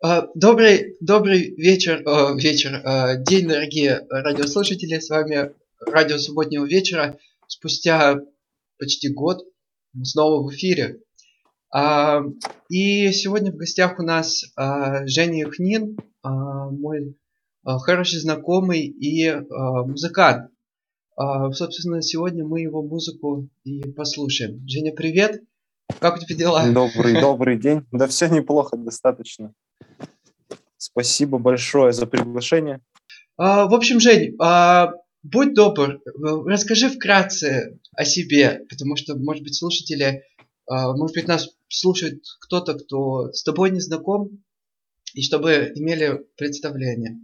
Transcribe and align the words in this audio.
А, 0.00 0.28
добрый, 0.36 0.96
добрый 1.00 1.56
вечер, 1.56 2.04
э, 2.06 2.36
вечер, 2.36 2.74
э, 2.74 3.24
день, 3.24 3.48
дорогие 3.48 4.06
радиослушатели. 4.08 5.00
С 5.00 5.10
вами 5.10 5.50
радио 5.84 6.18
субботнего 6.18 6.64
вечера. 6.64 7.18
Спустя 7.48 8.20
почти 8.78 9.08
год 9.08 9.44
мы 9.92 10.04
снова 10.04 10.46
в 10.46 10.54
эфире. 10.54 11.00
А, 11.74 12.22
и 12.68 13.10
сегодня 13.10 13.50
в 13.50 13.56
гостях 13.56 13.98
у 13.98 14.04
нас 14.04 14.44
а, 14.54 15.04
Женя 15.08 15.40
Юхнин, 15.40 15.96
а, 16.22 16.70
мой 16.70 17.16
а, 17.64 17.80
хороший 17.80 18.20
знакомый 18.20 18.82
и 18.82 19.26
а, 19.26 19.42
музыкант. 19.82 20.52
А, 21.16 21.50
собственно, 21.50 22.02
сегодня 22.02 22.44
мы 22.44 22.60
его 22.60 22.82
музыку 22.82 23.48
и 23.64 23.82
послушаем. 23.90 24.62
Женя, 24.68 24.92
привет! 24.92 25.42
Как 25.98 26.18
у 26.18 26.20
тебя 26.20 26.36
дела? 26.36 26.70
Добрый, 26.70 27.14
добрый 27.20 27.58
день. 27.58 27.84
Да 27.90 28.06
все 28.06 28.28
неплохо, 28.28 28.76
достаточно. 28.76 29.54
Спасибо 30.78 31.38
большое 31.38 31.92
за 31.92 32.06
приглашение. 32.06 32.80
А, 33.36 33.66
в 33.66 33.74
общем, 33.74 34.00
Жень, 34.00 34.36
а, 34.40 34.92
будь 35.22 35.54
добр, 35.54 36.00
расскажи 36.46 36.88
вкратце 36.88 37.78
о 37.92 38.04
себе, 38.04 38.64
потому 38.70 38.96
что, 38.96 39.16
может 39.16 39.42
быть, 39.42 39.56
слушатели, 39.56 40.22
а, 40.66 40.96
может 40.96 41.16
быть, 41.16 41.28
нас 41.28 41.48
слушает 41.68 42.22
кто-то, 42.40 42.74
кто 42.74 43.32
с 43.32 43.42
тобой 43.42 43.70
не 43.70 43.80
знаком, 43.80 44.42
и 45.14 45.22
чтобы 45.22 45.72
имели 45.74 46.24
представление. 46.36 47.18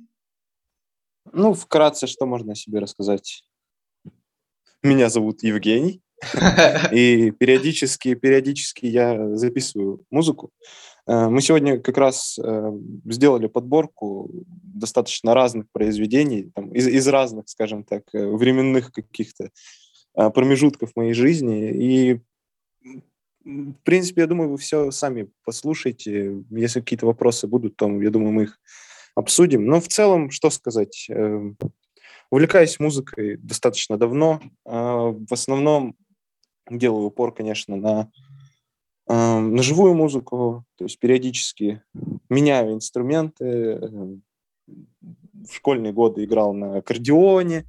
Ну, 1.33 1.55
вкратце, 1.55 2.07
что 2.07 2.27
можно 2.27 2.53
о 2.53 2.57
себе 2.57 2.81
рассказать? 2.81 3.45
Меня 4.83 5.09
зовут 5.09 5.43
Евгений, 5.43 6.03
и 6.93 7.31
периодически, 7.31 8.15
периодически 8.15 8.87
я 8.87 9.37
записываю 9.37 10.05
музыку. 10.11 10.51
Э, 11.07 11.29
мы 11.29 11.41
сегодня 11.41 11.79
как 11.79 11.99
раз 11.99 12.39
э, 12.43 12.73
сделали 13.05 13.47
подборку 13.47 14.31
достаточно 14.47 15.35
разных 15.35 15.71
произведений, 15.71 16.51
там, 16.55 16.73
из, 16.73 16.89
из 16.89 17.07
разных, 17.09 17.49
скажем 17.49 17.85
так, 17.85 18.03
э, 18.13 18.27
временных 18.27 18.93
каких-то 18.93 19.51
промежутков 20.15 20.93
моей 20.95 21.13
жизни. 21.13 21.71
И, 21.73 22.21
в 23.45 23.75
принципе, 23.83 24.21
я 24.21 24.27
думаю, 24.29 24.49
вы 24.49 24.59
все 24.59 24.93
сами 24.93 25.29
послушаете. 25.45 26.45
Если 26.51 26.79
какие-то 26.79 27.07
вопросы 27.07 27.49
будут, 27.49 27.75
то, 27.77 27.91
я 28.01 28.11
думаю, 28.11 28.31
мы 28.31 28.45
их 28.45 28.61
обсудим. 29.17 29.67
Но 29.67 29.81
в 29.81 29.89
целом, 29.89 30.31
что 30.31 30.51
сказать? 30.51 31.11
Увлекаюсь 32.31 32.79
музыкой 32.79 33.39
достаточно 33.39 33.99
давно. 33.99 34.41
В 34.65 35.33
основном 35.33 35.97
делаю 36.71 37.07
упор, 37.07 37.35
конечно, 37.35 37.75
на 37.75 38.09
на 39.07 39.63
живую 39.63 39.95
музыку, 39.95 40.65
то 40.77 40.85
есть 40.85 40.99
периодически 40.99 41.83
меняю 42.29 42.73
инструменты. 42.73 43.45
Эм, 43.45 44.23
в 44.67 45.55
школьные 45.55 45.93
годы 45.93 46.25
играл 46.25 46.55
на 46.55 46.79
аккордеоне, 46.79 47.67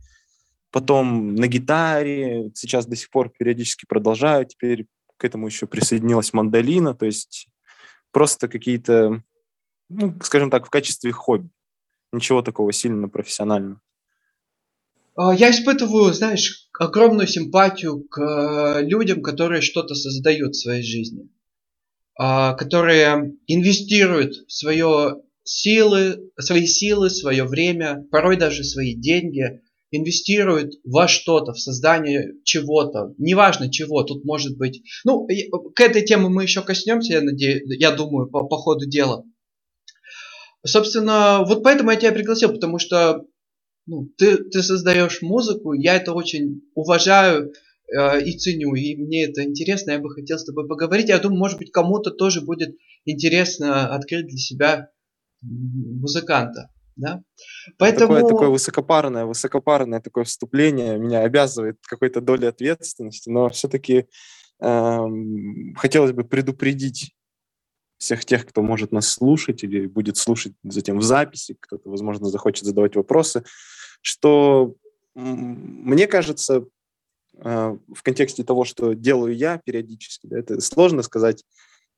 потом 0.72 1.36
на 1.36 1.47
гитаре, 1.47 2.52
сейчас 2.55 2.86
до 2.86 2.95
сих 2.95 3.09
пор 3.09 3.30
периодически 3.30 3.86
продолжаю, 3.86 4.45
теперь 4.45 4.88
к 5.17 5.25
этому 5.25 5.47
еще 5.47 5.67
присоединилась 5.67 6.33
мандолина, 6.33 6.94
то 6.94 7.05
есть 7.05 7.47
просто 8.11 8.47
какие-то, 8.47 9.23
ну, 9.89 10.16
скажем 10.22 10.49
так, 10.49 10.67
в 10.67 10.70
качестве 10.70 11.11
хобби. 11.11 11.49
Ничего 12.11 12.42
такого 12.42 12.72
сильно 12.72 13.09
профессионального. 13.09 13.81
А, 15.16 15.33
я 15.33 15.52
испытываю, 15.52 16.13
знаешь, 16.13 16.69
огромную 16.77 17.27
симпатию 17.27 18.03
к 18.03 18.19
э, 18.19 18.83
людям, 18.83 19.21
которые 19.21 19.61
что-то 19.61 19.95
создают 19.95 20.55
в 20.55 20.61
своей 20.61 20.83
жизни, 20.83 21.30
а, 22.17 22.53
которые 22.53 23.33
инвестируют 23.47 24.33
в 24.47 24.52
свое 24.52 25.21
силы, 25.43 26.31
свои 26.38 26.66
силы, 26.66 27.09
свое 27.09 27.45
время, 27.45 28.05
порой 28.11 28.36
даже 28.36 28.63
свои 28.63 28.93
деньги, 28.93 29.61
инвестируют 29.91 30.73
во 30.83 31.08
что-то, 31.08 31.53
в 31.53 31.59
создание 31.59 32.33
чего-то, 32.43 33.14
неважно 33.17 33.71
чего, 33.71 34.03
тут 34.03 34.26
может 34.26 34.58
быть, 34.58 34.82
ну, 35.05 35.26
к 35.27 35.80
этой 35.80 36.03
теме 36.03 36.27
мы 36.27 36.43
еще 36.43 36.61
коснемся, 36.61 37.14
я 37.14 37.21
надеюсь, 37.21 37.64
я 37.80 37.92
думаю, 37.92 38.27
по, 38.27 38.45
по 38.45 38.58
ходу 38.58 38.86
дела. 38.86 39.23
Собственно, 40.65 41.45
вот 41.47 41.64
поэтому 41.64 41.92
я 41.92 41.95
тебя 41.95 42.11
пригласил, 42.11 42.52
потому 42.52 42.80
что 42.80 43.23
ну, 43.87 44.09
ты, 44.17 44.37
ты 44.37 44.63
создаешь 44.63 45.21
музыку, 45.21 45.73
я 45.73 45.95
это 45.95 46.13
очень 46.13 46.61
уважаю 46.73 47.53
э, 47.87 48.21
и 48.23 48.37
ценю, 48.37 48.73
и 48.73 48.95
мне 48.95 49.25
это 49.25 49.43
интересно, 49.43 49.91
я 49.91 49.99
бы 49.99 50.09
хотел 50.09 50.39
с 50.39 50.45
тобой 50.45 50.67
поговорить. 50.67 51.09
Я 51.09 51.19
думаю, 51.19 51.39
может 51.39 51.57
быть, 51.59 51.71
кому-то 51.71 52.11
тоже 52.11 52.41
будет 52.41 52.75
интересно 53.05 53.93
открыть 53.93 54.27
для 54.27 54.37
себя 54.37 54.89
музыканта. 55.41 56.71
Да? 56.95 57.21
Поэтому... 57.77 58.15
Такое, 58.15 58.29
такое 58.29 58.49
высокопарное, 58.49 59.25
высокопарное 59.25 59.99
такое 59.99 60.23
вступление 60.23 60.97
меня 60.97 61.21
обязывает 61.21 61.77
какой-то 61.81 62.21
долей 62.21 62.47
ответственности, 62.47 63.29
но 63.29 63.49
все-таки 63.49 64.07
эм, 64.61 65.75
хотелось 65.75 66.13
бы 66.13 66.23
предупредить 66.23 67.13
всех 67.97 68.25
тех, 68.25 68.45
кто 68.45 68.61
может 68.61 68.91
нас 68.91 69.07
слушать 69.07 69.63
или 69.63 69.87
будет 69.87 70.17
слушать 70.17 70.53
затем 70.63 70.99
в 70.99 71.03
записи, 71.03 71.57
кто-то, 71.59 71.89
возможно, 71.89 72.27
захочет 72.27 72.65
задавать 72.65 72.95
вопросы, 72.95 73.43
что 74.02 74.76
мне 75.16 76.08
кажется, 76.08 76.66
а, 77.39 77.78
в 77.94 78.04
контексте 78.04 78.44
того, 78.44 78.66
что 78.66 78.94
делаю 78.94 79.36
я 79.36 79.58
периодически, 79.58 80.28
да, 80.28 80.39
это 80.39 80.60
сложно 80.61 81.02
сказать, 81.04 81.44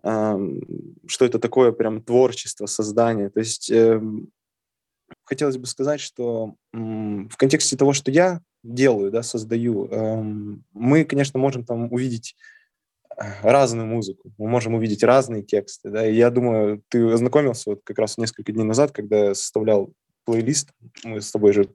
что 0.03 1.25
это 1.25 1.40
такое 1.40 1.72
прям 1.72 2.02
творчество, 2.02 2.68
создание. 2.68 3.30
То 3.31 3.40
есть 3.40 3.72
эм, 3.72 4.30
хотелось 5.24 5.58
бы 5.58 5.66
сказать, 5.66 6.00
что 6.00 6.53
в 6.72 7.35
контексте 7.35 7.75
того, 7.75 7.94
что 7.94 8.12
я 8.12 8.41
делаю, 8.64 9.12
да, 9.12 9.24
создаю, 9.24 9.90
мы, 10.72 11.03
конечно, 11.03 11.40
можем 11.40 11.66
там 11.66 11.91
увидеть 11.91 12.35
разную 13.41 13.88
музыку, 13.88 14.31
мы 14.38 14.47
можем 14.47 14.75
увидеть 14.75 15.03
разные 15.03 15.41
тексты, 15.41 15.90
да, 15.90 16.08
и 16.08 16.16
я 16.16 16.29
думаю, 16.29 16.84
ты 16.90 17.12
ознакомился 17.12 17.72
вот 17.72 17.81
как 17.84 17.97
раз 17.97 18.18
несколько 18.18 18.52
дней 18.52 18.64
назад, 18.64 18.91
когда 18.91 19.34
составлял 19.34 19.91
плейлист, 20.27 20.71
мы 21.05 21.21
с 21.21 21.31
тобой 21.31 21.53
же 21.53 21.69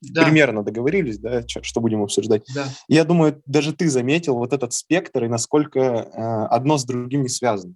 да. 0.00 0.24
примерно 0.24 0.64
договорились, 0.64 1.18
да, 1.18 1.44
что 1.46 1.80
будем 1.80 2.02
обсуждать. 2.02 2.42
Да. 2.52 2.66
Я 2.88 3.04
думаю, 3.04 3.40
даже 3.46 3.72
ты 3.72 3.88
заметил 3.88 4.34
вот 4.36 4.52
этот 4.52 4.72
спектр 4.72 5.24
и 5.24 5.28
насколько 5.28 5.80
э, 5.80 6.46
одно 6.50 6.78
с 6.78 6.84
другим 6.84 7.22
не 7.22 7.28
связано. 7.28 7.74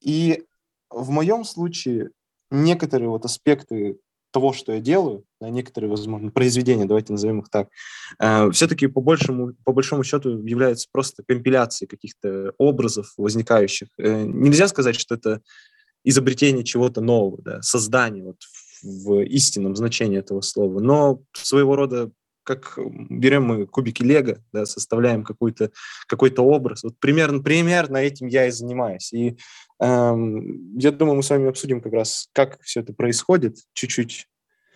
И 0.00 0.42
в 0.90 1.10
моем 1.10 1.44
случае 1.44 2.10
некоторые 2.50 3.08
вот 3.08 3.24
аспекты 3.24 3.96
того, 4.32 4.52
что 4.52 4.72
я 4.72 4.80
делаю, 4.80 5.24
да, 5.40 5.50
некоторые, 5.50 5.90
возможно, 5.90 6.30
произведения, 6.30 6.86
давайте 6.86 7.12
назовем 7.12 7.40
их 7.40 7.48
так, 7.48 7.68
э, 8.18 8.50
все-таки 8.50 8.88
по 8.88 9.00
большому, 9.00 9.54
по 9.64 9.72
большому 9.72 10.02
счету 10.02 10.44
являются 10.44 10.88
просто 10.90 11.22
компиляцией 11.22 11.88
каких-то 11.88 12.54
образов 12.58 13.12
возникающих. 13.16 13.88
Э, 13.98 14.24
нельзя 14.24 14.66
сказать, 14.66 14.96
что 14.96 15.14
это 15.14 15.42
изобретение 16.02 16.64
чего-то 16.64 17.00
нового, 17.00 17.40
да, 17.42 17.62
создание 17.62 18.24
вот 18.24 18.38
в 18.82 19.22
истинном 19.24 19.76
значении 19.76 20.18
этого 20.18 20.40
слова, 20.40 20.80
но 20.80 21.22
своего 21.32 21.76
рода 21.76 22.10
как 22.44 22.76
берем 23.08 23.44
мы 23.44 23.66
кубики 23.66 24.02
Лего, 24.02 24.38
да, 24.52 24.66
составляем 24.66 25.22
какой-то 25.24 25.70
какой 26.08 26.34
образ. 26.36 26.82
Вот 26.82 26.98
примерно, 26.98 27.40
примерно 27.40 27.98
этим 27.98 28.26
я 28.26 28.46
и 28.46 28.50
занимаюсь. 28.50 29.12
И 29.12 29.36
эм, 29.80 30.76
я 30.76 30.90
думаю, 30.90 31.16
мы 31.16 31.22
с 31.22 31.30
вами 31.30 31.48
обсудим 31.48 31.80
как 31.80 31.92
раз, 31.92 32.28
как 32.32 32.60
все 32.62 32.80
это 32.80 32.92
происходит, 32.92 33.58
чуть-чуть 33.74 34.26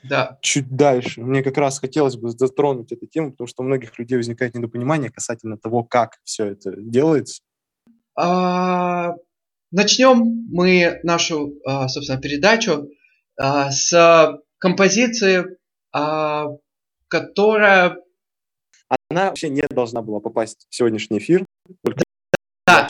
да. 0.09 0.39
чуть 0.41 0.75
дальше. 0.75 1.21
Мне 1.21 1.43
как 1.43 1.57
раз 1.57 1.79
хотелось 1.79 2.17
бы 2.17 2.31
затронуть 2.31 2.93
эту 2.93 3.07
тему, 3.07 3.33
потому 3.33 3.49
что 3.49 3.63
у 3.63 3.67
многих 3.67 3.99
людей 3.99 4.17
возникает 4.17 4.55
недопонимание 4.55 5.11
касательно 5.11 5.59
того, 5.59 5.83
как 5.83 6.19
все 6.25 6.47
это 6.47 6.75
делается. 6.77 7.43
А, 8.15 9.15
начнем 9.71 10.47
мы 10.51 11.01
нашу, 11.03 11.55
а, 11.65 11.89
собственно, 11.89 12.21
передачу 12.21 12.89
с 13.39 14.39
композиции, 14.59 15.59
а, 15.93 16.47
которая... 17.09 17.99
Она 19.11 19.29
вообще 19.29 19.49
не 19.49 19.63
должна 19.63 20.03
была 20.03 20.21
попасть 20.21 20.67
в 20.69 20.75
сегодняшний 20.75 21.19
эфир. 21.19 21.45
Да. 22.67 22.89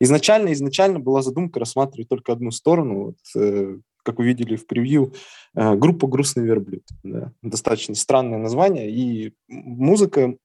Изначально, 0.00 0.52
изначально 0.52 0.98
была 0.98 1.22
задумка 1.22 1.60
рассматривать 1.60 2.08
только 2.08 2.32
одну 2.32 2.50
сторону, 2.50 3.04
вот, 3.04 3.16
э, 3.36 3.78
как 4.02 4.18
вы 4.18 4.26
видели 4.26 4.56
в 4.56 4.66
превью, 4.66 5.14
э, 5.54 5.74
группа 5.74 6.06
«Грустный 6.06 6.44
верблюд». 6.44 6.84
Да. 7.02 7.32
Достаточно 7.42 7.94
странное 7.94 8.38
название, 8.38 8.90
и 8.90 9.34
музыка, 9.48 10.36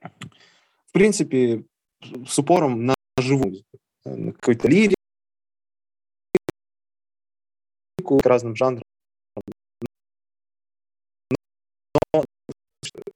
в 0.00 0.92
принципе, 0.92 1.64
с 2.26 2.38
упором 2.38 2.86
на 2.86 2.94
живую 3.18 3.62
на 4.04 4.32
какой-то 4.32 4.68
лирику, 4.68 4.93
к 8.04 8.26
разным 8.26 8.54
жанрам. 8.56 8.82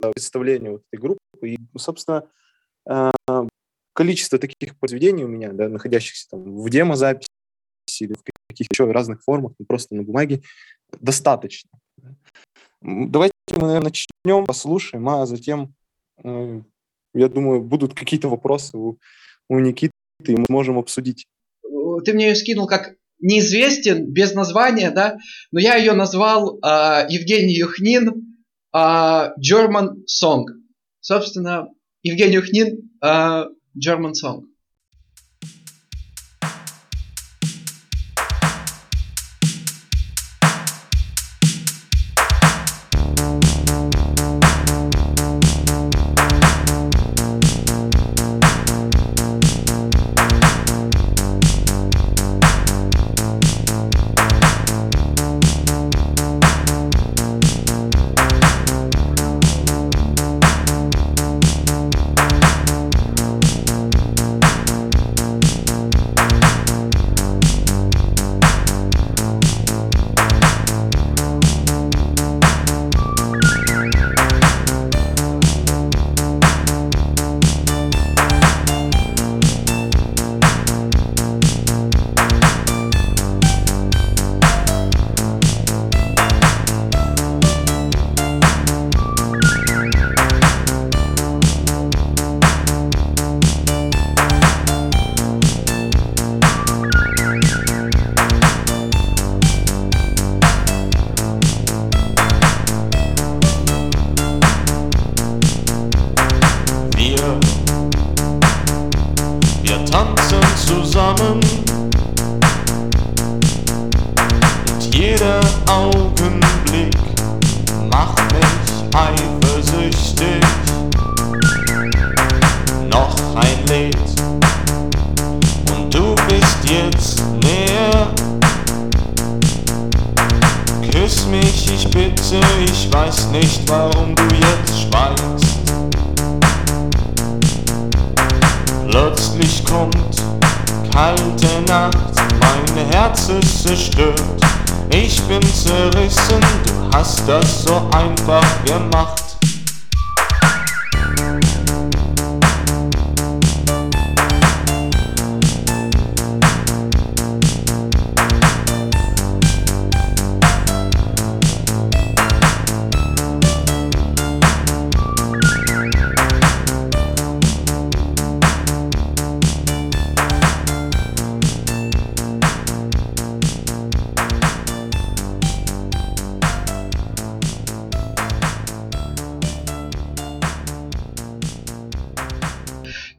Но 0.00 0.12
представление 0.12 0.72
вот 0.72 0.82
этой 0.90 1.00
группы, 1.00 1.18
и, 1.42 1.58
собственно, 1.76 2.28
э, 2.88 3.10
количество 3.92 4.38
таких 4.38 4.78
произведений 4.78 5.24
у 5.24 5.28
меня, 5.28 5.52
да, 5.52 5.68
находящихся 5.68 6.28
там 6.30 6.56
в 6.56 6.70
демозаписи 6.70 7.28
или 8.00 8.14
в 8.14 8.22
каких-то 8.22 8.74
еще 8.74 8.90
разных 8.90 9.22
формах, 9.22 9.52
не 9.58 9.66
просто 9.66 9.94
на 9.94 10.02
бумаге, 10.02 10.42
достаточно. 11.00 11.70
Давайте 12.80 13.34
мы, 13.50 13.66
наверное, 13.66 13.90
начнем, 13.90 14.46
послушаем, 14.46 15.08
а 15.08 15.26
затем, 15.26 15.74
э, 16.22 16.62
я 17.14 17.28
думаю, 17.28 17.62
будут 17.62 17.94
какие-то 17.94 18.28
вопросы 18.28 18.76
у, 18.76 18.98
у 19.48 19.58
Никиты, 19.58 19.92
и 20.24 20.36
мы 20.36 20.44
сможем 20.46 20.78
обсудить. 20.78 21.26
Ты 22.04 22.12
мне 22.12 22.28
ее 22.28 22.36
скинул 22.36 22.66
как 22.66 22.97
неизвестен, 23.20 24.12
без 24.12 24.34
названия, 24.34 24.90
да, 24.90 25.18
но 25.52 25.60
я 25.60 25.76
ее 25.76 25.92
назвал 25.92 26.58
э, 26.58 27.06
Евгений 27.08 27.54
Юхнин 27.54 28.36
э, 28.74 28.78
German 28.78 30.04
Song. 30.06 30.44
Собственно, 31.00 31.68
Евгений 32.02 32.34
Юхнин 32.34 32.90
э, 33.02 33.44
German 33.76 34.12
Song. 34.12 34.42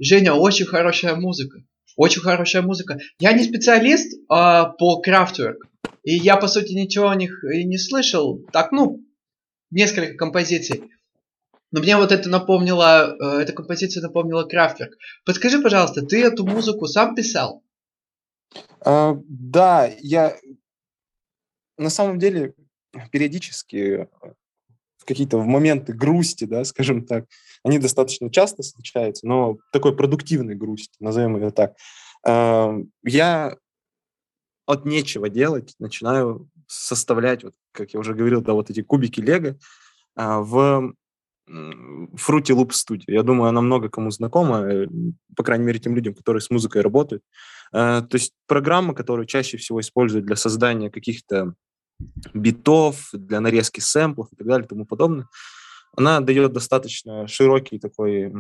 Женя, 0.09 0.33
очень 0.33 0.65
хорошая 0.65 1.15
музыка. 1.15 1.59
Очень 1.95 2.21
хорошая 2.21 2.63
музыка. 2.63 2.97
Я 3.19 3.31
не 3.33 3.43
специалист 3.43 4.19
а, 4.27 4.65
по 4.65 5.03
Kraftwerk. 5.05 5.57
И 6.01 6.15
я, 6.15 6.35
по 6.37 6.47
сути, 6.47 6.73
ничего 6.73 7.09
о 7.09 7.15
них 7.15 7.43
и 7.43 7.63
не 7.63 7.77
слышал. 7.77 8.43
Так, 8.51 8.71
ну, 8.71 9.05
несколько 9.69 10.15
композиций. 10.15 10.89
Но 11.71 11.81
мне 11.81 11.95
вот 11.95 12.11
это 12.11 12.27
напомнило, 12.27 13.15
э, 13.21 13.41
эта 13.43 13.53
композиция 13.53 14.01
напомнила 14.01 14.45
Крафтверк. 14.45 14.97
Подскажи, 15.25 15.61
пожалуйста, 15.61 16.01
ты 16.01 16.23
эту 16.23 16.43
музыку 16.43 16.87
сам 16.87 17.13
писал? 17.13 17.63
А, 18.81 19.15
да, 19.27 19.91
я 19.99 20.35
на 21.77 21.91
самом 21.91 22.17
деле 22.17 22.55
периодически 23.11 24.07
в 24.97 25.05
какие-то 25.05 25.37
моменты 25.43 25.93
грусти, 25.93 26.45
да, 26.45 26.63
скажем 26.63 27.05
так, 27.05 27.25
они 27.63 27.79
достаточно 27.79 28.29
часто 28.29 28.63
случаются, 28.63 29.27
но 29.27 29.57
такой 29.71 29.95
продуктивной 29.95 30.55
грусти, 30.55 30.95
назовем 30.99 31.35
ее 31.37 31.51
так. 31.51 31.75
Я 32.25 33.57
от 34.65 34.85
нечего 34.85 35.29
делать 35.29 35.73
начинаю 35.79 36.47
составлять, 36.67 37.43
вот, 37.43 37.55
как 37.71 37.93
я 37.93 37.99
уже 37.99 38.13
говорил, 38.13 38.41
да, 38.41 38.53
вот 38.53 38.69
эти 38.69 38.81
кубики 38.81 39.19
Лего 39.19 39.57
а, 40.15 40.41
в 40.41 40.93
Fruity 41.49 42.53
Loop 42.53 42.69
Studio. 42.69 43.05
Я 43.07 43.23
думаю, 43.23 43.49
она 43.49 43.61
много 43.61 43.89
кому 43.89 44.11
знакома, 44.11 44.59
э, 44.59 44.87
по 45.35 45.43
крайней 45.43 45.65
мере, 45.65 45.79
тем 45.79 45.95
людям, 45.95 46.13
которые 46.13 46.41
с 46.41 46.51
музыкой 46.51 46.83
работают. 46.83 47.23
А, 47.71 48.01
то 48.01 48.15
есть 48.15 48.33
программа, 48.45 48.93
которую 48.93 49.25
чаще 49.25 49.57
всего 49.57 49.79
используют 49.81 50.27
для 50.27 50.35
создания 50.35 50.91
каких-то 50.91 51.55
битов, 52.35 53.09
для 53.11 53.41
нарезки 53.41 53.79
сэмплов 53.79 54.31
и 54.31 54.35
так 54.35 54.47
далее 54.47 54.65
и 54.65 54.69
тому 54.69 54.85
подобное 54.85 55.27
она 55.95 56.19
дает 56.21 56.53
достаточно 56.53 57.27
широкий 57.27 57.79
такой 57.79 58.31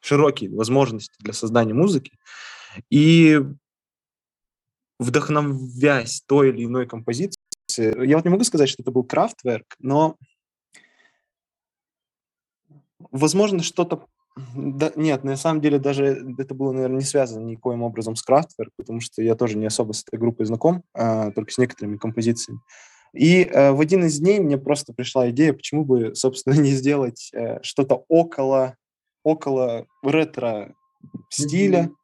широкие 0.00 0.50
возможности 0.50 1.14
для 1.20 1.32
создания 1.32 1.74
музыки. 1.74 2.18
И 2.90 3.40
вдохновясь 4.98 6.22
той 6.26 6.50
или 6.50 6.64
иной 6.64 6.86
композицией, 6.86 8.08
я 8.08 8.16
вот 8.16 8.24
не 8.24 8.30
могу 8.30 8.44
сказать, 8.44 8.68
что 8.68 8.82
это 8.82 8.90
был 8.90 9.04
крафтверк, 9.04 9.76
но 9.78 10.16
возможно 13.10 13.62
что-то 13.62 14.06
да, 14.54 14.90
нет, 14.96 15.24
на 15.24 15.36
самом 15.36 15.60
деле 15.60 15.78
даже 15.78 16.34
это 16.38 16.54
было, 16.54 16.72
наверное, 16.72 17.00
не 17.00 17.04
связано 17.04 17.44
никоим 17.44 17.82
образом 17.82 18.16
с 18.16 18.26
Kraftwerk, 18.26 18.70
потому 18.76 19.00
что 19.00 19.22
я 19.22 19.34
тоже 19.34 19.58
не 19.58 19.66
особо 19.66 19.92
с 19.92 20.04
этой 20.06 20.18
группой 20.18 20.46
знаком, 20.46 20.84
а, 20.94 21.30
только 21.32 21.52
с 21.52 21.58
некоторыми 21.58 21.98
композициями. 21.98 22.60
И 23.12 23.44
э, 23.44 23.72
в 23.72 23.80
один 23.80 24.04
из 24.04 24.18
дней 24.18 24.40
мне 24.40 24.58
просто 24.58 24.92
пришла 24.92 25.28
идея, 25.30 25.52
почему 25.52 25.84
бы, 25.84 26.14
собственно, 26.14 26.54
не 26.60 26.70
сделать 26.70 27.30
э, 27.32 27.62
что-то 27.62 28.04
около, 28.08 28.76
около 29.22 29.86
ретро 30.02 30.74
стиля, 31.30 31.84
mm-hmm. 31.84 31.94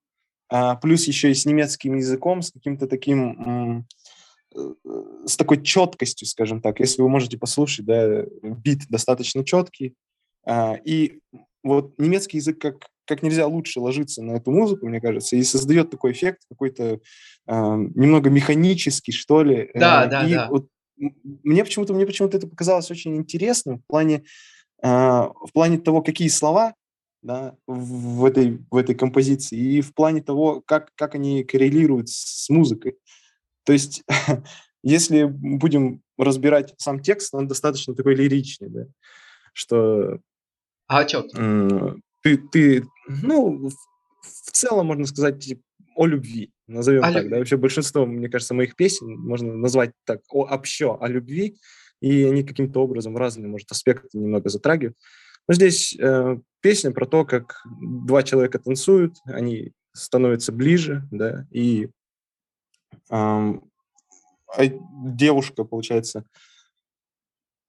а, 0.50 0.76
плюс 0.76 1.06
еще 1.06 1.30
и 1.30 1.34
с 1.34 1.46
немецким 1.46 1.96
языком, 1.96 2.42
с 2.42 2.50
каким-то 2.50 2.86
таким, 2.86 3.84
э, 4.54 4.64
с 5.26 5.36
такой 5.36 5.62
четкостью, 5.62 6.26
скажем 6.26 6.60
так. 6.60 6.80
Если 6.80 7.00
вы 7.00 7.08
можете 7.08 7.38
послушать, 7.38 7.86
да, 7.86 8.24
бит 8.42 8.88
достаточно 8.88 9.44
четкий. 9.44 9.94
А, 10.44 10.74
и 10.84 11.20
вот 11.62 11.98
немецкий 11.98 12.38
язык 12.38 12.58
как 12.58 12.88
как 13.08 13.22
нельзя 13.22 13.46
лучше 13.46 13.80
ложится 13.80 14.22
на 14.22 14.32
эту 14.32 14.50
музыку, 14.50 14.86
мне 14.86 15.00
кажется, 15.00 15.34
и 15.34 15.42
создает 15.42 15.90
такой 15.90 16.12
эффект 16.12 16.42
какой-то 16.50 16.84
э, 16.84 16.98
немного 17.46 18.28
механический, 18.28 19.12
что 19.12 19.42
ли. 19.42 19.70
Да, 19.74 20.04
э, 20.04 20.10
да, 20.10 20.26
и 20.28 20.34
да. 20.34 20.48
Вот 20.50 20.68
мне 20.98 21.64
почему-то 21.64 21.94
мне 21.94 22.06
почему-то 22.06 22.36
это 22.36 22.46
показалось 22.46 22.90
очень 22.90 23.16
интересным 23.16 23.78
в 23.78 23.86
плане 23.86 24.24
э, 24.82 24.88
в 24.88 25.50
плане 25.52 25.78
того, 25.78 26.02
какие 26.02 26.28
слова 26.28 26.74
да, 27.22 27.56
в 27.66 28.24
этой 28.24 28.58
в 28.70 28.76
этой 28.76 28.94
композиции 28.94 29.58
и 29.58 29.80
в 29.80 29.94
плане 29.94 30.22
того, 30.22 30.60
как 30.60 30.92
как 30.94 31.14
они 31.14 31.44
коррелируют 31.44 32.08
с 32.08 32.48
музыкой. 32.48 32.96
То 33.64 33.72
есть, 33.72 34.02
если 34.82 35.24
будем 35.24 36.02
разбирать 36.16 36.74
сам 36.78 37.00
текст, 37.00 37.34
он 37.34 37.46
достаточно 37.46 37.94
такой 37.94 38.14
лиричный, 38.14 38.68
да, 38.70 38.86
что... 39.52 40.20
А 40.86 41.00
о 41.00 41.04
чем? 41.04 42.02
Ты, 42.22 42.38
ты, 42.38 42.84
ну, 43.06 43.68
в 43.68 44.50
целом 44.50 44.86
можно 44.86 45.06
сказать 45.06 45.38
типа, 45.38 45.62
о 45.94 46.06
любви, 46.06 46.50
назовем 46.68 47.02
о 47.02 47.12
так, 47.12 47.16
любви. 47.16 47.30
да, 47.30 47.38
вообще 47.38 47.56
большинство, 47.56 48.06
мне 48.06 48.28
кажется, 48.28 48.54
моих 48.54 48.76
песен 48.76 49.18
можно 49.18 49.54
назвать 49.54 49.92
так, 50.04 50.20
о 50.30 50.44
общо, 50.44 50.96
о 51.00 51.08
любви, 51.08 51.58
и 52.00 52.24
они 52.24 52.44
каким-то 52.44 52.80
образом 52.82 53.16
разные, 53.16 53.48
может, 53.48 53.70
аспекты 53.72 54.18
немного 54.18 54.48
затрагивают. 54.48 54.96
Но 55.48 55.54
здесь 55.54 55.96
э, 55.98 56.38
песня 56.60 56.92
про 56.92 57.06
то, 57.06 57.24
как 57.24 57.62
два 57.80 58.22
человека 58.22 58.58
танцуют, 58.58 59.16
они 59.24 59.72
становятся 59.92 60.52
ближе, 60.52 61.08
да, 61.10 61.46
и 61.50 61.88
э, 63.10 63.52
девушка, 64.58 65.64
получается, 65.64 66.24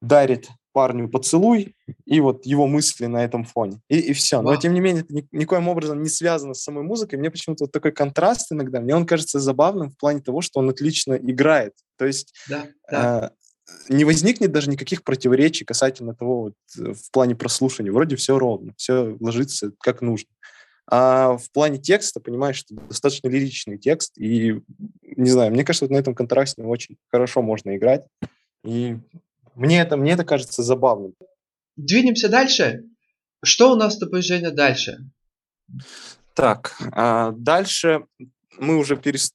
дарит 0.02 0.50
парню 0.80 1.10
поцелуй, 1.10 1.76
и 2.06 2.22
вот 2.22 2.46
его 2.46 2.66
мысли 2.66 3.06
на 3.08 3.22
этом 3.22 3.44
фоне. 3.44 3.82
И, 3.90 4.00
и 4.00 4.14
все. 4.14 4.42
Но, 4.42 4.56
тем 4.56 4.74
не 4.74 4.80
менее, 4.80 5.04
это 5.04 5.14
ни, 5.14 5.28
никоим 5.34 5.68
образом 5.68 6.02
не 6.02 6.08
связано 6.08 6.54
с 6.54 6.64
самой 6.64 6.86
музыкой. 6.86 7.20
Мне 7.20 7.30
почему-то 7.30 7.66
вот 7.66 7.74
такой 7.74 7.92
контраст 7.92 8.50
иногда, 8.50 8.80
мне 8.80 8.96
он 8.96 9.06
кажется 9.06 9.42
забавным 9.42 9.90
в 9.92 9.98
плане 9.98 10.22
того, 10.22 10.40
что 10.40 10.62
он 10.62 10.70
отлично 10.70 11.16
играет. 11.16 11.74
То 11.98 12.06
есть 12.06 12.34
да, 12.48 12.68
да. 12.90 13.34
Э, 13.68 13.94
не 13.94 14.06
возникнет 14.06 14.54
даже 14.54 14.70
никаких 14.70 15.04
противоречий 15.04 15.66
касательно 15.66 16.16
того, 16.16 16.44
вот, 16.44 16.54
э, 16.78 16.94
в 16.94 17.12
плане 17.12 17.36
прослушивания. 17.36 17.92
Вроде 17.92 18.16
все 18.16 18.40
ровно, 18.40 18.72
все 18.78 19.18
ложится 19.20 19.74
как 19.82 20.02
нужно. 20.02 20.30
А 20.90 21.36
в 21.36 21.52
плане 21.52 21.78
текста, 21.78 22.22
понимаешь, 22.22 22.56
что 22.56 22.74
достаточно 22.74 23.28
лиричный 23.28 23.78
текст, 23.78 24.18
и, 24.18 24.62
не 25.04 25.30
знаю, 25.30 25.52
мне 25.52 25.66
кажется, 25.66 25.84
вот 25.84 25.92
на 25.92 25.98
этом 25.98 26.16
контрасте 26.16 26.64
очень 26.64 26.96
хорошо 27.10 27.42
можно 27.42 27.76
играть. 27.76 28.06
И 28.64 28.96
мне 29.60 29.82
это, 29.82 29.98
мне 29.98 30.14
это 30.14 30.24
кажется 30.24 30.64
забавным. 30.64 31.14
Двинемся 31.76 32.30
дальше. 32.30 32.84
Что 33.44 33.72
у 33.72 33.76
нас 33.76 33.96
с 33.96 33.98
тобой, 34.00 34.22
Женя, 34.22 34.52
дальше? 34.52 34.98
Так, 36.34 36.76
а 36.94 37.32
дальше 37.32 38.06
мы 38.58 38.78
уже 38.78 38.96
перес... 38.96 39.34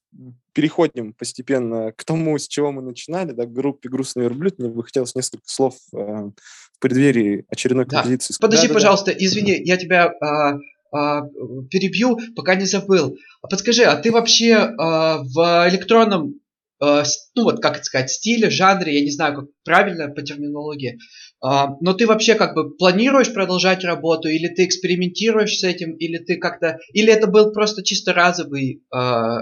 переходим 0.53 1.13
постепенно 1.13 1.91
к 1.91 2.03
тому, 2.03 2.37
с 2.37 2.47
чего 2.47 2.71
мы 2.71 2.81
начинали, 2.81 3.31
да, 3.31 3.45
к 3.45 3.53
группе 3.53 3.89
«Грустный 3.89 4.23
верблюд». 4.23 4.57
Мне 4.59 4.69
бы 4.69 4.83
хотелось 4.83 5.15
несколько 5.15 5.43
слов 5.45 5.75
э, 5.93 5.97
в 5.97 6.79
преддверии 6.79 7.45
очередной 7.49 7.85
композиции. 7.85 8.33
Да. 8.33 8.47
Подожди, 8.47 8.67
да, 8.67 8.73
пожалуйста, 8.73 9.11
да. 9.11 9.17
извини, 9.19 9.61
я 9.63 9.77
тебя 9.77 10.11
а, 10.21 10.57
а, 10.91 11.21
перебью, 11.69 12.17
пока 12.35 12.55
не 12.55 12.65
забыл. 12.65 13.17
Подскажи, 13.41 13.83
а 13.83 13.95
ты 13.95 14.11
вообще 14.11 14.55
а, 14.55 15.19
в 15.23 15.69
электронном 15.69 16.39
Э, 16.83 17.03
ну 17.35 17.43
вот, 17.43 17.61
как 17.61 17.75
это 17.75 17.83
сказать, 17.83 18.11
стиле, 18.11 18.49
жанре, 18.49 18.97
я 18.97 19.03
не 19.03 19.11
знаю, 19.11 19.35
как 19.35 19.45
правильно 19.63 20.09
по 20.09 20.21
терминологии. 20.21 20.97
Э, 21.43 21.67
но 21.79 21.93
ты 21.93 22.05
вообще 22.05 22.35
как 22.35 22.53
бы 22.55 22.75
планируешь 22.75 23.33
продолжать 23.33 23.83
работу, 23.83 24.27
или 24.27 24.47
ты 24.47 24.65
экспериментируешь 24.65 25.57
с 25.57 25.63
этим, 25.63 25.95
или 25.95 26.17
ты 26.17 26.37
как-то, 26.37 26.77
или 26.93 27.11
это 27.11 27.27
был 27.27 27.51
просто 27.53 27.83
чисто 27.83 28.13
разовый, 28.13 28.83
э, 28.93 29.37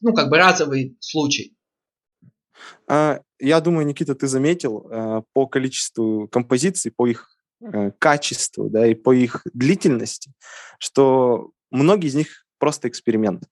ну 0.00 0.14
как 0.14 0.28
бы 0.28 0.38
разовый 0.38 0.96
случай? 1.00 1.54
А, 2.88 3.20
я 3.38 3.60
думаю, 3.60 3.86
Никита, 3.86 4.14
ты 4.14 4.26
заметил 4.26 5.24
по 5.34 5.46
количеству 5.46 6.28
композиций, 6.28 6.90
по 6.90 7.06
их 7.06 7.36
качеству, 7.98 8.70
да, 8.70 8.86
и 8.86 8.94
по 8.94 9.12
их 9.12 9.42
длительности, 9.52 10.32
что 10.78 11.50
многие 11.70 12.08
из 12.08 12.14
них 12.14 12.46
просто 12.58 12.88
эксперимент. 12.88 13.42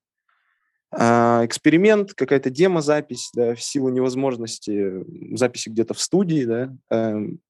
А, 0.96 1.44
эксперимент, 1.44 2.14
какая-то 2.14 2.50
демозапись, 2.50 3.30
да, 3.34 3.54
в 3.54 3.62
силу 3.62 3.88
невозможности 3.88 5.04
записи 5.36 5.68
где-то 5.68 5.94
в 5.94 6.00
студии, 6.00 6.44
да. 6.44 6.70
Эм, 6.90 7.40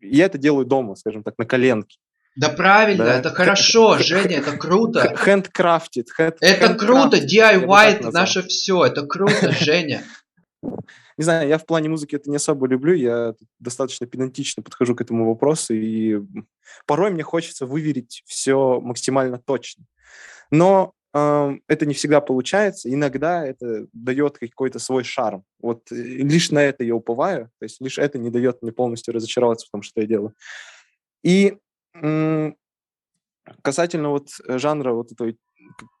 я 0.00 0.26
это 0.26 0.38
делаю 0.38 0.66
дома, 0.66 0.96
скажем 0.96 1.22
так, 1.22 1.38
на 1.38 1.44
коленке. 1.44 1.98
Да 2.36 2.48
правильно, 2.48 3.04
да. 3.04 3.18
это 3.18 3.30
хорошо, 3.30 3.98
Женя, 3.98 4.38
это 4.38 4.56
круто. 4.56 5.16
Handcrafted. 5.24 6.06
Hand, 6.18 6.36
это 6.40 6.74
круто, 6.74 7.18
DIY 7.18 7.84
это 7.84 8.10
наше 8.10 8.42
все, 8.42 8.84
это 8.84 9.06
круто, 9.06 9.52
Женя. 9.60 10.02
Не 10.62 11.24
знаю, 11.24 11.48
я 11.48 11.58
в 11.58 11.66
плане 11.66 11.88
музыки 11.88 12.16
это 12.16 12.30
не 12.30 12.36
особо 12.36 12.66
люблю, 12.66 12.94
я 12.94 13.34
достаточно 13.58 14.06
педантично 14.06 14.62
подхожу 14.62 14.94
к 14.94 15.02
этому 15.02 15.26
вопросу, 15.26 15.74
и 15.74 16.20
порой 16.86 17.10
мне 17.10 17.22
хочется 17.22 17.66
выверить 17.66 18.22
все 18.26 18.80
максимально 18.80 19.38
точно. 19.38 19.84
Но 20.50 20.94
это 21.12 21.86
не 21.86 21.94
всегда 21.94 22.20
получается. 22.20 22.92
Иногда 22.92 23.44
это 23.44 23.86
дает 23.92 24.38
какой-то 24.38 24.78
свой 24.78 25.02
шарм. 25.02 25.44
Вот 25.60 25.90
э, 25.90 25.94
лишь 25.96 26.50
на 26.50 26.62
это 26.62 26.84
я 26.84 26.94
уповаю. 26.94 27.50
То 27.58 27.64
есть 27.64 27.80
лишь 27.80 27.98
это 27.98 28.18
не 28.18 28.30
дает 28.30 28.62
мне 28.62 28.72
полностью 28.72 29.12
разочароваться 29.14 29.66
в 29.66 29.70
том, 29.70 29.82
что 29.82 30.00
я 30.00 30.06
делаю. 30.06 30.34
И 31.24 31.56
касательно 33.62 34.10
вот 34.10 34.28
жанра 34.46 34.92
вот 34.92 35.12
этой, 35.12 35.36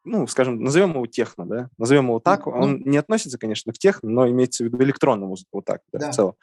ну, 0.04 0.26
скажем, 0.26 0.62
назовем 0.62 0.90
его 0.90 1.06
техно, 1.06 1.46
да, 1.46 1.70
назовем 1.78 2.06
его 2.06 2.20
так, 2.20 2.46
он 2.46 2.80
не 2.84 2.96
относится, 2.96 3.38
конечно, 3.38 3.72
к 3.72 3.78
техно, 3.78 4.08
но 4.08 4.28
имеется 4.28 4.62
в 4.62 4.68
виду 4.68 4.82
электронную 4.82 5.28
музыку, 5.28 5.48
вот 5.54 5.64
так, 5.64 5.82
да, 5.92 5.98
да. 5.98 6.10
в 6.10 6.14
целом. 6.14 6.34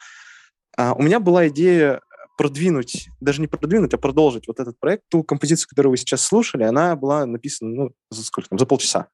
А, 0.76 0.92
у 0.94 1.02
меня 1.02 1.18
была 1.18 1.48
идея 1.48 2.02
продвинуть, 2.38 3.08
даже 3.20 3.40
не 3.40 3.48
продвинуть, 3.48 3.92
а 3.92 3.98
продолжить 3.98 4.46
вот 4.46 4.60
этот 4.60 4.78
проект. 4.78 5.02
Ту 5.10 5.24
композицию, 5.24 5.68
которую 5.68 5.90
вы 5.90 5.96
сейчас 5.96 6.22
слушали, 6.22 6.62
она 6.62 6.94
была 6.94 7.26
написана, 7.26 7.74
ну, 7.74 7.92
за 8.10 8.24
сколько 8.24 8.48
там, 8.48 8.58
за 8.58 8.64
полчаса. 8.64 9.08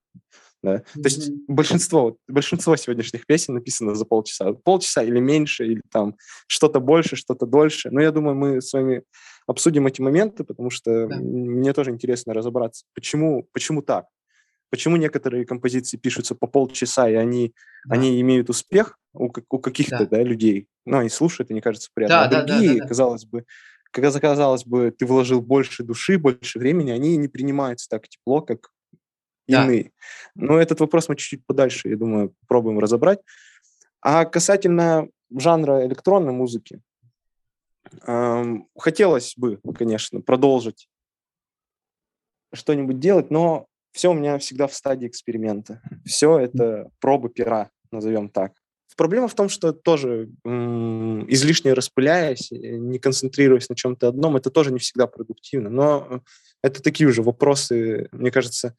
Да? 0.63 0.77
Mm-hmm. 0.77 1.03
То 1.03 1.05
есть 1.05 1.31
большинство, 1.49 2.17
большинство 2.29 2.77
сегодняшних 2.77 3.27
песен 3.27 3.55
написано 3.55 3.95
за 3.95 4.05
полчаса. 4.05 4.53
Полчаса 4.53 5.03
или 5.03 5.21
меньше, 5.21 5.67
или 5.67 5.83
там 5.91 6.17
что-то 6.47 6.81
больше, 6.81 7.17
что-то 7.17 7.47
дольше. 7.47 7.91
Но 7.91 8.01
я 8.03 8.13
думаю, 8.13 8.37
мы 8.37 8.61
с 8.61 8.73
вами 8.75 9.03
обсудим 9.47 9.87
эти 9.87 10.03
моменты, 10.03 10.45
потому 10.45 10.69
что 10.69 11.07
да. 11.07 11.17
мне 11.17 11.73
тоже 11.73 11.91
интересно 11.93 12.35
разобраться, 12.35 12.85
почему, 12.95 13.49
почему 13.53 13.81
так. 13.81 14.07
Почему 14.75 14.97
некоторые 14.97 15.47
композиции 15.47 15.97
пишутся 15.97 16.35
по 16.35 16.49
полчаса, 16.49 17.09
и 17.09 17.15
они, 17.15 17.55
да. 17.85 17.95
они 17.95 18.21
имеют 18.21 18.51
успех 18.51 18.99
у, 19.13 19.27
у 19.27 19.59
каких-то 19.61 19.99
да. 20.01 20.07
Да, 20.07 20.23
людей? 20.25 20.67
Ну, 20.85 20.99
они 20.99 21.11
слушают, 21.11 21.53
и 21.53 21.55
не 21.55 21.61
кажется 21.61 21.91
приятно. 21.95 22.17
Да, 22.17 22.25
а 22.25 22.29
да, 22.29 22.43
другие, 22.43 22.71
да, 22.71 22.75
да, 22.75 22.83
да. 22.83 22.89
казалось 22.89 23.25
бы, 23.25 23.45
когда, 23.93 24.11
казалось 24.19 24.65
бы, 24.65 24.91
ты 24.91 25.07
вложил 25.07 25.41
больше 25.41 25.85
души, 25.85 26.19
больше 26.19 26.59
времени, 26.59 26.91
они 26.91 27.17
не 27.17 27.29
принимаются 27.29 27.89
так 27.89 28.09
тепло, 28.09 28.41
как 28.41 28.73
да. 29.47 29.63
иные. 29.63 29.93
Но 30.35 30.59
этот 30.59 30.81
вопрос 30.81 31.09
мы 31.09 31.15
чуть-чуть 31.15 31.47
подальше, 31.47 31.91
я 31.91 31.97
думаю, 31.97 32.35
пробуем 32.49 32.81
разобрать. 32.81 33.21
А 34.01 34.25
касательно 34.25 35.07
жанра 35.33 35.87
электронной 35.87 36.33
музыки, 36.33 36.81
эм, 38.09 38.67
хотелось 38.77 39.35
бы, 39.37 39.61
конечно, 39.79 40.21
продолжить 40.21 40.89
что-нибудь 42.53 42.99
делать, 42.99 43.31
но 43.31 43.69
все 43.95 44.11
у 44.11 44.15
меня 44.15 44.39
всегда 44.39 44.67
в 44.67 44.75
стадии 44.75 45.07
эксперимента. 45.07 45.81
Все 46.05 46.39
это 46.39 46.91
пробы 47.01 47.31
пера, 47.31 47.71
назовем 47.93 48.29
так. 48.29 48.53
Проблема 48.97 49.27
в 49.27 49.35
том, 49.35 49.49
что 49.49 49.73
тоже 49.73 50.29
м- 50.45 51.29
излишне 51.31 51.73
распыляясь, 51.73 52.51
не 52.51 52.99
концентрируясь 52.99 53.69
на 53.69 53.75
чем-то 53.75 54.09
одном, 54.09 54.37
это 54.37 54.51
тоже 54.51 54.73
не 54.73 54.79
всегда 54.79 55.07
продуктивно. 55.07 55.69
Но 55.71 56.23
это 56.63 56.83
такие 56.83 57.09
уже 57.09 57.23
вопросы, 57.23 58.09
мне 58.13 58.31
кажется, 58.31 58.77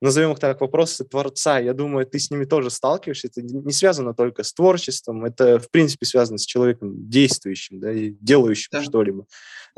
назовем 0.00 0.32
их 0.32 0.38
так, 0.38 0.60
вопросы 0.60 1.04
творца, 1.04 1.58
я 1.58 1.74
думаю, 1.74 2.06
ты 2.06 2.18
с 2.18 2.30
ними 2.30 2.44
тоже 2.44 2.70
сталкиваешься. 2.70 3.28
Это 3.28 3.42
не 3.42 3.72
связано 3.72 4.14
только 4.14 4.42
с 4.42 4.52
творчеством, 4.52 5.24
это, 5.24 5.58
в 5.58 5.70
принципе, 5.70 6.06
связано 6.06 6.38
с 6.38 6.46
человеком 6.46 7.08
действующим, 7.08 7.80
да, 7.80 7.92
и 7.92 8.10
делающим 8.10 8.68
да. 8.72 8.82
что-либо. 8.82 9.26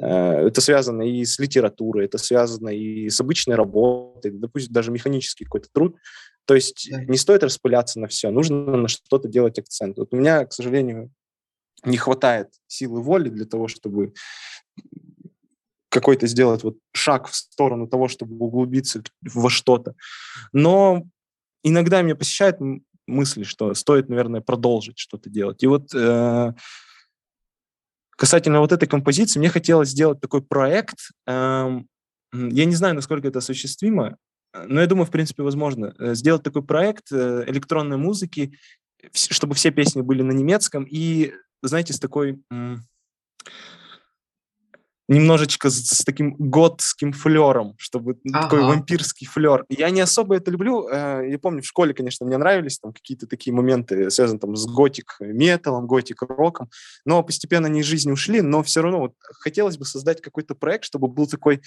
Э, 0.01 0.47
это 0.47 0.61
связано 0.61 1.03
и 1.03 1.25
с 1.25 1.39
литературой, 1.39 2.07
это 2.07 2.19
связано 2.19 2.69
и 2.69 3.11
с 3.11 3.21
обычной 3.21 3.57
работой, 3.57 4.31
допустим, 4.31 4.73
даже 4.73 4.91
механический 4.91 5.45
какой-то 5.45 5.69
труд. 5.73 5.97
То 6.45 6.55
есть 6.55 6.89
да. 6.91 7.05
не 7.05 7.17
стоит 7.17 7.43
распыляться 7.43 8.01
на 8.01 8.09
все, 8.09 8.31
нужно 8.31 8.77
на 8.77 8.89
что-то 8.89 9.29
делать 9.29 9.59
акцент. 9.59 9.99
Вот 9.99 10.13
у 10.13 10.17
меня, 10.17 10.45
к 10.47 10.53
сожалению, 10.53 11.11
не 11.85 11.97
хватает 11.97 12.49
силы 12.67 13.03
воли 13.03 13.29
для 13.29 13.45
того, 13.45 13.69
чтобы 13.69 14.13
какой-то 15.93 16.27
сделать 16.27 16.65
вот 16.65 16.79
шаг 16.95 17.29
в 17.29 17.35
сторону 17.35 17.87
того, 17.87 18.09
чтобы 18.09 18.35
углубиться 18.45 19.03
во 19.21 19.51
что-то. 19.51 19.95
Но 20.53 21.05
иногда 21.63 22.01
меня 22.01 22.17
посещают 22.17 22.57
мысли, 23.07 23.43
что 23.43 23.75
стоит, 23.75 24.09
наверное, 24.09 24.41
продолжить 24.41 24.99
что-то 24.99 25.29
делать. 25.29 25.63
И 25.63 25.67
вот 25.67 25.95
э, 25.95 26.55
касательно 28.17 28.61
вот 28.61 28.73
этой 28.73 28.89
композиции, 28.89 29.39
мне 29.39 29.51
хотелось 29.51 29.91
сделать 29.91 30.21
такой 30.21 30.43
проект. 30.43 31.11
Э, 31.27 31.81
я 32.33 32.65
не 32.65 32.75
знаю, 32.75 32.95
насколько 32.95 33.29
это 33.29 33.41
осуществимо, 33.41 34.17
но 34.55 34.81
я 34.81 34.87
думаю, 34.87 35.05
в 35.05 35.11
принципе, 35.11 35.43
возможно. 35.43 35.95
Э, 35.99 36.15
сделать 36.15 36.43
такой 36.43 36.63
проект 36.63 37.13
э, 37.13 37.45
электронной 37.49 37.99
музыки, 37.99 38.59
чтобы 39.13 39.55
все 39.55 39.71
песни 39.71 40.01
были 40.01 40.23
на 40.23 40.33
немецком, 40.33 40.87
и, 40.89 41.35
знаете, 41.61 41.93
с 41.93 42.01
такой 42.01 42.43
немножечко 45.13 45.71
с, 45.71 45.85
с 45.85 46.05
таким 46.05 46.35
готским 46.39 47.13
флером, 47.13 47.75
чтобы 47.79 48.19
ага. 48.33 48.43
такой 48.43 48.63
вампирский 48.63 49.27
флер. 49.27 49.65
Я 49.69 49.91
не 49.91 50.01
особо 50.01 50.37
это 50.37 50.51
люблю. 50.51 50.89
Э, 50.89 51.27
я 51.29 51.39
помню, 51.39 51.63
в 51.63 51.67
школе, 51.67 51.95
конечно, 51.95 52.27
мне 52.27 52.39
нравились 52.39 52.79
там 52.79 52.93
какие-то 52.93 53.27
такие 53.27 53.55
моменты, 53.55 54.11
связанные 54.11 54.41
там 54.41 54.57
с 54.57 54.67
готик-металом, 54.67 55.87
готик-роком, 55.87 56.71
но 57.05 57.23
постепенно 57.23 57.69
они 57.69 57.81
из 57.81 57.87
жизни 57.87 58.11
ушли, 58.11 58.41
но 58.41 58.63
все 58.63 58.83
равно 58.83 59.01
вот 59.01 59.15
хотелось 59.21 59.79
бы 59.79 59.85
создать 59.85 60.21
какой-то 60.21 60.55
проект, 60.55 60.85
чтобы 60.85 61.09
был 61.09 61.27
такой 61.27 61.61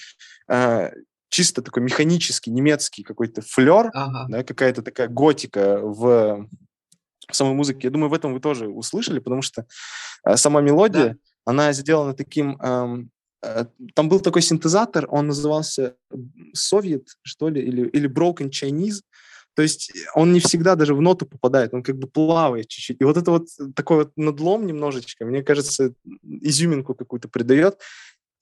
э, 0.50 0.92
чисто 1.30 1.62
такой 1.62 1.84
механический 1.84 2.52
немецкий 2.52 3.04
какой-то 3.04 3.42
флер, 3.42 3.90
ага. 3.94 4.26
да, 4.30 4.44
какая-то 4.44 4.82
такая 4.82 5.08
готика 5.08 5.80
в 5.82 6.48
самой 7.32 7.54
музыке. 7.54 7.88
Я 7.88 7.92
думаю, 7.92 8.10
в 8.10 8.14
этом 8.14 8.34
вы 8.34 8.40
тоже 8.40 8.68
услышали, 8.68 9.20
потому 9.20 9.42
что 9.42 9.66
э, 10.26 10.38
сама 10.38 10.62
мелодия, 10.62 11.10
да. 11.10 11.16
она 11.46 11.74
сделана 11.74 12.14
таким... 12.14 12.60
Э, 12.62 13.06
там 13.94 14.10
был 14.10 14.20
такой 14.20 14.42
синтезатор, 14.42 15.08
он 15.10 15.28
назывался 15.28 15.96
Soviet, 16.56 17.06
что 17.22 17.50
ли, 17.50 17.62
или, 17.62 17.88
или 17.88 18.10
Broken 18.10 18.50
Chinese. 18.50 19.02
То 19.56 19.62
есть 19.62 19.92
он 20.14 20.34
не 20.34 20.40
всегда 20.40 20.76
даже 20.76 20.94
в 20.94 21.02
ноту 21.02 21.26
попадает, 21.26 21.74
он 21.74 21.82
как 21.82 21.98
бы 21.98 22.08
плавает 22.08 22.68
чуть-чуть. 22.68 22.98
И 23.00 23.04
вот 23.06 23.18
это 23.18 23.32
вот 23.32 23.48
такой 23.74 23.98
вот 23.98 24.12
надлом 24.18 24.68
немножечко, 24.68 25.26
мне 25.26 25.44
кажется, 25.44 25.94
изюминку 26.24 26.94
какую-то 26.94 27.30
придает. 27.30 27.80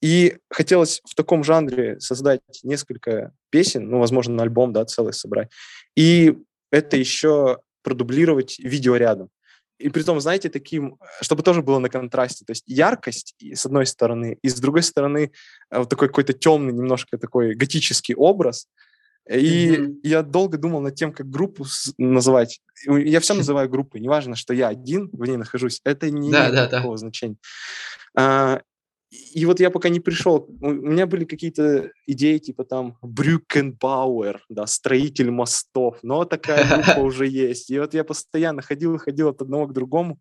И 0.02 0.38
хотелось 0.50 1.02
в 1.06 1.16
таком 1.16 1.44
жанре 1.44 2.00
создать 2.00 2.42
несколько 2.64 3.32
песен, 3.52 3.90
ну, 3.90 4.00
возможно, 4.00 4.36
на 4.36 4.44
альбом, 4.44 4.74
да, 4.74 4.84
целый 4.86 5.14
собрать. 5.14 5.50
И 5.96 6.36
это 6.72 6.98
еще 6.98 7.60
продублировать 7.84 8.60
видео 8.60 8.96
рядом. 8.96 9.30
И 9.80 9.90
при 9.90 10.04
том, 10.04 10.20
знаете, 10.22 10.50
таким, 10.50 10.98
чтобы 11.22 11.44
тоже 11.44 11.62
было 11.62 11.80
на 11.80 11.90
контрасте, 11.90 12.46
то 12.46 12.52
есть 12.52 12.64
яркость 12.68 13.36
с 13.42 13.66
одной 13.66 13.86
стороны, 13.86 14.38
и 14.42 14.50
с 14.50 14.56
другой 14.56 14.84
стороны 14.84 15.32
э, 15.72 15.80
вот 15.80 15.90
такой 15.90 16.08
какой-то 16.08 16.34
темный, 16.34 16.74
немножко 16.74 17.18
такой 17.18 17.56
готический 17.56 18.16
образ. 18.16 18.68
И 19.30 19.70
mm-hmm. 19.70 20.00
я 20.04 20.22
долго 20.22 20.58
думал 20.58 20.82
над 20.82 20.96
тем, 20.96 21.14
как 21.14 21.30
группу 21.30 21.66
называть. 21.98 22.62
Я 22.86 23.20
все 23.20 23.34
называю 23.34 23.70
группой, 23.70 24.00
неважно, 24.00 24.36
что 24.36 24.54
я 24.54 24.68
один 24.68 25.10
в 25.12 25.26
ней 25.26 25.38
нахожусь, 25.38 25.82
это 25.84 26.10
не 26.12 26.32
да, 26.32 26.42
имеет 26.42 26.56
да, 26.56 26.66
никакого 26.68 26.96
да. 26.96 27.00
значения. 27.00 27.38
А, 28.16 28.62
и 29.34 29.46
вот 29.46 29.60
я 29.60 29.70
пока 29.70 29.90
не 29.90 30.00
пришел, 30.00 30.48
у 30.62 30.72
меня 30.72 31.06
были 31.06 31.26
какие-то 31.26 31.92
идеи 32.08 32.40
типа 32.40 32.64
там 32.64 32.98
Брюкенбауэр, 33.02 34.44
да, 34.50 34.66
строитель 34.66 35.30
мостов, 35.30 36.00
но 36.02 36.26
такая 36.26 36.68
группа 36.68 37.00
уже 37.06 37.28
есть. 37.28 37.70
И 37.70 37.80
вот 37.80 37.94
я 37.94 38.04
постоянно 38.04 38.62
ходил 38.62 38.96
и 38.96 39.00
ходил 39.00 39.30
от 39.30 39.42
одного 39.42 39.68
к 39.68 39.74
другому. 39.74 40.20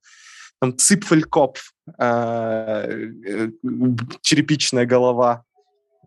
Там 0.61 0.77
Ципфелькопф, 0.77 1.73
а, 1.99 2.85
э, 2.87 3.51
черепичная 4.21 4.87
голова, 4.87 5.45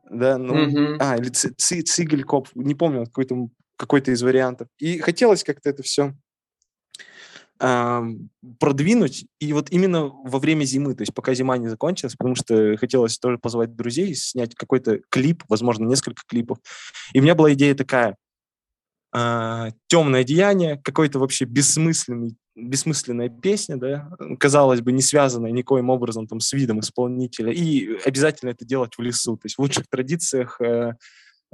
да, 0.09 0.37
ну, 0.37 0.97
а, 0.99 1.17
или 1.17 1.29
Цигелькопф, 1.29 2.51
не 2.55 2.75
помню, 2.75 3.05
какой-то 3.05 3.49
какой-то 3.77 4.11
из 4.11 4.21
вариантов. 4.21 4.67
И 4.77 4.99
хотелось 4.99 5.43
как-то 5.43 5.69
это 5.69 5.83
все 5.83 6.13
продвинуть. 7.57 9.25
И 9.39 9.53
вот 9.53 9.71
именно 9.71 10.05
во 10.05 10.39
время 10.39 10.65
зимы, 10.65 10.93
то 10.93 11.01
есть 11.01 11.13
пока 11.13 11.33
зима 11.33 11.57
не 11.57 11.67
закончилась, 11.67 12.15
потому 12.15 12.35
что 12.35 12.75
хотелось 12.77 13.17
тоже 13.17 13.37
позвать 13.37 13.75
друзей, 13.75 14.13
снять 14.15 14.55
какой-то 14.55 14.99
клип, 15.09 15.43
возможно, 15.47 15.85
несколько 15.85 16.23
клипов. 16.27 16.57
И 17.13 17.19
у 17.19 17.23
меня 17.23 17.35
была 17.35 17.53
идея 17.53 17.75
такая. 17.75 18.17
А, 19.13 19.69
темное 19.87 20.21
одеяние, 20.21 20.81
какой-то 20.83 21.19
вообще 21.19 21.45
бессмысленный 21.45 22.35
бессмысленная 22.55 23.29
песня, 23.29 23.75
да, 23.75 24.09
казалось 24.39 24.81
бы, 24.81 24.91
не 24.93 25.01
связанная 25.01 25.51
никоим 25.51 25.89
образом 25.89 26.25
там 26.25 26.39
с 26.39 26.53
видом 26.53 26.79
исполнителя, 26.79 27.51
и 27.51 27.97
обязательно 28.05 28.51
это 28.51 28.65
делать 28.65 28.97
в 28.97 29.01
лесу. 29.01 29.35
То 29.35 29.45
есть 29.45 29.57
в 29.57 29.59
лучших 29.59 29.87
традициях 29.89 30.59
э, 30.61 30.93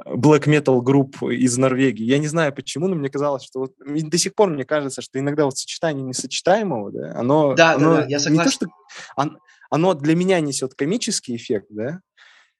black 0.06 0.46
metal 0.48 0.82
групп 0.82 1.22
из 1.24 1.58
Норвегии. 1.58 2.04
Я 2.04 2.18
не 2.18 2.28
знаю 2.28 2.54
почему, 2.54 2.88
но 2.88 2.96
мне 2.96 3.10
казалось, 3.10 3.44
что 3.44 3.60
вот 3.60 3.74
до 3.78 4.18
сих 4.18 4.36
пор 4.36 4.50
мне 4.50 4.66
кажется, 4.66 5.02
что 5.02 5.20
иногда 5.20 5.46
вот 5.46 5.58
сочетание 5.58 6.04
несочетаемого, 6.04 6.92
да, 6.92 7.14
оно, 7.16 7.54
да, 7.54 7.74
оно 7.74 7.96
да, 7.96 8.02
да, 8.02 8.08
я 8.08 8.20
согласен. 8.20 8.34
не 8.34 8.44
то, 8.44 8.52
что 8.52 8.68
оно, 9.16 9.38
оно 9.70 9.94
для 9.94 10.16
меня 10.16 10.40
несет 10.40 10.74
комический 10.74 11.36
эффект, 11.36 11.68
да, 11.70 12.02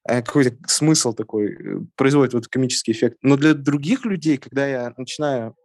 э, 0.08 0.22
какой-то 0.22 0.56
смысл 0.66 1.12
такой 1.12 1.52
э, 1.52 1.80
производит 1.96 2.34
вот 2.34 2.48
комический 2.48 2.92
эффект, 2.92 3.18
но 3.22 3.36
для 3.36 3.54
других 3.54 4.04
людей, 4.04 4.36
когда 4.36 4.66
я 4.66 4.92
начинаю 4.96 5.56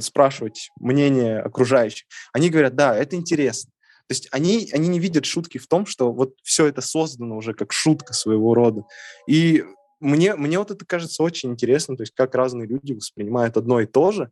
спрашивать 0.00 0.70
мнение 0.80 1.40
окружающих, 1.40 2.06
они 2.32 2.48
говорят, 2.48 2.76
да, 2.76 2.96
это 2.96 3.16
интересно. 3.16 3.72
То 4.08 4.12
есть 4.12 4.28
они, 4.30 4.70
они 4.72 4.88
не 4.88 5.00
видят 5.00 5.26
шутки 5.26 5.58
в 5.58 5.66
том, 5.66 5.84
что 5.84 6.12
вот 6.12 6.34
все 6.42 6.66
это 6.66 6.80
создано 6.80 7.36
уже 7.36 7.54
как 7.54 7.72
шутка 7.72 8.12
своего 8.14 8.54
рода. 8.54 8.84
И 9.26 9.64
мне, 10.00 10.34
мне 10.34 10.58
вот 10.58 10.70
это 10.70 10.84
кажется 10.84 11.22
очень 11.22 11.52
интересно, 11.52 11.96
то 11.96 12.02
есть 12.02 12.14
как 12.14 12.34
разные 12.34 12.66
люди 12.66 12.92
воспринимают 12.92 13.56
одно 13.56 13.80
и 13.80 13.86
то 13.86 14.12
же, 14.12 14.30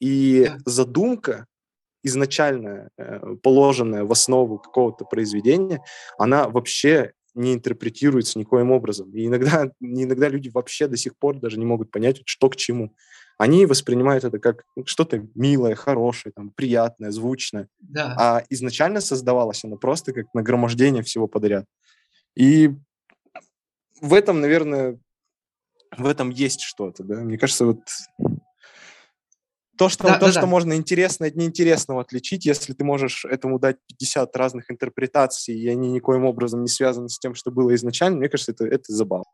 и 0.00 0.50
задумка 0.64 1.46
изначально 2.02 2.90
э, 2.96 3.36
положенная 3.42 4.04
в 4.04 4.12
основу 4.12 4.58
какого-то 4.58 5.04
произведения, 5.04 5.82
она 6.16 6.48
вообще 6.48 7.12
не 7.34 7.54
интерпретируется 7.54 8.38
никоим 8.38 8.70
образом. 8.70 9.10
И 9.12 9.26
иногда, 9.26 9.70
иногда 9.80 10.28
люди 10.28 10.48
вообще 10.48 10.88
до 10.88 10.96
сих 10.96 11.16
пор 11.16 11.38
даже 11.38 11.58
не 11.58 11.64
могут 11.64 11.90
понять, 11.90 12.22
что 12.24 12.48
к 12.50 12.56
чему. 12.56 12.94
Они 13.36 13.66
воспринимают 13.66 14.24
это 14.24 14.40
как 14.40 14.64
что-то 14.84 15.24
милое, 15.34 15.76
хорошее, 15.76 16.32
там, 16.34 16.50
приятное, 16.50 17.12
звучное. 17.12 17.68
Да. 17.78 18.14
А 18.18 18.44
изначально 18.50 19.00
создавалось 19.00 19.64
оно 19.64 19.76
просто 19.76 20.12
как 20.12 20.26
нагромождение 20.34 21.04
всего 21.04 21.28
подряд. 21.28 21.64
И 22.34 22.72
в 24.00 24.14
этом, 24.14 24.40
наверное, 24.40 24.98
в 25.96 26.06
этом 26.06 26.30
есть 26.30 26.60
что-то, 26.60 27.04
да. 27.04 27.16
Мне 27.16 27.38
кажется, 27.38 27.66
вот 27.66 27.80
то, 29.78 29.88
что, 29.88 30.04
да, 30.04 30.14
то, 30.18 30.26
да, 30.26 30.32
что 30.32 30.40
да. 30.42 30.46
можно 30.46 30.74
интересное 30.74 31.28
от 31.28 31.36
неинтересного 31.36 32.00
отличить, 32.00 32.44
если 32.44 32.72
ты 32.72 32.84
можешь 32.84 33.24
этому 33.24 33.60
дать 33.60 33.76
50 33.86 34.36
разных 34.36 34.70
интерпретаций, 34.70 35.54
и 35.56 35.68
они 35.68 35.92
никоим 35.92 36.24
образом 36.24 36.62
не 36.62 36.68
связаны 36.68 37.08
с 37.08 37.18
тем, 37.18 37.34
что 37.34 37.52
было 37.52 37.74
изначально, 37.76 38.18
мне 38.18 38.28
кажется, 38.28 38.52
это, 38.52 38.66
это 38.66 38.92
забавно. 38.92 39.30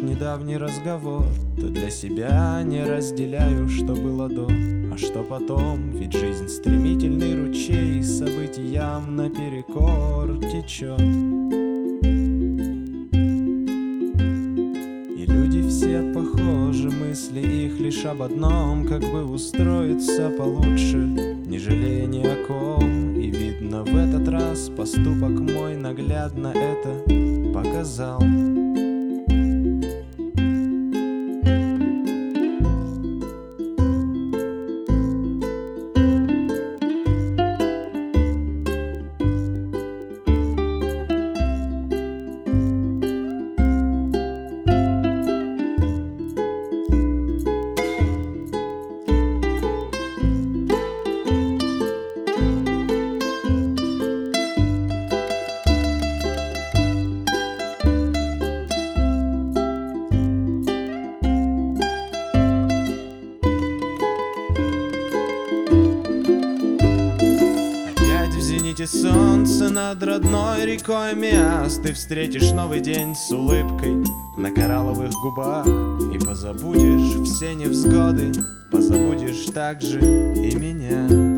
Наш 0.00 0.10
недавний 0.10 0.56
разговор. 0.56 1.24
То 1.56 1.68
для 1.68 1.90
себя 1.90 2.62
не 2.64 2.84
разделяю, 2.84 3.68
что 3.68 3.94
было 3.94 4.28
до. 4.28 4.46
А 4.92 4.96
что 4.96 5.22
потом, 5.22 5.90
ведь 5.90 6.12
жизнь 6.12 6.48
стремительный 6.48 7.34
ручей 7.34 8.02
Событиям 8.02 9.16
наперекор 9.16 10.38
течет. 10.38 11.00
И 15.16 15.26
люди 15.26 15.68
все 15.68 16.12
похожи, 16.12 16.90
мысли 16.90 17.40
их 17.40 17.80
лишь 17.80 18.04
об 18.04 18.22
одном. 18.22 18.86
Как 18.86 19.00
бы 19.00 19.24
устроиться 19.24 20.30
получше, 20.30 20.96
не 20.96 21.58
жалея 21.58 22.06
ни 22.06 22.22
о 22.22 22.46
ком. 22.46 23.14
И 23.14 23.30
видно 23.30 23.84
в 23.84 23.94
этот 23.94 24.28
раз 24.28 24.70
поступок 24.76 25.30
мой 25.30 25.76
наглядно 25.76 26.48
это 26.48 27.52
показал 27.52 28.20
родной 70.90 71.10
рекой 71.10 71.14
Миас 71.14 71.76
Ты 71.76 71.92
встретишь 71.92 72.50
новый 72.50 72.80
день 72.80 73.14
с 73.14 73.30
улыбкой 73.30 74.04
на 74.36 74.50
коралловых 74.50 75.12
губах. 75.22 75.66
И 75.66 76.18
позабудешь 76.18 77.28
все 77.28 77.54
невзгоды, 77.54 78.32
позабудешь 78.70 79.52
также 79.52 80.00
и 80.00 80.54
меня 80.54 81.29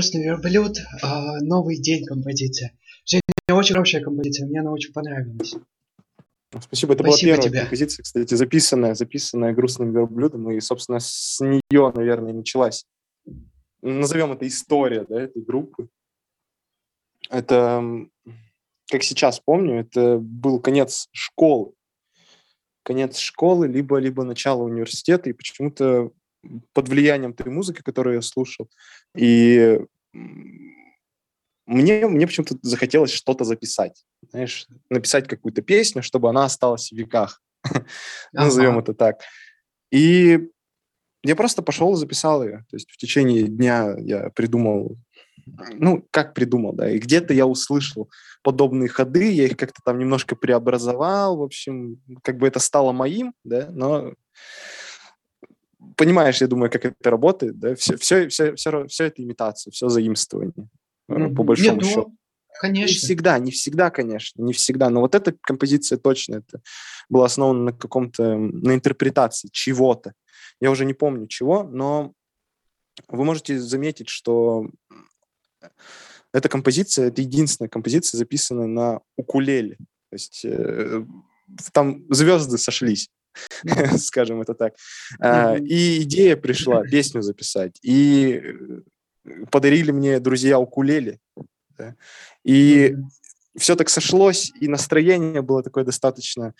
грустный 0.00 0.24
верблюд, 0.24 0.78
а, 1.02 1.40
новый 1.40 1.76
день 1.76 2.06
композиция. 2.06 2.72
Женя, 3.04 3.20
очень 3.50 3.74
хорошая 3.74 4.02
композиция, 4.02 4.46
мне 4.46 4.60
она 4.60 4.72
очень 4.72 4.94
понравилась. 4.94 5.54
Спасибо, 6.58 6.94
это 6.94 7.04
Спасибо 7.04 7.04
была 7.04 7.16
первая 7.18 7.42
тебе. 7.42 7.60
композиция, 7.60 8.02
кстати, 8.02 8.34
записанная, 8.34 8.94
записанная 8.94 9.52
грустным 9.52 9.92
верблюдом, 9.92 10.50
и, 10.50 10.60
собственно, 10.60 11.00
с 11.00 11.38
нее, 11.40 11.92
наверное, 11.94 12.32
началась. 12.32 12.86
Назовем 13.82 14.32
это 14.32 14.48
история, 14.48 15.04
да, 15.06 15.20
этой 15.20 15.42
группы. 15.42 15.88
Это, 17.28 17.84
как 18.90 19.02
сейчас 19.02 19.38
помню, 19.38 19.80
это 19.80 20.18
был 20.18 20.60
конец 20.60 21.08
школы. 21.12 21.72
Конец 22.84 23.18
школы, 23.18 23.68
либо, 23.68 23.98
либо 23.98 24.24
начало 24.24 24.62
университета, 24.62 25.28
и 25.28 25.34
почему-то 25.34 26.10
под 26.72 26.88
влиянием 26.88 27.34
той 27.34 27.50
музыки, 27.50 27.82
которую 27.82 28.16
я 28.16 28.22
слушал. 28.22 28.68
И 29.16 29.78
мне, 30.12 32.06
мне 32.06 32.26
почему-то 32.26 32.56
захотелось 32.62 33.12
что-то 33.12 33.44
записать. 33.44 34.04
Знаешь, 34.30 34.66
написать 34.88 35.28
какую-то 35.28 35.62
песню, 35.62 36.02
чтобы 36.02 36.28
она 36.28 36.44
осталась 36.44 36.90
в 36.90 36.96
веках. 36.96 37.40
Назовем 38.32 38.78
это 38.78 38.94
так. 38.94 39.20
И 39.92 40.48
я 41.22 41.36
просто 41.36 41.62
пошел 41.62 41.92
и 41.92 41.96
записал 41.96 42.42
ее. 42.42 42.64
То 42.70 42.76
есть 42.76 42.90
в 42.90 42.96
течение 42.96 43.44
дня 43.44 43.94
я 43.98 44.30
придумал, 44.30 44.96
ну, 45.74 46.06
как 46.10 46.34
придумал, 46.34 46.72
да, 46.72 46.90
и 46.90 46.98
где-то 46.98 47.34
я 47.34 47.46
услышал 47.46 48.10
подобные 48.42 48.88
ходы, 48.88 49.30
я 49.30 49.44
их 49.44 49.56
как-то 49.56 49.80
там 49.84 49.98
немножко 49.98 50.36
преобразовал, 50.36 51.36
в 51.36 51.42
общем, 51.42 52.00
как 52.22 52.38
бы 52.38 52.46
это 52.46 52.58
стало 52.58 52.92
моим, 52.92 53.34
да, 53.44 53.68
но 53.70 54.14
понимаешь, 55.96 56.40
я 56.40 56.46
думаю, 56.46 56.70
как 56.70 56.84
это 56.84 57.10
работает, 57.10 57.58
да, 57.58 57.74
все, 57.74 57.96
все, 57.96 58.28
все, 58.28 58.54
все, 58.54 58.86
все 58.86 59.04
это 59.04 59.22
имитация, 59.22 59.70
все 59.70 59.88
заимствование, 59.88 60.68
mm-hmm. 61.10 61.34
по 61.34 61.42
большому 61.42 61.76
Нет, 61.76 61.82
ну, 61.82 61.88
счету. 61.88 62.16
Конечно. 62.60 62.92
Не 62.92 62.98
всегда, 62.98 63.38
не 63.38 63.50
всегда, 63.52 63.90
конечно, 63.90 64.42
не 64.42 64.52
всегда. 64.52 64.90
Но 64.90 65.00
вот 65.00 65.14
эта 65.14 65.34
композиция 65.40 65.96
точно 65.96 66.36
это 66.36 66.60
была 67.08 67.24
основана 67.26 67.64
на 67.64 67.72
каком-то, 67.72 68.36
на 68.36 68.74
интерпретации 68.74 69.48
чего-то. 69.50 70.12
Я 70.60 70.70
уже 70.70 70.84
не 70.84 70.92
помню 70.92 71.26
чего, 71.26 71.62
но 71.62 72.12
вы 73.08 73.24
можете 73.24 73.58
заметить, 73.58 74.10
что 74.10 74.68
эта 76.34 76.48
композиция, 76.48 77.08
это 77.08 77.22
единственная 77.22 77.70
композиция, 77.70 78.18
записанная 78.18 78.66
на 78.66 79.00
укулеле. 79.16 79.76
То 80.10 80.14
есть 80.14 80.44
э, 80.44 81.04
там 81.72 82.04
звезды 82.12 82.58
сошлись. 82.58 83.08
скажем 83.98 84.40
это 84.40 84.54
так. 84.54 84.74
А, 85.20 85.56
и 85.56 86.02
идея 86.02 86.36
пришла 86.36 86.82
песню 86.82 87.22
записать. 87.22 87.78
И 87.82 88.40
э, 88.42 89.34
подарили 89.50 89.90
мне 89.90 90.20
друзья 90.20 90.58
укулеле. 90.58 91.18
И 92.44 92.96
все 93.56 93.76
так 93.76 93.88
сошлось, 93.88 94.52
и 94.60 94.68
настроение 94.68 95.42
было 95.42 95.62
такое 95.62 95.84
достаточно 95.84 96.54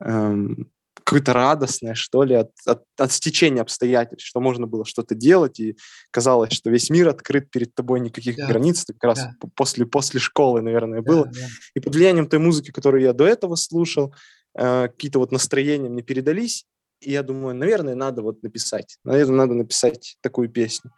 эм, 0.00 0.70
какое-то 1.04 1.32
радостное, 1.32 1.94
что 1.94 2.22
ли, 2.24 2.34
от, 2.34 2.50
от, 2.66 2.84
от 2.96 3.12
стечения 3.12 3.62
обстоятельств, 3.62 4.26
что 4.26 4.40
можно 4.40 4.66
было 4.66 4.84
что-то 4.84 5.14
делать, 5.14 5.60
и 5.60 5.76
казалось, 6.10 6.52
что 6.52 6.70
весь 6.70 6.90
мир 6.90 7.08
открыт 7.08 7.50
перед 7.50 7.74
тобой, 7.74 8.00
никаких 8.00 8.36
да. 8.36 8.46
границ, 8.46 8.82
это 8.82 8.92
как 8.94 9.04
раз 9.04 9.18
да. 9.18 9.34
после, 9.54 9.86
после 9.86 10.20
школы, 10.20 10.62
наверное, 10.62 11.02
да, 11.02 11.06
было. 11.06 11.26
Да. 11.26 11.40
И 11.74 11.80
под 11.80 11.94
влиянием 11.94 12.28
той 12.28 12.38
музыки, 12.38 12.70
которую 12.70 13.02
я 13.02 13.12
до 13.12 13.26
этого 13.26 13.56
слушал, 13.56 14.14
какие-то 14.54 15.18
вот 15.18 15.32
настроения 15.32 15.88
мне 15.88 16.02
передались, 16.02 16.66
и 17.00 17.12
я 17.12 17.22
думаю, 17.22 17.54
наверное, 17.54 17.94
надо 17.94 18.22
вот 18.22 18.42
написать, 18.42 18.98
наверное, 19.04 19.36
надо 19.36 19.54
написать 19.54 20.16
такую 20.20 20.48
песню. 20.48 20.90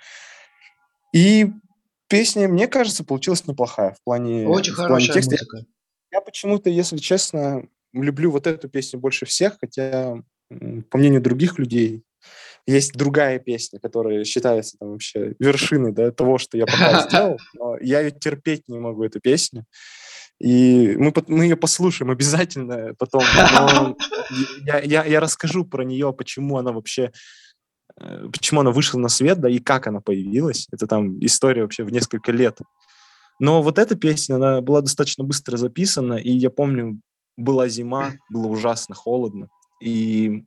И 1.15 1.47
песня, 2.09 2.49
мне 2.49 2.69
кажется, 2.69 3.05
получилась 3.05 3.47
неплохая 3.47 3.93
в 3.93 4.03
плане 4.03 4.47
Очень 4.47 4.73
в 4.73 4.77
хорошая 4.77 5.13
плане 5.13 5.13
текста. 5.13 5.31
музыка. 5.33 5.67
Я 6.13 6.21
почему-то, 6.21 6.71
если 6.71 6.99
честно, 6.99 7.67
люблю 7.93 8.31
вот 8.31 8.47
эту 8.47 8.69
песню 8.69 9.01
больше 9.01 9.27
всех, 9.27 9.57
хотя, 9.61 10.17
по 10.91 10.99
мнению 10.99 11.21
других 11.23 11.59
людей, 11.59 12.05
есть 12.67 12.93
другая 12.95 13.39
песня, 13.39 13.79
которая 13.79 14.25
считается 14.25 14.77
там 14.79 14.93
вообще 14.93 15.35
вершиной 15.39 15.93
да, 15.93 16.11
того, 16.11 16.39
что 16.39 16.57
я 16.57 16.67
пока 16.67 17.03
сделал, 17.09 17.39
но 17.55 17.77
я 17.81 18.01
ее 18.01 18.11
терпеть 18.11 18.69
не 18.69 18.79
могу, 18.79 19.05
эту 19.05 19.21
песню. 19.21 19.65
И 20.41 20.97
мы, 20.97 21.13
мы 21.29 21.45
ее 21.45 21.57
послушаем 21.57 22.11
обязательно 22.11 22.95
потом. 22.99 23.23
Но 23.53 23.97
я, 24.67 24.81
я, 24.81 25.05
я 25.05 25.21
расскажу 25.21 25.65
про 25.65 25.85
нее, 25.85 26.13
почему 26.13 26.59
она 26.59 26.73
вообще 26.73 27.13
э, 27.99 28.29
почему 28.33 28.61
она 28.61 28.71
вышла 28.71 28.99
на 28.99 29.09
свет, 29.09 29.41
да, 29.41 29.49
и 29.49 29.59
как 29.59 29.87
она 29.87 30.01
появилась. 30.01 30.67
Это 30.73 30.87
там 30.87 31.19
история 31.25 31.63
вообще 31.63 31.85
в 31.85 31.93
несколько 31.93 32.33
лет. 32.33 32.59
Но 33.41 33.63
вот 33.63 33.79
эта 33.79 33.95
песня, 33.95 34.37
она 34.37 34.61
была 34.61 34.81
достаточно 34.81 35.25
быстро 35.25 35.57
записана, 35.57 36.15
и 36.15 36.31
я 36.31 36.51
помню, 36.51 37.01
была 37.37 37.69
зима, 37.69 38.13
было 38.31 38.47
ужасно 38.47 38.95
холодно, 38.95 39.49
и 39.83 40.45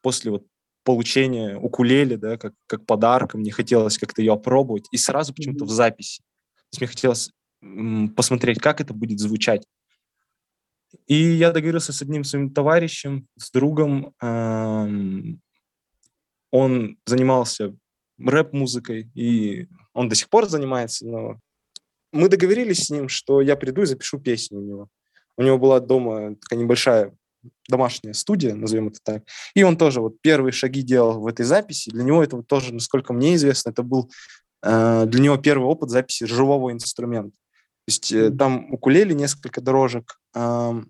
после 0.00 0.30
вот 0.30 0.46
получения 0.84 1.56
укулеле, 1.56 2.16
да, 2.16 2.38
как, 2.38 2.54
как 2.66 2.86
подарка, 2.86 3.36
мне 3.36 3.52
хотелось 3.52 3.98
как-то 3.98 4.22
ее 4.22 4.32
опробовать, 4.32 4.86
и 4.92 4.96
сразу 4.96 5.34
почему-то 5.34 5.64
в 5.64 5.70
записи. 5.70 6.22
То 6.56 6.66
есть 6.72 6.80
мне 6.80 6.88
хотелось 6.88 7.30
посмотреть, 8.16 8.60
как 8.60 8.80
это 8.80 8.94
будет 8.94 9.18
звучать. 9.18 9.64
И 11.06 11.14
я 11.14 11.52
договорился 11.52 11.92
с 11.92 12.02
одним 12.02 12.24
своим 12.24 12.52
товарищем, 12.52 13.26
с 13.38 13.50
другом. 13.50 14.12
Эм, 14.20 15.40
он 16.50 16.98
занимался 17.06 17.76
рэп-музыкой, 18.18 19.10
и 19.14 19.68
он 19.92 20.08
до 20.08 20.14
сих 20.14 20.28
пор 20.28 20.48
занимается, 20.48 21.06
но 21.06 21.38
мы 22.12 22.28
договорились 22.28 22.86
с 22.86 22.90
ним, 22.90 23.08
что 23.08 23.40
я 23.40 23.56
приду 23.56 23.82
и 23.82 23.86
запишу 23.86 24.18
песню 24.18 24.58
у 24.58 24.62
него. 24.62 24.88
У 25.36 25.42
него 25.42 25.58
была 25.58 25.80
дома 25.80 26.34
такая 26.36 26.58
небольшая 26.58 27.14
домашняя 27.68 28.12
студия, 28.12 28.54
назовем 28.54 28.88
это 28.88 28.98
так. 29.02 29.22
И 29.54 29.62
он 29.62 29.76
тоже 29.76 30.00
вот 30.00 30.20
первые 30.20 30.52
шаги 30.52 30.82
делал 30.82 31.20
в 31.20 31.26
этой 31.26 31.44
записи. 31.44 31.90
Для 31.90 32.04
него 32.04 32.22
это 32.22 32.42
тоже, 32.42 32.74
насколько 32.74 33.12
мне 33.12 33.34
известно, 33.36 33.70
это 33.70 33.82
был 33.82 34.10
э, 34.62 35.06
для 35.06 35.20
него 35.22 35.36
первый 35.38 35.64
опыт 35.64 35.90
записи 35.90 36.24
живого 36.24 36.72
инструмента. 36.72 37.36
Есть 37.90 38.12
э, 38.12 38.30
там 38.30 38.72
укулеле 38.72 39.16
несколько 39.16 39.60
дорожек, 39.60 40.20
э, 40.36 40.82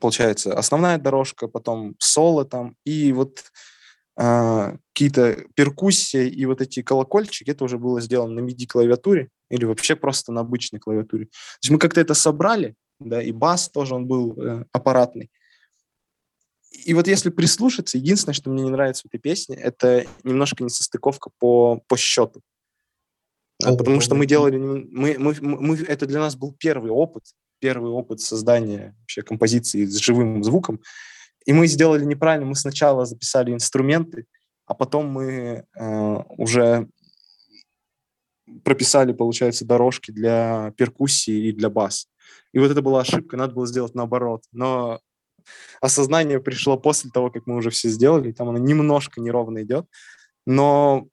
получается, 0.00 0.58
основная 0.58 0.98
дорожка, 0.98 1.46
потом 1.46 1.94
соло 2.00 2.44
там, 2.44 2.74
и 2.84 3.12
вот 3.12 3.44
э, 4.20 4.76
какие-то 4.92 5.44
перкуссии 5.54 6.28
и 6.28 6.44
вот 6.44 6.60
эти 6.60 6.82
колокольчики, 6.82 7.52
это 7.52 7.62
уже 7.62 7.78
было 7.78 8.00
сделано 8.00 8.40
на 8.40 8.44
MIDI-клавиатуре 8.44 9.28
или 9.48 9.64
вообще 9.64 9.94
просто 9.94 10.32
на 10.32 10.40
обычной 10.40 10.80
клавиатуре. 10.80 11.26
То 11.26 11.30
есть 11.62 11.70
мы 11.70 11.78
как-то 11.78 12.00
это 12.00 12.14
собрали, 12.14 12.74
да, 12.98 13.22
и 13.22 13.30
бас 13.30 13.68
тоже 13.68 13.94
он 13.94 14.08
был 14.08 14.34
э, 14.42 14.64
аппаратный. 14.72 15.30
И 16.84 16.94
вот 16.94 17.06
если 17.06 17.30
прислушаться, 17.30 17.96
единственное, 17.96 18.34
что 18.34 18.50
мне 18.50 18.64
не 18.64 18.70
нравится 18.70 19.02
в 19.04 19.06
этой 19.06 19.20
песне, 19.20 19.54
это 19.54 20.04
немножко 20.24 20.64
несостыковка 20.64 21.30
по, 21.38 21.80
по 21.86 21.96
счету. 21.96 22.42
А, 23.64 23.74
потому 23.74 24.00
что 24.00 24.14
мы 24.14 24.26
делали, 24.26 24.56
мы, 24.56 25.16
мы, 25.18 25.34
мы, 25.40 25.76
это 25.76 26.06
для 26.06 26.20
нас 26.20 26.36
был 26.36 26.52
первый 26.52 26.90
опыт, 26.90 27.24
первый 27.58 27.90
опыт 27.90 28.20
создания 28.20 28.94
вообще 29.00 29.22
композиции 29.22 29.84
с 29.84 29.96
живым 29.96 30.44
звуком. 30.44 30.80
И 31.44 31.52
мы 31.52 31.66
сделали 31.66 32.04
неправильно, 32.04 32.46
мы 32.46 32.54
сначала 32.54 33.04
записали 33.06 33.52
инструменты, 33.52 34.26
а 34.66 34.74
потом 34.74 35.08
мы 35.08 35.64
э, 35.74 36.16
уже 36.36 36.88
прописали, 38.64 39.12
получается, 39.12 39.64
дорожки 39.64 40.10
для 40.10 40.72
перкуссии 40.76 41.48
и 41.48 41.52
для 41.52 41.70
бас. 41.70 42.08
И 42.52 42.58
вот 42.58 42.70
это 42.70 42.82
была 42.82 43.00
ошибка, 43.00 43.36
надо 43.36 43.54
было 43.54 43.66
сделать 43.66 43.94
наоборот. 43.94 44.44
Но 44.52 45.00
осознание 45.80 46.40
пришло 46.40 46.76
после 46.76 47.10
того, 47.10 47.30
как 47.30 47.46
мы 47.46 47.56
уже 47.56 47.70
все 47.70 47.88
сделали, 47.88 48.32
там 48.32 48.48
оно 48.50 48.58
немножко 48.58 49.20
неровно 49.20 49.62
идет. 49.62 49.86
Но 50.46 51.08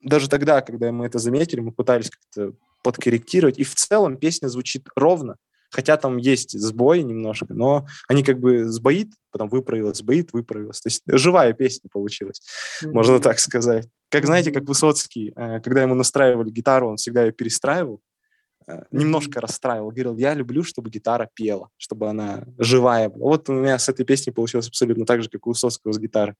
даже 0.00 0.28
тогда, 0.28 0.60
когда 0.60 0.92
мы 0.92 1.06
это 1.06 1.18
заметили, 1.18 1.60
мы 1.60 1.72
пытались 1.72 2.10
как-то 2.10 2.54
подкорректировать. 2.82 3.58
И 3.58 3.64
в 3.64 3.74
целом 3.74 4.16
песня 4.16 4.48
звучит 4.48 4.86
ровно, 4.94 5.36
хотя 5.70 5.96
там 5.96 6.16
есть 6.16 6.58
сбой 6.58 7.02
немножко, 7.02 7.52
но 7.54 7.86
они 8.08 8.22
как 8.22 8.38
бы 8.38 8.64
сбоит, 8.64 9.10
потом 9.30 9.48
выправилось, 9.48 9.98
сбоит, 9.98 10.32
выправилось. 10.32 10.80
То 10.80 10.88
есть 10.88 11.02
живая 11.06 11.52
песня 11.52 11.90
получилась, 11.92 12.42
mm-hmm. 12.82 12.92
можно 12.92 13.20
так 13.20 13.38
сказать. 13.38 13.88
Как, 14.10 14.24
знаете, 14.24 14.52
как 14.52 14.64
Высоцкий, 14.64 15.32
э, 15.36 15.60
когда 15.60 15.82
ему 15.82 15.94
настраивали 15.94 16.50
гитару, 16.50 16.88
он 16.88 16.96
всегда 16.96 17.24
ее 17.24 17.32
перестраивал, 17.32 18.00
э, 18.66 18.84
немножко 18.90 19.40
расстраивал. 19.40 19.90
Говорил, 19.90 20.16
я 20.16 20.32
люблю, 20.32 20.62
чтобы 20.62 20.88
гитара 20.88 21.28
пела, 21.34 21.68
чтобы 21.76 22.08
она 22.08 22.44
живая 22.56 23.10
была. 23.10 23.30
Вот 23.30 23.48
у 23.50 23.52
меня 23.52 23.78
с 23.78 23.88
этой 23.88 24.06
песней 24.06 24.32
получилось 24.32 24.68
абсолютно 24.68 25.04
так 25.04 25.22
же, 25.22 25.28
как 25.28 25.46
у 25.46 25.50
Высоцкого 25.50 25.92
с 25.92 25.98
гитарой. 25.98 26.34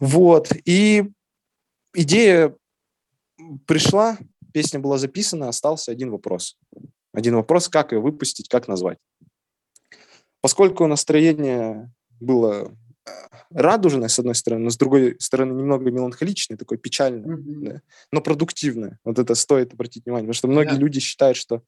Вот. 0.00 0.52
И 0.64 1.10
идея 1.96 2.54
пришла, 3.66 4.18
песня 4.52 4.80
была 4.80 4.98
записана, 4.98 5.48
остался 5.48 5.92
один 5.92 6.10
вопрос. 6.10 6.56
Один 7.12 7.34
вопрос, 7.34 7.68
как 7.68 7.92
ее 7.92 8.00
выпустить, 8.00 8.48
как 8.48 8.68
назвать. 8.68 8.98
Поскольку 10.40 10.86
настроение 10.86 11.90
было 12.20 12.72
э, 13.06 13.10
радужное, 13.50 14.08
с 14.08 14.18
одной 14.18 14.34
стороны, 14.34 14.64
но 14.64 14.70
с 14.70 14.76
другой 14.76 15.16
стороны 15.18 15.52
немного 15.52 15.90
меланхоличное, 15.90 16.56
такое 16.56 16.78
печальное, 16.78 17.36
mm-hmm. 17.36 17.64
да, 17.64 17.80
но 18.12 18.20
продуктивное. 18.20 18.98
Вот 19.04 19.18
это 19.18 19.34
стоит 19.34 19.72
обратить 19.72 20.04
внимание, 20.04 20.26
потому 20.26 20.34
что 20.34 20.48
многие 20.48 20.76
yeah. 20.76 20.80
люди 20.80 21.00
считают, 21.00 21.36
что 21.36 21.62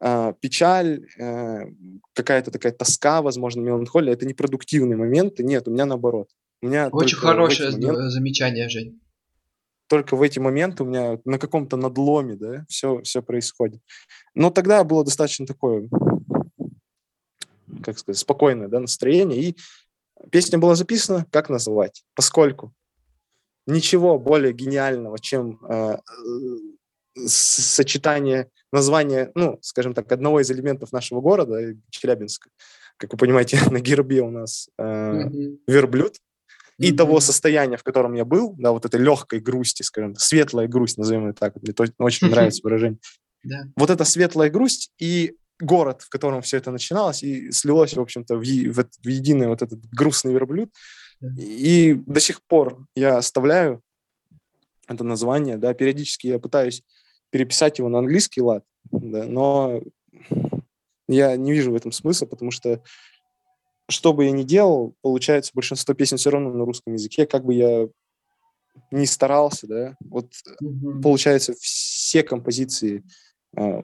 э, 0.00 0.34
печаль, 0.40 1.06
э, 1.18 1.66
какая-то 2.14 2.50
такая 2.50 2.72
тоска, 2.72 3.22
возможно, 3.22 3.60
меланхолия, 3.60 4.14
это 4.14 4.26
непродуктивные 4.26 4.96
моменты. 4.96 5.44
Нет, 5.44 5.68
у 5.68 5.70
меня 5.70 5.84
наоборот. 5.84 6.30
У 6.60 6.66
меня 6.66 6.88
Очень 6.88 7.18
хорошее 7.18 7.70
моменты, 7.70 8.08
замечание, 8.08 8.68
Жень. 8.68 9.00
Только 9.88 10.16
в 10.16 10.22
эти 10.22 10.38
моменты 10.38 10.82
у 10.82 10.86
меня 10.86 11.18
на 11.24 11.38
каком-то 11.38 11.76
надломе, 11.76 12.36
да, 12.36 12.66
все, 12.68 13.02
все 13.02 13.22
происходит. 13.22 13.80
Но 14.34 14.50
тогда 14.50 14.84
было 14.84 15.04
достаточно 15.04 15.46
такое, 15.46 15.88
как 17.82 17.98
сказать, 17.98 18.18
спокойное 18.18 18.68
да, 18.68 18.80
настроение. 18.80 19.42
И 19.42 19.56
песня 20.30 20.58
была 20.58 20.74
записана, 20.74 21.26
как 21.30 21.48
называть, 21.48 22.04
поскольку 22.14 22.72
ничего 23.66 24.18
более 24.18 24.52
гениального, 24.52 25.18
чем 25.18 25.58
э, 25.68 25.98
сочетание 27.26 28.50
названия, 28.72 29.30
ну, 29.34 29.58
скажем 29.62 29.94
так, 29.94 30.10
одного 30.12 30.40
из 30.40 30.50
элементов 30.50 30.92
нашего 30.92 31.20
города, 31.20 31.74
Челябинска. 31.90 32.50
Как 32.98 33.12
вы 33.12 33.18
понимаете, 33.18 33.58
на 33.70 33.80
гербе 33.80 34.22
у 34.22 34.30
нас 34.30 34.68
э, 34.78 34.82
mm-hmm. 34.82 35.58
верблюд, 35.66 36.16
и 36.78 36.90
mm-hmm. 36.90 36.96
того 36.96 37.20
состояния, 37.20 37.76
в 37.76 37.82
котором 37.82 38.14
я 38.14 38.24
был, 38.24 38.54
да, 38.56 38.72
вот 38.72 38.84
этой 38.84 39.00
легкой 39.00 39.40
грусти, 39.40 39.82
скажем, 39.82 40.14
светлая 40.16 40.68
грусть, 40.68 40.96
назовем 40.96 41.28
ее 41.28 41.32
так, 41.32 41.54
мне 41.56 41.74
очень 41.98 42.28
нравится 42.28 42.60
выражение. 42.62 42.98
Да. 43.42 43.64
Вот 43.76 43.90
эта 43.90 44.04
светлая 44.04 44.50
грусть 44.50 44.92
и 44.98 45.36
город, 45.60 46.02
в 46.02 46.08
котором 46.08 46.42
все 46.42 46.58
это 46.58 46.70
начиналось, 46.70 47.22
и 47.22 47.50
слилось, 47.50 47.94
в 47.94 48.00
общем-то, 48.00 48.36
в, 48.36 48.40
в, 48.42 48.84
в 48.84 49.08
единый 49.08 49.48
вот 49.48 49.62
этот 49.62 49.80
грустный 49.90 50.32
верблюд. 50.32 50.72
Да. 51.20 51.28
И 51.42 51.94
до 51.94 52.20
сих 52.20 52.42
пор 52.42 52.86
я 52.94 53.16
оставляю 53.16 53.82
это 54.86 55.04
название, 55.04 55.56
да, 55.56 55.74
периодически 55.74 56.28
я 56.28 56.38
пытаюсь 56.38 56.82
переписать 57.30 57.78
его 57.78 57.88
на 57.88 57.98
английский 57.98 58.40
лад, 58.40 58.64
да, 58.90 59.24
но 59.24 59.82
я 61.08 61.36
не 61.36 61.52
вижу 61.52 61.72
в 61.72 61.74
этом 61.74 61.92
смысла, 61.92 62.26
потому 62.26 62.50
что 62.50 62.82
что 63.88 64.12
бы 64.12 64.26
я 64.26 64.30
ни 64.32 64.42
делал, 64.42 64.94
получается, 65.00 65.52
большинство 65.54 65.94
песен 65.94 66.16
все 66.18 66.30
равно 66.30 66.52
на 66.52 66.64
русском 66.64 66.92
языке, 66.94 67.26
как 67.26 67.44
бы 67.44 67.54
я 67.54 67.88
не 68.90 69.06
старался, 69.06 69.66
да, 69.66 69.96
вот 70.00 70.32
mm-hmm. 70.62 71.02
получается 71.02 71.54
все 71.58 72.22
композиции 72.22 73.02
э, 73.56 73.82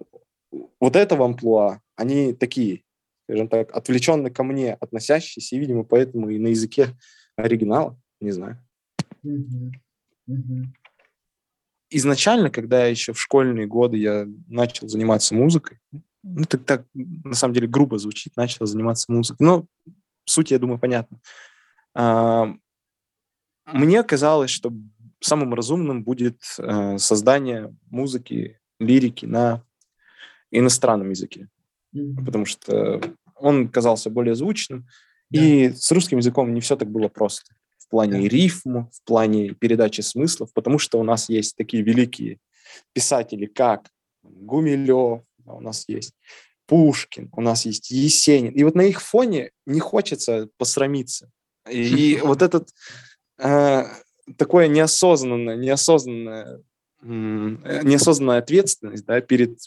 вот 0.80 0.96
этого 0.96 1.24
амплуа, 1.24 1.80
они 1.96 2.32
такие, 2.32 2.82
скажем 3.24 3.48
так, 3.48 3.74
отвлеченно 3.74 4.30
ко 4.30 4.44
мне 4.44 4.74
относящиеся, 4.74 5.56
и, 5.56 5.58
видимо, 5.58 5.84
поэтому 5.84 6.28
и 6.28 6.38
на 6.38 6.48
языке 6.48 6.96
оригинала, 7.36 7.98
не 8.20 8.30
знаю. 8.30 8.58
Изначально, 11.90 12.50
когда 12.50 12.84
я 12.84 12.88
еще 12.88 13.12
в 13.12 13.20
школьные 13.20 13.66
годы 13.66 13.96
я 13.96 14.26
начал 14.48 14.88
заниматься 14.88 15.34
музыкой, 15.34 15.78
ну, 16.24 16.42
это 16.42 16.58
так, 16.58 16.86
на 16.94 17.34
самом 17.34 17.54
деле, 17.54 17.68
грубо 17.68 17.98
звучит, 17.98 18.36
начал 18.36 18.66
заниматься 18.66 19.12
музыкой. 19.12 19.46
Но 19.46 19.66
суть, 20.24 20.50
я 20.50 20.58
думаю, 20.58 20.78
понятна. 20.78 21.20
Мне 23.66 24.02
казалось, 24.02 24.50
что 24.50 24.72
самым 25.20 25.54
разумным 25.54 26.02
будет 26.04 26.40
э, 26.58 26.98
создание 26.98 27.74
музыки, 27.86 28.58
лирики 28.78 29.24
на 29.24 29.62
иностранном 30.50 31.10
языке, 31.10 31.48
mm-hmm. 31.94 32.24
потому 32.24 32.44
что 32.44 33.00
он 33.34 33.68
казался 33.68 34.10
более 34.10 34.34
звучным, 34.34 34.86
yeah. 35.32 35.40
и 35.40 35.72
с 35.72 35.90
русским 35.92 36.18
языком 36.18 36.52
не 36.52 36.60
все 36.60 36.76
так 36.76 36.90
было 36.90 37.08
просто 37.08 37.54
в 37.78 37.88
плане 37.88 38.20
yeah. 38.20 38.28
рифма, 38.28 38.90
в 38.92 39.02
плане 39.04 39.54
передачи 39.54 40.02
смыслов, 40.02 40.52
потому 40.52 40.78
что 40.78 41.00
у 41.00 41.02
нас 41.02 41.28
есть 41.28 41.56
такие 41.56 41.82
великие 41.82 42.38
писатели, 42.92 43.46
как 43.46 43.88
Гумилев, 44.22 45.22
у 45.46 45.60
нас 45.60 45.84
есть 45.88 46.14
Пушкин, 46.66 47.28
у 47.32 47.40
нас 47.40 47.66
есть 47.66 47.90
Есенин. 47.90 48.52
И 48.52 48.64
вот 48.64 48.74
на 48.74 48.82
их 48.82 49.02
фоне 49.02 49.50
не 49.66 49.80
хочется 49.80 50.48
посрамиться. 50.56 51.30
И, 51.70 52.20
вот 52.24 52.42
этот 52.42 52.70
э, 53.38 53.84
такое 54.36 54.68
неосознанное, 54.68 55.56
неосознанное 55.56 56.60
неосознанная 57.06 58.38
ответственность 58.38 59.04
да, 59.04 59.20
перед 59.20 59.58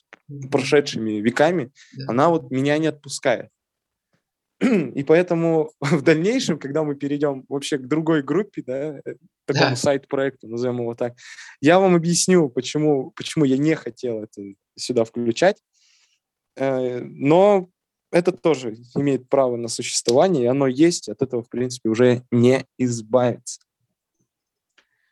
прошедшими 0.51 1.21
веками, 1.21 1.71
да. 1.95 2.05
она 2.07 2.29
вот 2.29 2.49
меня 2.49 2.79
не 2.79 2.87
отпускает. 2.87 3.49
И 4.95 5.03
поэтому 5.03 5.71
в 5.81 6.01
дальнейшем, 6.01 6.57
когда 6.59 6.83
мы 6.83 6.95
перейдем 6.95 7.45
вообще 7.47 7.77
к 7.77 7.87
другой 7.87 8.23
группе, 8.23 8.63
да, 8.65 8.99
э, 9.05 9.15
такому 9.45 9.71
да. 9.71 9.75
сайт-проекту, 9.75 10.47
назовем 10.47 10.79
его 10.79 10.95
так, 10.95 11.13
я 11.61 11.79
вам 11.79 11.95
объясню, 11.95 12.49
почему, 12.49 13.11
почему 13.11 13.45
я 13.45 13.57
не 13.57 13.75
хотел 13.75 14.23
это 14.23 14.41
сюда 14.75 15.03
включать. 15.03 15.57
Э, 16.55 17.01
но 17.01 17.69
это 18.11 18.31
тоже 18.31 18.77
имеет 18.95 19.29
право 19.29 19.57
на 19.57 19.67
существование, 19.67 20.43
и 20.43 20.47
оно 20.47 20.67
есть, 20.67 21.09
от 21.09 21.21
этого, 21.21 21.43
в 21.43 21.49
принципе, 21.49 21.89
уже 21.89 22.23
не 22.31 22.65
избавиться. 22.77 23.59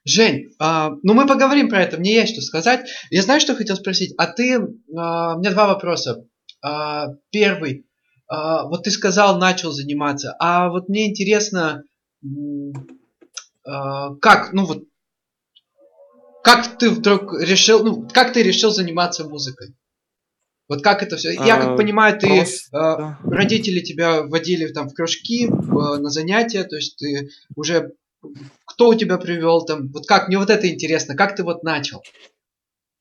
Жень, 0.06 0.54
а, 0.60 0.92
ну 1.02 1.14
мы 1.14 1.26
поговорим 1.26 1.68
про 1.68 1.82
это, 1.82 1.98
мне 1.98 2.14
есть 2.14 2.34
что 2.34 2.42
сказать. 2.42 2.88
Я 3.10 3.24
знаю, 3.24 3.42
что 3.42 3.56
хотел 3.56 3.76
спросить. 3.76 4.14
А 4.18 4.28
ты, 4.28 4.56
а, 4.96 5.36
у 5.36 5.40
меня 5.40 5.52
два 5.52 5.68
вопроса. 5.68 6.28
А, 6.62 7.08
первый, 7.32 7.85
а, 8.28 8.68
вот 8.68 8.84
ты 8.84 8.92
сказал, 8.92 9.38
начал 9.38 9.72
заниматься, 9.72 10.36
а 10.40 10.70
вот 10.70 10.90
мне 10.90 11.10
интересно, 11.10 11.84
а, 13.66 14.16
как, 14.16 14.54
ну 14.54 14.66
вот, 14.66 14.84
как 16.44 16.78
ты 16.78 16.90
вдруг 16.90 17.40
решил, 17.40 17.84
ну, 17.84 18.08
как 18.12 18.34
ты 18.34 18.44
решил 18.44 18.72
заниматься 18.72 19.28
музыкой? 19.28 19.76
Вот 20.68 20.82
как 20.82 21.04
это 21.04 21.16
все? 21.18 21.32
Я 21.32 21.58
как 21.58 21.68
а, 21.70 21.76
понимаю, 21.76 22.18
ты 22.20 22.28
просто, 22.28 22.70
да. 22.72 23.20
родители 23.24 23.82
тебя 23.82 24.24
водили 24.24 24.68
там 24.68 24.90
в 24.90 24.94
кружки, 24.96 25.48
на 25.48 26.10
занятия, 26.10 26.64
то 26.64 26.76
есть 26.76 26.98
ты 26.98 27.30
уже 27.56 27.94
кто 28.66 28.90
у 28.90 28.96
тебя 28.96 29.18
привел 29.18 29.64
там? 29.66 29.90
Вот 29.92 30.08
как 30.08 30.28
мне 30.28 30.38
вот 30.38 30.50
это 30.50 30.68
интересно, 30.68 31.16
как 31.16 31.36
ты 31.36 31.44
вот 31.44 31.64
начал? 31.64 32.02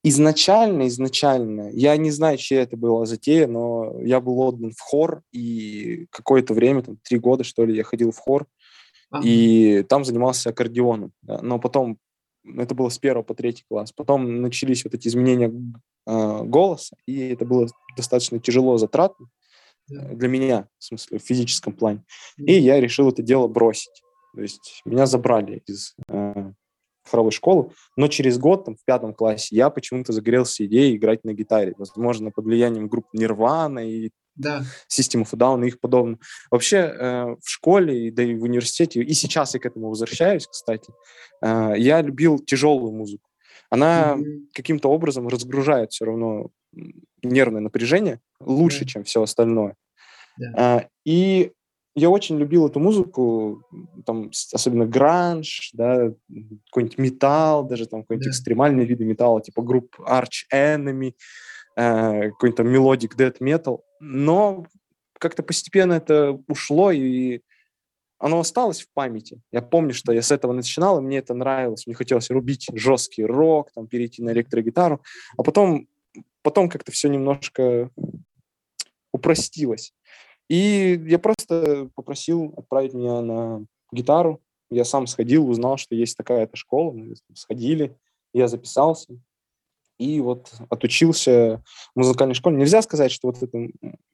Изначально, 0.06 0.86
изначально, 0.88 1.70
я 1.72 1.96
не 1.96 2.10
знаю, 2.10 2.36
чья 2.36 2.60
это 2.60 2.76
была 2.76 3.06
затея, 3.06 3.46
но 3.46 4.02
я 4.02 4.20
был 4.20 4.38
отдан 4.40 4.72
в 4.72 4.80
хор, 4.80 5.22
и 5.32 6.06
какое-то 6.10 6.52
время, 6.52 6.82
там, 6.82 6.98
три 7.02 7.18
года, 7.18 7.42
что 7.42 7.64
ли, 7.64 7.74
я 7.74 7.84
ходил 7.84 8.10
в 8.10 8.18
хор, 8.18 8.46
и 9.22 9.82
там 9.88 10.04
занимался 10.04 10.50
аккордеоном. 10.50 11.12
Да. 11.22 11.40
Но 11.40 11.58
потом, 11.58 11.96
это 12.44 12.74
было 12.74 12.90
с 12.90 12.98
первого 12.98 13.22
по 13.22 13.34
третий 13.34 13.64
класс, 13.66 13.92
потом 13.92 14.42
начались 14.42 14.84
вот 14.84 14.92
эти 14.92 15.08
изменения 15.08 15.50
э, 16.06 16.42
голоса, 16.44 16.96
и 17.06 17.28
это 17.28 17.46
было 17.46 17.66
достаточно 17.96 18.38
тяжело 18.38 18.76
затратно 18.76 19.28
для 19.88 20.28
меня, 20.28 20.68
в 20.78 20.84
смысле, 20.84 21.18
в 21.18 21.22
физическом 21.22 21.72
плане. 21.72 22.04
И 22.36 22.52
я 22.52 22.78
решил 22.78 23.08
это 23.08 23.22
дело 23.22 23.48
бросить. 23.48 24.02
То 24.34 24.42
есть 24.42 24.82
меня 24.84 25.06
забрали 25.06 25.62
из 25.66 25.94
э, 26.08 26.52
хоровой 27.08 27.32
школы, 27.32 27.70
но 27.96 28.08
через 28.08 28.38
год, 28.38 28.64
там, 28.64 28.76
в 28.76 28.84
пятом 28.84 29.14
классе, 29.14 29.54
я 29.56 29.70
почему-то 29.70 30.12
загорелся 30.12 30.64
идеей 30.66 30.96
играть 30.96 31.24
на 31.24 31.32
гитаре. 31.32 31.74
Возможно, 31.78 32.30
под 32.30 32.44
влиянием 32.44 32.88
групп 32.88 33.06
Нирвана 33.12 33.80
и 33.80 34.10
да. 34.36 34.62
System 34.90 35.22
of 35.22 35.32
Down 35.34 35.64
и 35.64 35.68
их 35.68 35.80
подобное. 35.80 36.18
Вообще 36.50 36.76
э, 36.76 37.24
в 37.40 37.48
школе, 37.48 38.10
да 38.10 38.22
и 38.22 38.34
в 38.34 38.42
университете, 38.42 39.02
и 39.02 39.14
сейчас 39.14 39.54
я 39.54 39.60
к 39.60 39.66
этому 39.66 39.88
возвращаюсь, 39.88 40.46
кстати, 40.46 40.92
э, 41.42 41.74
я 41.76 42.02
любил 42.02 42.38
тяжелую 42.38 42.92
музыку. 42.92 43.28
Она 43.70 44.14
mm-hmm. 44.14 44.46
каким-то 44.52 44.88
образом 44.90 45.28
разгружает 45.28 45.92
все 45.92 46.04
равно 46.04 46.50
нервное 47.22 47.60
напряжение 47.60 48.20
лучше, 48.40 48.84
yeah. 48.84 48.88
чем 48.88 49.04
все 49.04 49.22
остальное. 49.22 49.76
Yeah. 50.40 50.80
Э, 50.80 50.88
и 51.04 51.52
я 51.94 52.10
очень 52.10 52.38
любил 52.38 52.66
эту 52.66 52.80
музыку, 52.80 53.62
там, 54.04 54.30
особенно 54.52 54.86
гранж, 54.86 55.70
да, 55.74 56.12
какой-нибудь 56.66 56.98
металл, 56.98 57.64
даже 57.64 57.86
там 57.86 58.02
какой-нибудь 58.02 58.26
да. 58.26 58.30
экстремальный 58.30 58.84
виды 58.84 59.04
металла, 59.04 59.40
типа 59.40 59.62
групп 59.62 59.96
Arch 60.00 60.46
Enemy, 60.52 61.14
э, 61.76 62.30
какой-нибудь 62.30 62.56
там 62.56 62.68
melodic 62.68 63.16
death 63.16 63.38
metal. 63.40 63.80
Но 64.00 64.66
как-то 65.18 65.42
постепенно 65.42 65.92
это 65.92 66.38
ушло, 66.48 66.90
и 66.90 67.40
оно 68.18 68.40
осталось 68.40 68.82
в 68.82 68.92
памяти. 68.92 69.40
Я 69.52 69.62
помню, 69.62 69.94
что 69.94 70.12
я 70.12 70.22
с 70.22 70.32
этого 70.32 70.52
начинал, 70.52 70.98
и 70.98 71.02
мне 71.02 71.18
это 71.18 71.34
нравилось. 71.34 71.86
Мне 71.86 71.94
хотелось 71.94 72.30
рубить 72.30 72.66
жесткий 72.72 73.24
рок, 73.24 73.70
там, 73.72 73.86
перейти 73.86 74.22
на 74.22 74.30
электрогитару. 74.30 75.00
А 75.36 75.42
потом, 75.42 75.86
потом 76.42 76.68
как-то 76.68 76.90
все 76.90 77.08
немножко 77.08 77.90
упростилось. 79.12 79.94
И 80.48 81.02
я 81.06 81.18
просто 81.18 81.88
попросил 81.94 82.54
отправить 82.56 82.94
меня 82.94 83.20
на 83.22 83.64
гитару. 83.92 84.42
Я 84.70 84.84
сам 84.84 85.06
сходил, 85.06 85.48
узнал, 85.48 85.76
что 85.76 85.94
есть 85.94 86.16
такая-то 86.16 86.56
школа. 86.56 86.92
Мы 86.92 87.14
сходили, 87.34 87.96
я 88.32 88.48
записался. 88.48 89.18
И 89.98 90.20
вот 90.20 90.52
отучился 90.70 91.62
в 91.94 91.98
музыкальной 92.00 92.34
школе. 92.34 92.56
Нельзя 92.56 92.82
сказать, 92.82 93.12
что 93.12 93.28
вот 93.28 93.42
это... 93.42 93.68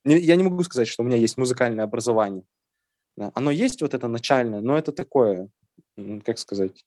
Я 0.04 0.36
не 0.36 0.42
могу 0.42 0.62
сказать, 0.62 0.88
что 0.88 1.02
у 1.02 1.06
меня 1.06 1.16
есть 1.16 1.38
музыкальное 1.38 1.84
образование. 1.84 2.44
Оно 3.16 3.50
есть 3.50 3.80
вот 3.82 3.94
это 3.94 4.06
начальное, 4.08 4.60
но 4.60 4.76
это 4.76 4.92
такое, 4.92 5.48
как 6.24 6.38
сказать... 6.38 6.84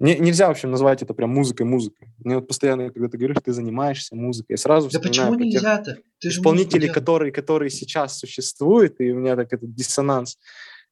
Не, 0.00 0.18
нельзя, 0.18 0.48
в 0.48 0.52
общем, 0.52 0.70
назвать 0.70 1.02
это 1.02 1.12
прям 1.12 1.30
музыкой-музыкой. 1.30 2.08
Мне 2.24 2.36
вот 2.36 2.48
постоянно, 2.48 2.90
когда 2.90 3.08
ты 3.08 3.18
говоришь, 3.18 3.36
ты 3.44 3.52
занимаешься 3.52 4.16
музыкой, 4.16 4.54
я 4.54 4.56
сразу 4.56 4.88
Да 4.90 4.98
почему 4.98 5.34
нельзя-то? 5.34 5.98
исполнителей, 6.22 6.88
которые, 6.88 7.32
которые 7.32 7.68
сейчас 7.68 8.18
существуют, 8.18 8.98
и 8.98 9.12
у 9.12 9.18
меня 9.18 9.36
так 9.36 9.52
этот 9.52 9.74
диссонанс. 9.74 10.38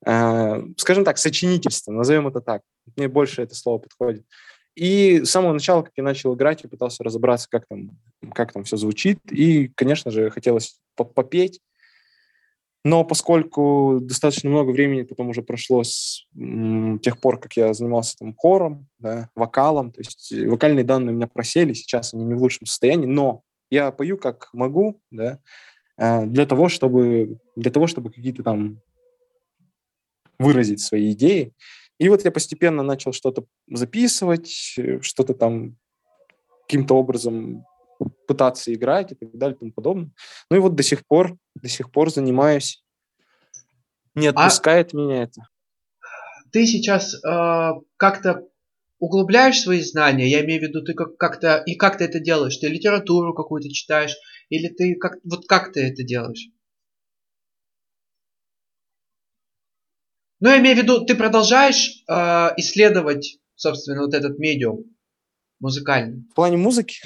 Э, 0.04 0.62
скажем 0.76 1.04
так, 1.04 1.16
сочинительство, 1.16 1.90
назовем 1.90 2.28
это 2.28 2.42
так. 2.42 2.62
Мне 2.96 3.08
больше 3.08 3.42
это 3.42 3.54
слово 3.54 3.78
подходит. 3.78 4.26
И 4.74 5.22
с 5.24 5.30
самого 5.30 5.54
начала, 5.54 5.82
как 5.82 5.92
я 5.96 6.04
начал 6.04 6.34
играть, 6.34 6.62
я 6.62 6.68
пытался 6.68 7.02
разобраться, 7.02 7.48
как 7.50 7.66
там, 7.66 7.98
как 8.34 8.52
там 8.52 8.64
все 8.64 8.76
звучит. 8.76 9.18
И, 9.30 9.68
конечно 9.74 10.10
же, 10.10 10.30
хотелось 10.30 10.78
попеть. 10.94 11.60
Но 12.88 13.04
поскольку 13.04 13.98
достаточно 14.00 14.48
много 14.48 14.70
времени 14.70 15.02
потом 15.02 15.28
уже 15.28 15.42
прошло 15.42 15.84
с 15.84 16.24
тех 17.02 17.20
пор, 17.20 17.38
как 17.38 17.52
я 17.54 17.74
занимался 17.74 18.16
там 18.16 18.34
хором, 18.34 18.88
да, 18.98 19.28
вокалом, 19.34 19.92
то 19.92 20.00
есть 20.00 20.32
вокальные 20.32 20.84
данные 20.84 21.12
у 21.12 21.16
меня 21.16 21.26
просели, 21.26 21.74
сейчас 21.74 22.14
они 22.14 22.24
не 22.24 22.32
в 22.32 22.40
лучшем 22.40 22.66
состоянии, 22.66 23.04
но 23.04 23.42
я 23.68 23.90
пою 23.90 24.16
как 24.16 24.48
могу, 24.54 25.02
да, 25.10 25.38
э, 25.98 26.24
для 26.24 26.46
того, 26.46 26.70
чтобы, 26.70 27.38
для 27.56 27.70
того, 27.70 27.88
чтобы 27.88 28.10
какие-то 28.10 28.42
там 28.42 28.80
выразить 30.38 30.80
свои 30.80 31.12
идеи. 31.12 31.52
И 31.98 32.08
вот 32.08 32.24
я 32.24 32.30
постепенно 32.30 32.82
начал 32.82 33.12
что-то 33.12 33.44
записывать, 33.70 34.76
э, 34.78 35.02
что-то 35.02 35.34
там 35.34 35.76
каким-то 36.62 36.94
образом 36.94 37.66
пытаться 38.28 38.72
играть 38.72 39.10
и 39.10 39.14
так 39.16 39.36
далее 39.36 39.56
и 39.56 39.58
тому 39.58 39.72
подобное. 39.72 40.12
Ну 40.50 40.56
и 40.56 40.60
вот 40.60 40.76
до 40.76 40.82
сих 40.84 41.04
пор, 41.06 41.36
до 41.60 41.68
сих 41.68 41.90
пор 41.90 42.10
занимаюсь. 42.10 42.84
Не 44.14 44.28
а 44.28 44.30
отпускает 44.30 44.94
а 44.94 44.96
меня 44.96 45.22
это. 45.24 45.48
Ты 46.52 46.66
сейчас 46.66 47.14
э, 47.14 47.70
как-то 47.96 48.44
углубляешь 48.98 49.60
свои 49.60 49.80
знания, 49.80 50.28
я 50.28 50.44
имею 50.44 50.60
в 50.60 50.64
виду, 50.64 50.82
ты 50.82 50.94
как- 50.94 51.16
как-то 51.16 51.62
и 51.66 51.74
как 51.74 51.98
ты 51.98 52.04
это 52.04 52.20
делаешь? 52.20 52.56
Ты 52.56 52.68
литературу 52.68 53.34
какую-то 53.34 53.68
читаешь 53.70 54.16
или 54.48 54.68
ты 54.68 54.94
как 54.96 55.18
вот 55.24 55.46
как 55.46 55.72
ты 55.72 55.80
это 55.88 56.02
делаешь? 56.04 56.48
Ну, 60.40 60.50
я 60.50 60.58
имею 60.58 60.76
в 60.76 60.78
виду, 60.78 61.04
ты 61.04 61.16
продолжаешь 61.16 62.04
э, 62.08 62.12
исследовать, 62.58 63.38
собственно, 63.56 64.02
вот 64.02 64.14
этот 64.14 64.38
медиум 64.38 64.84
музыкальный. 65.58 66.24
В 66.30 66.34
плане 66.34 66.56
музыки? 66.56 67.00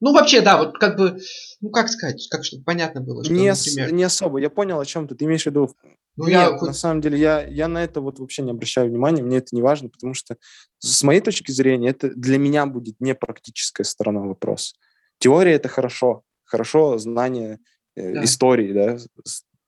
Ну, 0.00 0.12
вообще, 0.12 0.40
да, 0.40 0.58
вот 0.58 0.78
как 0.78 0.96
бы, 0.96 1.18
ну, 1.60 1.70
как 1.70 1.88
сказать, 1.88 2.26
как 2.30 2.44
чтобы 2.44 2.62
понятно 2.62 3.00
было, 3.00 3.24
что, 3.24 3.32
не, 3.32 3.50
например... 3.50 3.92
не 3.92 4.04
особо, 4.04 4.38
я 4.38 4.48
понял, 4.48 4.78
о 4.78 4.86
чем 4.86 5.08
ты, 5.08 5.14
ты 5.14 5.24
имеешь 5.24 5.42
в 5.42 5.46
виду. 5.46 5.70
Ну, 6.16 6.26
Нет, 6.26 6.52
я... 6.60 6.66
на 6.66 6.72
самом 6.72 7.00
деле, 7.00 7.18
я, 7.18 7.44
я 7.46 7.68
на 7.68 7.82
это 7.82 8.00
вот 8.00 8.18
вообще 8.18 8.42
не 8.42 8.50
обращаю 8.50 8.88
внимания, 8.88 9.22
мне 9.22 9.38
это 9.38 9.54
не 9.54 9.62
важно, 9.62 9.88
потому 9.88 10.14
что, 10.14 10.36
с 10.78 11.02
моей 11.02 11.20
точки 11.20 11.50
зрения, 11.50 11.90
это 11.90 12.10
для 12.10 12.38
меня 12.38 12.66
будет 12.66 12.96
не 13.00 13.14
практическая 13.14 13.84
сторона 13.84 14.20
вопроса. 14.20 14.74
Теория– 15.18 15.52
это 15.54 15.68
хорошо, 15.68 16.22
хорошо 16.44 16.98
знание 16.98 17.58
э, 17.96 18.14
да. 18.14 18.24
истории, 18.24 18.72
да, 18.72 18.98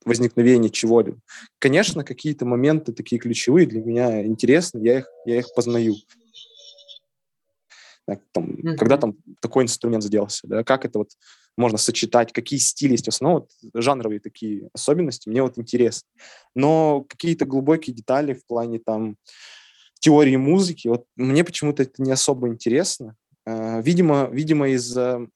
возникновения 0.04 0.70
чего-либо. 0.70 1.18
Конечно, 1.58 2.04
какие-то 2.04 2.46
моменты 2.46 2.92
такие 2.92 3.20
ключевые 3.20 3.66
для 3.66 3.80
меня 3.80 4.24
интересны, 4.24 4.80
я 4.84 4.98
их, 4.98 5.06
я 5.26 5.38
их 5.38 5.54
познаю. 5.54 5.94
Там, 8.32 8.50
mm-hmm. 8.50 8.76
Когда 8.76 8.96
там 8.96 9.16
такой 9.40 9.64
инструмент 9.64 10.04
сделался, 10.04 10.46
да, 10.46 10.64
как 10.64 10.84
это 10.84 10.98
вот 10.98 11.10
можно 11.56 11.78
сочетать, 11.78 12.32
какие 12.32 12.58
стили 12.58 12.92
есть 12.92 13.06
в 13.06 13.08
основном, 13.08 13.40
вот, 13.42 13.50
жанровые 13.74 14.20
такие 14.20 14.68
особенности, 14.72 15.28
мне 15.28 15.42
вот 15.42 15.58
интересно. 15.58 16.08
Но 16.54 17.04
какие-то 17.08 17.44
глубокие 17.44 17.94
детали 17.94 18.34
в 18.34 18.46
плане 18.46 18.78
там 18.78 19.16
теории 20.00 20.36
музыки, 20.36 20.88
вот 20.88 21.04
мне 21.16 21.44
почему-то 21.44 21.82
это 21.82 22.02
не 22.02 22.12
особо 22.12 22.48
интересно. 22.48 23.16
Uh, 23.48 23.82
видимо, 23.82 24.28
видимо 24.30 24.68
из-за 24.68 25.26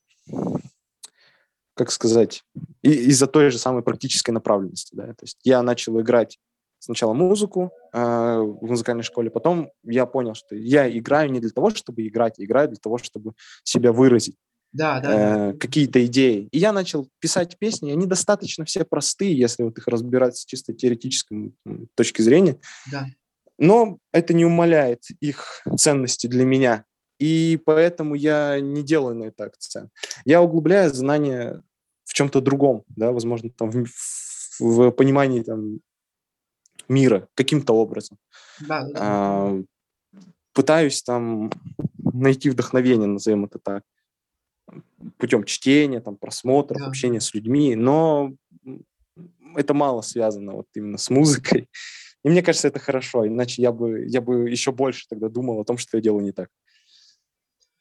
как 1.74 1.90
сказать, 1.90 2.44
из-за 2.82 3.26
той 3.26 3.50
же 3.50 3.58
самой 3.58 3.82
практической 3.82 4.30
направленности. 4.30 4.94
Да? 4.94 5.08
То 5.08 5.22
есть 5.22 5.38
я 5.42 5.62
начал 5.62 6.00
играть 6.00 6.38
сначала 6.84 7.12
музыку 7.12 7.72
э, 7.92 7.98
в 7.98 8.66
музыкальной 8.66 9.02
школе, 9.02 9.30
потом 9.30 9.70
я 9.84 10.06
понял, 10.06 10.34
что 10.34 10.54
я 10.54 10.88
играю 10.90 11.30
не 11.30 11.40
для 11.40 11.50
того, 11.50 11.70
чтобы 11.70 12.06
играть, 12.06 12.34
я 12.38 12.44
играю 12.44 12.68
для 12.68 12.76
того, 12.76 12.98
чтобы 12.98 13.32
себя 13.62 13.92
выразить. 13.92 14.36
Да, 14.72 15.00
да, 15.00 15.12
э, 15.12 15.52
да. 15.52 15.58
Какие-то 15.58 16.04
идеи. 16.06 16.48
И 16.50 16.58
я 16.58 16.72
начал 16.72 17.08
писать 17.20 17.58
песни, 17.58 17.92
они 17.92 18.06
достаточно 18.06 18.64
все 18.64 18.84
простые, 18.84 19.36
если 19.36 19.62
вот 19.62 19.78
их 19.78 19.86
разбирать 19.86 20.36
с 20.36 20.44
чисто 20.44 20.72
теоретической 20.72 21.54
точки 21.94 22.22
зрения. 22.22 22.58
Да. 22.90 23.06
Но 23.58 23.98
это 24.12 24.34
не 24.34 24.44
умаляет 24.44 25.04
их 25.20 25.62
ценности 25.76 26.26
для 26.26 26.44
меня 26.44 26.84
и 27.18 27.60
поэтому 27.64 28.14
я 28.14 28.60
не 28.60 28.82
делаю 28.82 29.14
на 29.16 29.24
это 29.24 29.44
акцент. 29.44 29.90
Я 30.24 30.42
углубляю 30.42 30.92
знания 30.92 31.62
в 32.04 32.12
чем-то 32.12 32.40
другом, 32.40 32.84
да, 32.88 33.12
возможно, 33.12 33.50
там, 33.50 33.70
в, 33.70 33.86
в 34.58 34.90
понимании 34.90 35.42
там, 35.42 35.78
мира 36.88 37.28
каким-то 37.34 37.74
образом. 37.74 38.18
Да, 38.60 38.84
да. 38.84 38.92
А, 38.96 39.62
пытаюсь 40.52 41.02
там 41.02 41.50
найти 42.12 42.50
вдохновение, 42.50 43.06
назовем 43.06 43.44
это 43.44 43.58
так, 43.58 43.82
путем 45.18 45.44
чтения, 45.44 46.00
там, 46.00 46.16
просмотров, 46.16 46.80
да. 46.80 46.86
общения 46.86 47.20
с 47.20 47.34
людьми, 47.34 47.74
но 47.74 48.34
это 49.56 49.74
мало 49.74 50.02
связано 50.02 50.52
вот 50.52 50.66
именно 50.74 50.98
с 50.98 51.10
музыкой. 51.10 51.68
И 52.24 52.28
мне 52.28 52.42
кажется, 52.42 52.68
это 52.68 52.78
хорошо, 52.78 53.26
иначе 53.26 53.60
я 53.60 53.70
бы, 53.70 54.06
я 54.06 54.20
бы 54.20 54.48
еще 54.48 54.72
больше 54.72 55.06
тогда 55.08 55.28
думал 55.28 55.60
о 55.60 55.64
том, 55.64 55.76
что 55.76 55.98
я 55.98 56.02
делаю 56.02 56.24
не 56.24 56.32
так. 56.32 56.48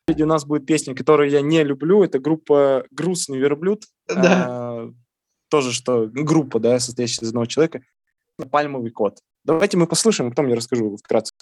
У 0.07 0.25
нас 0.25 0.45
будет 0.45 0.65
песня, 0.65 0.93
которую 0.93 1.29
я 1.29 1.41
не 1.41 1.63
люблю. 1.63 2.03
Это 2.03 2.19
группа 2.19 2.85
«Грустный 2.91 3.37
верблюд». 3.37 3.85
Да. 4.07 4.45
А, 4.49 4.93
тоже 5.47 5.71
что 5.71 6.07
группа, 6.07 6.59
да, 6.59 6.77
состоящая 6.79 7.25
из 7.25 7.29
одного 7.29 7.45
человека. 7.45 7.83
«Пальмовый 8.51 8.91
кот». 8.91 9.19
Давайте 9.45 9.77
мы 9.77 9.87
послушаем, 9.87 10.29
потом 10.29 10.47
я 10.47 10.55
расскажу 10.55 10.95
вкратце. 10.97 11.33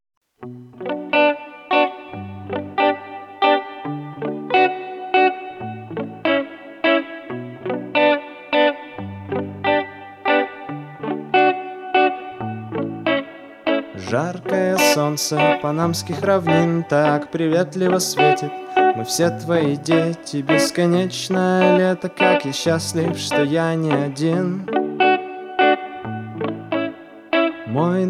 Жаркое 14.11 14.77
солнце 14.93 15.59
панамских 15.61 16.21
равнин 16.21 16.83
так 16.83 17.31
приветливо 17.31 17.99
светит 17.99 18.51
Мы 18.75 19.05
все 19.05 19.29
твои 19.29 19.77
дети, 19.77 20.41
бесконечное 20.41 21.77
лето 21.77 22.09
Как 22.09 22.43
я 22.43 22.51
счастлив, 22.51 23.17
что 23.17 23.43
я 23.43 23.73
не 23.75 23.93
один 23.93 24.80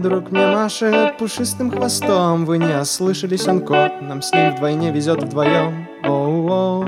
друг 0.02 0.32
мне 0.32 0.48
машет 0.48 1.18
пушистым 1.18 1.72
хвостом. 1.72 2.46
Вы 2.46 2.58
не 2.58 2.74
ослышались, 2.82 3.48
он 3.48 3.62
кот. 3.62 4.02
Нам 4.02 4.22
с 4.22 4.34
ним 4.34 4.52
вдвойне 4.52 4.92
везет 4.92 5.24
вдвоем. 5.24 5.88
Оу-оу, 6.04 6.86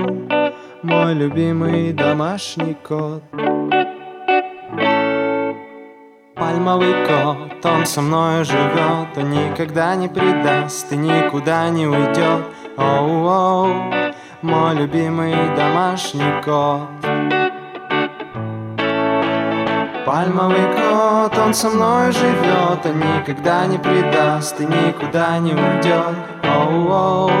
мой 0.82 1.14
любимый 1.14 1.92
домашний 1.92 2.74
кот. 2.74 3.22
Пальмовый 6.34 7.06
кот 7.06 7.64
Он 7.64 7.86
со 7.86 8.00
мной 8.02 8.44
живет, 8.44 9.16
он 9.16 9.30
никогда 9.30 9.94
не 9.94 10.08
предаст 10.08 10.92
И 10.92 10.96
никуда 10.96 11.68
не 11.70 11.86
уйдет. 11.86 12.44
Оу-оу, 12.76 13.72
мой 14.42 14.74
любимый 14.74 15.34
домашний 15.56 16.42
кот 16.44 17.13
Пальмовый 20.14 20.68
кот, 20.76 21.36
он 21.38 21.52
со 21.52 21.68
мной 21.68 22.12
живет, 22.12 22.86
он 22.86 23.00
никогда 23.00 23.66
не 23.66 23.78
предаст 23.78 24.60
и 24.60 24.64
никуда 24.64 25.40
не 25.40 25.54
уйдет. 25.54 26.14
Оу-оу, 26.44 27.32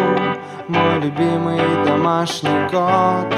мой 0.66 0.98
любимый 1.00 1.60
домашний 1.84 2.68
кот. 2.72 3.32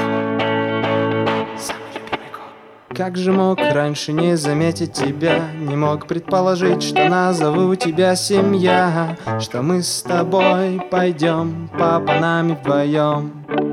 Как 2.95 3.15
же 3.15 3.31
мог 3.31 3.59
раньше 3.59 4.11
не 4.11 4.35
заметить 4.35 4.93
тебя 4.93 5.51
Не 5.55 5.75
мог 5.75 6.07
предположить, 6.07 6.81
что 6.81 7.07
назову 7.07 7.75
тебя 7.75 8.15
семья 8.15 9.15
Что 9.39 9.61
мы 9.61 9.83
с 9.83 10.01
тобой 10.01 10.81
пойдем 10.89 11.69
по 11.77 11.99
нами 11.99 12.57
вдвоем 12.59 13.66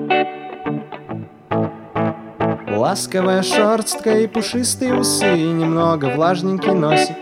Ласковая 2.84 3.42
шерстка 3.42 4.18
и 4.18 4.26
пушистые 4.26 4.92
усы 4.92 5.38
Немного 5.38 6.10
влажненький 6.14 6.74
носик. 6.74 7.16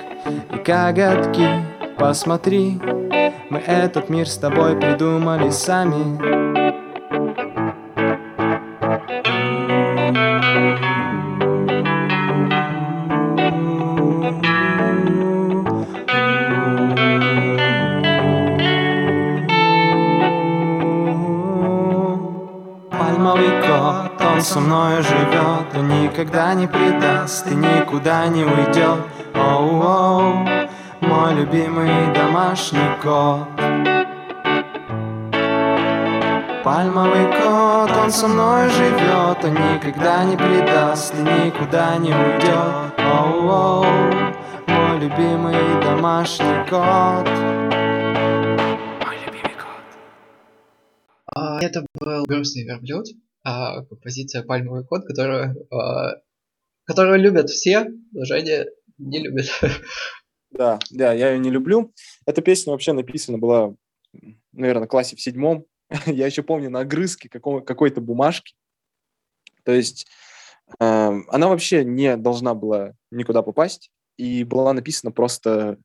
И 0.53 0.57
коготки 0.57 1.49
Посмотри, 1.97 2.81
мы 3.49 3.61
этот 3.61 4.09
мир 4.09 4.29
с 4.29 4.39
тобой 4.39 4.75
придумали 4.75 5.51
сами. 5.51 6.43
Со 24.43 24.59
мной 24.61 25.01
живет 25.03 25.32
И 25.32 25.32
никогда 26.13 26.53
не 26.55 26.67
предаст 26.67 27.47
И 27.47 27.55
никуда 27.55 28.27
не 28.29 28.45
уйдет 28.45 29.01
Оу-оу, 29.35 30.47
мой 31.01 31.35
любимый 31.35 32.13
домашний 32.15 32.81
кот. 33.03 33.49
Пальмовый 36.65 37.27
кот, 37.27 37.91
он 37.97 38.11
со 38.11 38.29
мной 38.29 38.69
живет 38.69 39.45
Он 39.45 39.55
никогда 39.75 40.25
не 40.25 40.37
предаст 40.37 41.15
И 41.15 41.23
никуда 41.23 41.97
не 41.97 42.11
уйдет 42.11 42.93
Оу-оу, 42.99 43.85
мой 44.67 44.99
любимый 45.01 45.83
домашний 45.83 46.69
кот 46.69 47.27
кот. 49.57 49.83
А, 51.35 51.59
Это 51.61 51.85
был 51.95 52.25
грустный 52.25 52.65
верблюд 52.65 53.07
а, 53.45 53.85
композиция 53.85 54.43
«Пальмовый 54.43 54.85
кот», 54.85 55.05
которую, 55.07 55.67
а, 55.71 56.17
которую 56.85 57.21
любят 57.21 57.51
все, 57.51 57.89
но 58.13 58.25
Женя 58.25 58.67
не 58.99 59.21
любит. 59.21 59.51
Да, 60.51 60.79
да, 60.91 61.13
я 61.13 61.31
ее 61.31 61.39
не 61.39 61.51
люблю. 61.51 61.95
Эта 62.27 62.43
песня 62.43 62.73
вообще 62.73 62.93
написана 62.93 63.39
была, 63.39 63.75
наверное, 64.53 64.87
в 64.87 64.91
классе 64.91 65.17
в 65.17 65.21
седьмом. 65.21 65.65
я 66.07 66.27
еще 66.27 66.43
помню 66.43 66.69
на 66.69 66.81
огрызке 66.81 67.29
какого, 67.29 67.61
какой-то 67.61 68.01
бумажки. 68.01 68.55
То 69.65 69.73
есть 69.73 70.07
э, 70.79 70.85
она 70.85 71.49
вообще 71.49 71.85
не 71.85 72.17
должна 72.17 72.55
была 72.55 72.93
никуда 73.11 73.43
попасть 73.43 73.91
и 74.19 74.45
была 74.45 74.73
написана 74.73 75.11
просто 75.11 75.79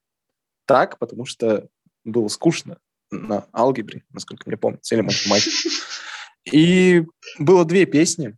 так, 0.65 0.99
потому 0.99 1.25
что 1.25 1.69
было 2.03 2.27
скучно 2.27 2.77
на 3.09 3.47
алгебре, 3.53 4.03
насколько 4.11 4.43
мне 4.47 4.57
помнится, 4.57 4.95
или 4.95 5.01
математике. 5.01 5.69
И 6.51 7.05
было 7.39 7.65
две 7.65 7.85
песни. 7.85 8.35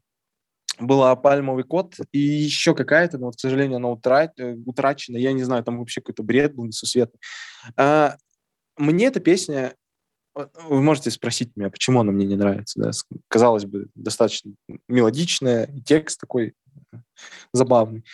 Была 0.80 1.16
«Пальмовый 1.16 1.66
кот» 1.66 1.96
и 2.14 2.20
еще 2.20 2.74
какая-то, 2.74 3.18
но, 3.18 3.32
к 3.32 3.40
сожалению, 3.40 3.78
она 3.78 3.90
утрат, 3.90 4.40
э, 4.40 4.56
утрачена. 4.66 5.18
Я 5.18 5.34
не 5.34 5.44
знаю, 5.44 5.62
там 5.64 5.78
вообще 5.78 6.00
какой-то 6.00 6.24
бред 6.24 6.56
был 6.56 6.66
несусветный. 6.66 7.20
А, 7.76 8.16
мне 8.78 9.08
эта 9.08 9.20
песня... 9.20 9.76
Вы 10.36 10.82
можете 10.82 11.12
спросить 11.12 11.52
меня, 11.58 11.70
почему 11.70 12.00
она 12.00 12.14
мне 12.14 12.26
не 12.26 12.38
нравится. 12.38 12.80
Да? 12.80 12.92
Казалось 13.28 13.66
бы, 13.66 13.88
достаточно 13.94 14.54
мелодичная, 14.88 15.68
текст 15.86 16.22
такой 16.22 16.54
э, 16.94 16.98
забавный. 17.52 18.06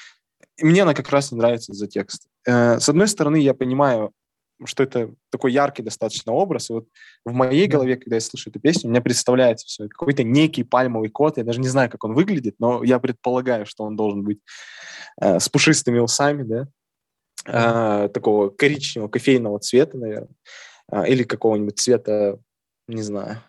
И 0.58 0.66
мне 0.66 0.82
она 0.82 0.96
как 0.96 1.10
раз 1.10 1.32
не 1.32 1.38
нравится 1.38 1.72
из-за 1.72 1.86
текста. 1.86 2.28
Э, 2.48 2.80
с 2.80 2.90
одной 2.90 3.08
стороны, 3.08 3.36
я 3.36 3.54
понимаю 3.54 4.12
что 4.64 4.84
это 4.84 5.14
такой 5.30 5.52
яркий 5.52 5.84
достаточно 5.84 6.32
образ. 6.32 6.70
И 6.70 6.74
вот 6.74 6.88
в 7.26 7.34
моей 7.34 7.68
голове, 7.68 7.98
когда 7.98 8.16
я 8.16 8.22
слышу 8.22 8.50
эту 8.50 8.60
песню, 8.60 8.88
у 8.88 8.92
меня 8.92 9.02
представляется 9.02 9.66
все. 9.68 9.88
Какой-то 9.88 10.24
некий 10.24 10.64
пальмовый 10.64 11.10
кот. 11.10 11.38
Я 11.38 11.44
даже 11.44 11.60
не 11.60 11.68
знаю, 11.68 11.90
как 11.90 12.04
он 12.04 12.14
выглядит, 12.14 12.56
но 12.60 12.84
я 12.84 13.00
предполагаю, 13.00 13.66
что 13.66 13.84
он 13.84 13.96
должен 13.96 14.24
быть 14.24 14.40
э, 15.20 15.40
с 15.40 15.50
пушистыми 15.50 16.00
усами, 16.00 16.44
да, 16.44 16.68
э, 17.46 18.10
такого 18.10 18.50
коричневого, 18.50 19.10
кофейного 19.10 19.60
цвета, 19.60 19.98
наверное, 19.98 20.30
э, 20.92 21.08
или 21.10 21.24
какого-нибудь 21.24 21.78
цвета, 21.78 22.40
не 22.88 23.02
знаю, 23.02 23.42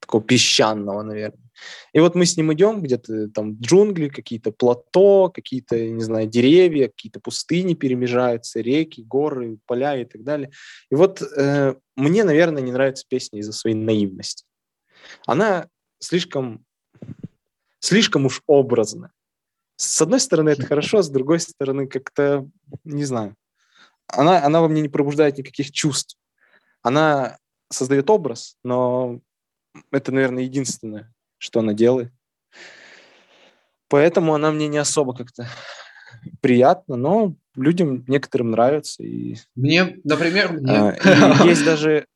такого 0.00 0.22
песчаного, 0.22 1.02
наверное. 1.02 1.43
И 1.92 2.00
вот 2.00 2.14
мы 2.14 2.26
с 2.26 2.36
ним 2.36 2.52
идем, 2.52 2.82
где-то 2.82 3.28
там 3.28 3.54
джунгли, 3.60 4.08
какие-то 4.08 4.52
плато, 4.52 5.30
какие-то, 5.30 5.78
не 5.78 6.02
знаю, 6.02 6.26
деревья, 6.26 6.88
какие-то 6.88 7.20
пустыни 7.20 7.74
перемежаются, 7.74 8.60
реки, 8.60 9.02
горы, 9.02 9.58
поля 9.66 9.96
и 9.96 10.04
так 10.04 10.22
далее. 10.24 10.50
И 10.90 10.94
вот 10.94 11.22
э, 11.22 11.74
мне, 11.96 12.24
наверное, 12.24 12.62
не 12.62 12.72
нравится 12.72 13.04
песня 13.08 13.40
из-за 13.40 13.52
своей 13.52 13.76
наивности. 13.76 14.44
Она 15.26 15.68
слишком, 15.98 16.64
слишком 17.80 18.26
уж 18.26 18.42
образна. 18.46 19.12
С 19.76 20.00
одной 20.00 20.20
стороны, 20.20 20.50
это 20.50 20.66
хорошо, 20.66 21.02
с 21.02 21.08
другой 21.08 21.40
стороны, 21.40 21.88
как-то, 21.88 22.48
не 22.84 23.04
знаю, 23.04 23.34
она, 24.06 24.44
она 24.44 24.60
во 24.60 24.68
мне 24.68 24.82
не 24.82 24.88
пробуждает 24.88 25.38
никаких 25.38 25.72
чувств. 25.72 26.16
Она 26.82 27.38
создает 27.70 28.10
образ, 28.10 28.56
но 28.62 29.20
это, 29.90 30.12
наверное, 30.12 30.44
единственное, 30.44 31.12
что 31.38 31.60
она 31.60 31.74
делает. 31.74 32.12
Поэтому 33.88 34.34
она 34.34 34.50
мне 34.50 34.68
не 34.68 34.78
особо 34.78 35.14
как-то 35.14 35.48
приятна, 36.40 36.96
но 36.96 37.36
людям 37.54 38.04
некоторым 38.08 38.50
нравится. 38.50 39.02
И, 39.02 39.36
мне, 39.54 39.98
например, 40.04 40.52
мне. 40.52 40.72
А, 40.72 41.44
есть 41.46 41.64
даже, 41.64 42.06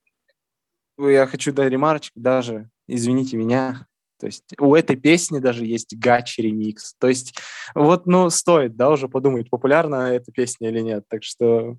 я 0.99 1.27
хочу 1.27 1.53
дать 1.53 1.71
ремарочку, 1.71 2.19
даже, 2.19 2.71
извините 2.87 3.37
меня, 3.37 3.87
то 4.19 4.27
есть 4.27 4.45
у 4.59 4.75
этой 4.75 4.97
песни 4.97 5.39
даже 5.39 5.65
есть 5.65 5.97
гач 5.97 6.39
ремикс. 6.39 6.95
То 6.99 7.09
есть 7.09 7.39
вот, 7.75 8.07
ну, 8.07 8.31
стоит, 8.31 8.77
да, 8.77 8.91
уже 8.91 9.09
подумать, 9.09 9.49
популярна 9.49 10.13
эта 10.13 10.33
песня 10.33 10.71
или 10.71 10.81
нет. 10.81 11.05
Так 11.09 11.23
что 11.23 11.77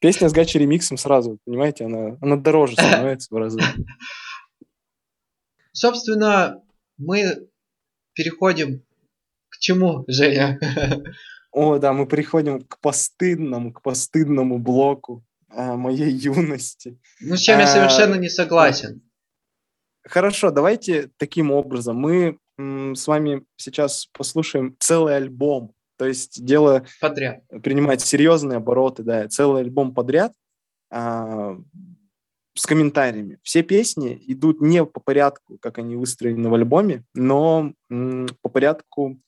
песня 0.00 0.28
с 0.28 0.32
гачи 0.32 0.58
ремиксом 0.58 0.96
сразу, 0.96 1.38
понимаете, 1.44 1.84
она, 1.84 2.16
она 2.20 2.36
дороже 2.36 2.72
становится 2.78 3.32
в 3.32 3.36
разы. 3.38 3.60
Собственно, 5.76 6.62
мы 6.96 7.48
переходим 8.14 8.82
к 9.50 9.58
чему, 9.58 10.04
Женя? 10.08 10.58
О, 11.52 11.76
да, 11.76 11.92
мы 11.92 12.06
переходим 12.06 12.62
к 12.62 12.80
постыдному, 12.80 13.74
к 13.74 13.82
постыдному 13.82 14.58
блоку 14.58 15.22
а, 15.50 15.76
моей 15.76 16.10
юности. 16.10 16.98
Ну, 17.20 17.36
с 17.36 17.40
чем 17.40 17.58
я 17.58 17.64
а, 17.64 17.68
совершенно 17.68 18.14
не 18.14 18.30
согласен. 18.30 19.02
Хорошо, 20.02 20.50
давайте 20.50 21.10
таким 21.18 21.50
образом. 21.50 21.96
Мы 21.96 22.38
м, 22.58 22.94
с 22.94 23.06
вами 23.06 23.44
сейчас 23.56 24.06
послушаем 24.06 24.76
целый 24.78 25.14
альбом. 25.14 25.74
То 25.98 26.06
есть 26.06 26.42
дело 26.42 26.86
подряд. 27.02 27.46
принимает 27.62 28.00
серьезные 28.00 28.56
обороты, 28.56 29.02
да, 29.02 29.28
целый 29.28 29.60
альбом 29.60 29.92
подряд. 29.92 30.32
А, 30.90 31.58
с 32.56 32.66
комментариями. 32.66 33.38
Все 33.42 33.62
песни 33.62 34.20
идут 34.26 34.60
не 34.60 34.84
по 34.84 35.00
порядку, 35.00 35.58
как 35.58 35.78
они 35.78 35.96
выстроены 35.96 36.48
в 36.48 36.54
альбоме, 36.54 37.04
но 37.14 37.72
по 37.88 38.48
порядку 38.48 39.20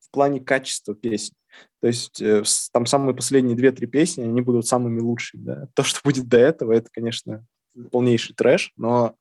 в 0.00 0.10
плане 0.10 0.40
качества 0.40 0.94
песен. 0.94 1.34
То 1.80 1.86
есть 1.86 2.20
э, 2.20 2.42
там 2.72 2.86
самые 2.86 3.14
последние 3.14 3.56
две-три 3.56 3.86
песни, 3.86 4.22
они 4.22 4.40
будут 4.40 4.66
самыми 4.66 5.00
лучшими. 5.00 5.42
Да? 5.42 5.68
То, 5.74 5.82
что 5.82 6.00
будет 6.02 6.28
до 6.28 6.38
этого, 6.38 6.72
это, 6.72 6.88
конечно, 6.92 7.44
полнейший 7.90 8.34
трэш, 8.34 8.72
но... 8.76 9.16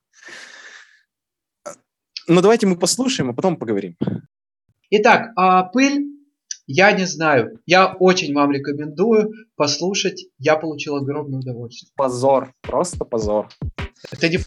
Но 2.27 2.41
давайте 2.41 2.67
мы 2.67 2.77
послушаем, 2.77 3.29
а 3.29 3.33
потом 3.33 3.57
поговорим. 3.57 3.97
Итак, 4.89 5.31
а 5.35 5.63
пыль 5.63 6.10
я 6.71 6.91
не 6.91 7.05
знаю. 7.05 7.59
Я 7.65 7.93
очень 7.99 8.33
вам 8.33 8.51
рекомендую 8.51 9.31
послушать. 9.55 10.25
Я 10.37 10.55
получил 10.55 10.95
огромное 10.95 11.39
удовольствие. 11.39 11.91
Позор. 11.95 12.53
Просто 12.61 13.05
позор. 13.05 13.49
Это 14.11 14.29
не 14.29 14.39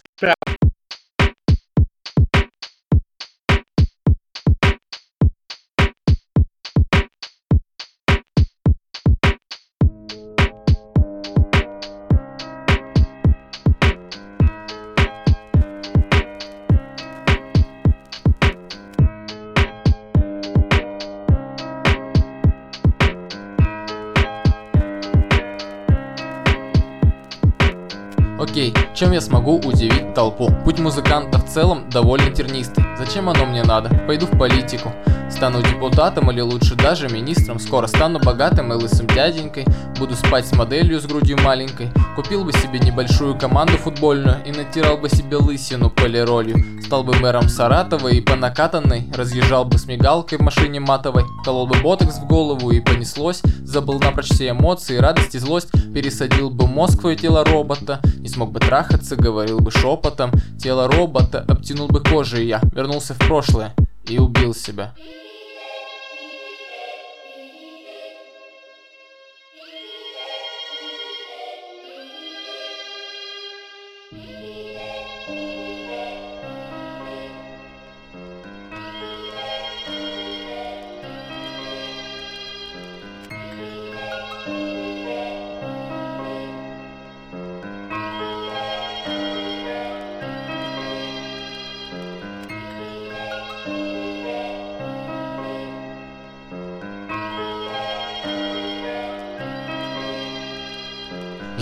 толпу? 30.15 30.51
Путь 30.65 30.79
музыканта 30.79 31.39
в 31.39 31.47
целом 31.47 31.91
довольно 31.91 32.31
тернистый. 32.31 32.85
Зачем 33.05 33.29
оно 33.29 33.45
мне 33.45 33.63
надо? 33.63 33.91
Пойду 34.07 34.25
в 34.27 34.39
политику. 34.39 34.91
Стану 35.31 35.63
депутатом 35.63 36.31
или 36.31 36.41
лучше 36.41 36.75
даже 36.75 37.09
министром. 37.09 37.59
Скоро 37.59 37.87
стану 37.87 38.19
богатым 38.19 38.73
и 38.73 38.77
лысым 38.77 39.07
дяденькой. 39.09 39.67
Буду 39.99 40.15
спать 40.15 40.47
с 40.47 40.53
моделью 40.53 41.01
с 41.01 41.05
грудью 41.05 41.39
маленькой. 41.43 41.91
Купил 42.17 42.45
бы 42.45 42.53
себе 42.53 42.79
небольшую 42.79 43.37
команду 43.37 43.73
футбольную 43.73 44.39
И 44.47 44.53
натирал 44.53 44.97
бы 44.97 45.09
себе 45.09 45.37
лысину 45.37 45.91
полиролью. 45.91 46.57
Стал 46.83 47.05
бы 47.05 47.15
мэром 47.17 47.49
Саратова 47.49 48.09
и 48.09 48.21
по 48.21 48.37
накатанной 48.37 49.11
Разъезжал 49.15 49.67
бы 49.67 49.77
с 49.79 49.87
мигалкой 49.87 50.39
в 50.39 50.43
машине 50.43 50.81
матовой. 50.81 51.25
Колол 51.45 51.67
бы 51.67 51.77
ботокс 51.83 52.19
в 52.19 52.27
голову 52.27 52.71
и 52.71 52.81
понеслось. 52.81 53.43
Забыл 53.65 53.99
напрочь 53.99 54.31
все 54.31 54.51
эмоции, 54.51 54.97
радость 54.97 55.35
и 55.35 55.39
злость. 55.39 55.71
Пересадил 55.93 56.49
бы 56.49 56.67
мозг 56.67 56.99
в 56.99 57.01
твое 57.01 57.17
тело 57.17 57.45
робота. 57.45 58.01
Не 58.19 58.29
смог 58.29 58.51
бы 58.51 58.61
трахаться, 58.61 59.17
говорил 59.17 59.59
бы 59.59 59.71
шепотом. 59.71 60.31
Тело 60.59 60.89
робота 60.89 61.45
обтянул 61.49 61.89
бы 61.89 62.01
кожей 62.01 62.47
я 62.47 62.61
Вернулся 62.95 63.15
в 63.15 63.19
прошлое 63.19 63.75
и 64.05 64.19
убил 64.19 64.55
себя. 64.55 64.95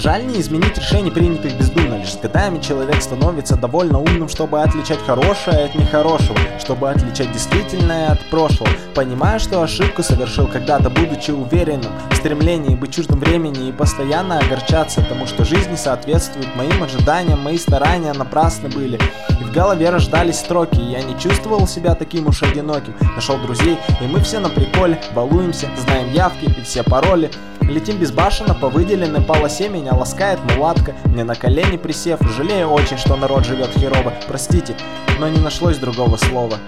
Жаль 0.03 0.27
не 0.27 0.41
изменить 0.41 0.77
решений, 0.79 1.13
принятых 1.13 1.57
бездумно. 1.57 1.95
Лишь 1.95 2.15
с 2.15 2.17
годами 2.17 2.59
человек 2.59 3.01
становится 3.01 3.55
довольно 3.55 4.01
умным 4.01 4.29
Чтобы 4.29 4.61
отличать 4.61 4.99
хорошее 5.07 5.67
от 5.67 5.77
нехорошего 5.77 6.37
Чтобы 6.59 6.91
отличать 6.91 7.31
действительное 7.31 8.11
от 8.11 8.19
прошлого. 8.29 8.69
Понимая, 8.97 9.39
что 9.39 9.63
ошибку 9.63 10.03
совершил 10.03 10.49
когда-то 10.49 10.91
Будучи 10.91 11.31
уверенным 11.31 11.93
в 12.11 12.17
стремлении 12.17 12.75
быть 12.75 12.93
чуждым 12.93 13.21
времени 13.21 13.69
И 13.69 13.73
постоянно 13.73 14.41
огорчаться 14.41 15.07
Тому, 15.09 15.29
что 15.29 15.45
жизнь 15.45 15.71
не 15.71 15.77
соответствует 15.77 16.49
моим 16.57 16.83
ожиданиям 16.83 17.39
Мои 17.39 17.57
старания 17.57 18.13
напрасны 18.13 18.71
были. 18.71 18.99
И 19.41 19.45
в 19.45 19.53
голове 19.53 19.89
рождались 19.89 20.41
строки 20.41 20.81
и 20.81 20.91
Я 20.91 21.03
не 21.03 21.17
чувствовал 21.17 21.69
себя 21.69 21.95
таким 21.95 22.27
уж 22.27 22.43
одиноким. 22.43 22.95
Нашел 23.15 23.39
друзей, 23.39 23.79
и 24.01 24.05
мы 24.09 24.19
все 24.19 24.41
на 24.41 24.49
приколе 24.49 25.01
Балуемся, 25.15 25.69
знаем 25.77 26.13
явки 26.13 26.47
и 26.47 26.63
все 26.63 26.83
пароли. 26.83 27.31
Летим 27.61 27.97
безбашенно 27.99 28.55
по 28.55 28.69
выделенной 28.69 29.23
полосе 29.23 29.69
Меня 29.69 29.92
ласкает 29.95 30.39
мулатка 30.55 30.95
Мне 31.07 31.25
на 31.25 31.35
колени 31.35 31.77
присев 31.77 32.21
Жалею 32.37 32.69
очень, 32.69 32.99
что 32.99 33.17
народ 33.17 33.45
живет 33.45 33.71
херово 33.71 34.13
Простите, 34.27 34.77
но 35.19 35.29
не 35.29 35.41
нашлось 35.41 35.79
другого 35.79 36.17
слова 36.17 36.59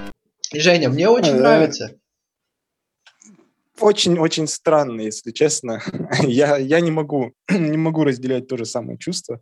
Женя, 0.53 0.89
мне 0.89 1.09
очень 1.09 1.35
нравится. 1.35 1.99
Очень-очень 3.81 4.47
странно, 4.47 5.01
если 5.01 5.33
честно. 5.33 5.83
я, 6.23 6.57
я 6.57 6.81
не 6.81 6.91
могу, 6.91 7.33
не 7.51 7.77
могу 7.77 8.05
разделять 8.05 8.47
то 8.47 8.57
же 8.57 8.65
самое 8.65 8.99
чувство 8.99 9.41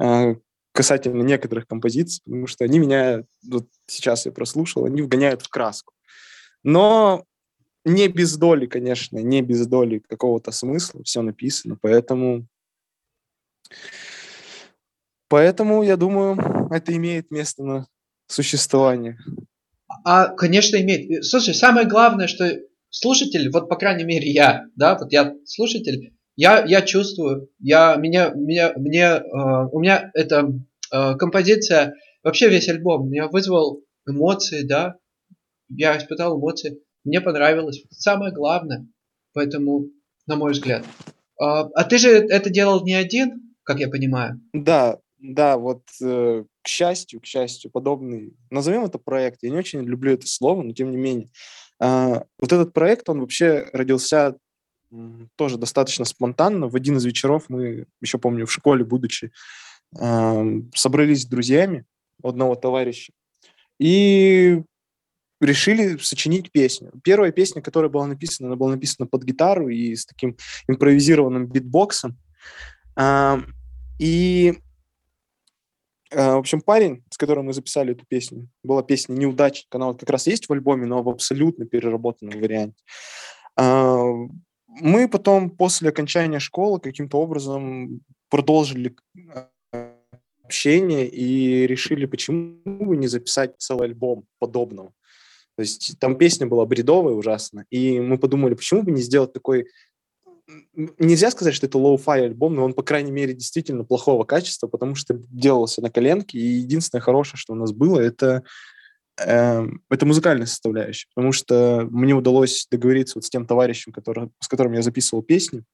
э, 0.00 0.34
касательно 0.72 1.22
некоторых 1.22 1.66
композиций, 1.66 2.20
потому 2.24 2.46
что 2.46 2.64
они 2.64 2.78
меня, 2.78 3.24
вот 3.48 3.66
сейчас 3.86 4.26
я 4.26 4.32
прослушал, 4.32 4.84
они 4.84 5.00
вгоняют 5.00 5.42
в 5.42 5.48
краску. 5.48 5.94
Но 6.62 7.24
не 7.86 8.08
без 8.08 8.36
доли, 8.36 8.66
конечно, 8.66 9.18
не 9.18 9.40
без 9.40 9.66
доли 9.66 10.02
какого-то 10.06 10.52
смысла 10.52 11.02
все 11.04 11.22
написано, 11.22 11.78
поэтому... 11.80 12.46
Поэтому, 15.28 15.82
я 15.82 15.96
думаю, 15.96 16.68
это 16.70 16.94
имеет 16.96 17.30
место 17.30 17.62
на 17.62 17.86
существование. 18.26 19.16
А, 20.04 20.28
конечно, 20.28 20.76
имеет. 20.76 21.24
Слушай, 21.24 21.54
самое 21.54 21.86
главное, 21.86 22.26
что 22.26 22.58
слушатель, 22.90 23.50
вот 23.50 23.68
по 23.68 23.76
крайней 23.76 24.04
мере 24.04 24.30
я, 24.30 24.64
да, 24.76 24.96
вот 24.98 25.12
я 25.12 25.34
слушатель, 25.44 26.14
я, 26.36 26.64
я 26.64 26.82
чувствую, 26.82 27.50
я, 27.58 27.96
меня, 27.96 28.30
меня, 28.30 28.72
мне, 28.76 29.04
э, 29.04 29.22
у 29.72 29.78
меня 29.78 30.10
эта 30.14 30.52
э, 30.92 31.14
композиция, 31.16 31.94
вообще 32.22 32.48
весь 32.48 32.68
альбом 32.68 33.10
меня 33.10 33.28
вызвал 33.28 33.82
эмоции, 34.06 34.62
да, 34.62 34.96
я 35.68 35.96
испытал 35.96 36.38
эмоции. 36.38 36.80
Мне 37.04 37.20
понравилось. 37.20 37.82
Самое 37.90 38.32
главное. 38.32 38.86
Поэтому, 39.32 39.86
на 40.26 40.36
мой 40.36 40.52
взгляд. 40.52 40.84
А, 41.40 41.62
а 41.62 41.84
ты 41.84 41.98
же 41.98 42.10
это 42.10 42.50
делал 42.50 42.84
не 42.84 42.94
один, 42.94 43.49
как 43.70 43.78
я 43.78 43.88
понимаю? 43.88 44.40
Да, 44.52 44.98
да, 45.20 45.56
вот 45.56 45.82
э, 46.02 46.44
к 46.60 46.68
счастью, 46.68 47.20
к 47.20 47.24
счастью, 47.24 47.70
подобный, 47.70 48.34
назовем 48.50 48.84
это 48.84 48.98
проект, 48.98 49.44
я 49.44 49.50
не 49.50 49.56
очень 49.56 49.82
люблю 49.82 50.12
это 50.12 50.26
слово, 50.26 50.62
но 50.62 50.72
тем 50.72 50.90
не 50.90 50.96
менее, 50.96 51.30
э, 51.80 52.20
вот 52.40 52.52
этот 52.52 52.72
проект, 52.72 53.08
он 53.08 53.20
вообще 53.20 53.68
родился 53.72 54.36
э, 54.90 54.96
тоже 55.36 55.56
достаточно 55.56 56.04
спонтанно. 56.04 56.66
В 56.66 56.74
один 56.74 56.96
из 56.96 57.04
вечеров 57.04 57.44
мы, 57.48 57.86
еще 58.00 58.18
помню, 58.18 58.46
в 58.46 58.52
школе, 58.52 58.84
будучи, 58.84 59.30
э, 60.00 60.60
собрались 60.74 61.22
с 61.22 61.26
друзьями 61.26 61.84
одного 62.24 62.56
товарища 62.56 63.12
и 63.78 64.62
решили 65.40 65.96
сочинить 65.98 66.50
песню. 66.50 66.90
Первая 67.04 67.30
песня, 67.30 67.62
которая 67.62 67.88
была 67.88 68.08
написана, 68.08 68.48
она 68.48 68.56
была 68.56 68.72
написана 68.72 69.06
под 69.06 69.22
гитару 69.22 69.68
и 69.68 69.94
с 69.94 70.06
таким 70.06 70.36
импровизированным 70.66 71.46
битбоксом. 71.46 72.18
А, 72.96 73.40
и, 74.00 74.54
а, 76.10 76.36
в 76.36 76.38
общем, 76.38 76.62
парень, 76.62 77.04
с 77.10 77.18
которым 77.18 77.46
мы 77.46 77.52
записали 77.52 77.92
эту 77.92 78.06
песню, 78.06 78.48
была 78.64 78.82
песня 78.82 79.12
«Неудачник». 79.12 79.66
Она 79.74 79.88
вот 79.88 80.00
как 80.00 80.08
раз 80.08 80.26
есть 80.26 80.48
в 80.48 80.52
альбоме, 80.52 80.86
но 80.86 81.02
в 81.02 81.10
абсолютно 81.10 81.66
переработанном 81.66 82.40
варианте. 82.40 82.82
А, 83.56 84.02
мы 84.68 85.06
потом 85.06 85.50
после 85.50 85.90
окончания 85.90 86.38
школы 86.38 86.80
каким-то 86.80 87.18
образом 87.18 88.00
продолжили 88.30 88.96
общение 90.44 91.06
и 91.06 91.66
решили, 91.66 92.06
почему 92.06 92.56
бы 92.64 92.96
не 92.96 93.06
записать 93.06 93.56
целый 93.58 93.88
альбом 93.88 94.24
подобного. 94.38 94.94
То 95.56 95.62
есть 95.62 95.98
там 95.98 96.16
песня 96.16 96.46
была 96.46 96.64
бредовая 96.64 97.12
ужасно, 97.12 97.66
и 97.68 98.00
мы 98.00 98.16
подумали, 98.16 98.54
почему 98.54 98.82
бы 98.82 98.92
не 98.92 99.02
сделать 99.02 99.34
такой... 99.34 99.66
Нельзя 100.74 101.30
сказать, 101.30 101.54
что 101.54 101.66
это 101.66 101.78
лоу-фай 101.78 102.24
альбом, 102.24 102.54
но 102.54 102.64
он, 102.64 102.74
по 102.74 102.82
крайней 102.82 103.12
мере, 103.12 103.34
действительно 103.34 103.84
плохого 103.84 104.24
качества, 104.24 104.66
потому 104.66 104.94
что 104.94 105.14
делался 105.28 105.82
на 105.82 105.90
коленке, 105.90 106.38
и 106.38 106.42
единственное 106.42 107.02
хорошее, 107.02 107.38
что 107.38 107.52
у 107.52 107.56
нас 107.56 107.72
было, 107.72 108.00
это 108.00 108.42
э, 109.20 109.66
это 109.90 110.06
музыкальная 110.06 110.46
составляющая, 110.46 111.08
потому 111.14 111.32
что 111.32 111.86
мне 111.90 112.14
удалось 112.14 112.66
договориться 112.70 113.18
вот 113.18 113.24
с 113.24 113.30
тем 113.30 113.46
товарищем, 113.46 113.92
который, 113.92 114.30
с 114.40 114.48
которым 114.48 114.72
я 114.72 114.82
записывал 114.82 115.22
песни, 115.22 115.64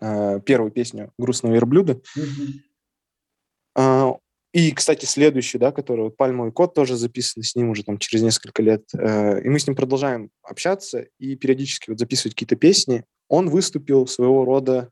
э, 0.00 0.40
первую 0.44 0.70
песню 0.70 1.12
«Грустного 1.18 1.54
верблюда», 1.54 2.00
mm-hmm. 2.16 4.15
И, 4.56 4.72
кстати, 4.72 5.04
следующий, 5.04 5.58
да, 5.58 5.70
который 5.70 6.04
вот 6.04 6.16
«Пальмовый 6.16 6.50
код» 6.50 6.72
тоже 6.72 6.96
записан 6.96 7.42
с 7.42 7.54
ним 7.54 7.68
уже 7.68 7.84
там 7.84 7.98
через 7.98 8.22
несколько 8.22 8.62
лет. 8.62 8.88
Э, 8.94 9.38
и 9.42 9.50
мы 9.50 9.58
с 9.58 9.66
ним 9.66 9.76
продолжаем 9.76 10.30
общаться 10.42 11.08
и 11.18 11.36
периодически 11.36 11.90
вот 11.90 11.98
записывать 11.98 12.32
какие-то 12.32 12.56
песни. 12.56 13.04
Он 13.28 13.50
выступил 13.50 14.06
своего 14.06 14.46
рода, 14.46 14.88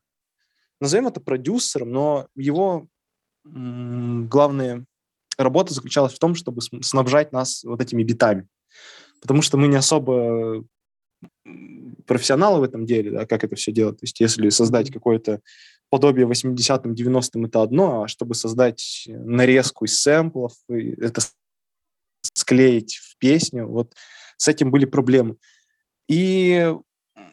назовем 0.83 1.07
это 1.07 1.23
продюсером, 1.23 1.93
но 1.93 2.29
его 2.37 2.89
главная 3.45 4.85
работа 5.39 5.73
заключалась 5.73 6.13
в 6.13 6.19
том, 6.19 6.35
чтобы 6.35 6.61
снабжать 6.61 7.33
нас 7.33 7.65
вот 7.65 7.81
этими 7.81 8.03
битами. 8.03 8.47
Потому 9.23 9.41
что 9.41 9.57
мы 9.57 9.69
не 9.69 9.77
особо 9.77 10.63
профессионалы 12.07 12.61
в 12.61 12.65
этом 12.65 12.85
деле, 12.85 13.13
да, 13.13 13.25
как 13.25 13.45
это 13.45 13.57
все 13.57 13.73
делать. 13.73 13.99
То 13.99 14.05
есть 14.05 14.21
если 14.21 14.51
создать 14.51 14.93
какой-то 14.93 15.41
подобие 15.95 16.27
80-м, 16.27 16.93
90-м 16.93 17.45
это 17.45 17.63
одно, 17.63 18.03
а 18.03 18.09
чтобы 18.09 18.35
создать 18.35 19.05
нарезку 19.07 19.85
из 19.85 20.01
сэмплов, 20.01 20.53
это 20.69 21.21
склеить 22.33 22.97
в 22.97 23.17
песню, 23.19 23.69
вот 23.69 23.95
с 24.37 24.49
этим 24.49 24.73
были 24.73 24.87
проблемы. 24.87 25.37
И 26.09 26.75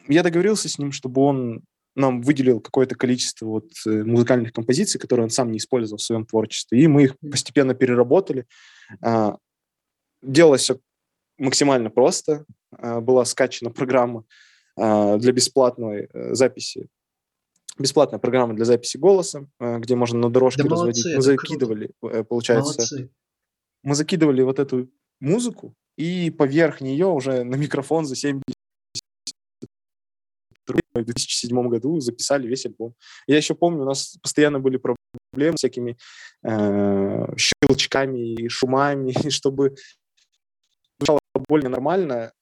я 0.06 0.22
договорился 0.22 0.68
с 0.68 0.78
ним, 0.78 0.92
чтобы 0.92 1.22
он 1.22 1.64
нам 1.96 2.22
выделил 2.22 2.60
какое-то 2.60 2.94
количество 2.94 3.46
вот 3.46 3.72
э, 3.84 4.04
музыкальных 4.04 4.52
композиций, 4.52 5.00
которые 5.00 5.24
он 5.24 5.30
сам 5.30 5.50
не 5.50 5.58
использовал 5.58 5.98
в 5.98 6.02
своем 6.02 6.24
творчестве, 6.24 6.80
и 6.80 6.86
мы 6.86 7.02
их 7.02 7.18
постепенно 7.18 7.74
переработали. 7.74 8.46
А, 9.00 9.38
делалось 10.22 10.62
все 10.62 10.78
максимально 11.36 11.90
просто. 11.90 12.44
А, 12.70 13.00
была 13.00 13.24
скачана 13.24 13.72
программа 13.72 14.24
а, 14.76 15.18
для 15.18 15.32
бесплатной 15.32 16.08
э, 16.12 16.34
записи 16.34 16.88
бесплатная 17.78 18.18
программа 18.18 18.54
для 18.54 18.64
записи 18.64 18.96
голоса, 18.98 19.46
э, 19.60 19.78
где 19.78 19.94
можно 19.96 20.18
на 20.18 20.30
дорожке 20.30 20.62
Да 20.62 20.68
разводить. 20.68 21.04
молодцы, 21.04 21.08
Мы 21.08 21.34
это 21.34 21.36
круто. 21.36 21.42
закидывали, 21.66 21.90
э, 22.02 22.24
получается, 22.24 22.72
Молодцы. 22.78 23.10
мы 23.82 23.94
закидывали 23.94 24.42
вот 24.42 24.58
эту 24.58 24.90
музыку, 25.20 25.74
и 25.96 26.30
поверх 26.30 26.80
нее 26.80 27.06
уже 27.06 27.44
на 27.44 27.56
микрофон 27.56 28.04
за 28.06 28.16
70 28.16 28.42
рублей 30.66 30.82
в 30.94 31.04
2007 31.04 31.68
году 31.68 32.00
записали 32.00 32.46
весь 32.46 32.66
альбом. 32.66 32.94
Я 33.26 33.36
еще 33.36 33.54
помню, 33.54 33.82
у 33.82 33.86
нас 33.86 34.16
постоянно 34.22 34.60
были 34.60 34.78
проблемы 34.78 35.56
с 35.56 35.60
всякими 35.60 35.96
э, 36.44 37.36
щелчками 37.36 38.34
и 38.34 38.48
шумами, 38.48 39.12
и 39.26 39.30
чтобы 39.30 39.74
звучало 40.98 41.20
более 41.48 41.68
нормально, 41.68 42.32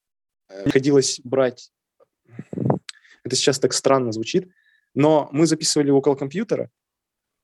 э, 0.49 0.65
приходилось 0.65 1.21
брать... 1.25 1.71
Это 3.23 3.37
сейчас 3.37 3.59
так 3.59 3.73
странно 3.75 4.13
звучит, 4.13 4.49
но 4.95 5.29
мы 5.33 5.47
записывали 5.47 5.91
около 5.91 6.15
компьютера, 6.15 6.71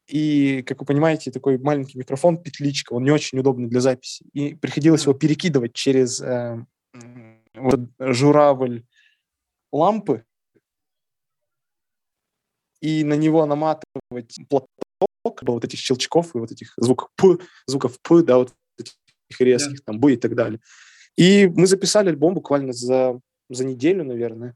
и, 0.06 0.62
как 0.62 0.80
вы 0.80 0.86
понимаете, 0.86 1.32
такой 1.32 1.58
маленький 1.58 1.98
микрофон, 1.98 2.40
петличка, 2.40 2.92
он 2.92 3.02
не 3.02 3.10
очень 3.10 3.38
удобный 3.38 3.68
для 3.68 3.80
записи. 3.80 4.24
И 4.32 4.54
приходилось 4.54 5.02
его 5.02 5.14
перекидывать 5.14 5.72
через 5.74 6.20
э, 6.20 6.64
вот 7.54 7.80
журавль 7.98 8.84
лампы 9.72 10.24
и 12.80 13.02
на 13.02 13.14
него 13.14 13.46
наматывать 13.46 14.38
платок 14.48 14.68
вот 15.42 15.64
этих 15.64 15.78
щелчков 15.80 16.34
и 16.34 16.38
вот 16.38 16.52
этих 16.52 16.74
звуков 16.76 17.10
П, 17.16 17.38
звуков 17.66 18.00
П, 18.00 18.22
да, 18.22 18.38
вот 18.38 18.54
этих 18.78 19.40
резких, 19.40 19.82
там, 19.84 19.98
Б 19.98 20.14
и 20.14 20.16
так 20.16 20.36
далее. 20.36 20.60
И 21.16 21.46
мы 21.48 21.66
записали 21.66 22.10
альбом 22.10 22.34
буквально 22.34 22.72
за, 22.72 23.20
за 23.48 23.64
неделю, 23.64 24.04
наверное. 24.04 24.54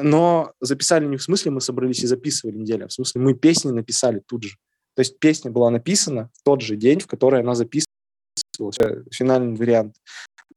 Но 0.00 0.52
записали 0.60 1.06
не 1.06 1.16
в 1.16 1.22
смысле 1.22 1.50
мы 1.50 1.60
собрались 1.60 2.02
и 2.02 2.06
записывали 2.06 2.56
неделю, 2.56 2.84
а 2.84 2.88
в 2.88 2.92
смысле 2.92 3.20
мы 3.20 3.34
песни 3.34 3.70
написали 3.70 4.20
тут 4.26 4.44
же. 4.44 4.56
То 4.94 5.00
есть 5.00 5.18
песня 5.18 5.50
была 5.50 5.70
написана 5.70 6.30
в 6.34 6.42
тот 6.42 6.62
же 6.62 6.76
день, 6.76 7.00
в 7.00 7.06
который 7.06 7.40
она 7.40 7.54
записывалась, 7.54 8.78
э, 8.80 9.04
финальный 9.12 9.54
вариант. 9.54 9.96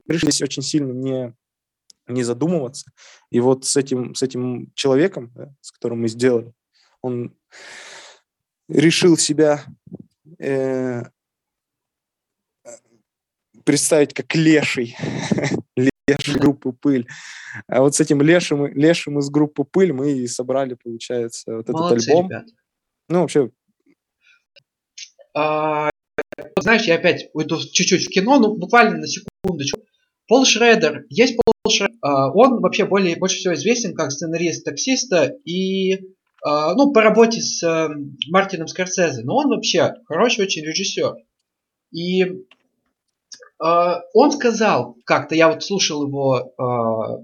Здесь 0.08 0.42
очень 0.42 0.62
сильно 0.62 0.92
не, 0.92 1.34
не 2.08 2.22
задумываться. 2.22 2.90
И 3.30 3.40
вот 3.40 3.66
с 3.66 3.76
этим, 3.76 4.14
с 4.14 4.22
этим 4.22 4.72
человеком, 4.74 5.30
да, 5.34 5.54
с 5.60 5.70
которым 5.70 6.00
мы 6.00 6.08
сделали, 6.08 6.52
он 7.02 7.36
решил 8.68 9.16
себя 9.16 9.64
э, 10.38 11.02
представить 13.64 14.14
как 14.14 14.34
леший, 14.34 14.96
леший 16.18 16.38
группы 16.38 16.72
«Пыль». 16.72 17.06
А 17.66 17.80
вот 17.80 17.94
с 17.94 18.00
этим 18.00 18.22
лешим, 18.22 18.66
лешим 18.66 19.18
из 19.18 19.30
группы 19.30 19.64
«Пыль» 19.64 19.92
мы 19.92 20.12
и 20.12 20.26
собрали, 20.26 20.74
получается, 20.74 21.56
вот 21.56 21.68
Молодцы, 21.68 21.94
этот 21.94 22.08
альбом. 22.08 22.26
ребят. 22.26 22.46
Ну, 23.08 23.20
вообще, 23.20 23.50
А, 25.34 25.90
знаешь, 26.60 26.84
я 26.84 26.96
опять 26.96 27.28
уйду 27.32 27.58
чуть-чуть 27.58 28.06
в 28.06 28.08
кино, 28.08 28.38
ну 28.38 28.56
буквально 28.56 28.98
на 28.98 29.06
секундочку. 29.06 29.80
Пол 30.26 30.44
Шредер, 30.44 31.06
есть 31.08 31.36
Пол 31.36 31.72
Шредер, 31.72 31.96
а, 32.02 32.30
он 32.32 32.60
вообще 32.60 32.84
более, 32.86 33.16
больше 33.16 33.38
всего 33.38 33.54
известен 33.54 33.94
как 33.94 34.12
сценарист 34.12 34.64
таксиста 34.64 35.34
и 35.44 35.98
а, 36.42 36.74
ну, 36.74 36.92
по 36.92 37.02
работе 37.02 37.40
с 37.40 37.62
э, 37.62 37.88
Мартином 38.28 38.66
Скорсезе, 38.66 39.22
но 39.24 39.36
он 39.36 39.48
вообще 39.48 39.92
хороший 40.06 40.44
очень 40.44 40.64
режиссер. 40.64 41.14
И 41.92 42.24
он 43.60 44.32
сказал 44.32 44.96
как-то, 45.04 45.34
я 45.34 45.48
вот 45.48 45.62
слушал 45.62 46.06
его 46.06 46.52
а, 46.56 47.18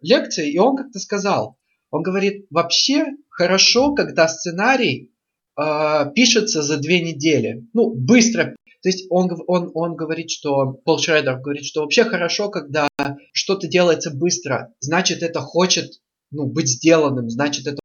лекции, 0.00 0.50
и 0.50 0.58
он 0.58 0.76
как-то 0.76 0.98
сказал, 0.98 1.58
он 1.90 2.02
говорит, 2.02 2.46
вообще 2.50 3.04
хорошо, 3.28 3.94
когда 3.94 4.26
сценарий 4.26 5.12
а, 5.54 6.06
пишется 6.06 6.62
за 6.62 6.78
две 6.78 7.00
недели. 7.00 7.68
Ну, 7.74 7.94
быстро. 7.94 8.56
То 8.82 8.88
есть 8.88 9.06
он, 9.10 9.30
он, 9.46 9.70
он 9.74 9.94
говорит, 9.94 10.30
что, 10.30 10.72
Пол 10.84 10.98
Шредер 10.98 11.38
говорит, 11.38 11.64
что 11.64 11.82
вообще 11.82 12.04
хорошо, 12.04 12.48
когда 12.48 12.88
что-то 13.32 13.68
делается 13.68 14.10
быстро. 14.10 14.72
Значит, 14.80 15.22
это 15.22 15.40
хочет 15.40 16.00
ну, 16.30 16.46
быть 16.46 16.68
сделанным, 16.68 17.28
значит, 17.28 17.66
это 17.66 17.80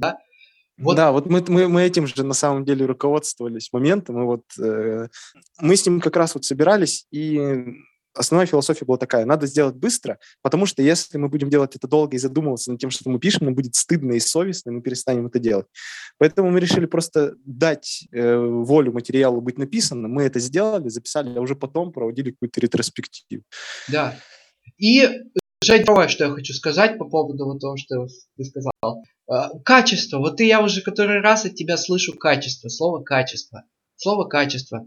да? 0.00 0.18
Вот- 0.78 0.96
да, 0.96 1.12
вот 1.12 1.26
мы, 1.26 1.44
мы, 1.48 1.68
мы 1.68 1.82
этим 1.82 2.06
же 2.06 2.22
на 2.24 2.34
самом 2.34 2.64
деле 2.64 2.86
руководствовались 2.86 3.72
моментом, 3.72 4.22
и 4.22 4.24
вот 4.24 4.44
э, 4.60 5.08
мы 5.60 5.76
с 5.76 5.84
ним 5.84 6.00
как 6.00 6.16
раз 6.16 6.34
вот 6.34 6.44
собирались, 6.44 7.06
и 7.10 7.74
основная 8.14 8.46
философия 8.46 8.84
была 8.84 8.98
такая, 8.98 9.24
надо 9.24 9.46
сделать 9.46 9.76
быстро, 9.76 10.18
потому 10.42 10.66
что 10.66 10.82
если 10.82 11.18
мы 11.18 11.28
будем 11.28 11.50
делать 11.50 11.76
это 11.76 11.86
долго 11.88 12.16
и 12.16 12.18
задумываться 12.18 12.70
над 12.70 12.80
тем, 12.80 12.90
что 12.90 13.08
мы 13.08 13.18
пишем, 13.18 13.46
нам 13.46 13.54
будет 13.54 13.74
стыдно 13.74 14.12
и 14.12 14.20
совестно, 14.20 14.70
и 14.70 14.74
мы 14.74 14.82
перестанем 14.82 15.26
это 15.26 15.38
делать. 15.38 15.66
Поэтому 16.18 16.50
мы 16.50 16.60
решили 16.60 16.86
просто 16.86 17.34
дать 17.44 18.06
э, 18.12 18.36
волю 18.36 18.92
материалу 18.92 19.40
быть 19.40 19.58
написанным, 19.58 20.12
мы 20.12 20.24
это 20.24 20.40
сделали, 20.40 20.88
записали, 20.88 21.36
а 21.36 21.40
уже 21.40 21.54
потом 21.54 21.92
проводили 21.92 22.30
какую-то 22.32 22.60
ретроспективу. 22.60 23.42
Да. 23.88 24.16
И, 24.76 25.08
Жень, 25.64 25.82
второе, 25.82 26.08
что 26.08 26.24
я 26.24 26.30
хочу 26.30 26.54
сказать 26.54 26.98
по 26.98 27.04
поводу 27.04 27.44
вот 27.44 27.60
того, 27.60 27.76
что 27.76 28.06
ты 28.36 28.44
сказал. 28.44 29.02
А, 29.26 29.50
Качество. 29.64 30.18
Вот 30.18 30.40
и 30.40 30.46
я 30.46 30.62
уже 30.62 30.82
который 30.82 31.20
раз 31.20 31.44
от 31.44 31.54
тебя 31.54 31.76
слышу 31.76 32.16
качество. 32.16 32.68
Слово 32.68 33.02
качество. 33.02 33.64
Слово 33.96 34.28
качество. 34.28 34.86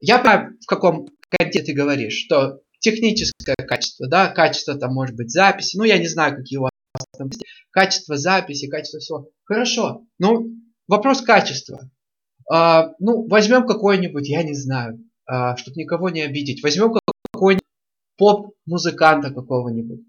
Я 0.00 0.18
понимаю, 0.18 0.56
в 0.60 0.66
каком 0.66 1.08
контексте 1.30 1.62
ты 1.62 1.72
говоришь, 1.72 2.22
что 2.24 2.60
техническое 2.80 3.56
качество, 3.56 4.06
да, 4.08 4.28
качество 4.28 4.78
там 4.78 4.94
может 4.94 5.16
быть 5.16 5.30
записи, 5.30 5.76
ну 5.76 5.84
я 5.84 5.98
не 5.98 6.06
знаю, 6.06 6.36
какие 6.36 6.58
у 6.58 6.62
вас 6.62 6.70
там 7.16 7.30
качество 7.70 8.16
записи, 8.16 8.68
качество 8.68 9.00
всего. 9.00 9.28
Хорошо, 9.44 10.04
ну 10.18 10.50
вопрос 10.86 11.22
качества. 11.22 11.90
А, 12.50 12.92
ну, 12.98 13.26
возьмем 13.28 13.66
какой-нибудь, 13.66 14.28
я 14.28 14.42
не 14.42 14.54
знаю, 14.54 15.04
а, 15.26 15.56
чтобы 15.56 15.76
никого 15.80 16.08
не 16.08 16.22
обидеть, 16.22 16.62
возьмем 16.62 16.92
поп-музыканта 18.18 19.30
какого-нибудь. 19.30 20.00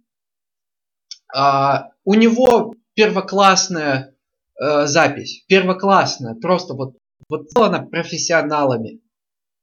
А, 1.34 1.92
у 2.04 2.16
него 2.16 2.76
первоклассная 2.96 4.16
э, 4.60 4.88
запись, 4.88 5.46
первоклассная, 5.48 6.36
просто 6.36 6.74
вот, 6.74 6.98
вот 7.30 7.50
сделана 7.50 7.86
профессионалами. 7.86 9.02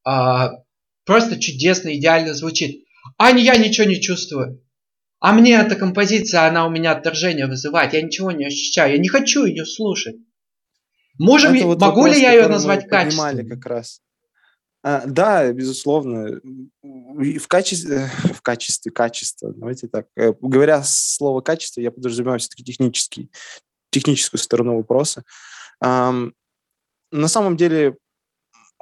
А, 0.04 0.52
просто 1.04 1.38
чудесно, 1.38 1.94
идеально 1.94 2.32
звучит. 2.32 2.84
А 3.18 3.30
я 3.30 3.56
ничего 3.56 3.86
не 3.86 4.00
чувствую. 4.00 4.62
А 5.18 5.32
мне 5.32 5.54
эта 5.54 5.74
композиция, 5.74 6.46
она 6.46 6.66
у 6.66 6.70
меня 6.70 6.92
отторжение 6.92 7.46
вызывает. 7.46 7.94
Я 7.94 8.02
ничего 8.02 8.30
не 8.30 8.46
ощущаю. 8.46 8.92
Я 8.92 8.98
не 8.98 9.08
хочу 9.08 9.44
ее 9.44 9.64
слушать. 9.64 10.16
Можем, 11.18 11.54
Это 11.54 11.66
вот 11.66 11.80
могу 11.80 12.06
ли 12.06 12.20
я 12.20 12.32
ее 12.32 12.46
назвать 12.48 12.86
качественной? 12.86 13.48
как 13.48 13.64
раз. 13.66 14.00
А, 14.88 15.04
да, 15.04 15.52
безусловно. 15.52 16.40
В 16.80 17.48
качестве, 17.48 18.08
в 18.32 18.40
качестве, 18.40 18.92
качества, 18.92 19.52
давайте 19.52 19.88
так. 19.88 20.06
Э, 20.16 20.32
Говоря 20.40 20.80
слово 20.84 21.40
качество, 21.40 21.80
я 21.80 21.90
подразумеваю 21.90 22.38
все-таки 22.38 22.62
технический, 22.62 23.28
техническую 23.90 24.38
сторону 24.38 24.76
вопроса. 24.76 25.24
На 25.80 26.32
самом 27.26 27.56
деле, 27.56 27.96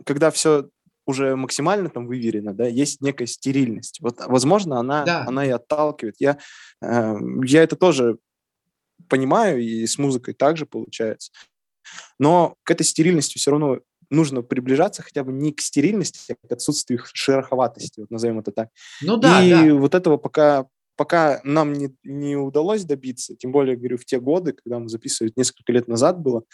когда 0.05 0.31
все 0.31 0.69
уже 1.07 1.37
максимально 1.37 1.89
там 1.89 2.07
выверено, 2.07 2.53
да, 2.53 2.67
есть 2.67 3.01
некая 3.01 3.27
стерильность. 3.27 4.01
Вот, 4.03 4.21
возможно, 4.27 4.79
она, 4.81 5.05
Да. 5.07 5.25
она 5.27 5.47
и 5.47 5.51
отталкивает. 5.51 6.17
Я, 6.19 6.39
э, 6.83 7.15
я 7.45 7.63
это 7.63 7.77
тоже 7.77 8.19
понимаю, 9.09 9.63
и 9.63 9.87
с 9.87 9.97
музыкой 9.97 10.35
также 10.35 10.67
получается. 10.67 11.33
Но 12.19 12.57
к 12.63 12.71
этой 12.71 12.85
стерильности 12.85 13.39
все 13.39 13.53
равно 13.53 13.81
нужно 14.11 14.43
приближаться 14.43 15.03
хотя 15.03 15.25
бы 15.25 15.33
не 15.33 15.53
к 15.53 15.61
стерильности, 15.61 16.37
а 16.43 16.47
к 16.47 16.53
отсутствию 16.53 16.99
их 16.99 17.11
шероховатости, 17.13 18.01
вот 18.01 18.11
назовем 18.11 18.39
это 18.39 18.53
так. 18.53 18.69
Ну 19.03 19.17
да, 19.17 19.43
и 19.43 19.51
да. 19.51 19.75
вот 19.75 19.95
этого 19.95 20.17
пока, 20.17 20.67
пока 20.97 21.41
нам 21.45 21.73
не, 21.73 21.95
не 22.03 22.37
удалось 22.37 22.85
добиться, 22.85 23.35
тем 23.37 23.53
более, 23.53 23.77
говорю, 23.77 23.99
в 23.99 24.05
те 24.05 24.21
годы, 24.21 24.53
когда 24.53 24.79
мы 24.79 24.89
записывали, 24.89 25.33
несколько 25.37 25.73
лет 25.73 25.89
назад 25.89 26.19
было, 26.21 26.45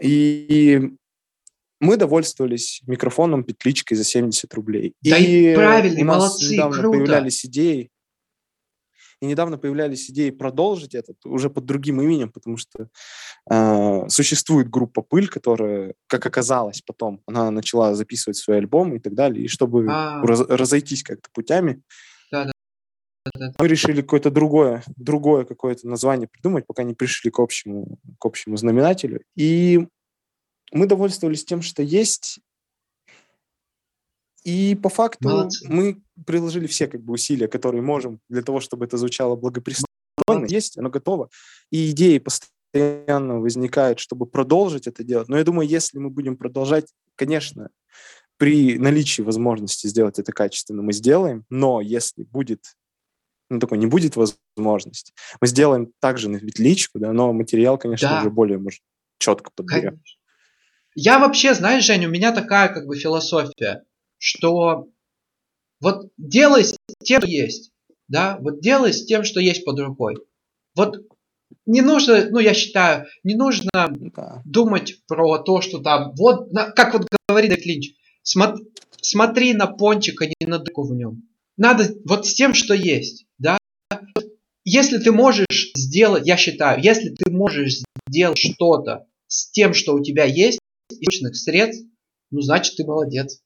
и 0.00 0.92
мы 1.80 1.96
довольствовались 1.96 2.80
микрофоном 2.86 3.42
петличкой 3.42 3.96
за 3.96 4.04
70 4.04 4.52
рублей. 4.54 4.94
Да 5.02 5.18
и 5.18 5.54
правильно, 5.54 6.00
у 6.00 6.04
нас 6.04 6.18
молодцы, 6.18 6.52
недавно 6.54 6.78
круто. 6.78 6.98
появлялись 6.98 7.44
идеи, 7.44 7.90
и 9.22 9.26
недавно 9.26 9.56
появлялись 9.56 10.10
идеи 10.10 10.30
продолжить 10.30 10.96
это 10.96 11.14
уже 11.24 11.48
под 11.48 11.64
другим 11.64 12.00
именем, 12.02 12.32
потому 12.32 12.56
что 12.56 12.88
э, 13.48 14.08
существует 14.08 14.68
группа 14.68 15.00
«Пыль», 15.00 15.28
которая, 15.28 15.94
как 16.08 16.26
оказалось 16.26 16.82
потом, 16.82 17.22
она 17.26 17.52
начала 17.52 17.94
записывать 17.94 18.36
свои 18.36 18.58
альбомы 18.58 18.96
и 18.96 18.98
так 18.98 19.14
далее, 19.14 19.44
и 19.44 19.48
чтобы 19.48 19.86
А. 19.88 20.20
раз- 20.22 20.48
разойтись 20.48 21.04
как-то 21.04 21.28
путями, 21.32 21.82
мы 23.60 23.68
решили 23.68 24.00
какое-то 24.00 24.32
другое, 24.32 24.82
другое 24.96 25.44
какое-то 25.44 25.86
название 25.86 26.26
придумать, 26.26 26.66
пока 26.66 26.82
не 26.82 26.94
пришли 26.94 27.30
к 27.30 27.38
общему, 27.38 27.98
к 28.18 28.26
общему 28.26 28.56
знаменателю. 28.56 29.22
И 29.36 29.86
мы 30.72 30.86
довольствовались 30.86 31.44
тем, 31.44 31.62
что 31.62 31.84
есть. 31.84 32.40
И 34.44 34.74
по 34.74 34.88
факту 34.88 35.28
Молодцы. 35.28 35.66
мы 35.68 36.02
приложили 36.26 36.66
все 36.66 36.88
как 36.88 37.02
бы 37.02 37.12
усилия, 37.14 37.48
которые 37.48 37.82
можем 37.82 38.20
для 38.28 38.42
того, 38.42 38.60
чтобы 38.60 38.84
это 38.84 38.96
звучало 38.96 39.36
благопристойно. 39.36 39.86
Есть, 40.48 40.78
оно 40.78 40.90
готово. 40.90 41.28
И 41.70 41.90
идеи 41.90 42.18
постоянно 42.18 43.40
возникает, 43.40 43.98
чтобы 44.00 44.26
продолжить 44.26 44.86
это 44.86 45.04
делать. 45.04 45.28
Но 45.28 45.38
я 45.38 45.44
думаю, 45.44 45.68
если 45.68 45.98
мы 45.98 46.10
будем 46.10 46.36
продолжать, 46.36 46.86
конечно, 47.14 47.70
при 48.36 48.78
наличии 48.78 49.22
возможности 49.22 49.86
сделать 49.86 50.18
это 50.18 50.32
качественно, 50.32 50.82
мы 50.82 50.92
сделаем, 50.92 51.44
но 51.48 51.80
если 51.80 52.24
будет 52.24 52.64
ну, 53.48 53.58
такой 53.58 53.76
не 53.76 53.86
будет 53.86 54.16
возможности, 54.16 55.12
мы 55.40 55.46
сделаем 55.46 55.92
также 56.00 56.30
на 56.30 56.40
петличку, 56.40 56.98
да, 56.98 57.12
но 57.12 57.32
материал, 57.34 57.76
конечно, 57.76 58.08
Да. 58.08 58.20
уже 58.20 58.30
более, 58.30 58.58
может, 58.58 58.80
четко 59.18 59.50
подберем. 59.54 59.90
Конечно. 59.90 60.18
Я 60.94 61.18
вообще, 61.18 61.54
знаешь, 61.54 61.84
Жень, 61.84 62.06
у 62.06 62.10
меня 62.10 62.32
такая 62.32 62.68
как 62.72 62.86
бы 62.86 62.96
философия, 62.96 63.82
что 64.22 64.86
вот 65.80 66.12
делай 66.16 66.62
с 66.64 66.76
тем, 67.02 67.20
что 67.22 67.28
есть, 67.28 67.72
да, 68.06 68.38
вот 68.40 68.60
делай 68.60 68.92
с 68.92 69.04
тем, 69.04 69.24
что 69.24 69.40
есть 69.40 69.64
под 69.64 69.80
рукой. 69.80 70.14
Вот 70.76 70.96
не 71.66 71.80
нужно, 71.80 72.28
ну, 72.30 72.38
я 72.38 72.54
считаю, 72.54 73.06
не 73.24 73.34
нужно 73.34 73.70
Да. 73.72 74.42
думать 74.44 75.02
про 75.08 75.38
то, 75.38 75.60
что 75.60 75.80
там, 75.80 76.14
вот, 76.16 76.52
на- 76.52 76.70
как 76.70 76.94
вот 76.94 77.08
говорит 77.28 77.50
Дэвид 77.50 77.66
Линч, 77.66 77.90
смо- 78.24 78.56
смотри 79.00 79.54
на 79.54 79.66
пончик, 79.66 80.22
а 80.22 80.26
не 80.26 80.46
на 80.46 80.58
дырку 80.60 80.84
в 80.84 80.94
нем. 80.94 81.24
Надо 81.56 81.92
вот 82.04 82.24
с 82.26 82.34
тем, 82.34 82.54
что 82.54 82.74
есть, 82.74 83.26
да. 83.38 83.58
Если 84.64 84.98
ты 84.98 85.10
можешь 85.10 85.72
сделать, 85.76 86.26
я 86.28 86.36
считаю, 86.36 86.80
если 86.80 87.10
ты 87.10 87.30
можешь 87.32 87.80
сделать 88.08 88.38
что-то 88.38 89.06
с 89.26 89.50
тем, 89.50 89.74
что 89.74 89.94
у 89.94 90.02
тебя 90.02 90.24
есть, 90.24 90.60
источных 90.90 91.34
средств, 91.34 91.84
ну, 92.30 92.40
значит, 92.40 92.76
ты 92.76 92.84
молодец. 92.84 93.40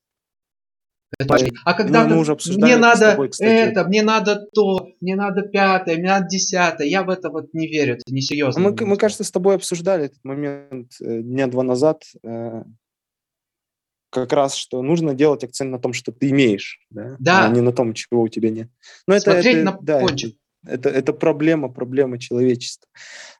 Это. 1.18 1.36
А 1.64 1.74
когда 1.74 2.04
мы 2.04 2.10
ты- 2.10 2.16
уже 2.16 2.36
мне 2.56 2.72
это 2.72 2.80
надо 2.80 3.10
тобой, 3.12 3.28
кстати. 3.30 3.48
это, 3.48 3.84
мне 3.84 4.02
надо 4.02 4.46
то, 4.52 4.88
мне 5.00 5.14
надо 5.16 5.42
пятое, 5.42 5.96
мне 5.96 6.08
надо 6.08 6.26
десятое, 6.28 6.86
я 6.88 7.04
в 7.04 7.10
это 7.10 7.30
вот 7.30 7.54
не 7.54 7.68
верю, 7.68 7.94
это 7.94 8.02
А 8.08 8.12
несерьезно. 8.12 8.60
Мы, 8.60 8.74
мы, 8.84 8.96
кажется, 8.96 9.22
с 9.24 9.30
тобой 9.30 9.54
обсуждали 9.54 10.06
этот 10.06 10.22
момент 10.24 10.92
э, 11.00 11.22
дня 11.22 11.46
два 11.46 11.62
назад, 11.62 12.02
э, 12.24 12.64
как 14.10 14.32
раз, 14.32 14.56
что 14.56 14.82
нужно 14.82 15.14
делать 15.14 15.44
акцент 15.44 15.70
на 15.70 15.78
том, 15.78 15.92
что 15.92 16.10
ты 16.10 16.30
имеешь, 16.30 16.80
да, 16.90 17.16
Да. 17.20 17.46
а 17.46 17.48
не 17.50 17.60
на 17.60 17.72
том, 17.72 17.94
чего 17.94 18.22
у 18.22 18.28
тебя 18.28 18.50
нет. 18.50 18.68
Но 19.06 19.14
это, 19.14 19.32
Смотреть 19.32 19.56
это, 19.56 19.64
на 19.64 19.78
да, 19.80 19.98
это- 19.98 20.06
пончик. 20.08 20.36
Это, 20.66 20.88
это 20.88 21.12
проблема, 21.12 21.68
проблема 21.68 22.18
человечества. 22.18 22.88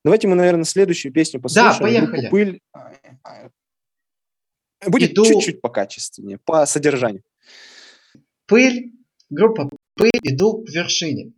Давайте 0.04 0.28
мы, 0.28 0.36
наверное, 0.36 0.62
следующую 0.64 1.12
песню 1.12 1.40
послушаем. 1.40 1.80
поехали. 1.80 2.20
Группа 2.20 2.30
«Пыль». 2.30 2.60
Будет 4.86 5.12
Иду- 5.12 5.24
чуть-чуть 5.24 5.60
покачественнее, 5.60 6.38
по 6.44 6.64
содержанию. 6.66 7.22
Пыль, 8.47 8.92
группа 9.28 9.68
Пыль, 9.94 10.11
иду 10.22 10.62
к 10.62 10.70
вершине. 10.70 11.32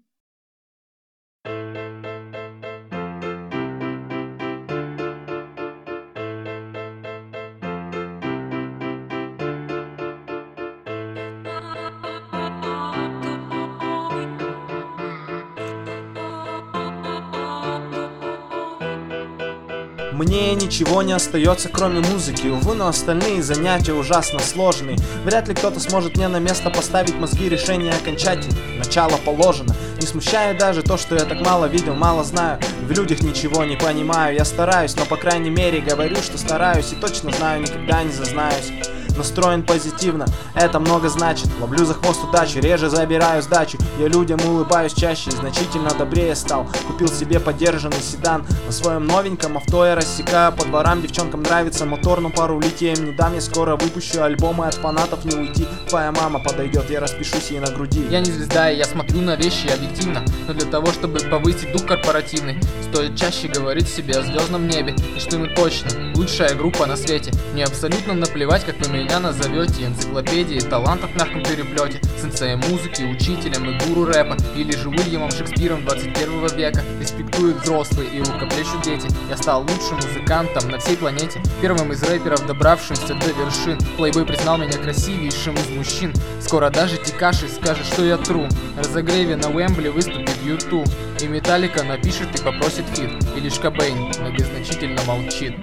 Мне 20.19 20.53
ничего 20.57 21.03
не 21.03 21.12
остается, 21.12 21.69
кроме 21.69 22.01
музыки. 22.01 22.49
Увы, 22.49 22.75
но 22.75 22.89
остальные 22.89 23.41
занятия 23.41 23.93
ужасно 23.93 24.41
сложные. 24.41 24.97
Вряд 25.25 25.47
ли 25.47 25.55
кто-то 25.55 25.79
сможет 25.79 26.16
мне 26.16 26.27
на 26.27 26.39
место 26.41 26.71
поставить 26.71 27.14
мозги 27.14 27.49
решения 27.49 27.93
окончательно 27.93 28.59
Начало 28.79 29.16
положено. 29.25 29.77
Не 30.01 30.07
смущает 30.09 30.59
даже 30.59 30.83
то, 30.83 30.97
что 30.97 31.14
я 31.14 31.25
так 31.25 31.41
мало 31.41 31.66
видел, 31.66 31.95
мало 31.95 32.25
знаю. 32.25 32.59
В 32.83 32.91
людях 32.91 33.21
ничего 33.23 33.64
не 33.64 33.77
понимаю. 33.77 34.35
Я 34.35 34.45
стараюсь, 34.45 34.97
но 34.97 35.05
по 35.05 35.14
крайней 35.14 35.51
мере 35.51 35.81
говорю, 35.81 36.16
что 36.16 36.37
стараюсь 36.37 36.93
И 36.93 36.97
точно 36.97 37.31
знаю, 37.31 37.62
никогда 37.62 38.03
не 38.03 38.11
зазнаюсь 38.11 38.73
Настроен 39.19 39.64
позитивно, 39.64 40.27
это 40.55 40.79
много 40.79 41.09
значит. 41.09 41.49
Ловлю 41.61 41.85
за 41.85 41.95
хвост 41.95 42.23
удачи, 42.23 42.59
реже 42.59 42.89
забираю 42.89 43.43
сдачу. 43.43 43.77
Я 43.99 44.07
людям 44.07 44.39
улыбаюсь 44.47 44.95
чаще, 44.95 45.33
значительно 45.33 45.91
добрее 45.91 46.37
стал. 46.37 46.69
Купил 46.87 47.09
себе 47.09 47.41
подержанный 47.41 48.01
седан 48.01 48.47
На 48.66 48.73
своем 48.73 49.07
новеньком 49.07 49.57
авто 49.57 49.85
я 49.85 49.97
рассекаю 49.97 50.53
по 50.53 50.64
дворам. 50.64 51.03
Девчонкам 51.03 51.43
нравится 51.43 51.85
мотор, 51.85 52.21
но 52.21 52.31
пару 52.31 52.61
литий 52.61 52.87
я 52.87 52.93
им 52.95 53.07
не 53.07 53.12
дам. 53.12 53.35
Я 53.35 53.41
скоро 53.41 53.77
выпущу 53.77 54.23
альбомы, 54.23 54.66
от 54.66 54.75
фанатов 54.75 55.25
не 55.25 55.35
уйти. 55.35 55.66
Твоя 55.89 56.12
мама 56.12 56.39
подойдет, 56.39 56.89
я 56.89 57.01
распишусь 57.01 57.51
ей 57.51 57.59
на 57.59 57.73
груди. 57.73 58.07
Я 58.09 58.21
не 58.21 58.31
звезда, 58.31 58.71
и 58.71 58.77
я 58.77 58.85
смотрю 58.85 59.21
на 59.21 59.35
вещи 59.35 59.66
объективно. 59.66 60.25
Но 60.47 60.55
для 60.55 60.71
того, 60.71 60.87
чтобы 60.93 61.19
повысить 61.19 61.73
дух 61.73 61.87
корпоративный 61.87 62.61
Стоит 62.93 63.16
чаще 63.16 63.49
говорить 63.49 63.86
себе 63.86 64.14
о 64.14 64.22
звездном 64.22 64.66
небе 64.66 64.97
И 65.14 65.20
что 65.20 65.39
мы 65.39 65.49
точно 65.49 65.91
лучшая 66.14 66.55
группа 66.55 66.86
на 66.86 66.97
свете. 66.97 67.32
Мне 67.53 67.64
абсолютно 67.64 68.14
наплевать, 68.14 68.64
как 68.64 68.76
вы 68.78 68.93
меня 68.93 69.20
назовете 69.20 69.84
Энциклопедии 69.84 70.59
талантов 70.59 71.11
в 71.12 71.16
мягком 71.16 71.43
переплете 71.43 72.01
Сенсеем 72.20 72.61
музыки, 72.68 73.03
учителем 73.03 73.70
и 73.70 73.78
гуру 73.84 74.07
рэпа 74.07 74.36
Или 74.57 74.72
же 74.72 74.89
Уильямом 74.89 75.30
Шекспиром 75.30 75.84
21 75.84 76.57
века. 76.57 76.82
Респектуют 77.01 77.62
взрослые 77.62 78.09
и 78.11 78.18
рукоплещут 78.20 78.82
дети. 78.82 79.07
Я 79.28 79.36
стал 79.36 79.62
лучшим 79.62 79.97
музыкантом 79.97 80.70
на 80.70 80.78
всей 80.78 80.97
планете 80.97 81.41
Первым 81.61 81.93
из 81.93 82.03
рэперов, 82.03 82.47
добравшимся 82.47 83.14
до 83.14 83.26
вершин. 83.26 83.78
Плейбой 83.97 84.24
признал 84.24 84.57
меня 84.57 84.78
красивейшим 84.78 85.55
из 85.55 85.68
мужчин. 85.76 86.12
Скоро 86.41 86.70
даже 86.70 86.97
Тикаши 86.97 87.49
скажет, 87.49 87.86
что 87.86 88.05
я 88.05 88.16
true 88.16 88.49
разогреве 88.76 89.36
на 89.36 89.51
Уэмбли 89.51 89.89
выступит 89.89 90.36
U2 90.43 90.85
И 91.21 91.27
Металлика 91.27 91.83
напишет 91.83 92.29
и 92.39 92.45
попросит 92.45 92.85
feat 92.95 93.11
И 93.37 93.41
лишь 93.41 93.59
Кобейн 93.59 93.97
многозначительно 94.21 95.03
молчит. 95.05 95.55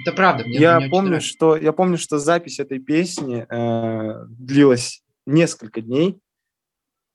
Это 0.00 0.12
правда. 0.12 0.44
Мне 0.44 0.56
я 0.58 0.78
очень 0.78 0.90
помню, 0.90 1.20
что 1.20 1.56
я 1.56 1.72
помню, 1.72 1.98
что 1.98 2.18
запись 2.18 2.58
этой 2.58 2.78
песни 2.78 3.46
э, 3.46 4.24
длилась 4.26 5.02
несколько 5.26 5.82
дней, 5.82 6.18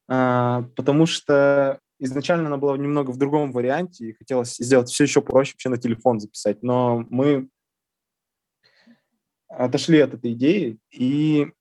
потому 0.07 1.05
что 1.05 1.79
изначально 1.99 2.47
она 2.47 2.57
была 2.57 2.77
немного 2.77 3.11
в 3.11 3.17
другом 3.17 3.51
варианте 3.51 4.09
и 4.09 4.13
хотелось 4.13 4.55
сделать 4.57 4.89
все 4.89 5.05
еще 5.05 5.21
проще, 5.21 5.53
вообще 5.53 5.69
на 5.69 5.77
телефон 5.77 6.19
записать. 6.19 6.61
Но 6.61 7.05
мы 7.09 7.49
отошли 9.47 9.99
от 9.99 10.13
этой 10.13 10.33
идеи 10.33 10.77
и 10.91 11.51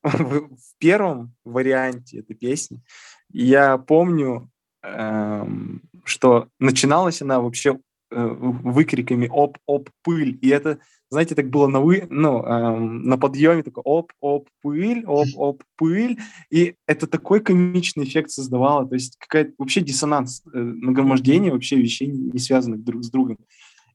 в, 0.02 0.56
в 0.56 0.76
первом 0.78 1.34
варианте 1.44 2.20
этой 2.20 2.34
песни 2.34 2.82
я 3.30 3.76
помню, 3.78 4.50
эм, 4.82 5.82
что 6.04 6.48
начиналась 6.58 7.20
она 7.20 7.40
вообще 7.40 7.78
э, 8.10 8.26
выкриками 8.26 9.28
оп 9.30 9.58
оп 9.66 9.90
пыль 10.02 10.38
и 10.40 10.48
это 10.48 10.78
знаете 11.10 11.34
так 11.34 11.48
было 11.48 11.66
на 11.66 11.80
вы 11.80 12.06
ну 12.10 12.42
эм, 12.42 13.02
на 13.04 13.16
подъеме 13.16 13.62
такой 13.62 13.82
оп 13.84 14.12
оп 14.20 14.48
пыль 14.62 15.04
оп 15.06 15.28
оп 15.36 15.62
пыль. 15.76 16.18
И 16.50 16.74
это 16.86 17.06
такой 17.06 17.40
комичный 17.40 18.04
эффект 18.04 18.30
создавало. 18.30 18.86
То 18.86 18.94
есть 18.94 19.16
какая-то 19.18 19.52
вообще 19.58 19.80
диссонанс 19.80 20.42
э, 20.52 20.58
нагромождение 20.58 21.52
вообще 21.52 21.76
вещей 21.76 22.08
не 22.08 22.38
связанных 22.38 22.84
друг 22.84 23.04
с 23.04 23.10
другом. 23.10 23.38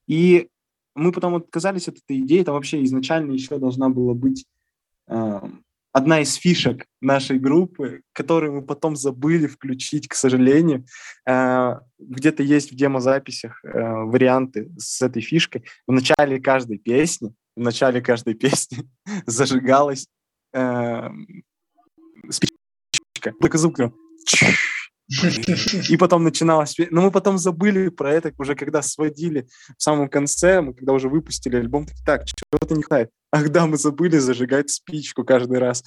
И 0.07 0.47
мы 0.95 1.11
потом 1.11 1.35
отказались 1.35 1.87
от 1.87 1.97
этой 1.97 2.19
идеи. 2.19 2.43
Там 2.43 2.55
вообще 2.55 2.83
изначально 2.83 3.31
еще 3.33 3.57
должна 3.59 3.89
была 3.89 4.13
быть 4.13 4.45
эм, 5.07 5.63
одна 5.93 6.21
из 6.21 6.33
фишек 6.33 6.85
нашей 6.99 7.39
группы, 7.39 8.01
которую 8.11 8.53
мы 8.53 8.61
потом 8.63 8.95
забыли 8.95 9.47
включить, 9.47 10.07
к 10.07 10.15
сожалению. 10.15 10.85
Э, 11.25 11.75
Где-то 11.99 12.43
есть 12.43 12.71
в 12.71 12.75
демозаписях 12.75 13.63
э, 13.63 13.69
варианты 13.69 14.69
с 14.77 15.01
этой 15.01 15.21
фишкой. 15.21 15.63
В 15.87 15.93
начале 15.93 16.41
каждой 16.41 16.79
песни, 16.79 17.33
в 17.55 17.61
начале 17.61 18.01
каждой 18.01 18.33
песни 18.43 18.89
зажигалась 19.25 20.07
э, 20.53 21.09
спичка. 22.29 23.33
Только 23.39 23.57
звук 23.57 23.79
и 25.89 25.97
потом 25.97 26.23
начиналось... 26.23 26.75
Но 26.89 27.01
мы 27.01 27.11
потом 27.11 27.37
забыли 27.37 27.89
про 27.89 28.11
это, 28.13 28.33
уже 28.37 28.55
когда 28.55 28.81
сводили 28.81 29.47
в 29.77 29.83
самом 29.83 30.07
конце, 30.09 30.61
мы 30.61 30.73
когда 30.73 30.93
уже 30.93 31.09
выпустили 31.09 31.57
альбом, 31.57 31.85
такие, 31.85 32.05
так, 32.05 32.25
чего-то 32.25 32.75
не 32.75 32.83
хватает. 32.83 33.09
Ах 33.31 33.49
да, 33.49 33.67
мы 33.67 33.77
забыли 33.77 34.17
зажигать 34.17 34.69
спичку 34.69 35.23
каждый 35.23 35.59
раз. 35.59 35.83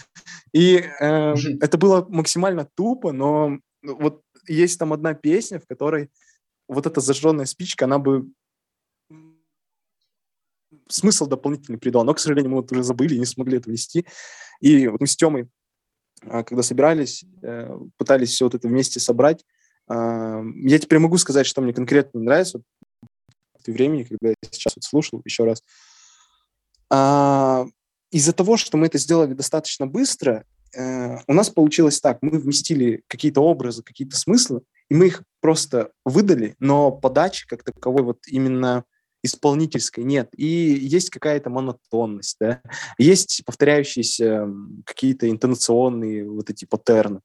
И 0.52 0.76
э, 1.00 1.34
это 1.60 1.78
было 1.78 2.06
максимально 2.08 2.68
тупо, 2.74 3.12
но 3.12 3.58
вот 3.82 4.22
есть 4.46 4.78
там 4.78 4.92
одна 4.92 5.14
песня, 5.14 5.60
в 5.60 5.66
которой 5.66 6.10
вот 6.68 6.86
эта 6.86 7.00
зажженная 7.00 7.46
спичка, 7.46 7.84
она 7.84 7.98
бы 7.98 8.26
смысл 10.88 11.26
дополнительный 11.26 11.78
придала. 11.78 12.04
Но, 12.04 12.14
к 12.14 12.18
сожалению, 12.18 12.50
мы 12.50 12.56
вот 12.58 12.72
уже 12.72 12.82
забыли 12.82 13.14
и 13.14 13.18
не 13.18 13.26
смогли 13.26 13.58
это 13.58 13.70
вести. 13.70 14.06
И 14.60 14.88
вот 14.88 15.00
мы 15.00 15.06
с 15.06 15.16
Тёмой, 15.16 15.48
когда 16.20 16.62
собирались, 16.62 17.24
пытались 17.96 18.30
все 18.30 18.46
вот 18.46 18.54
это 18.54 18.68
вместе 18.68 19.00
собрать, 19.00 19.44
А, 19.88 20.42
я 20.56 20.78
теперь 20.78 20.98
могу 20.98 21.16
сказать, 21.18 21.46
что 21.46 21.60
мне 21.60 21.72
конкретно 21.72 22.20
нравится 22.20 22.60
в 23.64 23.70
времени, 23.70 24.04
когда 24.04 24.28
я 24.30 24.34
сейчас 24.50 24.74
вот 24.76 24.84
слушал 24.84 25.20
еще 25.24 25.44
раз. 25.44 25.62
А, 26.90 27.66
из-за 28.10 28.32
того, 28.32 28.56
что 28.56 28.76
мы 28.76 28.86
это 28.86 28.98
сделали 28.98 29.34
достаточно 29.34 29.86
быстро, 29.86 30.44
э, 30.74 31.18
у 31.26 31.32
нас 31.32 31.50
получилось 31.50 32.00
так, 32.00 32.18
мы 32.22 32.38
вместили 32.38 33.02
какие-то 33.08 33.40
образы, 33.40 33.82
какие-то 33.82 34.16
смыслы, 34.16 34.62
и 34.88 34.94
мы 34.94 35.06
их 35.06 35.24
просто 35.40 35.90
выдали, 36.04 36.54
но 36.60 36.92
подачи 36.92 37.46
как 37.46 37.64
таковой 37.64 38.02
вот 38.02 38.20
именно 38.28 38.84
исполнительской 39.26 40.04
нет. 40.04 40.30
И 40.36 40.46
есть 40.46 41.10
какая-то 41.10 41.50
монотонность, 41.50 42.36
да, 42.40 42.62
есть 42.98 43.42
повторяющиеся 43.44 44.48
какие-то 44.84 45.30
интонационные 45.30 46.28
вот 46.28 46.50
эти 46.50 46.64
паттерны. 46.64 47.20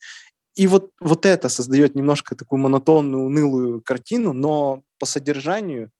И 0.55 0.67
вот, 0.67 0.91
вот 0.99 1.25
это 1.25 1.47
создает 1.47 1.95
немножко 1.95 2.35
такую 2.35 2.59
монотонную, 2.59 3.23
унылую 3.23 3.81
картину, 3.81 4.33
но 4.33 4.83
по 4.99 5.05
содержанию 5.05 5.91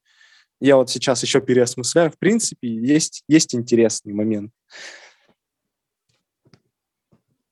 я 0.60 0.76
вот 0.76 0.90
сейчас 0.90 1.24
еще 1.24 1.42
переосмысляю, 1.42 2.12
в 2.12 2.20
принципе, 2.20 2.68
есть, 2.68 3.24
есть 3.28 3.56
интересный 3.56 4.14
момент. 4.14 4.52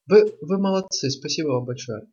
Вы, 0.06 0.36
вы 0.42 0.58
молодцы, 0.60 1.10
спасибо 1.10 1.50
вам 1.50 1.66
большое. 1.66 2.04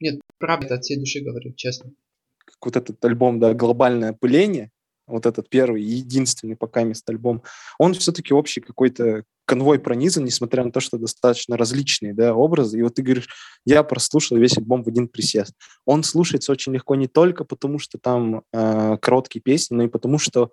Нет, 0.00 0.20
правда, 0.38 0.74
от 0.74 0.82
всей 0.82 0.98
души 0.98 1.20
говорю, 1.20 1.52
честно. 1.54 1.92
Как 2.38 2.56
вот 2.64 2.76
этот 2.76 3.02
альбом, 3.04 3.40
да, 3.40 3.54
«Глобальное 3.54 4.10
опыление», 4.10 4.70
вот 5.06 5.26
этот 5.26 5.48
первый, 5.48 5.82
единственный 5.82 6.56
пока 6.56 6.84
мест 6.84 7.08
альбом, 7.08 7.42
он 7.78 7.94
все-таки 7.94 8.32
общий 8.34 8.60
какой-то 8.60 9.24
конвой 9.44 9.78
пронизан, 9.78 10.24
несмотря 10.24 10.64
на 10.64 10.70
то, 10.70 10.80
что 10.80 10.98
достаточно 10.98 11.56
различные 11.56 12.14
да, 12.14 12.34
образы. 12.34 12.78
И 12.78 12.82
вот 12.82 12.94
ты 12.94 13.02
говоришь, 13.02 13.28
я 13.64 13.82
прослушал 13.82 14.38
весь 14.38 14.56
альбом 14.56 14.84
в 14.84 14.88
один 14.88 15.08
присест. 15.08 15.54
Он 15.84 16.04
слушается 16.04 16.52
очень 16.52 16.72
легко 16.72 16.94
не 16.94 17.08
только 17.08 17.44
потому, 17.44 17.78
что 17.78 17.98
там 17.98 18.44
э, 18.52 18.96
короткие 19.00 19.42
песни, 19.42 19.74
но 19.74 19.84
и 19.84 19.88
потому, 19.88 20.18
что 20.18 20.52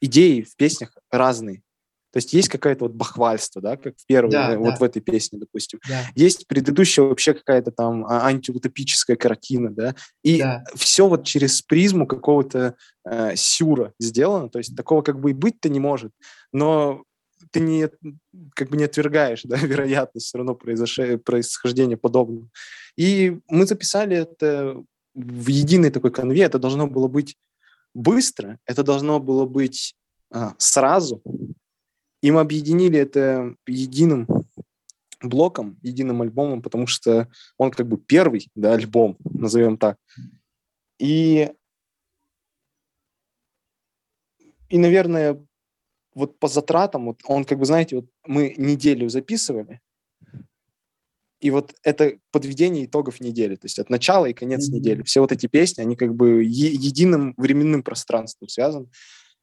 идеи 0.00 0.42
в 0.42 0.56
песнях 0.56 0.96
разные. 1.10 1.62
То 2.12 2.18
есть 2.18 2.32
есть 2.32 2.48
какое-то 2.48 2.84
вот 2.84 2.94
бахвальство, 2.94 3.60
да, 3.60 3.76
как 3.76 3.94
в 3.96 4.06
первой, 4.06 4.30
да, 4.30 4.58
вот 4.58 4.70
да. 4.70 4.76
в 4.76 4.82
этой 4.82 5.00
песне, 5.00 5.38
допустим. 5.38 5.78
Да. 5.88 6.00
Есть 6.14 6.46
предыдущая 6.46 7.04
вообще 7.04 7.34
какая-то 7.34 7.70
там 7.70 8.06
а, 8.06 8.26
антиутопическая 8.26 9.16
картина, 9.16 9.70
да, 9.70 9.94
и 10.22 10.40
да. 10.40 10.64
все 10.74 11.06
вот 11.06 11.24
через 11.24 11.60
призму 11.62 12.06
какого-то 12.06 12.76
э, 13.04 13.36
сюра 13.36 13.92
сделано, 13.98 14.48
то 14.48 14.58
есть 14.58 14.74
такого 14.74 15.02
как 15.02 15.20
бы 15.20 15.30
и 15.30 15.34
быть-то 15.34 15.68
не 15.68 15.80
может, 15.80 16.12
но 16.52 17.04
ты 17.50 17.60
не, 17.60 17.88
как 18.54 18.70
бы 18.70 18.76
не 18.76 18.84
отвергаешь, 18.84 19.42
да, 19.44 19.56
вероятность 19.56 20.26
все 20.26 20.38
равно 20.38 20.54
произош... 20.54 20.98
происхождения 21.24 21.96
подобного. 21.96 22.48
И 22.96 23.38
мы 23.48 23.66
записали 23.66 24.16
это 24.16 24.82
в 25.14 25.48
единый 25.48 25.90
такой 25.90 26.10
конве, 26.10 26.42
это 26.42 26.58
должно 26.58 26.86
было 26.86 27.08
быть 27.08 27.36
быстро, 27.94 28.58
это 28.66 28.82
должно 28.82 29.20
было 29.20 29.46
быть 29.46 29.94
а, 30.30 30.54
сразу, 30.58 31.22
и 32.20 32.30
мы 32.30 32.40
объединили 32.40 32.98
это 32.98 33.54
единым 33.66 34.26
блоком, 35.20 35.78
единым 35.82 36.22
альбомом, 36.22 36.62
потому 36.62 36.86
что 36.86 37.28
он 37.56 37.70
как 37.70 37.86
бы 37.86 37.98
первый, 37.98 38.48
да, 38.54 38.74
альбом, 38.74 39.16
назовем 39.24 39.76
так. 39.76 39.96
И, 40.98 41.50
и, 44.68 44.78
наверное, 44.78 45.44
вот 46.14 46.38
по 46.38 46.48
затратам, 46.48 47.06
вот 47.06 47.20
он 47.24 47.44
как 47.44 47.58
бы, 47.58 47.66
знаете, 47.66 47.96
вот 47.96 48.06
мы 48.26 48.54
неделю 48.56 49.08
записывали, 49.08 49.80
и 51.40 51.50
вот 51.50 51.74
это 51.84 52.18
подведение 52.32 52.86
итогов 52.86 53.20
недели, 53.20 53.54
то 53.54 53.66
есть 53.66 53.78
от 53.78 53.90
начала 53.90 54.26
и 54.26 54.32
конец 54.32 54.68
mm-hmm. 54.68 54.74
недели. 54.74 55.02
Все 55.02 55.20
вот 55.20 55.30
эти 55.30 55.46
песни, 55.46 55.82
они 55.82 55.94
как 55.94 56.14
бы 56.14 56.42
е- 56.42 56.74
единым 56.74 57.34
временным 57.36 57.84
пространством 57.84 58.48
связаны. 58.48 58.88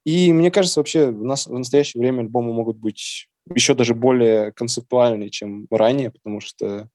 И 0.06 0.32
мне 0.32 0.52
кажется, 0.52 0.78
вообще 0.78 1.08
у 1.08 1.24
нас 1.24 1.48
в 1.48 1.52
настоящее 1.52 2.00
время 2.00 2.20
альбомы 2.20 2.52
могут 2.52 2.76
быть 2.76 3.28
еще 3.52 3.74
даже 3.74 3.92
более 3.92 4.52
концептуальные, 4.52 5.30
чем 5.30 5.66
ранее, 5.68 6.12
потому 6.12 6.40
что 6.40 6.88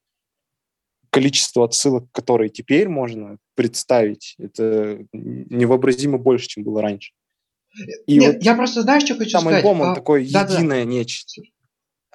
количество 1.10 1.66
отсылок, 1.66 2.10
которые 2.14 2.50
теперь 2.50 2.88
можно 2.88 3.38
представить, 3.56 4.36
это 4.40 5.06
невообразимо 5.12 6.20
больше, 6.20 6.48
чем 6.48 6.64
было 6.64 6.82
раньше. 6.82 7.12
И 8.08 8.18
Нет, 8.18 8.36
вот 8.36 8.44
я 8.44 8.56
просто 8.56 8.82
знаешь, 8.84 9.04
что 9.04 9.16
хочу 9.16 9.32
там 9.32 9.42
сказать? 9.42 9.58
альбом, 9.58 9.82
он 9.82 9.90
а, 9.90 9.96
такой 9.96 10.26
да, 10.30 10.44
единое 10.44 10.86
да. 10.86 10.90
нечто. 10.90 11.42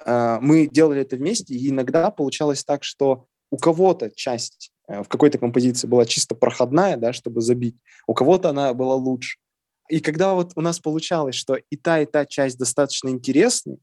А, 0.03 0.39
мы 0.41 0.67
делали 0.67 1.01
это 1.01 1.15
вместе, 1.15 1.53
и 1.53 1.69
иногда 1.69 2.09
получалось 2.09 2.63
так, 2.63 2.83
что 2.83 3.27
у 3.51 3.57
кого-то 3.57 4.09
часть 4.09 4.71
э, 4.87 5.03
в 5.03 5.07
какой-то 5.07 5.37
композиции 5.37 5.87
была 5.87 6.07
чисто 6.07 6.33
проходная, 6.33 6.97
да, 6.97 7.13
чтобы 7.13 7.41
забить, 7.41 7.77
у 8.07 8.15
кого-то 8.15 8.49
она 8.49 8.73
была 8.73 8.95
лучше. 8.95 9.37
И 9.89 9.99
когда 9.99 10.33
вот 10.33 10.51
у 10.55 10.61
нас 10.61 10.79
получалось, 10.79 11.35
что 11.35 11.55
и 11.55 11.77
та, 11.77 12.01
и 12.01 12.05
та 12.05 12.25
часть 12.25 12.57
достаточно 12.57 13.09
интересны, 13.09 13.77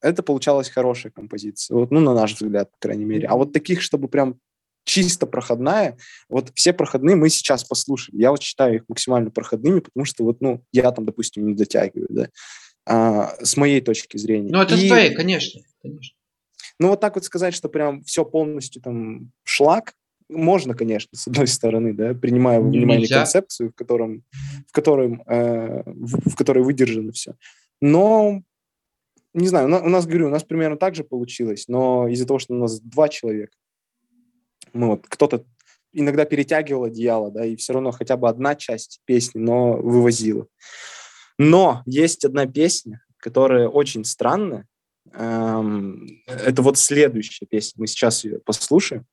это 0.00 0.22
получалась 0.22 0.68
хорошая 0.68 1.12
композиция. 1.12 1.76
Вот, 1.76 1.90
ну, 1.90 2.00
на 2.00 2.14
наш 2.14 2.34
взгляд, 2.34 2.70
по 2.72 2.78
крайней 2.80 3.04
мере. 3.04 3.28
А 3.28 3.36
вот 3.36 3.52
таких, 3.52 3.82
чтобы 3.82 4.08
прям 4.08 4.38
чисто 4.84 5.26
проходная, 5.26 5.96
вот 6.28 6.50
все 6.54 6.72
проходные 6.72 7.16
мы 7.16 7.28
сейчас 7.28 7.64
послушали. 7.64 8.16
Я 8.16 8.30
вот 8.30 8.42
считаю 8.42 8.76
их 8.76 8.82
максимально 8.88 9.30
проходными, 9.30 9.80
потому 9.80 10.04
что 10.04 10.24
вот, 10.24 10.40
ну, 10.40 10.64
я 10.72 10.90
там, 10.90 11.06
допустим, 11.06 11.46
не 11.46 11.54
дотягиваю, 11.54 12.08
да, 12.10 12.28
а, 12.84 13.36
с 13.44 13.56
моей 13.56 13.80
точки 13.80 14.16
зрения. 14.16 14.50
Ну, 14.50 14.60
это 14.60 14.74
и... 14.74 14.86
с 14.86 14.88
твоей, 14.88 15.14
конечно, 15.14 15.60
конечно. 15.82 16.16
Ну, 16.78 16.88
вот 16.88 17.00
так 17.00 17.14
вот 17.14 17.24
сказать, 17.24 17.54
что 17.54 17.68
прям 17.68 18.02
все 18.02 18.24
полностью 18.24 18.82
там 18.82 19.30
шлак, 19.44 19.94
можно, 20.32 20.74
конечно, 20.74 21.10
с 21.16 21.26
одной 21.28 21.46
стороны, 21.46 21.92
да, 21.92 22.14
принимая 22.14 22.60
во 22.60 22.68
внимание 22.68 23.02
Нельзя. 23.02 23.18
концепцию, 23.18 23.70
в 23.70 23.74
котором, 23.74 24.24
в 24.68 24.72
котором, 24.72 25.22
э, 25.26 25.82
в, 25.86 26.30
в 26.30 26.36
которой 26.36 26.64
выдержано 26.64 27.12
все. 27.12 27.34
Но 27.80 28.42
не 29.34 29.48
знаю, 29.48 29.66
у 29.66 29.88
нас, 29.88 30.06
говорю, 30.06 30.26
у 30.26 30.30
нас 30.30 30.44
примерно 30.44 30.76
так 30.76 30.94
же 30.94 31.04
получилось, 31.04 31.66
но 31.68 32.08
из-за 32.08 32.26
того, 32.26 32.38
что 32.38 32.54
у 32.54 32.58
нас 32.58 32.80
два 32.80 33.08
человека, 33.08 33.56
мы 34.72 34.88
вот 34.88 35.06
кто-то 35.08 35.44
иногда 35.92 36.24
перетягивал 36.24 36.84
одеяло, 36.84 37.30
да, 37.30 37.44
и 37.44 37.56
все 37.56 37.72
равно 37.72 37.92
хотя 37.92 38.16
бы 38.16 38.28
одна 38.28 38.54
часть 38.54 39.00
песни, 39.04 39.38
но 39.38 39.72
вывозила. 39.72 40.46
Но 41.38 41.82
есть 41.86 42.24
одна 42.24 42.46
песня, 42.46 43.02
которая 43.18 43.68
очень 43.68 44.04
странная. 44.04 44.66
Эм, 45.12 46.22
это 46.26 46.62
вот 46.62 46.78
следующая 46.78 47.46
песня. 47.46 47.80
Мы 47.80 47.86
сейчас 47.86 48.24
ее 48.24 48.38
послушаем 48.38 49.06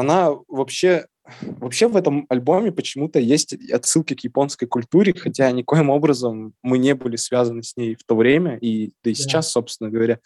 она 0.00 0.30
вообще 0.48 1.06
Вообще 1.40 1.88
в 1.88 1.96
этом 1.96 2.26
альбоме 2.28 2.70
почему-то 2.70 3.18
есть 3.18 3.54
отсылки 3.70 4.14
к 4.14 4.20
японской 4.20 4.66
культуре, 4.66 5.14
хотя 5.14 5.50
никоим 5.52 5.88
образом 5.88 6.52
мы 6.62 6.76
не 6.76 6.94
были 6.94 7.16
связаны 7.16 7.62
с 7.62 7.78
ней 7.78 7.94
в 7.94 8.04
то 8.04 8.14
время, 8.14 8.58
и 8.58 8.92
да 9.02 9.10
и 9.10 9.14
сейчас, 9.14 9.50
собственно 9.50 9.88
говоря. 9.88 10.18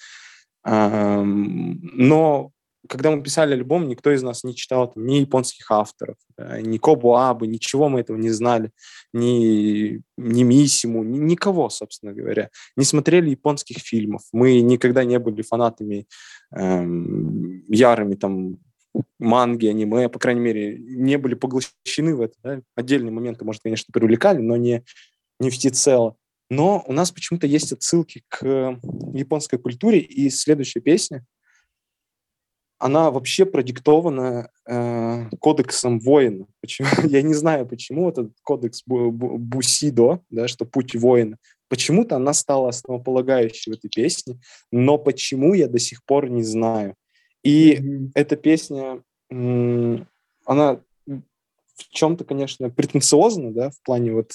Но 0.65 2.51
когда 2.89 3.13
мы 3.13 3.23
писали 3.23 3.53
альбом, 3.53 3.87
никто 3.87 4.11
из 4.11 4.23
нас 4.23 4.43
не 4.43 4.57
читал 4.57 4.91
там, 4.93 5.07
ни 5.07 5.17
японских 5.17 5.71
авторов, 5.71 6.17
ни 6.37 6.79
Кобу 6.79 7.15
Абы, 7.15 7.47
ничего 7.47 7.89
мы 7.89 8.01
этого 8.01 8.17
не 8.17 8.31
знали, 8.31 8.73
ни, 9.13 10.03
ни 10.17 10.43
Мисиму, 10.43 11.05
ни, 11.05 11.19
никого, 11.19 11.69
собственно 11.71 12.13
говоря. 12.13 12.51
Не 12.77 12.85
смотрели 12.85 13.31
японских 13.31 13.79
фильмов. 13.79 14.23
Мы 14.33 14.61
никогда 14.63 15.05
не 15.05 15.19
были 15.19 15.43
фанатами 15.43 16.07
эм, 16.53 17.65
ярыми 17.69 18.15
там 18.15 18.59
манги, 19.19 19.67
аниме, 19.67 20.09
по 20.09 20.19
крайней 20.19 20.41
мере, 20.41 20.79
не 20.79 21.19
были 21.19 21.35
поглощены 21.35 22.15
в 22.15 22.21
это. 22.21 22.35
Да? 22.43 22.61
Отдельные 22.75 23.13
моменты, 23.13 23.45
может, 23.45 23.63
конечно, 23.63 23.93
привлекали, 23.93 24.39
но 24.39 24.57
не, 24.57 24.85
не 25.41 25.51
всецело. 25.51 26.17
Но 26.51 26.83
у 26.87 26.93
нас 26.93 27.11
почему-то 27.11 27.47
есть 27.47 27.73
отсылки 27.73 28.25
к 28.29 28.79
японской 29.13 29.59
культуре, 29.59 29.99
и 29.99 30.31
следующая 30.31 30.81
песня, 30.81 31.25
она 32.79 33.11
вообще 33.11 33.45
продиктована 33.45 34.51
э, 34.67 35.29
кодексом 35.41 35.99
воина. 35.99 36.47
Почему? 36.61 36.89
Я 37.09 37.23
не 37.23 37.35
знаю, 37.35 37.67
почему 37.67 38.09
этот 38.09 38.33
кодекс 38.43 38.83
Бусидо, 38.87 40.21
да, 40.31 40.49
что 40.49 40.65
путь 40.65 40.95
воина, 40.95 41.39
почему-то 41.69 42.17
она 42.17 42.33
стала 42.33 42.69
основополагающей 42.69 43.73
в 43.73 43.75
этой 43.77 43.91
песне, 43.91 44.41
но 44.71 44.97
почему 44.97 45.55
я 45.55 45.69
до 45.69 45.79
сих 45.79 46.05
пор 46.05 46.31
не 46.31 46.43
знаю. 46.43 46.95
И 47.43 47.75
mm-hmm. 47.75 48.11
эта 48.15 48.37
песня, 48.37 49.03
она 49.31 50.81
в 51.07 51.89
чем-то, 51.91 52.25
конечно, 52.25 52.71
претенциозна, 52.71 53.53
да, 53.53 53.71
в 53.71 53.81
плане 53.83 54.13
вот 54.13 54.33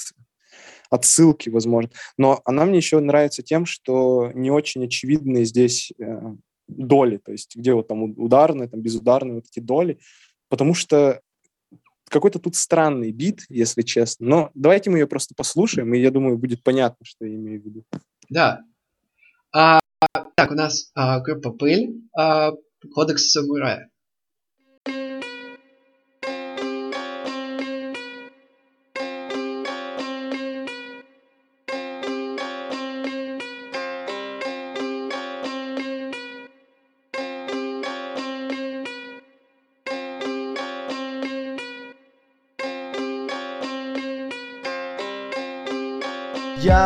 отсылки, 0.89 1.49
возможно, 1.49 1.89
но 2.17 2.41
она 2.45 2.65
мне 2.65 2.77
еще 2.77 2.99
нравится 2.99 3.41
тем, 3.41 3.65
что 3.65 4.31
не 4.33 4.51
очень 4.51 4.85
очевидные 4.85 5.43
здесь 5.45 5.91
э, 5.99 6.35
доли, 6.67 7.17
то 7.17 7.31
есть 7.31 7.55
где 7.55 7.73
вот 7.73 7.87
там 7.87 8.03
ударные, 8.03 8.69
там 8.69 8.81
безударные 8.81 9.35
вот 9.35 9.45
эти 9.49 9.59
доли, 9.59 9.99
потому 10.49 10.75
что 10.75 11.21
какой-то 12.09 12.37
тут 12.37 12.55
странный 12.55 13.11
бит, 13.11 13.41
если 13.49 13.81
честно. 13.81 14.27
Но 14.27 14.51
давайте 14.53 14.91
мы 14.91 14.99
ее 14.99 15.07
просто 15.07 15.33
послушаем, 15.35 15.93
и 15.93 15.99
я 15.99 16.11
думаю, 16.11 16.37
будет 16.37 16.63
понятно, 16.63 17.03
что 17.03 17.25
я 17.25 17.33
имею 17.33 17.61
в 17.61 17.65
виду. 17.65 17.83
Да. 18.29 18.61
А, 19.51 19.79
так, 20.35 20.51
у 20.51 20.53
нас 20.53 20.91
а, 20.93 21.19
группа 21.21 21.51
«Пыль». 21.51 22.01
А, 22.15 22.51
Кодекс 22.91 23.31
самурая. 23.31 23.92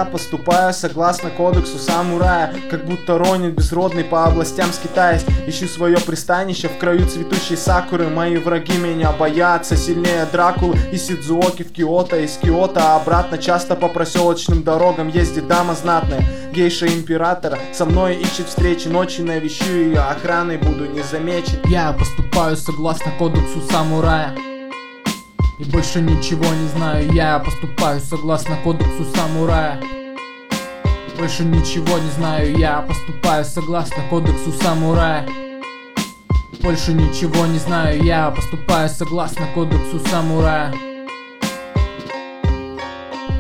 Поступаю 0.06 0.74
согласно 0.74 1.30
кодексу 1.30 1.78
самурая 1.78 2.54
Как 2.70 2.86
будто 2.86 3.18
ронит 3.18 3.56
безродный 3.56 4.04
по 4.04 4.26
областям 4.26 4.72
скитаясь 4.72 5.26
Ищу 5.48 5.68
свое 5.68 5.98
пристанище 5.98 6.68
в 6.68 6.78
краю 6.78 7.08
цветущей 7.08 7.58
сакуры. 7.58 8.08
Мои 8.08 8.38
враги 8.38 8.78
меня 8.78 9.12
боятся 9.12 9.76
сильнее 9.76 10.26
Дракулы 10.32 10.78
И 10.92 10.98
Сидзуоки 10.98 11.64
в 11.64 11.72
Киото, 11.72 12.20
из 12.20 12.38
Киото 12.38 12.96
обратно 12.96 13.38
Часто 13.38 13.76
по 13.76 13.88
проселочным 13.88 14.64
дорогам 14.64 15.08
ездит 15.08 15.48
дама 15.48 15.76
знатная. 15.76 16.24
Гейша 16.54 16.88
императора 16.88 17.60
со 17.74 17.86
мной 17.86 18.16
ищет 18.16 18.48
встречи 18.48 18.88
Ночи 18.88 19.22
навещу 19.22 19.72
ее, 19.72 20.00
охраной 20.00 20.58
буду 20.58 20.86
не 20.86 21.02
замечен. 21.02 21.60
Я 21.66 21.92
поступаю 21.94 22.56
согласно 22.58 23.12
кодексу 23.18 23.62
самурая 23.70 24.36
и 25.60 25.64
больше 25.64 26.02
ничего 26.02 26.46
не 26.46 26.68
знаю, 26.70 27.12
я 27.14 27.40
поступаю 27.40 28.00
согласно 28.00 28.58
кодексу 28.64 29.06
самурая. 29.16 29.82
Больше 31.18 31.44
ничего 31.44 31.98
не 31.98 32.12
знаю, 32.12 32.58
я 32.58 32.82
поступаю 32.82 33.44
согласно 33.44 34.04
кодексу 34.10 34.52
самурая. 34.52 35.28
Больше 36.62 36.94
ничего 36.94 37.46
не 37.46 37.58
знаю, 37.58 38.04
я 38.04 38.30
поступаю 38.30 38.90
согласно 38.90 39.48
кодексу 39.54 40.00
самурая 40.10 40.74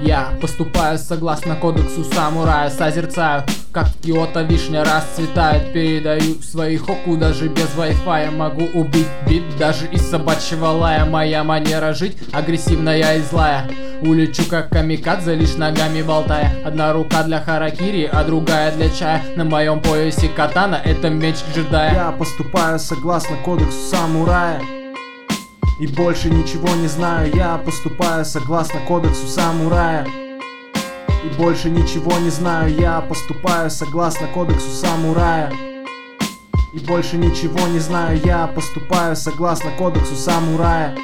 я 0.01 0.33
поступаю 0.41 0.97
согласно 0.97 1.55
кодексу 1.55 2.03
самурая 2.03 2.69
Созерцаю, 2.69 3.43
как 3.71 3.87
в 3.87 4.01
Киото 4.01 4.41
вишня 4.43 4.83
расцветает 4.83 5.73
Передаю 5.73 6.41
свои 6.41 6.77
хоку 6.77 7.17
даже 7.17 7.47
без 7.47 7.69
Wi-Fi 7.75 8.31
Могу 8.31 8.65
убить 8.79 9.07
бит 9.27 9.43
даже 9.57 9.87
из 9.87 10.09
собачьего 10.09 10.67
лая. 10.67 11.05
Моя 11.05 11.43
манера 11.43 11.93
жить 11.93 12.17
агрессивная 12.31 13.17
и 13.17 13.21
злая. 13.21 13.69
Улечу 14.01 14.43
как 14.49 14.69
камикадзе, 14.69 15.35
лишь 15.35 15.55
ногами 15.55 16.01
болтая. 16.01 16.51
Одна 16.65 16.93
рука 16.93 17.23
для 17.23 17.41
харакири, 17.41 18.09
а 18.11 18.23
другая 18.23 18.71
для 18.71 18.89
чая. 18.89 19.21
На 19.35 19.43
моем 19.43 19.81
поясе 19.81 20.29
катана, 20.29 20.79
это 20.83 21.09
меч 21.09 21.37
джедая. 21.53 21.93
Я 21.93 22.11
поступаю 22.11 22.79
согласно 22.79 23.35
кодексу 23.37 23.77
самурая 23.89 24.61
и 25.79 25.87
больше 25.87 26.29
ничего 26.29 26.69
не 26.75 26.87
знаю, 26.87 27.31
я 27.35 27.57
поступаю 27.57 28.25
согласно 28.25 28.79
кодексу 28.81 29.27
самурая. 29.27 30.07
И 31.23 31.37
больше 31.37 31.69
ничего 31.69 32.17
не 32.19 32.29
знаю, 32.29 32.73
я 32.73 33.01
поступаю 33.01 33.69
согласно 33.69 34.27
кодексу 34.27 34.69
самурая. 34.69 35.51
И 36.73 36.79
больше 36.79 37.17
ничего 37.17 37.67
не 37.67 37.79
знаю, 37.79 38.19
я 38.23 38.47
поступаю 38.47 39.15
согласно 39.15 39.71
кодексу 39.71 40.15
самурая 40.15 40.95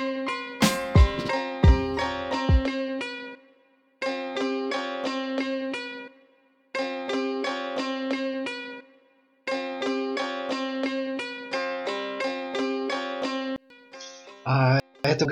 Это 15.14 15.28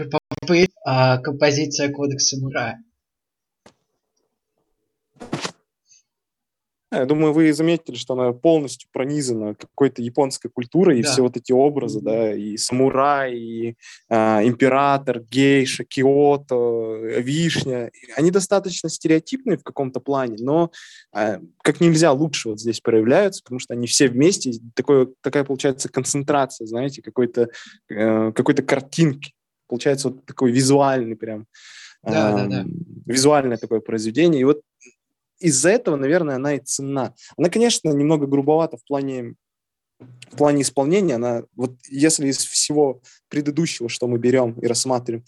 а, 0.85 1.17
композиция 1.17 1.89
Кодекс 1.91 2.27
Самурая. 2.27 2.83
Я 6.93 7.05
думаю, 7.05 7.31
вы 7.31 7.53
заметили, 7.53 7.95
что 7.95 8.13
она 8.15 8.33
полностью 8.33 8.89
пронизана 8.91 9.55
какой-то 9.55 10.01
японской 10.01 10.49
культурой, 10.49 10.99
и 10.99 11.03
Да. 11.03 11.09
все 11.09 11.21
вот 11.21 11.37
эти 11.37 11.53
образы, 11.53 12.01
да, 12.01 12.33
и 12.33 12.57
самурай, 12.57 13.33
и 13.33 13.75
а, 14.09 14.43
император, 14.43 15.21
гейша, 15.21 15.85
Киото, 15.85 16.99
вишня, 17.19 17.91
они 18.17 18.29
достаточно 18.29 18.89
стереотипные 18.89 19.57
в 19.57 19.63
каком-то 19.63 20.01
плане, 20.01 20.35
но 20.41 20.69
а, 21.13 21.39
как 21.63 21.79
нельзя 21.79 22.11
лучше 22.11 22.49
вот 22.49 22.59
здесь 22.59 22.81
проявляются, 22.81 23.41
потому 23.41 23.59
что 23.59 23.73
они 23.73 23.87
все 23.87 24.09
вместе, 24.09 24.51
такое, 24.75 25.07
такая 25.21 25.45
получается 25.45 25.87
концентрация, 25.87 26.67
знаете, 26.67 27.01
какой-то 27.01 27.47
э, 27.89 28.31
какой-то 28.33 28.63
картинки, 28.63 29.31
получается 29.71 30.09
вот 30.09 30.25
такой 30.25 30.51
визуальный 30.51 31.15
прям, 31.15 31.47
Да, 32.03 32.33
да, 32.33 32.43
ам, 32.43 32.49
да. 32.49 32.65
визуальное 33.05 33.55
такое 33.55 33.79
произведение, 33.79 34.41
и 34.41 34.43
вот 34.43 34.61
из-за 35.39 35.69
этого, 35.69 35.95
наверное, 35.95 36.35
она 36.35 36.55
и 36.55 36.59
ценна. 36.59 37.15
Она, 37.37 37.49
конечно, 37.49 37.89
немного 37.89 38.27
грубовата 38.27 38.75
в 38.75 38.83
плане, 38.83 39.35
в 39.99 40.35
плане 40.37 40.61
исполнения. 40.61 41.15
Она, 41.15 41.43
вот 41.55 41.77
если 41.87 42.27
из 42.27 42.37
всего 42.37 43.01
предыдущего, 43.29 43.87
что 43.87 44.07
мы 44.07 44.19
берем 44.19 44.59
и 44.59 44.67
рассматриваем, 44.67 45.23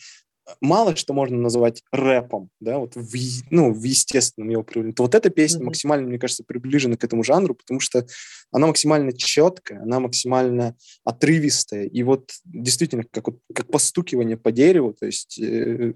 мало 0.61 0.95
что 0.95 1.13
можно 1.13 1.37
назвать 1.37 1.83
рэпом, 1.91 2.49
да, 2.59 2.77
вот 2.77 2.95
в, 2.95 3.15
ну, 3.49 3.73
в 3.73 3.83
естественном 3.83 4.49
его 4.49 4.63
проявлении, 4.63 4.95
то 4.95 5.03
вот 5.03 5.15
эта 5.15 5.29
песня 5.29 5.59
Мгм. 5.59 5.67
максимально, 5.67 6.07
мне 6.07 6.19
кажется, 6.19 6.43
приближена 6.43 6.97
к 6.97 7.03
этому 7.03 7.23
жанру, 7.23 7.55
потому 7.55 7.79
что 7.79 8.05
она 8.51 8.67
максимально 8.67 9.13
четкая, 9.13 9.81
она 9.81 9.99
максимально 9.99 10.75
отрывистая, 11.03 11.85
и 11.85 12.03
вот 12.03 12.31
действительно 12.45 13.03
как, 13.09 13.27
вот, 13.27 13.39
как 13.53 13.71
постукивание 13.71 14.37
по 14.37 14.51
дереву, 14.51 14.93
то 14.93 15.05
есть 15.05 15.39
э, 15.39 15.93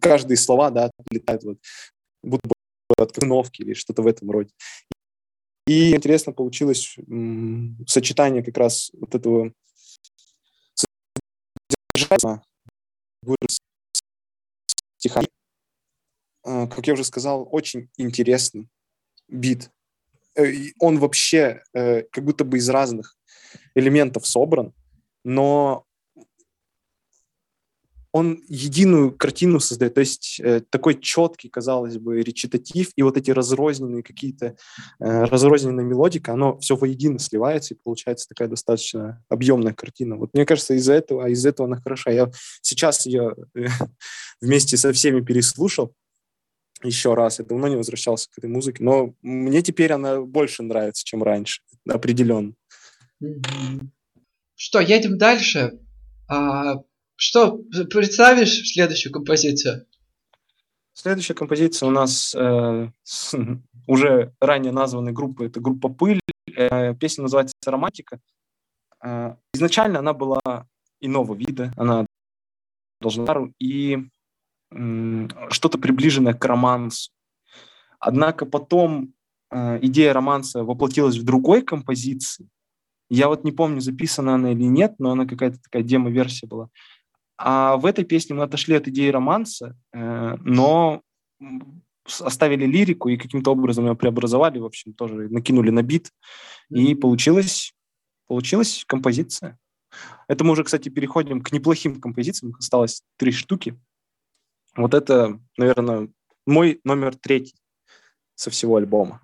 каждые 0.00 0.36
слова, 0.36 0.70
да, 0.70 0.90
отлетают 0.98 1.44
вот, 1.44 1.58
будто 2.22 2.48
бы 2.48 2.54
от 2.96 3.12
кновки 3.12 3.62
или 3.62 3.74
что-то 3.74 4.02
в 4.02 4.06
этом 4.06 4.30
роде. 4.30 4.50
И 5.66 5.94
интересно 5.94 6.32
получилось 6.32 6.96
м, 7.08 7.76
сочетание 7.86 8.42
как 8.44 8.56
раз 8.56 8.90
вот 8.94 9.14
этого 9.14 9.52
вырос 13.26 13.58
стихами. 14.98 15.28
А, 16.44 16.66
Как 16.66 16.86
я 16.86 16.94
уже 16.94 17.04
сказал, 17.04 17.48
очень 17.50 17.90
интересный 17.96 18.68
бит. 19.28 19.70
Э, 20.36 20.44
Он 20.78 20.98
вообще 20.98 21.62
э, 21.72 22.02
как 22.02 22.24
будто 22.24 22.44
бы 22.44 22.58
из 22.58 22.68
разных 22.68 23.16
элементов 23.74 24.26
собран, 24.26 24.72
но 25.24 25.85
он 28.16 28.42
единую 28.48 29.12
картину 29.12 29.60
создает, 29.60 29.92
то 29.92 30.00
есть 30.00 30.40
э, 30.40 30.62
такой 30.70 30.98
четкий, 30.98 31.50
казалось 31.50 31.98
бы, 31.98 32.22
речитатив, 32.22 32.88
и 32.96 33.02
вот 33.02 33.18
эти 33.18 33.30
разрозненные 33.30 34.02
какие-то, 34.02 34.56
э, 35.00 35.24
разрозненная 35.24 35.84
мелодика, 35.84 36.32
оно 36.32 36.58
все 36.60 36.76
воедино 36.76 37.18
сливается, 37.18 37.74
и 37.74 37.76
получается 37.76 38.26
такая 38.26 38.48
достаточно 38.48 39.22
объемная 39.28 39.74
картина. 39.74 40.16
Вот 40.16 40.30
мне 40.32 40.46
кажется, 40.46 40.72
из-за 40.72 40.94
этого, 40.94 41.28
из 41.28 41.44
этого 41.44 41.68
она 41.68 41.78
хороша. 41.78 42.10
Я 42.10 42.30
сейчас 42.62 43.04
ее 43.04 43.34
э, 43.54 43.66
вместе 44.40 44.78
со 44.78 44.94
всеми 44.94 45.20
переслушал 45.20 45.92
еще 46.82 47.12
раз. 47.12 47.38
Я 47.38 47.44
давно 47.44 47.68
не 47.68 47.76
возвращался 47.76 48.30
к 48.30 48.38
этой 48.38 48.48
музыке, 48.48 48.82
но 48.82 49.14
мне 49.20 49.60
теперь 49.60 49.92
она 49.92 50.22
больше 50.22 50.62
нравится, 50.62 51.04
чем 51.04 51.22
раньше, 51.22 51.60
определенно. 51.86 52.54
Что, 54.54 54.80
едем 54.80 55.18
дальше? 55.18 55.78
А, 56.28 56.76
что, 57.16 57.58
представишь 57.90 58.72
следующую 58.72 59.12
композицию? 59.12 59.86
Следующая 60.92 61.34
композиция 61.34 61.88
у 61.88 61.90
нас 61.90 62.34
э, 62.34 62.90
с 63.02 63.34
уже 63.86 64.34
ранее 64.40 64.72
названной 64.72 65.12
группы, 65.12 65.46
это 65.46 65.60
группа 65.60 65.88
«Пыль». 65.88 66.20
Э, 66.56 66.94
песня 66.94 67.22
называется 67.22 67.54
«Романтика». 67.66 68.20
Э, 69.04 69.36
изначально 69.52 69.98
она 69.98 70.12
была 70.12 70.40
иного 71.00 71.34
вида, 71.34 71.72
она 71.76 72.06
должна 73.00 73.26
и 73.58 74.08
м, 74.72 75.30
что-то 75.50 75.78
приближенное 75.78 76.34
к 76.34 76.44
романсу. 76.44 77.10
Однако 77.98 78.46
потом 78.46 79.12
э, 79.50 79.78
идея 79.82 80.12
романса 80.12 80.64
воплотилась 80.64 81.16
в 81.16 81.24
другой 81.24 81.62
композиции. 81.62 82.48
Я 83.08 83.28
вот 83.28 83.44
не 83.44 83.52
помню, 83.52 83.80
записана 83.80 84.34
она 84.34 84.52
или 84.52 84.64
нет, 84.64 84.94
но 84.98 85.12
она 85.12 85.26
какая-то 85.26 85.58
такая 85.60 85.82
демо-версия 85.82 86.46
была. 86.46 86.70
А 87.38 87.76
в 87.76 87.86
этой 87.86 88.04
песне 88.04 88.34
мы 88.34 88.44
отошли 88.44 88.74
от 88.74 88.88
идеи 88.88 89.08
романса, 89.08 89.76
э, 89.92 90.36
но 90.40 91.02
оставили 92.20 92.66
лирику 92.66 93.08
и 93.08 93.16
каким-то 93.16 93.52
образом 93.52 93.86
ее 93.86 93.96
преобразовали, 93.96 94.58
в 94.58 94.64
общем, 94.64 94.94
тоже 94.94 95.28
накинули 95.28 95.70
на 95.70 95.82
бит, 95.82 96.12
и 96.70 96.94
получилась, 96.94 97.74
получилась 98.26 98.84
композиция. 98.86 99.58
Это 100.28 100.44
мы 100.44 100.52
уже, 100.52 100.64
кстати, 100.64 100.88
переходим 100.88 101.42
к 101.42 101.52
неплохим 101.52 102.00
композициям, 102.00 102.50
их 102.50 102.58
осталось 102.58 103.02
три 103.16 103.32
штуки. 103.32 103.78
Вот 104.76 104.94
это, 104.94 105.40
наверное, 105.56 106.08
мой 106.46 106.80
номер 106.84 107.16
третий 107.16 107.56
со 108.34 108.50
всего 108.50 108.76
альбома. 108.76 109.20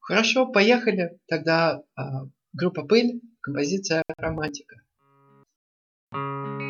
Хорошо, 0.00 0.46
поехали. 0.46 1.18
Тогда 1.26 1.82
а, 1.94 2.26
группа 2.52 2.82
Пыль, 2.82 3.20
композиция 3.40 4.02
Романтика. 4.16 4.82
Música 6.12 6.69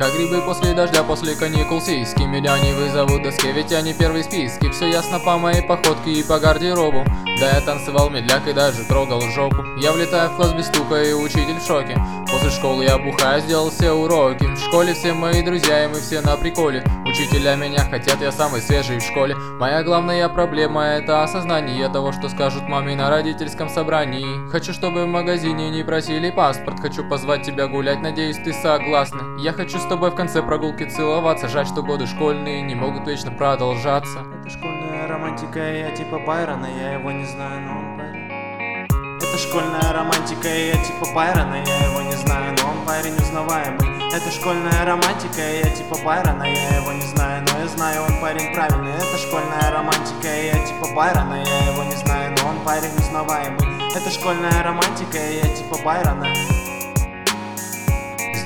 Как 0.00 0.14
грибы 0.14 0.40
после 0.40 0.72
дождя, 0.72 1.04
после 1.04 1.34
каникул 1.34 1.78
сиськи. 1.82 2.22
Меня 2.22 2.58
не 2.58 2.72
вызовут 2.72 3.22
доске, 3.22 3.52
ведь 3.52 3.70
я 3.70 3.82
не 3.82 3.92
первый 3.92 4.22
в 4.22 4.24
списке. 4.24 4.70
Все 4.70 4.88
ясно 4.88 5.18
по 5.18 5.36
моей 5.36 5.60
походке 5.60 6.10
и 6.10 6.22
по 6.22 6.38
гардеробу. 6.38 7.04
Да 7.38 7.50
я 7.50 7.60
танцевал 7.60 8.08
медляк 8.08 8.48
и 8.48 8.54
даже 8.54 8.82
трогал 8.84 9.20
жопу. 9.20 9.62
Я 9.76 9.92
влетаю 9.92 10.30
в 10.30 10.36
класс 10.36 10.54
без 10.54 10.68
стука 10.68 11.02
и 11.02 11.12
учитель 11.12 11.60
в 11.60 11.66
шоке. 11.66 12.00
После 12.30 12.48
школы 12.48 12.84
я 12.84 12.96
бухаю, 12.96 13.42
сделал 13.42 13.70
все 13.70 13.92
уроки. 13.92 14.46
В 14.46 14.58
школе 14.58 14.94
все 14.94 15.12
мои 15.12 15.42
друзья 15.42 15.84
и 15.84 15.88
мы 15.88 16.00
все 16.00 16.22
на 16.22 16.34
приколе 16.38 16.82
Учителя 17.10 17.56
меня 17.56 17.80
хотят, 17.80 18.20
я 18.20 18.30
самый 18.30 18.60
свежий 18.60 19.00
в 19.00 19.02
школе. 19.02 19.34
Моя 19.34 19.82
главная 19.82 20.28
проблема 20.28 20.84
это 20.84 21.24
осознание 21.24 21.88
того, 21.88 22.12
что 22.12 22.28
скажут 22.28 22.68
маме 22.68 22.94
на 22.94 23.10
родительском 23.10 23.68
собрании. 23.68 24.48
Хочу, 24.50 24.72
чтобы 24.72 25.06
в 25.06 25.08
магазине 25.08 25.70
не 25.70 25.82
просили 25.82 26.30
паспорт. 26.30 26.78
Хочу 26.78 27.02
позвать 27.02 27.42
тебя 27.42 27.66
гулять, 27.66 28.00
надеюсь 28.00 28.36
ты 28.36 28.52
согласна. 28.52 29.36
Я 29.40 29.52
хочу 29.52 29.80
с 29.80 29.86
тобой 29.86 30.12
в 30.12 30.14
конце 30.14 30.40
прогулки 30.40 30.84
целоваться. 30.84 31.48
Жаль, 31.48 31.66
что 31.66 31.82
годы 31.82 32.06
школьные 32.06 32.62
не 32.62 32.76
могут 32.76 33.08
вечно 33.08 33.32
продолжаться. 33.32 34.20
Это 34.40 34.48
школьная 34.48 35.08
романтика, 35.08 35.58
я 35.58 35.90
типа 35.90 36.20
Байрона, 36.20 36.68
я 36.80 36.92
его 36.92 37.10
не 37.10 37.24
знаю, 37.24 37.60
но 37.62 37.72
он 37.76 37.98
парень. 37.98 39.16
Это 39.16 39.36
школьная 39.36 39.92
романтика, 39.92 40.48
я 40.48 40.74
типа 40.74 41.12
Байрона, 41.12 41.56
я 41.56 41.90
его 41.90 42.02
не 42.02 42.12
знаю, 42.12 42.54
но 42.62 42.70
он 42.70 42.86
парень 42.86 43.16
узнаваемый. 43.16 43.99
Это 44.12 44.28
школьная 44.32 44.84
романтика, 44.84 45.40
я 45.40 45.70
типа 45.70 45.96
Байрона, 46.04 46.42
я 46.42 46.76
его 46.78 46.90
не 46.90 47.06
знаю, 47.06 47.46
но 47.46 47.60
я 47.60 47.68
знаю, 47.68 48.02
он 48.02 48.20
парень 48.20 48.52
правильный. 48.52 48.92
Это 48.92 49.16
школьная 49.16 49.70
романтика, 49.70 50.26
я 50.26 50.54
типа 50.66 50.92
Байрона, 50.92 51.34
я 51.34 51.72
его 51.72 51.84
не 51.84 51.94
знаю, 51.94 52.36
но 52.42 52.48
он 52.48 52.64
парень 52.64 52.90
узнаваемый. 52.98 53.60
Это 53.94 54.10
школьная 54.10 54.64
романтика, 54.64 55.16
я 55.16 55.42
типа 55.54 55.78
Байрона. 55.84 56.26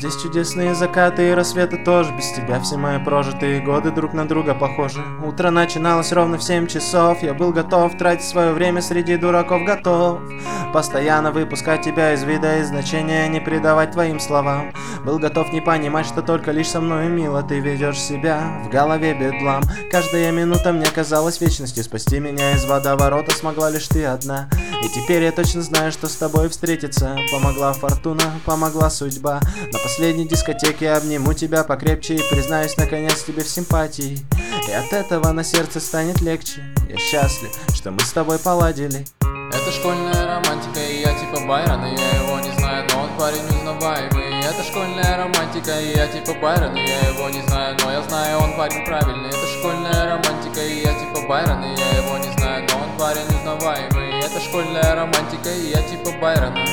Здесь 0.04 0.20
чудесные 0.20 0.74
закаты 0.74 1.30
и 1.30 1.32
рассветы 1.32 1.78
тоже 1.78 2.14
Без 2.14 2.30
тебя. 2.32 2.60
Все 2.60 2.76
мои 2.76 3.02
прожитые 3.02 3.62
годы 3.62 3.90
друг 3.90 4.12
на 4.12 4.28
друга 4.28 4.54
похожи. 4.54 5.02
Утро 5.24 5.48
начиналось 5.48 6.12
ровно 6.12 6.36
в 6.36 6.42
7 6.44 6.66
часов. 6.66 7.22
Я 7.22 7.32
был 7.32 7.52
готов 7.52 7.96
тратить 7.96 8.26
свое 8.26 8.52
время 8.52 8.82
среди 8.82 9.16
дураков. 9.16 9.64
Готов 9.64 10.20
постоянно 10.74 11.32
выпускать 11.32 11.80
тебя 11.80 12.12
из 12.12 12.22
вида 12.22 12.58
и 12.58 12.64
значения 12.64 13.26
Не 13.28 13.40
придавать 13.40 13.92
твоим 13.92 14.20
словам. 14.20 14.74
Был 15.06 15.18
готов 15.18 15.54
не 15.54 15.62
понимать, 15.62 16.04
что 16.04 16.20
только 16.20 16.50
лишь 16.50 16.68
со 16.68 16.82
мной 16.82 17.06
мило. 17.06 17.42
Ты 17.42 17.60
ведешь 17.60 17.98
себя, 17.98 18.60
в 18.62 18.68
голове 18.68 19.14
бедлам. 19.14 19.62
Каждая 19.90 20.32
минута 20.32 20.74
мне 20.74 20.84
казалась 20.84 21.40
вечностью. 21.40 21.82
Спасти 21.82 22.20
меня 22.20 22.52
из 22.52 22.66
водоворота 22.66 23.32
смогла 23.32 23.70
лишь 23.70 23.88
ты 23.88 24.04
одна 24.04 24.50
И 24.84 24.88
теперь 24.88 25.22
я 25.22 25.32
точно 25.32 25.62
знаю, 25.62 25.90
что 25.92 26.08
с 26.08 26.16
тобой 26.16 26.50
встретиться. 26.50 27.16
Помогла 27.32 27.72
фортуна, 27.72 28.38
помогла 28.44 28.90
судьба. 28.90 29.40
На 29.72 29.78
последней 29.78 30.28
дискотеке 30.28 30.90
обниму 30.90 31.32
тебя 31.32 31.64
покрепче 31.64 32.16
И 32.16 32.30
признаюсь 32.30 32.76
наконец 32.76 33.22
тебе 33.22 33.42
в 33.42 33.48
симпатии. 33.48 34.18
И 34.68 34.72
от 34.72 34.92
этого 34.92 35.32
на 35.32 35.42
сердце 35.42 35.80
станет 35.80 36.20
легче. 36.20 36.62
Я 36.90 36.98
счастлив, 36.98 37.50
что 37.74 37.92
мы 37.92 38.00
с 38.00 38.12
тобой 38.12 38.38
поладили. 38.38 39.06
Это 39.54 39.72
школьная 39.72 40.26
романтика, 40.26 40.80
и 40.80 41.00
я 41.00 41.14
типа 41.14 41.46
Байрон, 41.46 41.86
и 41.86 41.96
я 41.96 42.22
его 42.22 42.40
не 42.40 42.50
знаю, 42.58 42.84
но 42.92 43.04
он 43.04 43.10
парень 43.18 43.46
узнаваемый. 43.46 44.40
Это 44.40 44.62
школьная 44.64 45.16
романтика, 45.16 45.80
и 45.80 45.96
я 45.96 46.06
типа 46.08 46.34
Байрон, 46.42 46.76
и 46.76 46.80
я 46.80 47.08
его 47.08 47.28
не 47.30 47.40
знаю, 47.46 47.76
но 47.82 47.92
я 47.92 48.02
знаю, 48.02 48.38
он 48.40 48.56
парень 48.56 48.84
правильный. 48.84 49.28
Это 49.28 49.46
школьная 49.58 50.16
романтика, 50.16 50.60
и 50.60 50.80
я 50.80 50.92
типа 50.92 51.26
Байрон, 51.28 51.62
и 51.62 51.78
я 51.78 52.02
его 52.02 52.18
не 52.18 52.23
школьная 54.48 54.94
романтика, 54.94 55.50
и 55.50 55.70
я 55.70 55.82
типа 55.82 56.10
Байрона 56.20 56.64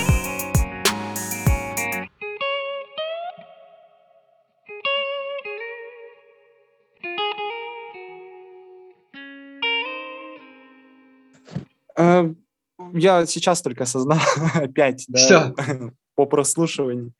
Э, 11.98 12.34
Я 12.94 13.26
сейчас 13.26 13.62
только 13.62 13.84
осознал 13.84 14.20
опять, 14.54 15.06
да, 15.08 15.20
Что? 15.20 15.56
по 16.16 16.26
прослушиванию, 16.26 17.14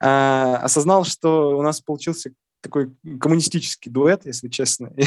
э, 0.00 0.06
осознал, 0.06 1.04
что 1.04 1.58
у 1.58 1.62
нас 1.62 1.80
получился 1.80 2.30
такой 2.62 2.92
коммунистический 3.20 3.90
дуэт, 3.90 4.26
если 4.26 4.48
честно. 4.48 4.92
Э, 4.96 5.04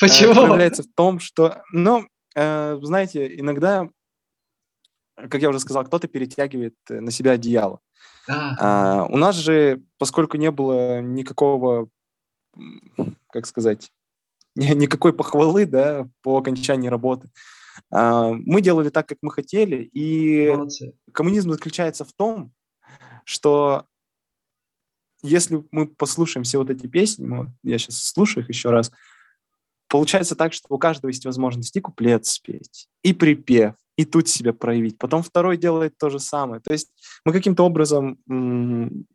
Почему? 0.00 0.34
проявляется 0.34 0.82
в 0.82 0.86
том, 0.94 1.20
что, 1.20 1.62
ну, 1.72 2.06
знаете, 2.34 3.38
иногда, 3.38 3.88
как 5.28 5.42
я 5.42 5.48
уже 5.48 5.60
сказал, 5.60 5.84
кто-то 5.84 6.08
перетягивает 6.08 6.74
э, 6.88 7.00
на 7.00 7.10
себя 7.10 7.32
одеяло. 7.32 7.80
А, 8.28 8.56
А, 8.58 9.06
у 9.06 9.16
нас 9.16 9.36
же, 9.36 9.82
поскольку 9.98 10.36
не 10.36 10.50
было 10.50 11.00
никакого, 11.00 11.88
как 13.32 13.46
сказать, 13.46 13.90
ни- 14.54 14.74
никакой 14.74 15.12
похвалы, 15.12 15.66
да, 15.66 16.08
по 16.22 16.38
окончании 16.38 16.88
работы, 16.88 17.28
а, 17.90 18.30
мы 18.32 18.60
делали 18.60 18.88
так, 18.90 19.08
как 19.08 19.18
мы 19.22 19.30
хотели, 19.30 19.82
и 19.82 20.48
молодцы. 20.50 20.92
коммунизм 21.12 21.50
заключается 21.50 22.04
в 22.04 22.12
том, 22.12 22.52
что 23.24 23.86
если 25.22 25.62
мы 25.70 25.86
послушаем 25.86 26.44
все 26.44 26.58
вот 26.58 26.70
эти 26.70 26.86
песни, 26.86 27.26
вот 27.26 27.48
я 27.62 27.78
сейчас 27.78 28.02
слушаю 28.02 28.42
их 28.44 28.48
еще 28.48 28.70
раз, 28.70 28.90
получается 29.88 30.34
так, 30.34 30.52
что 30.52 30.66
у 30.70 30.78
каждого 30.78 31.10
есть 31.10 31.24
возможность 31.26 31.76
и 31.76 31.80
куплет 31.80 32.26
спеть, 32.26 32.88
и 33.02 33.12
припев, 33.12 33.74
и 34.00 34.04
тут 34.06 34.28
себя 34.28 34.54
проявить. 34.54 34.96
Потом 34.96 35.22
второй 35.22 35.58
делает 35.58 35.98
то 35.98 36.08
же 36.08 36.20
самое. 36.20 36.62
То 36.62 36.72
есть 36.72 36.88
мы 37.26 37.34
каким-то 37.34 37.64
образом 37.64 38.18
м, 38.30 39.06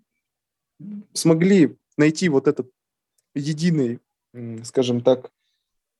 смогли 1.12 1.76
найти 1.98 2.30
вот 2.30 2.48
этот 2.48 2.70
единый, 3.34 4.00
м, 4.36 4.64
скажем 4.64 5.02
так, 5.02 5.32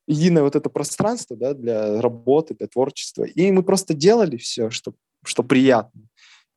единое 0.08 0.44
вот 0.44 0.56
это 0.56 0.70
пространство 0.70 1.36
да, 1.36 1.56
для 1.56 2.00
работы, 2.00 2.54
для 2.54 2.68
творчества. 2.68 3.24
И 3.24 3.52
мы 3.52 3.64
просто 3.64 3.96
делали 3.96 4.38
все, 4.38 4.70
что, 4.70 4.94
что 5.24 5.42
приятно. 5.42 6.04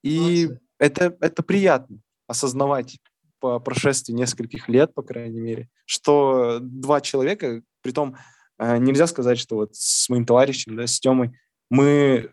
И 0.03 0.19
Молодцы. 0.19 0.61
это, 0.79 1.17
это 1.21 1.43
приятно 1.43 1.99
осознавать 2.27 2.99
по 3.41 3.59
прошествии 3.59 4.13
нескольких 4.13 4.69
лет, 4.69 4.93
по 4.93 5.03
крайней 5.03 5.41
мере, 5.41 5.71
что 5.87 6.59
два 6.61 7.01
человека, 7.01 7.63
притом 7.81 8.17
э, 8.59 8.77
нельзя 8.77 9.07
сказать, 9.07 9.39
что 9.39 9.57
вот 9.57 9.75
с 9.75 10.11
моим 10.11 10.27
товарищем, 10.27 10.77
да, 10.77 10.87
с 10.87 11.01
Тёмой, 11.01 11.33
мы 11.71 12.31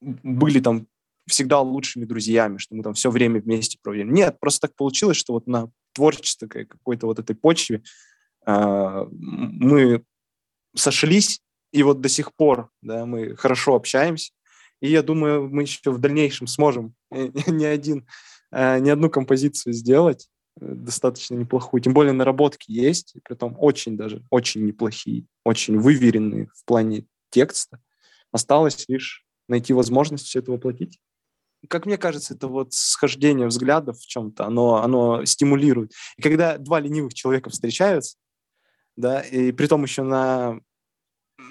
были 0.00 0.60
там 0.60 0.86
всегда 1.26 1.60
лучшими 1.60 2.04
друзьями, 2.04 2.58
что 2.58 2.74
мы 2.74 2.82
там 2.82 2.94
все 2.94 3.10
время 3.10 3.40
вместе 3.40 3.78
проводим. 3.82 4.12
Нет, 4.12 4.38
просто 4.40 4.68
так 4.68 4.76
получилось, 4.76 5.16
что 5.16 5.32
вот 5.32 5.46
на 5.46 5.70
творческой 5.92 6.66
какой-то 6.66 7.06
вот 7.06 7.18
этой 7.18 7.34
почве 7.34 7.82
э, 8.46 9.06
мы 9.10 10.04
сошлись, 10.74 11.40
и 11.72 11.82
вот 11.82 12.00
до 12.00 12.08
сих 12.08 12.34
пор 12.34 12.70
да, 12.82 13.06
мы 13.06 13.34
хорошо 13.36 13.74
общаемся. 13.74 14.32
И 14.80 14.90
я 14.90 15.02
думаю, 15.02 15.48
мы 15.48 15.62
еще 15.62 15.90
в 15.90 15.98
дальнейшем 15.98 16.46
сможем 16.46 16.94
не 17.10 17.64
один, 17.64 18.06
э, 18.52 18.78
не 18.78 18.90
одну 18.90 19.10
композицию 19.10 19.72
сделать 19.72 20.28
э, 20.60 20.66
достаточно 20.74 21.34
неплохую. 21.34 21.80
Тем 21.80 21.92
более 21.92 22.12
наработки 22.12 22.70
есть, 22.70 23.16
притом 23.24 23.56
очень 23.58 23.96
даже, 23.96 24.22
очень 24.30 24.64
неплохие, 24.64 25.24
очень 25.44 25.78
выверенные 25.78 26.48
в 26.54 26.64
плане 26.64 27.06
текста. 27.30 27.80
Осталось 28.36 28.84
лишь 28.86 29.24
найти 29.48 29.72
возможность 29.72 30.26
все 30.26 30.40
это 30.40 30.52
воплотить. 30.52 31.00
Как 31.70 31.86
мне 31.86 31.96
кажется, 31.96 32.34
это 32.34 32.48
вот 32.48 32.74
схождение 32.74 33.46
взглядов 33.46 33.98
в 33.98 34.06
чем-то, 34.06 34.44
оно, 34.44 34.82
оно 34.82 35.24
стимулирует. 35.24 35.92
И 36.18 36.22
когда 36.22 36.58
два 36.58 36.80
ленивых 36.80 37.14
человека 37.14 37.48
встречаются, 37.48 38.18
да, 38.94 39.22
и 39.22 39.52
при 39.52 39.66
том 39.68 39.82
еще 39.84 40.02
на, 40.02 40.60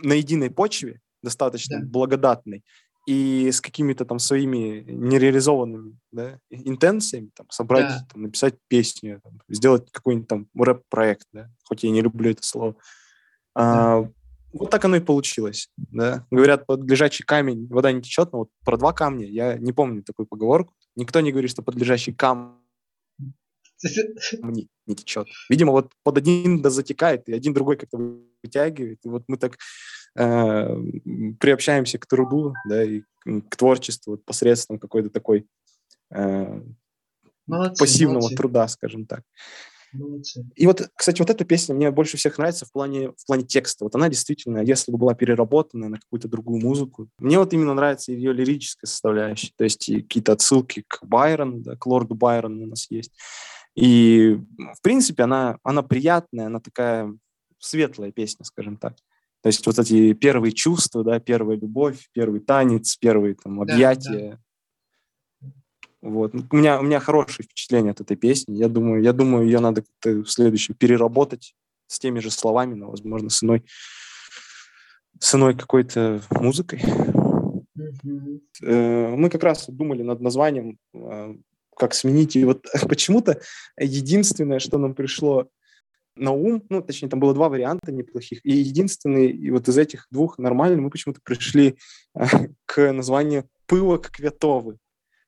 на 0.04 0.14
единой 0.14 0.52
почве, 0.52 1.02
достаточно 1.24 1.80
Да. 1.80 1.88
благодатной, 1.88 2.64
и 3.08 3.50
с 3.52 3.62
какими-то 3.62 4.06
там 4.06 4.20
своими 4.20 4.84
нереализованными 4.88 5.98
да, 6.12 6.40
интенциями, 6.52 7.32
там, 7.34 7.50
собрать, 7.50 7.88
Да. 7.88 8.08
там, 8.14 8.22
написать 8.22 8.56
песню, 8.68 9.22
там, 9.24 9.42
сделать 9.50 9.90
какой-нибудь 9.92 10.28
там 10.28 10.48
рэп-проект, 10.56 11.26
да, 11.34 11.50
хоть 11.64 11.82
я 11.84 11.90
не 11.90 12.02
люблю 12.04 12.30
это 12.30 12.44
слово. 12.44 12.76
А, 13.56 14.08
вот 14.60 14.70
так 14.70 14.86
оно 14.86 14.98
и 14.98 15.02
получилось. 15.02 15.70
Да. 15.78 16.26
Говорят, 16.32 16.66
под 16.66 16.90
лежачий 16.90 17.24
камень 17.24 17.68
вода 17.68 17.92
не 17.92 18.02
течет, 18.02 18.32
но 18.32 18.40
вот 18.40 18.50
про 18.64 18.78
два 18.78 18.94
камня 18.94 19.28
я 19.28 19.58
не 19.58 19.74
помню 19.74 20.04
такую 20.04 20.26
поговорку. 20.26 20.74
Никто 20.96 21.20
не 21.22 21.32
говорит, 21.32 21.52
что 21.52 21.62
под 21.62 21.76
лежащий 21.76 22.14
камень 22.14 22.54
не, 24.42 24.70
не 24.88 24.96
течет. 24.96 25.28
Видимо, 25.50 25.72
вот 25.72 25.92
под 26.04 26.18
один 26.18 26.62
да 26.62 26.70
затекает, 26.70 27.28
и 27.30 27.34
один 27.34 27.54
другой 27.54 27.78
как-то 27.78 27.98
вытягивает. 28.44 29.00
И 29.04 29.10
вот 29.10 29.24
мы 29.28 29.38
так 29.38 29.58
э, 30.18 30.78
приобщаемся 31.40 31.98
к 31.98 32.06
труду, 32.06 32.54
да, 32.70 32.84
и 32.84 33.02
к 33.02 33.06
к 33.26 33.56
творчеству 33.56 34.12
вот 34.12 34.26
посредством 34.26 34.80
какой-то 34.80 35.10
такой 35.10 35.48
э, 36.12 36.62
Молодцы, 37.48 37.80
пассивного 37.80 38.20
молодцы, 38.20 38.36
труда, 38.36 38.68
скажем 38.68 39.06
так. 39.06 39.24
Молодцы. 39.94 40.46
И 40.56 40.66
вот, 40.68 40.90
кстати, 40.96 41.20
вот 41.20 41.30
эта 41.30 41.46
песня 41.46 41.76
мне 41.76 41.92
больше 41.92 42.18
всех 42.18 42.38
нравится 42.38 42.66
в 42.66 42.72
плане, 42.72 43.12
в 43.12 43.26
плане 43.26 43.44
текста. 43.44 43.86
Вот 43.86 43.96
она 43.96 44.10
действительно, 44.10 44.60
если 44.60 44.92
бы 44.92 44.98
была 44.98 45.14
переработана 45.14 45.90
на 45.90 45.98
какую-то 45.98 46.28
другую 46.28 46.62
музыку, 46.62 47.10
мне 47.20 47.40
вот 47.40 47.54
именно 47.54 47.74
нравится 47.74 48.12
ее 48.12 48.34
лирическая 48.34 48.88
составляющая, 48.88 49.52
то 49.58 49.64
есть 49.64 49.86
какие-то 49.86 50.34
отсылки 50.34 50.84
к 50.88 51.06
Байрону, 51.06 51.60
да, 51.60 51.76
к 51.76 51.86
лорду 51.86 52.16
Байрону 52.16 52.64
у 52.64 52.68
нас 52.68 52.88
есть, 52.90 53.12
И, 53.76 54.40
в 54.58 54.82
принципе, 54.82 55.24
она, 55.24 55.58
она 55.64 55.84
приятная, 55.84 56.48
она 56.48 56.60
такая 56.60 57.14
светлая 57.60 58.12
песня, 58.12 58.46
скажем 58.46 58.78
так. 58.78 58.96
То 59.42 59.48
есть 59.48 59.66
вот 59.68 59.78
эти 59.78 60.14
первые 60.14 60.54
чувства, 60.54 61.04
да, 61.04 61.20
первая 61.20 61.58
любовь, 61.58 62.08
первый 62.14 62.40
танец, 62.40 62.96
первые 62.96 63.36
там 63.36 63.62
объятия. 63.62 64.12
Да, 64.12 64.30
да. 64.32 64.40
Вот. 66.06 66.36
У 66.52 66.56
меня, 66.56 66.80
у 66.80 66.84
меня 66.84 67.00
хорошее 67.00 67.46
впечатление 67.46 67.92
от 67.92 68.00
этой 68.00 68.16
песни. 68.16 68.54
Я 68.56 68.70
думаю, 68.70 69.02
я 69.02 69.12
думаю, 69.12 69.46
ее 69.46 69.60
надо 69.60 69.82
как-то 69.82 70.22
в 70.22 70.30
следующем 70.30 70.76
переработать 70.76 71.56
с 71.88 71.98
теми 71.98 72.20
же 72.20 72.30
словами, 72.30 72.76
но, 72.76 72.92
возможно, 72.92 73.32
с 73.32 73.44
иной, 73.44 73.66
с 75.20 75.34
иной 75.34 75.56
какой-то 75.56 76.22
музыкой. 76.30 76.84
Mm-hmm. 77.76 79.16
Мы 79.16 79.30
как 79.32 79.42
раз 79.42 79.66
думали 79.68 80.04
над 80.04 80.22
названием, 80.22 80.78
э, 80.94 81.36
как 81.76 81.96
сменить. 81.96 82.36
И 82.36 82.46
вот 82.46 82.68
почему-то 82.88 83.42
единственное, 83.76 84.60
что 84.60 84.78
нам 84.78 84.94
пришло 84.94 85.48
на 86.16 86.32
ум, 86.32 86.64
ну, 86.70 86.84
точнее, 86.84 87.10
там 87.10 87.20
было 87.20 87.34
два 87.34 87.50
варианта 87.50 87.92
неплохих, 87.92 88.46
и 88.46 88.52
единственный 88.52 89.32
и 89.32 89.50
вот 89.50 89.68
из 89.68 89.78
этих 89.78 90.06
двух 90.12 90.38
нормальный 90.38 90.80
мы 90.80 90.92
почему-то 90.92 91.20
пришли 91.24 91.78
э, 92.14 92.26
к 92.66 92.94
названию 92.94 93.50
«пылок 93.66 94.12
кветовый». 94.12 94.78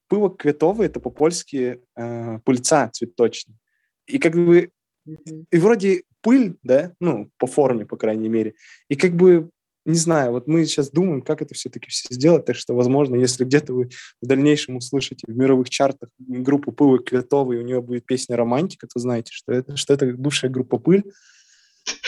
Пылок 0.07 0.37
кветовый– 0.37 0.87
это 0.87 0.99
по-польски 0.99 1.81
э, 1.95 2.39
пыльца 2.45 2.89
цветочная. 2.89 3.57
И 4.05 4.19
как 4.19 4.35
бы, 4.35 4.71
и 5.05 5.57
вроде 5.57 6.03
пыль, 6.21 6.57
да, 6.63 6.93
ну, 6.99 7.29
по 7.37 7.47
форме, 7.47 7.85
по 7.85 7.97
крайней 7.97 8.29
мере, 8.29 8.55
и 8.89 8.95
как 8.95 9.15
бы 9.15 9.49
не 9.87 9.97
знаю, 9.97 10.31
вот 10.31 10.47
мы 10.47 10.65
сейчас 10.65 10.91
думаем, 10.91 11.21
как 11.21 11.41
это 11.41 11.53
все-таки 11.53 11.89
все 11.89 12.13
сделать, 12.13 12.43
так 12.43 12.57
что, 12.57 12.75
возможно, 12.75 13.15
если 13.15 13.45
где-то 13.45 13.73
вы 13.73 13.89
в 14.21 14.27
дальнейшем 14.27 14.75
услышите 14.75 15.25
в 15.25 15.35
мировых 15.35 15.69
чартах 15.69 16.09
группу 16.19 16.73
Пылы 16.73 16.99
Кветовой, 16.99 17.57
у 17.57 17.61
нее 17.61 17.81
будет 17.81 18.05
песня 18.05 18.35
«Романтика», 18.35 18.85
то 18.93 18.99
знаете, 18.99 19.31
что 19.31 19.53
это, 19.53 19.77
что 19.77 19.93
это 19.93 20.07
бывшая 20.07 20.49
группа 20.49 20.77
«Пыль», 20.77 21.05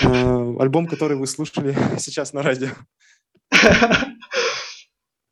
э, 0.02 0.06
альбом, 0.06 0.88
который 0.88 1.16
вы 1.16 1.26
слушали 1.26 1.74
сейчас 1.98 2.34
на 2.34 2.44
радио. 2.44 2.70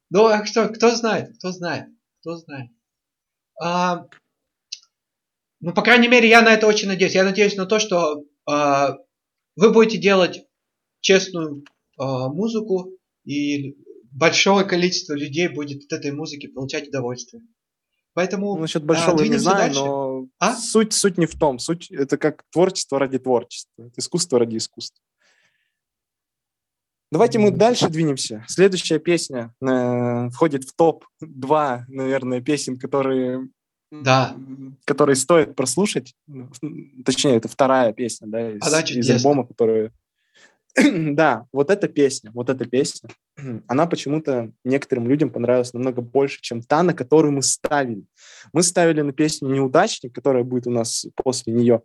Ну, 0.10 0.26
а 0.26 0.46
что, 0.46 0.70
кто 0.70 0.96
знает, 0.96 1.36
кто 1.38 1.52
знает, 1.52 1.90
кто 2.20 2.38
знает. 2.38 2.72
А, 3.62 4.08
ну, 5.60 5.74
по 5.74 5.82
крайней 5.82 6.08
мере, 6.08 6.30
я 6.30 6.42
на 6.42 6.54
это 6.54 6.68
очень 6.68 6.88
надеюсь. 6.88 7.16
Я 7.16 7.24
надеюсь 7.24 7.56
на 7.56 7.66
то, 7.66 7.80
что 7.80 8.24
а, 8.46 8.98
вы 9.56 9.72
будете 9.72 9.98
делать 9.98 10.46
честную 11.02 11.64
а, 11.98 12.30
музыку, 12.30 12.92
и 13.24 13.76
большое 14.12 14.66
количество 14.66 15.14
людей 15.14 15.48
будет 15.48 15.86
от 15.86 16.00
этой 16.00 16.12
музыки 16.12 16.48
получать 16.48 16.88
удовольствие. 16.88 17.44
Поэтому 18.14 18.56
ну, 18.56 18.62
насчет 18.62 18.84
большого 18.84 19.22
а, 19.22 19.28
не 19.28 19.38
знаю, 19.38 19.58
дальше. 19.58 19.80
но 19.80 20.28
а? 20.40 20.56
суть, 20.56 20.94
суть 20.94 21.18
не 21.20 21.28
в 21.28 21.38
том. 21.38 21.60
Суть 21.60 21.92
это 21.92 22.18
как 22.18 22.44
творчество 22.52 22.98
ради 22.98 23.20
творчества, 23.20 23.84
это 23.84 24.00
искусство 24.00 24.40
ради 24.40 24.58
искусства. 24.58 25.04
Давайте 27.12 27.40
мы 27.40 27.52
дальше 27.52 27.90
двинемся. 27.90 28.44
Следующая 28.48 29.00
песня 29.00 29.54
э, 29.62 30.30
входит 30.32 30.66
в 30.66 30.76
топ-2, 30.76 31.84
наверное, 31.88 32.42
песен, 32.42 32.78
которые, 32.78 33.48
да. 33.92 34.36
которые 34.86 35.16
стоит 35.16 35.56
прослушать. 35.56 36.14
Точнее, 37.06 37.38
это 37.38 37.48
вторая 37.48 37.94
песня 37.94 38.28
да, 38.28 38.52
из, 38.52 38.90
из 38.90 39.10
альбома, 39.10 39.46
которую 39.46 39.94
да, 41.16 41.46
вот 41.52 41.70
эта 41.72 41.88
песня, 41.88 42.32
вот 42.34 42.50
эта 42.50 42.66
песня, 42.66 43.10
она 43.68 43.86
почему-то 43.88 44.52
некоторым 44.64 45.08
людям 45.08 45.30
понравилась 45.30 45.74
намного 45.74 46.02
больше, 46.02 46.40
чем 46.42 46.62
та, 46.62 46.84
на 46.84 46.94
которую 46.94 47.32
мы 47.32 47.42
ставили. 47.42 48.04
Мы 48.54 48.64
ставили 48.64 49.02
на 49.02 49.12
песню 49.12 49.50
«Неудачник», 49.50 50.14
которая 50.14 50.44
будет 50.44 50.68
у 50.68 50.72
нас 50.72 51.08
после 51.16 51.54
нее, 51.54 51.82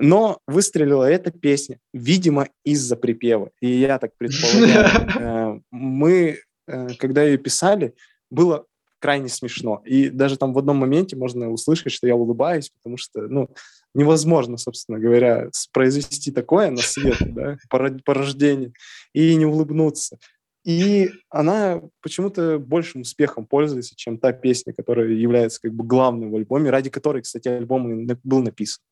но 0.00 0.38
выстрелила 0.46 1.04
эта 1.04 1.30
песня, 1.30 1.78
видимо, 1.92 2.48
из-за 2.64 2.96
припева. 2.96 3.50
И 3.60 3.68
я 3.68 3.98
так 3.98 4.12
предполагаю. 4.16 4.90
Э, 5.20 5.60
мы, 5.70 6.38
э, 6.66 6.88
когда 6.98 7.22
ее 7.22 7.38
писали, 7.38 7.94
было 8.30 8.64
крайне 9.00 9.28
смешно. 9.28 9.82
И 9.84 10.10
даже 10.10 10.36
там 10.36 10.52
в 10.52 10.58
одном 10.58 10.78
моменте 10.78 11.16
можно 11.16 11.50
услышать, 11.50 11.92
что 11.92 12.06
я 12.06 12.14
улыбаюсь, 12.14 12.70
потому 12.70 12.96
что, 12.96 13.22
ну, 13.22 13.48
невозможно, 13.94 14.56
собственно 14.56 14.98
говоря, 14.98 15.48
произвести 15.72 16.30
такое 16.30 16.70
на 16.70 16.82
свет, 16.82 17.16
да, 17.20 17.56
по 17.68 18.14
рождению, 18.14 18.72
и 19.12 19.34
не 19.34 19.46
улыбнуться. 19.46 20.18
И 20.64 21.10
она 21.30 21.80
почему-то 22.02 22.58
большим 22.58 23.00
успехом 23.00 23.46
пользуется, 23.46 23.96
чем 23.96 24.18
та 24.18 24.32
песня, 24.32 24.74
которая 24.74 25.08
является 25.08 25.60
как 25.60 25.72
бы 25.72 25.84
главной 25.84 26.28
в 26.28 26.34
альбоме, 26.36 26.70
ради 26.70 26.90
которой, 26.90 27.22
кстати, 27.22 27.48
альбом 27.48 28.06
был 28.22 28.42
написан. 28.42 28.82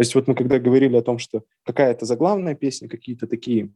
То 0.00 0.02
есть 0.02 0.14
вот 0.14 0.28
мы 0.28 0.34
когда 0.34 0.58
говорили 0.58 0.96
о 0.96 1.02
том, 1.02 1.18
что 1.18 1.44
какая-то 1.62 2.06
заглавная 2.06 2.54
песня, 2.54 2.88
какие-то 2.88 3.26
такие 3.26 3.70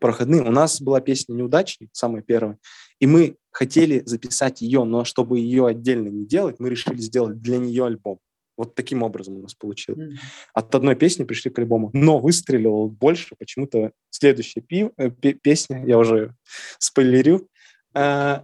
проходные, 0.00 0.40
у 0.40 0.50
нас 0.50 0.80
была 0.80 1.02
песня 1.02 1.34
«Неудачник», 1.34 1.90
самая 1.92 2.22
первая, 2.22 2.56
и 2.98 3.06
мы 3.06 3.36
хотели 3.50 4.02
записать 4.06 4.62
ее, 4.62 4.84
но 4.84 5.04
чтобы 5.04 5.40
ее 5.40 5.66
отдельно 5.66 6.08
не 6.08 6.24
делать, 6.24 6.60
мы 6.60 6.70
решили 6.70 6.96
сделать 6.96 7.42
для 7.42 7.58
нее 7.58 7.84
альбом. 7.84 8.20
Вот 8.56 8.74
таким 8.74 9.02
образом 9.02 9.36
у 9.36 9.42
нас 9.42 9.54
получилось. 9.54 10.14
Mm-hmm. 10.14 10.18
От 10.54 10.74
одной 10.74 10.96
песни 10.96 11.24
пришли 11.24 11.50
к 11.50 11.58
альбому. 11.58 11.90
Но 11.92 12.20
выстрелил 12.20 12.88
больше 12.88 13.36
почему-то 13.38 13.92
следующая 14.08 14.62
пи- 14.62 14.92
э, 14.96 15.10
песня, 15.10 15.84
я 15.86 15.98
уже 15.98 16.34
спойлерю. 16.78 17.50
Э, 17.94 18.38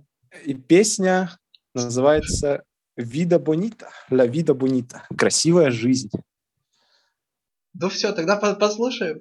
и 0.45 0.53
песня 0.53 1.31
называется 1.75 2.65
«Вида 2.99 3.39
бонита», 3.39 3.89
«Ла 4.11 4.27
вида 4.27 4.53
бонита», 4.53 5.07
«Красивая 5.17 5.71
жизнь». 5.71 6.11
Ну 7.75 7.89
все, 7.89 8.13
тогда 8.13 8.37
послушаем. 8.37 9.21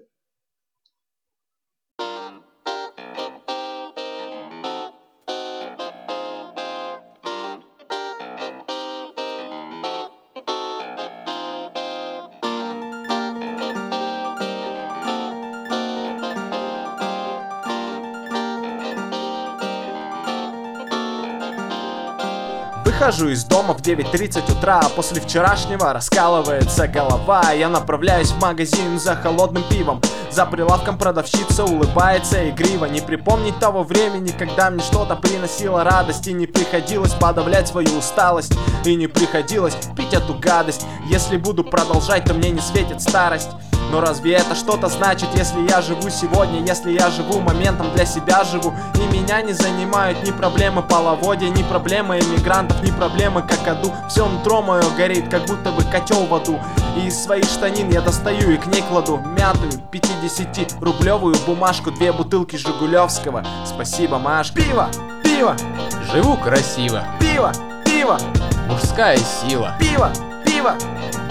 Выхожу 23.00 23.30
из 23.30 23.46
дома 23.46 23.74
в 23.74 23.82
9.30 23.82 24.58
утра 24.58 24.82
а 24.84 24.90
После 24.90 25.22
вчерашнего 25.22 25.94
раскалывается 25.94 26.86
голова. 26.86 27.54
Я 27.54 27.70
направляюсь 27.70 28.32
в 28.32 28.42
магазин 28.42 29.00
за 29.00 29.16
холодным 29.16 29.64
пивом 29.70 30.02
За 30.30 30.46
прилавком 30.46 30.98
продавщица 30.98 31.64
улыбается 31.64 32.50
игриво. 32.50 32.84
Не 32.84 33.00
припомнить 33.00 33.58
того 33.58 33.84
времени, 33.84 34.34
когда 34.38 34.70
мне 34.70 34.84
что-то 34.84 35.16
приносило 35.16 35.86
радость 35.86 36.28
И 36.28 36.34
не 36.34 36.46
приходилось 36.46 37.14
подавлять 37.14 37.70
свою 37.70 37.98
усталость 37.98 38.54
И 38.84 38.94
не 38.96 39.08
приходилось 39.08 39.78
пить 39.96 40.14
эту 40.14 40.34
гадость. 40.34 40.86
Если 41.06 41.38
буду 41.38 41.64
продолжать, 41.64 42.26
то 42.26 42.34
мне 42.34 42.50
не 42.50 42.60
светит 42.60 43.02
старость 43.02 43.52
но 43.92 44.02
разве 44.02 44.34
это 44.36 44.56
что-то 44.56 44.88
значит, 44.88 45.30
если 45.36 45.62
я 45.68 45.82
живу 45.82 46.10
сегодня, 46.10 46.62
если 46.62 46.92
я 46.92 47.10
живу 47.10 47.40
моментом 47.40 47.92
для 47.94 48.06
себя 48.06 48.44
живу 48.44 48.74
И 48.96 49.18
меня 49.18 49.42
не 49.42 49.54
занимают 49.54 50.24
ни 50.24 50.32
проблемы 50.32 50.84
половодья, 50.84 51.50
ни 51.50 51.64
проблемы 51.64 52.20
иммигрантов, 52.20 52.82
ни 52.84 52.92
проблемы 52.92 53.42
какаду 53.42 53.92
Все 54.08 54.28
нутро 54.28 54.62
мое 54.62 54.84
горит, 54.96 55.30
как 55.30 55.46
будто 55.46 55.72
бы 55.72 55.84
котел 55.84 56.26
в 56.26 56.34
аду 56.34 56.60
И 56.98 57.08
из 57.08 57.24
своих 57.24 57.46
штанин 57.46 57.90
я 57.90 58.02
достаю 58.02 58.52
и 58.52 58.58
к 58.58 58.68
ней 58.68 58.84
кладу 58.84 59.18
мятую 59.18 59.72
50-рублевую 59.92 61.36
бумажку, 61.46 61.92
две 61.92 62.12
бутылки 62.12 62.56
Жигулевского 62.56 63.44
Спасибо, 63.66 64.20
Маш. 64.20 64.52
Пиво! 64.52 64.90
Пиво! 65.24 65.56
Живу 66.12 66.38
красиво! 66.38 67.04
Пиво! 67.20 67.52
Пиво! 67.86 68.18
Мужская 68.68 69.18
сила! 69.18 69.74
Пиво! 69.80 70.12
Пиво! 70.46 70.76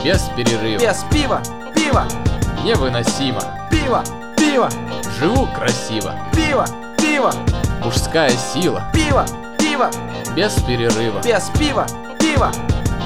Без 0.03 0.23
перерыва! 0.37 0.81
Без 0.81 1.05
пива! 1.11 1.41
Пиво! 1.75 2.05
Невыносимо. 2.69 3.41
Пиво, 3.71 4.03
пиво, 4.37 4.69
живу 5.19 5.47
красиво. 5.57 6.13
Пиво, 6.35 6.67
пиво, 6.99 7.33
мужская 7.83 8.29
сила. 8.29 8.83
Пиво, 8.93 9.25
пиво, 9.59 9.89
без 10.37 10.53
перерыва. 10.67 11.23
Без 11.25 11.49
пива, 11.59 11.87
пиво, 12.21 12.51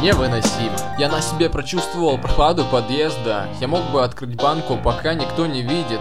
невыносимо. 0.02 0.74
Я 0.98 1.08
на 1.08 1.22
себе 1.22 1.48
прочувствовал 1.48 2.18
прохладу 2.18 2.64
подъезда. 2.64 3.46
Я 3.60 3.68
мог 3.68 3.84
бы 3.92 4.02
открыть 4.02 4.34
банку, 4.34 4.76
пока 4.82 5.14
никто 5.14 5.46
не 5.46 5.62
видит. 5.62 6.00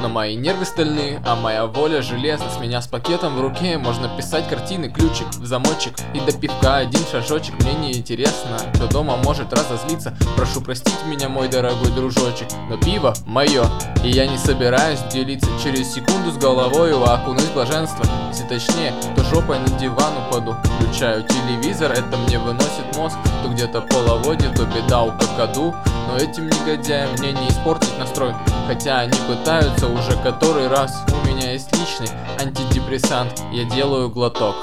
Но 0.00 0.08
мои 0.08 0.36
нервы 0.36 0.64
стальные, 0.64 1.20
а 1.26 1.34
моя 1.34 1.66
воля 1.66 2.02
железна. 2.02 2.48
С 2.50 2.60
меня 2.60 2.80
с 2.80 2.86
пакетом 2.86 3.36
в 3.36 3.40
руке 3.40 3.78
можно 3.78 4.08
писать 4.08 4.48
картины 4.48 4.88
Ключик 4.88 5.26
в 5.34 5.46
замочек. 5.46 5.94
И 6.14 6.20
до 6.20 6.32
пивка 6.32 6.76
один 6.76 7.00
шажочек 7.10 7.54
Мне 7.62 7.74
не 7.74 7.92
интересно, 7.98 8.58
кто 8.74 8.86
дома 8.86 9.16
может 9.16 9.52
разозлиться. 9.52 10.16
Прошу 10.36 10.60
простить 10.60 11.04
меня, 11.06 11.28
мой 11.28 11.48
дорогой 11.48 11.90
дружочек 11.90 12.48
Но 12.70 12.76
пиво 12.76 13.14
мое, 13.26 13.64
и 14.04 14.10
я 14.10 14.26
не 14.26 14.38
собираюсь 14.38 15.00
делиться 15.12 15.50
Через 15.62 15.92
секунду 15.92 16.30
с 16.30 16.36
головой 16.36 16.92
окунусь 16.92 17.48
блаженство 17.54 18.04
Если 18.28 18.44
точнее, 18.44 18.94
то 19.16 19.24
жопой 19.24 19.58
на 19.58 19.68
диван 19.78 20.12
упаду. 20.28 20.56
Включаю 20.78 21.24
телевизор, 21.24 21.92
это 21.92 22.16
мне 22.16 22.38
выносит 22.38 22.96
мозг. 22.96 23.16
То 23.42 23.50
где-то 23.50 23.80
половодье, 23.80 24.50
то 24.50 24.64
беда 24.64 25.02
у 25.02 25.12
какаду 25.12 25.74
Но 26.08 26.16
этим 26.16 26.46
негодяям 26.46 27.10
мне 27.18 27.32
не 27.32 27.48
испортить 27.48 27.98
настрой. 27.98 28.34
Хотя 28.66 29.00
они 29.00 29.18
пытаются 29.28 29.87
уже 29.92 30.12
который 30.22 30.68
раз 30.68 31.04
У 31.22 31.26
меня 31.26 31.52
есть 31.52 31.72
личный 31.72 32.08
антидепрессант 32.38 33.42
Я 33.52 33.64
делаю 33.64 34.10
глоток 34.10 34.54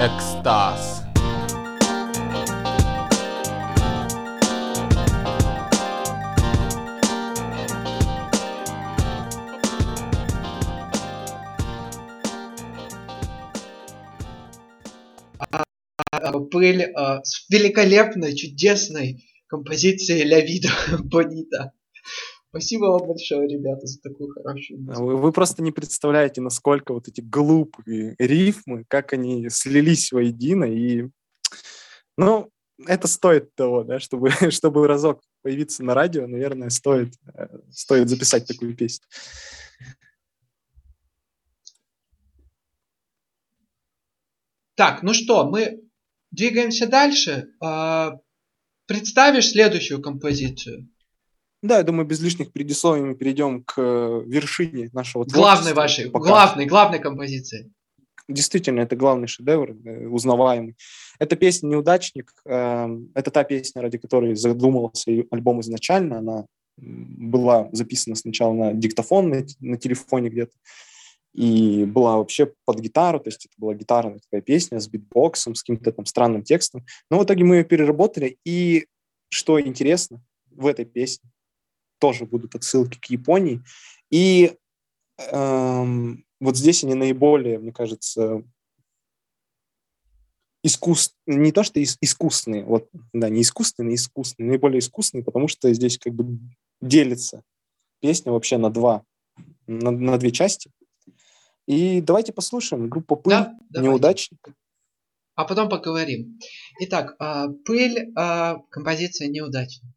Экстаз 0.00 1.04
Пыль 16.50 16.84
а, 16.94 17.22
с 17.24 17.46
великолепной, 17.50 18.36
чудесной 18.36 19.24
композицией 19.48 20.24
Ля 20.24 20.40
Вида 20.40 20.68
Бонита. 21.02 21.72
Спасибо 22.54 22.84
вам 22.84 23.08
большое, 23.08 23.48
ребята, 23.48 23.84
за 23.84 24.00
такую 24.00 24.32
хорошую 24.32 24.78
музыку. 24.80 25.04
Вы, 25.04 25.16
вы 25.16 25.32
просто 25.32 25.60
не 25.60 25.72
представляете, 25.72 26.40
насколько 26.40 26.94
вот 26.94 27.08
эти 27.08 27.20
глупые 27.20 28.14
рифмы, 28.16 28.84
как 28.86 29.12
они 29.12 29.48
слились 29.48 30.12
воедино. 30.12 30.62
И, 30.62 31.08
ну, 32.16 32.48
это 32.86 33.08
стоит 33.08 33.52
того, 33.56 33.82
да, 33.82 33.98
чтобы, 33.98 34.30
чтобы 34.50 34.86
разок 34.86 35.20
появиться 35.42 35.82
на 35.82 35.94
радио, 35.94 36.28
наверное, 36.28 36.70
стоит, 36.70 37.14
э, 37.36 37.48
стоит 37.72 38.08
записать 38.08 38.46
такую 38.46 38.76
песню. 38.76 39.04
Так, 44.76 45.02
ну 45.02 45.12
что, 45.12 45.50
мы 45.50 45.82
двигаемся 46.30 46.86
дальше. 46.86 47.48
А, 47.60 48.20
представишь 48.86 49.48
следующую 49.48 50.00
композицию? 50.00 50.88
Да, 51.64 51.78
я 51.78 51.82
думаю, 51.82 52.06
без 52.06 52.20
лишних 52.20 52.52
предисловий 52.52 53.02
мы 53.02 53.14
перейдем 53.14 53.64
к 53.64 53.76
э, 53.78 54.22
вершине 54.26 54.90
нашего 54.92 55.24
Главной 55.24 55.72
вашей, 55.72 56.10
пока. 56.10 56.28
главной, 56.28 56.66
главной 56.66 56.98
композиции. 56.98 57.72
Действительно, 58.28 58.80
это 58.80 58.96
главный 58.96 59.28
шедевр, 59.28 59.70
э, 59.70 60.06
узнаваемый. 60.06 60.76
Эта 61.18 61.36
песня 61.36 61.68
«Неудачник», 61.68 62.34
эм, 62.44 63.10
это 63.14 63.30
та 63.30 63.44
песня, 63.44 63.80
ради 63.80 63.96
которой 63.96 64.34
задумывался 64.34 65.10
альбом 65.30 65.62
изначально. 65.62 66.18
Она 66.18 66.46
была 66.76 67.70
записана 67.72 68.14
сначала 68.14 68.52
на 68.52 68.74
диктофон, 68.74 69.30
на, 69.30 69.46
на 69.60 69.78
телефоне 69.78 70.28
где-то, 70.28 70.52
и 71.32 71.86
была 71.86 72.18
вообще 72.18 72.52
под 72.66 72.80
гитару, 72.80 73.20
то 73.20 73.28
есть 73.28 73.46
это 73.46 73.54
была 73.56 73.72
гитарная 73.72 74.18
такая 74.18 74.42
песня 74.42 74.80
с 74.80 74.86
битбоксом, 74.86 75.54
с 75.54 75.62
каким-то 75.62 75.92
там 75.92 76.04
странным 76.04 76.42
текстом. 76.42 76.84
Но 77.10 77.18
в 77.18 77.24
итоге 77.24 77.44
мы 77.44 77.56
ее 77.56 77.64
переработали, 77.64 78.36
и 78.44 78.84
что 79.30 79.58
интересно, 79.58 80.20
в 80.50 80.66
этой 80.66 80.84
песне 80.84 81.30
тоже 81.98 82.26
будут 82.26 82.54
отсылки 82.54 82.98
к 82.98 83.06
Японии. 83.06 83.62
И 84.10 84.56
эм, 85.18 86.24
вот 86.40 86.56
здесь 86.56 86.84
они 86.84 86.94
наиболее, 86.94 87.58
мне 87.58 87.72
кажется, 87.72 88.42
искус... 90.62 91.14
не 91.26 91.52
то, 91.52 91.62
что 91.62 91.80
ис- 91.80 91.98
искусные, 92.00 92.64
вот, 92.64 92.88
да, 93.12 93.28
не 93.28 93.42
искусственные, 93.42 93.92
а 93.92 93.94
искусственные, 93.96 94.50
наиболее 94.50 94.78
искусственные, 94.80 95.24
потому 95.24 95.48
что 95.48 95.72
здесь 95.72 95.98
как 95.98 96.14
бы 96.14 96.38
делится 96.80 97.42
песня 98.00 98.32
вообще 98.32 98.58
на 98.58 98.70
два, 98.70 99.04
на, 99.66 99.90
на 99.90 100.18
две 100.18 100.30
части. 100.30 100.70
И 101.66 102.00
давайте 102.00 102.32
послушаем 102.32 102.88
группу 102.88 103.16
«Пыль», 103.16 103.32
да, 103.32 103.56
«Неудачник». 103.70 104.38
А 105.34 105.44
потом 105.44 105.68
поговорим. 105.68 106.38
Итак, 106.80 107.16
а, 107.18 107.48
«Пыль», 107.48 108.12
а, 108.16 108.58
композиция 108.70 109.28
«Неудачник». 109.28 109.90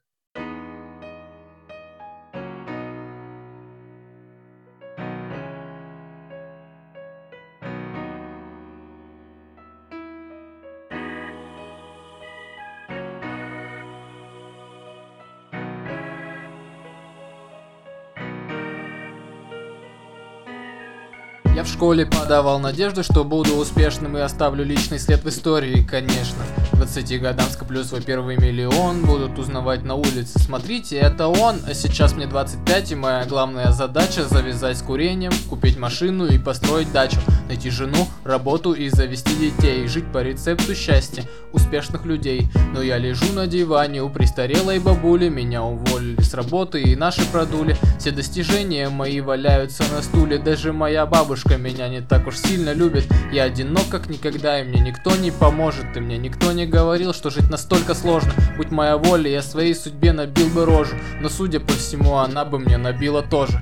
Школе 21.77 22.07
подавал 22.07 22.57
надежду, 22.57 23.03
что 23.03 23.23
буду 23.23 23.55
успешным 23.55 24.17
и 24.17 24.19
оставлю 24.19 24.65
личный 24.65 24.97
след 24.97 25.23
в 25.23 25.29
истории, 25.29 25.85
конечно. 25.87 26.43
20 26.73 27.21
годам 27.21 27.47
скоплю 27.51 27.83
свой 27.83 28.01
первый 28.01 28.35
миллион, 28.35 29.05
будут 29.05 29.37
узнавать 29.37 29.83
на 29.83 29.93
улице. 29.93 30.39
Смотрите, 30.39 30.97
это 30.97 31.27
он, 31.27 31.57
а 31.67 31.75
сейчас 31.75 32.13
мне 32.13 32.25
25, 32.25 32.91
и 32.91 32.95
моя 32.95 33.25
главная 33.25 33.71
задача 33.71 34.23
завязать 34.27 34.79
с 34.79 34.81
курением, 34.81 35.31
купить 35.51 35.77
машину 35.77 36.25
и 36.25 36.39
построить 36.39 36.91
дачу, 36.91 37.19
найти 37.47 37.69
жену, 37.69 38.07
работу 38.23 38.73
и 38.73 38.89
завести 38.89 39.35
детей, 39.35 39.87
жить 39.87 40.11
по 40.11 40.21
рецепту 40.21 40.75
счастья 40.75 41.23
успешных 41.51 42.05
людей. 42.05 42.47
Но 42.73 42.81
я 42.81 42.97
лежу 42.97 43.33
на 43.33 43.47
диване 43.47 44.01
у 44.03 44.09
престарелой 44.09 44.79
бабули, 44.79 45.29
меня 45.29 45.63
уволили 45.63 46.21
с 46.21 46.33
работы 46.33 46.81
и 46.81 46.95
наши 46.95 47.25
продули. 47.31 47.75
Все 47.99 48.11
достижения 48.11 48.89
мои 48.89 49.21
валяются 49.21 49.83
на 49.91 50.01
стуле, 50.01 50.37
даже 50.37 50.73
моя 50.73 51.05
бабушка 51.05 51.57
меня 51.57 51.89
не 51.89 52.01
так 52.01 52.27
уж 52.27 52.37
сильно 52.37 52.73
любит. 52.73 53.07
Я 53.31 53.43
одинок 53.43 53.87
как 53.89 54.09
никогда, 54.09 54.59
и 54.61 54.63
мне 54.63 54.81
никто 54.81 55.15
не 55.15 55.31
поможет, 55.31 55.95
и 55.95 55.99
мне 55.99 56.17
никто 56.17 56.51
не 56.51 56.65
говорил, 56.65 57.13
что 57.13 57.29
жить 57.29 57.49
настолько 57.49 57.95
сложно. 57.95 58.33
Будь 58.57 58.71
моя 58.71 58.97
воля, 58.97 59.29
я 59.29 59.41
своей 59.41 59.73
судьбе 59.73 60.11
набил 60.11 60.49
бы 60.49 60.65
рожу, 60.65 60.95
но 61.21 61.29
судя 61.29 61.59
по 61.59 61.73
всему, 61.73 62.17
она 62.17 62.45
бы 62.45 62.59
мне 62.59 62.77
набила 62.77 63.23
тоже. 63.23 63.61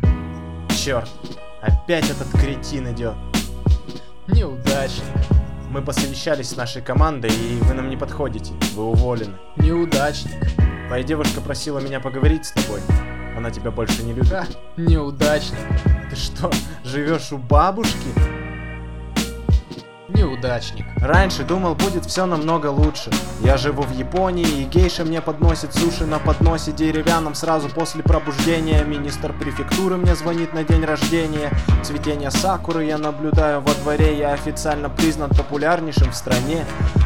Черт, 0.69 1.09
опять 1.61 2.09
этот 2.09 2.29
кретин 2.39 2.93
идет. 2.93 3.15
Неудачник. 4.27 5.05
Мы 5.69 5.83
посовещались 5.83 6.49
с 6.49 6.55
нашей 6.55 6.81
командой, 6.81 7.29
и 7.29 7.59
вы 7.61 7.75
нам 7.75 7.89
не 7.89 7.97
подходите. 7.97 8.53
Вы 8.73 8.85
уволены. 8.85 9.37
Неудачник. 9.57 10.51
Твоя 10.87 11.03
девушка 11.03 11.41
просила 11.41 11.77
меня 11.79 11.99
поговорить 11.99 12.45
с 12.45 12.51
тобой. 12.51 12.81
Она 13.37 13.51
тебя 13.51 13.69
больше 13.69 14.01
не 14.01 14.13
любит. 14.13 14.31
А, 14.33 14.45
неудачник. 14.77 15.59
Ты 16.09 16.15
что, 16.15 16.51
живешь 16.83 17.31
у 17.33 17.37
бабушки? 17.37 18.44
Неудачник. 20.15 20.85
Раньше 21.01 21.43
думал, 21.43 21.75
будет 21.75 22.05
все 22.05 22.25
намного 22.25 22.67
лучше. 22.67 23.11
Я 23.41 23.57
живу 23.57 23.83
в 23.83 23.91
Японии, 23.91 24.61
и 24.61 24.63
гейша 24.63 25.03
мне 25.03 25.21
подносит 25.21 25.73
суши 25.73 26.05
на 26.05 26.19
подносе 26.19 26.71
деревянном 26.71 27.35
сразу 27.35 27.69
после 27.69 28.01
пробуждения. 28.01 28.83
Министр 28.83 29.33
префектуры 29.33 29.97
мне 29.97 30.15
звонит 30.15 30.53
на 30.53 30.63
день 30.63 30.83
рождения. 30.83 31.51
Цветение 31.83 32.31
сакуры 32.31 32.85
я 32.85 32.97
наблюдаю 32.97 33.61
во 33.61 33.73
дворе, 33.75 34.17
я 34.17 34.33
официально 34.33 34.89
признан 34.89 35.29
популярнейшим 35.29 36.11
в 36.11 36.15
стране. 36.15 36.65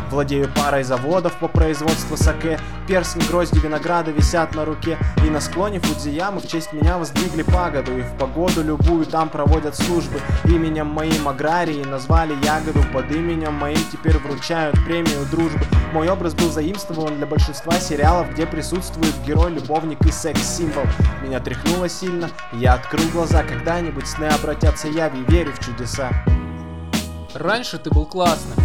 Владею 0.10 0.50
парой 0.56 0.84
заводов 0.84 1.38
по 1.38 1.48
производству 1.48 2.18
саке. 2.18 2.60
Перстни, 2.88 3.22
грозди 3.30 3.60
винограда 3.60 4.12
висят 4.12 4.56
на 4.56 4.66
руке. 4.66 4.98
И 5.24 5.30
на 5.30 5.40
склоне 5.40 5.80
Фудзиямы 5.80 6.40
в 6.40 6.48
честь 6.48 6.74
меня 6.74 6.98
воздвигли 6.98 7.44
пагоду. 7.44 7.96
И 7.98 8.02
в 8.02 8.18
погоду 8.18 8.64
любую 8.64 9.06
там 9.06 9.30
проводят 9.30 9.76
службы. 9.76 10.20
Именем 10.46 10.88
моим 10.88 11.28
аграрии 11.28 11.84
назвали 11.84 12.34
ягоду 12.44 12.84
под 13.00 13.12
именем 13.12 13.54
моим 13.54 13.80
теперь 13.94 14.18
вручают 14.18 14.76
премию 14.84 15.26
дружбы. 15.32 15.66
Мой 15.94 16.10
образ 16.10 16.34
был 16.34 16.52
заимствован 16.52 17.16
для 17.16 17.26
большинства 17.26 17.80
сериалов, 17.80 18.30
где 18.34 18.46
присутствует 18.46 19.14
герой, 19.26 19.54
любовник 19.54 20.06
и 20.06 20.12
секс-символ. 20.12 20.84
Меня 21.24 21.40
тряхнуло 21.40 21.88
сильно, 21.88 22.30
я 22.52 22.74
открыл 22.74 23.08
глаза, 23.14 23.44
когда-нибудь 23.44 24.06
сны 24.06 24.26
обратятся 24.26 24.90
яви, 24.90 25.24
верю 25.30 25.54
в 25.54 25.66
чудеса. 25.66 26.10
Раньше 27.34 27.78
ты 27.78 27.90
был 27.90 28.06
классным. 28.06 28.58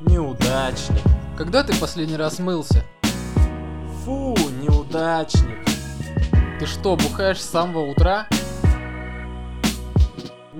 Неудачник. 0.00 1.04
Когда 1.38 1.62
ты 1.62 1.72
последний 1.76 2.16
раз 2.16 2.40
мылся? 2.40 2.84
Фу, 4.04 4.36
неудачник. 4.60 5.64
Ты 6.58 6.66
что, 6.66 6.96
бухаешь 6.96 7.40
с 7.40 7.48
самого 7.48 7.86
утра? 7.86 8.26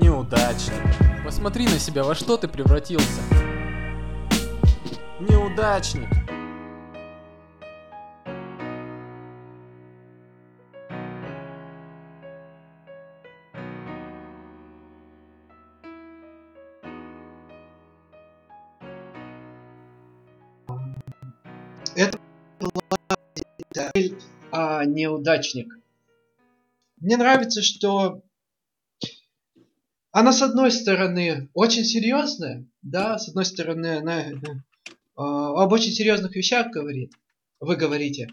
неудачник. 0.00 1.24
Посмотри 1.24 1.64
на 1.64 1.78
себя, 1.78 2.02
во 2.04 2.14
что 2.14 2.36
ты 2.36 2.48
превратился. 2.48 3.20
Неудачник. 5.20 6.08
Это 21.94 22.18
а, 24.52 24.84
неудачник. 24.84 25.78
Мне 27.00 27.16
нравится, 27.16 27.62
что 27.62 28.22
она, 30.12 30.32
с 30.32 30.42
одной 30.42 30.70
стороны, 30.70 31.48
очень 31.54 31.84
серьезная, 31.84 32.66
да, 32.82 33.18
с 33.18 33.28
одной 33.28 33.44
стороны, 33.44 33.98
она 33.98 34.30
э, 34.30 34.34
об 35.16 35.72
очень 35.72 35.92
серьезных 35.92 36.34
вещах 36.34 36.70
говорит, 36.70 37.12
вы 37.60 37.76
говорите, 37.76 38.28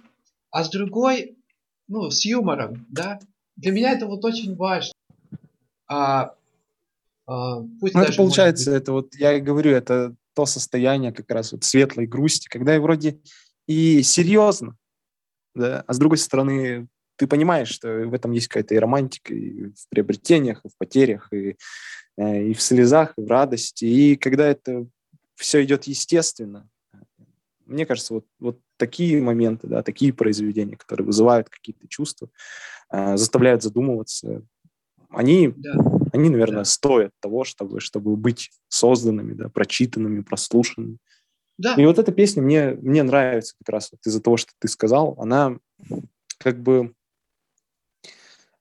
а 0.50 0.64
с 0.64 0.70
другой, 0.70 1.38
ну, 1.88 2.10
с 2.10 2.26
юмором, 2.26 2.86
да. 2.90 3.20
Для 3.56 3.72
меня 3.72 3.92
это 3.92 4.08
вот 4.08 4.24
очень 4.24 4.56
важно. 4.56 4.94
А, 5.88 6.34
а, 7.26 7.62
пусть 7.80 7.94
ну, 7.94 8.02
это 8.02 8.14
получается, 8.14 8.72
быть... 8.72 8.82
это 8.82 8.92
вот, 8.94 9.16
я 9.16 9.34
и 9.34 9.42
говорю, 9.42 9.72
это 9.72 10.16
то 10.34 10.46
состояние 10.46 11.12
как 11.12 11.30
раз 11.32 11.52
вот 11.52 11.64
светлой 11.64 12.08
грусти, 12.08 12.48
когда 12.48 12.76
и 12.76 12.80
вроде 12.80 13.20
и 13.68 14.02
серьезно, 14.04 14.78
да, 15.56 15.84
а 15.86 15.94
с 15.94 15.98
другой 15.98 16.18
стороны 16.18 16.88
ты 17.18 17.28
понимаешь, 17.28 17.70
что 17.70 17.90
в 17.90 18.14
этом 18.14 18.32
есть 18.32 18.48
какая-то 18.48 18.76
и 18.76 18.80
романтика, 18.80 19.34
и 19.34 19.66
в 19.66 19.90
приобретениях, 19.90 20.64
и 20.64 20.70
в 20.70 20.78
потерях, 20.78 21.28
и, 21.34 21.58
э, 22.18 22.44
и 22.46 22.54
в 22.54 22.62
слезах, 22.62 23.14
и 23.18 23.22
в 23.22 23.28
радости. 23.28 23.86
И 23.86 24.16
когда 24.16 24.48
это 24.48 24.88
все 25.36 25.64
идет 25.64 25.86
естественно, 25.86 26.70
мне 27.66 27.86
кажется, 27.86 28.14
вот, 28.14 28.26
вот 28.40 28.60
такие 28.78 29.22
моменты, 29.22 29.68
да, 29.68 29.84
такие 29.84 30.14
произведения, 30.14 30.78
которые 30.78 31.06
вызывают 31.06 31.50
какие-то 31.50 31.88
чувства, 31.88 32.30
э, 32.92 33.18
заставляют 33.18 33.64
задумываться, 33.64 34.44
они, 35.10 35.54
да. 35.56 35.74
они 36.14 36.30
наверное, 36.30 36.60
да. 36.60 36.66
стоят 36.66 37.12
того, 37.20 37.44
чтобы, 37.44 37.80
чтобы 37.80 38.16
быть 38.16 38.52
созданными, 38.68 39.34
да, 39.34 39.50
прочитанными, 39.50 40.22
прослушанными. 40.22 40.98
Да. 41.58 41.74
И 41.76 41.86
вот 41.86 41.98
эта 41.98 42.12
песня 42.12 42.44
мне, 42.44 42.72
мне 42.82 43.04
нравится 43.04 43.56
как 43.60 43.70
раз 43.70 43.92
вот 43.92 44.00
из-за 44.06 44.22
того, 44.22 44.38
что 44.38 44.52
ты 44.60 44.68
сказал. 44.68 45.16
Она 45.18 45.58
как 46.38 46.62
бы 46.62 46.94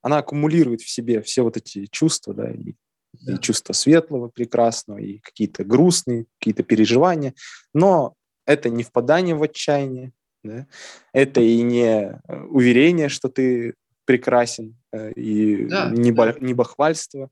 она 0.07 0.19
аккумулирует 0.19 0.83
в 0.83 0.89
себе 0.89 1.21
все 1.21 1.43
вот 1.43 1.57
эти 1.57 1.87
чувства, 1.87 2.33
да, 2.33 2.49
и, 2.49 2.75
да. 3.13 3.35
и 3.35 3.41
чувства 3.41 3.73
светлого, 3.73 4.29
прекрасного, 4.29 4.99
и 4.99 5.19
какие-то 5.19 5.65
грустные, 5.65 6.27
какие-то 6.39 6.63
переживания, 6.63 7.35
но 7.75 8.15
это 8.47 8.71
не 8.71 8.85
впадание 8.85 9.35
в 9.35 9.43
отчаяние, 9.43 10.13
да? 10.45 10.69
это 11.13 11.41
и 11.41 11.61
не 11.61 11.83
э, 11.83 12.41
уверение, 12.45 13.09
что 13.09 13.29
ты 13.29 13.75
прекрасен, 14.05 14.77
э, 14.93 15.11
и 15.15 15.67
да, 15.67 15.91
не, 15.91 16.13
да. 16.13 16.37
не 16.39 16.55
бахвальство. 16.55 17.29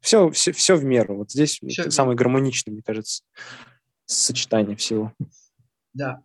Все, 0.00 0.28
все, 0.32 0.50
все 0.50 0.74
в 0.74 0.82
меру. 0.82 1.18
Вот 1.18 1.30
здесь 1.30 1.60
все 1.68 1.88
самое 1.92 2.16
гармоничное, 2.16 2.72
мне 2.72 2.82
кажется, 2.82 3.22
сочетание 4.06 4.74
всего. 4.74 5.12
Да. 5.94 6.20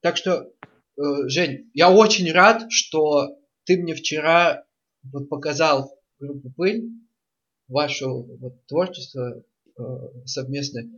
Так 0.00 0.16
что, 0.16 0.50
э, 0.98 1.02
Жень, 1.28 1.70
я 1.74 1.92
очень 1.92 2.32
рад, 2.32 2.66
что 2.72 3.36
ты 3.62 3.80
мне 3.80 3.94
вчера 3.94 4.64
вот 5.02 5.28
показал 5.28 5.92
группу 6.18 6.50
Пыль, 6.50 6.90
ваше 7.68 8.06
вот, 8.06 8.64
творчество 8.66 9.42
э, 9.76 9.82
совместное. 10.24 10.88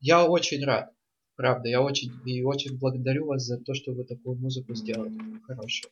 Я 0.00 0.26
очень 0.26 0.64
рад. 0.64 0.90
Правда, 1.36 1.68
я 1.68 1.82
очень 1.82 2.12
и 2.24 2.42
очень 2.42 2.78
благодарю 2.78 3.26
вас 3.26 3.42
за 3.42 3.58
то, 3.58 3.74
что 3.74 3.92
вы 3.92 4.04
такую 4.04 4.36
музыку 4.36 4.74
сделали. 4.74 5.18
Хорошую. 5.46 5.90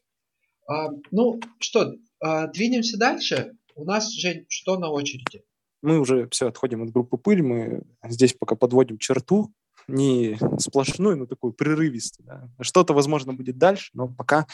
А, 0.69 0.91
ну 1.11 1.41
что, 1.59 1.95
а, 2.21 2.47
двинемся 2.47 2.97
дальше. 2.97 3.57
У 3.75 3.85
нас, 3.85 4.13
Жень, 4.13 4.47
что 4.49 4.79
на 4.79 4.91
очереди? 4.91 5.43
Мы 5.81 5.99
уже 5.99 6.29
все 6.31 6.49
отходим 6.49 6.83
от 6.83 6.91
группы 6.91 7.17
пыль. 7.17 7.43
Мы 7.43 7.83
здесь 8.05 8.35
пока 8.35 8.55
подводим 8.55 8.99
черту. 8.99 9.53
Не 9.89 10.39
сплошную, 10.59 11.17
но 11.17 11.27
такую 11.27 11.53
прерывистую. 11.55 12.27
Да. 12.27 12.49
Что-то, 12.61 12.95
возможно, 12.95 13.33
будет 13.33 13.59
дальше, 13.59 13.91
но 13.95 14.07
пока, 14.07 14.47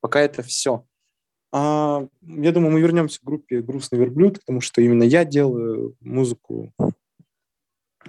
пока 0.00 0.20
это 0.20 0.42
все. 0.42 0.84
А, 1.52 2.06
я 2.22 2.52
думаю, 2.52 2.72
мы 2.72 2.80
вернемся 2.80 3.20
к 3.20 3.24
группе 3.24 3.60
«Грустный 3.60 3.98
верблюд», 3.98 4.40
потому 4.40 4.60
что 4.60 4.80
именно 4.80 5.02
я 5.02 5.24
делаю 5.24 5.94
музыку 6.00 6.72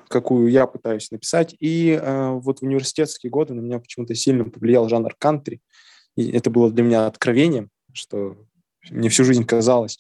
какую 0.08 0.50
я 0.50 0.68
пытаюсь 0.68 1.12
написать. 1.12 1.56
И 1.60 1.90
э, 1.90 2.30
вот 2.32 2.60
в 2.60 2.64
университетские 2.64 3.30
годы 3.30 3.54
на 3.54 3.62
меня 3.62 3.80
почему-то 3.80 4.16
сильно 4.16 4.46
повлиял 4.46 4.88
жанр 4.88 5.16
кантри. 5.18 5.62
И 6.16 6.32
это 6.32 6.50
было 6.50 6.72
для 6.72 6.84
меня 6.84 7.08
откровением, 7.08 7.70
что 7.94 8.38
мне 8.90 9.10
всю 9.10 9.24
жизнь 9.24 9.46
казалось, 9.46 9.98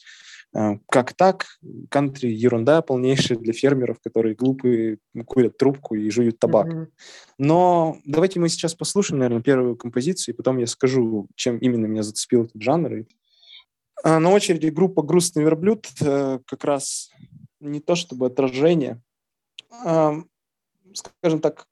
э, 0.55 0.77
как 0.89 1.13
так, 1.13 1.45
кантри 1.89 2.29
ерунда 2.29 2.81
полнейшая 2.81 3.37
для 3.37 3.53
фермеров, 3.53 3.97
которые 4.03 4.35
глупые, 4.35 4.99
курят 5.25 5.57
трубку 5.57 5.95
и 5.95 6.09
жуют 6.09 6.39
табак. 6.39 6.67
Mm-hmm. 6.67 6.87
Но 7.39 7.97
давайте 8.05 8.39
мы 8.39 8.49
сейчас 8.49 8.75
послушаем, 8.75 9.19
наверное, 9.19 9.43
первую 9.43 9.75
композицию, 9.75 10.35
и 10.35 10.37
потом 10.37 10.57
я 10.59 10.67
скажу, 10.67 11.27
чем 11.35 11.57
именно 11.57 11.87
меня 11.87 12.03
зацепил 12.03 12.43
этот 12.45 12.61
жанр. 12.61 12.93
И... 12.93 13.05
А 14.03 14.19
на 14.19 14.29
очереди 14.29 14.67
группа 14.67 15.01
«Грустный 15.01 15.43
верблюд», 15.43 15.87
э, 16.01 16.39
как 16.45 16.63
раз 16.63 17.09
не 17.59 17.79
то 17.79 17.95
чтобы 17.95 18.25
отражение, 18.25 19.01
скажем 20.93 21.39
так, 21.39 21.65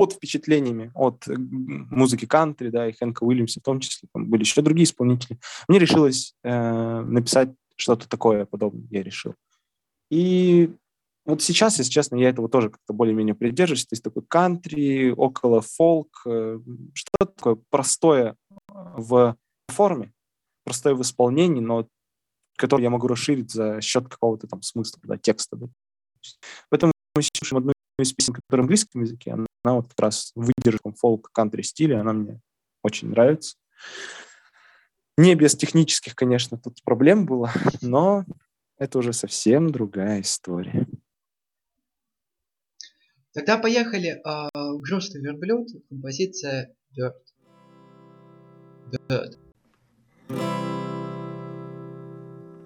под 0.00 0.14
впечатлениями 0.14 0.90
от 0.94 1.24
музыки 1.26 2.24
кантри, 2.24 2.70
да, 2.70 2.88
и 2.88 2.92
Хэнка 2.92 3.22
Уильямса 3.22 3.60
в 3.60 3.64
том 3.64 3.80
числе, 3.80 4.08
там 4.14 4.30
были 4.30 4.40
еще 4.40 4.62
другие 4.62 4.84
исполнители, 4.84 5.38
мне 5.68 5.78
решилось 5.78 6.34
э, 6.42 7.00
написать 7.00 7.50
что-то 7.76 8.08
такое 8.08 8.46
подобное, 8.46 8.86
я 8.90 9.02
решил. 9.02 9.34
И 10.10 10.72
вот 11.26 11.42
сейчас, 11.42 11.78
если 11.78 11.90
честно, 11.90 12.16
я 12.16 12.30
этого 12.30 12.48
тоже 12.48 12.70
как-то 12.70 12.94
более-менее 12.94 13.34
придерживаюсь. 13.34 13.84
То 13.84 13.92
есть 13.92 14.02
такой 14.02 14.22
кантри, 14.26 15.10
около 15.10 15.60
фолк, 15.60 16.22
э, 16.24 16.58
что-то 16.94 17.26
такое 17.26 17.58
простое 17.68 18.36
в 18.68 19.36
форме, 19.68 20.12
простое 20.70 20.94
в 20.94 21.02
исполнении, 21.02 21.60
но 21.60 21.88
которое 22.56 22.84
я 22.84 22.90
могу 22.90 23.08
расширить 23.08 23.50
за 23.50 23.80
счет 23.80 24.08
какого-то 24.08 24.46
там 24.46 24.62
смысла, 24.62 25.00
да, 25.02 25.16
текста. 25.18 25.56
Да. 25.56 25.66
Поэтому 26.68 26.92
мы 27.16 27.22
слушаем 27.34 27.58
одну 27.58 27.72
из 27.98 28.12
песен, 28.12 28.34
которая 28.34 28.62
в 28.62 28.64
английском 28.66 29.02
языке, 29.02 29.32
она, 29.32 29.46
она 29.64 29.74
вот 29.74 29.88
как 29.88 29.98
раз 29.98 30.30
выдержит 30.36 30.80
фолк-кантри 30.96 31.62
стиле, 31.62 31.96
она 31.98 32.12
мне 32.12 32.40
очень 32.84 33.08
нравится. 33.08 33.56
Не 35.18 35.34
без 35.34 35.56
технических, 35.56 36.14
конечно, 36.14 36.56
тут 36.56 36.80
проблем 36.84 37.26
было, 37.26 37.50
но 37.82 38.24
это 38.78 38.98
уже 38.98 39.12
совсем 39.12 39.72
другая 39.72 40.20
история. 40.20 40.86
Тогда 43.32 43.58
поехали. 43.58 44.22
Uh, 44.24 44.78
грустный 44.78 45.20
верблюд, 45.20 45.68
композиция 45.88 46.74
Bird. 46.96 47.14
Bird. 49.08 49.49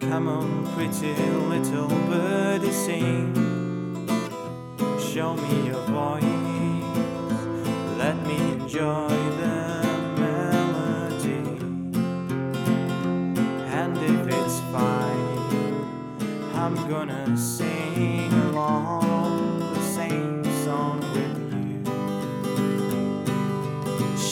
Come 0.01 0.28
on, 0.28 0.66
pretty 0.74 1.15
little 1.49 1.89
birdie, 1.89 2.70
sing. 2.70 3.35
Show 5.01 5.35
me 5.35 5.66
your 5.69 5.82
voice. 5.86 6.24
Let 7.97 8.16
me 8.27 8.36
enjoy 8.53 9.09
the 9.09 9.82
melody. 10.20 11.43
And 13.81 13.97
if 13.97 14.27
it's 14.28 14.61
fine, 14.73 15.85
I'm 16.55 16.77
gonna 16.89 17.36
sing 17.36 18.14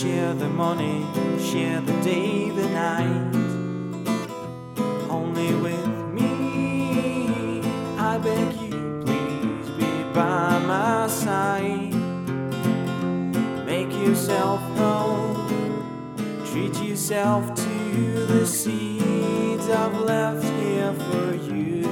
Share 0.02 0.34
the 0.34 0.48
money, 0.48 1.06
share 1.38 1.80
the 1.80 1.92
day, 2.02 2.50
the 2.50 2.68
night 2.70 3.36
only 5.08 5.54
with 5.54 5.86
me. 6.10 7.60
I 7.96 8.18
beg 8.18 8.52
you, 8.62 9.00
please 9.06 9.70
be 9.78 10.02
by 10.12 10.58
my 10.58 11.06
side. 11.06 11.94
Make 13.64 13.92
yourself 13.92 14.60
home, 14.76 15.36
treat 16.50 16.74
yourself 16.82 17.54
to 17.54 18.26
the 18.26 18.44
seeds 18.44 19.68
I've 19.68 20.00
left 20.00 20.44
here 20.64 20.92
for 20.94 21.34
you. 21.34 21.86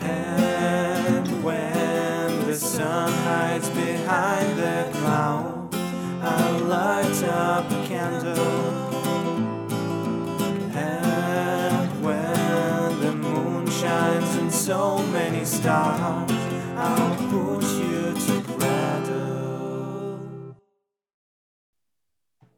And 0.00 1.42
when 1.42 2.46
the 2.46 2.54
sun 2.54 3.12
hides 3.24 3.68
behind 3.70 4.53
light 6.74 7.22
up 7.24 7.70
a 7.70 7.80
candle. 7.86 8.84
so 14.50 14.98
many 15.12 15.44
stars. 15.44 16.30
I'll 16.76 17.16
put 17.30 17.64
you 17.82 18.14
together. 18.28 19.26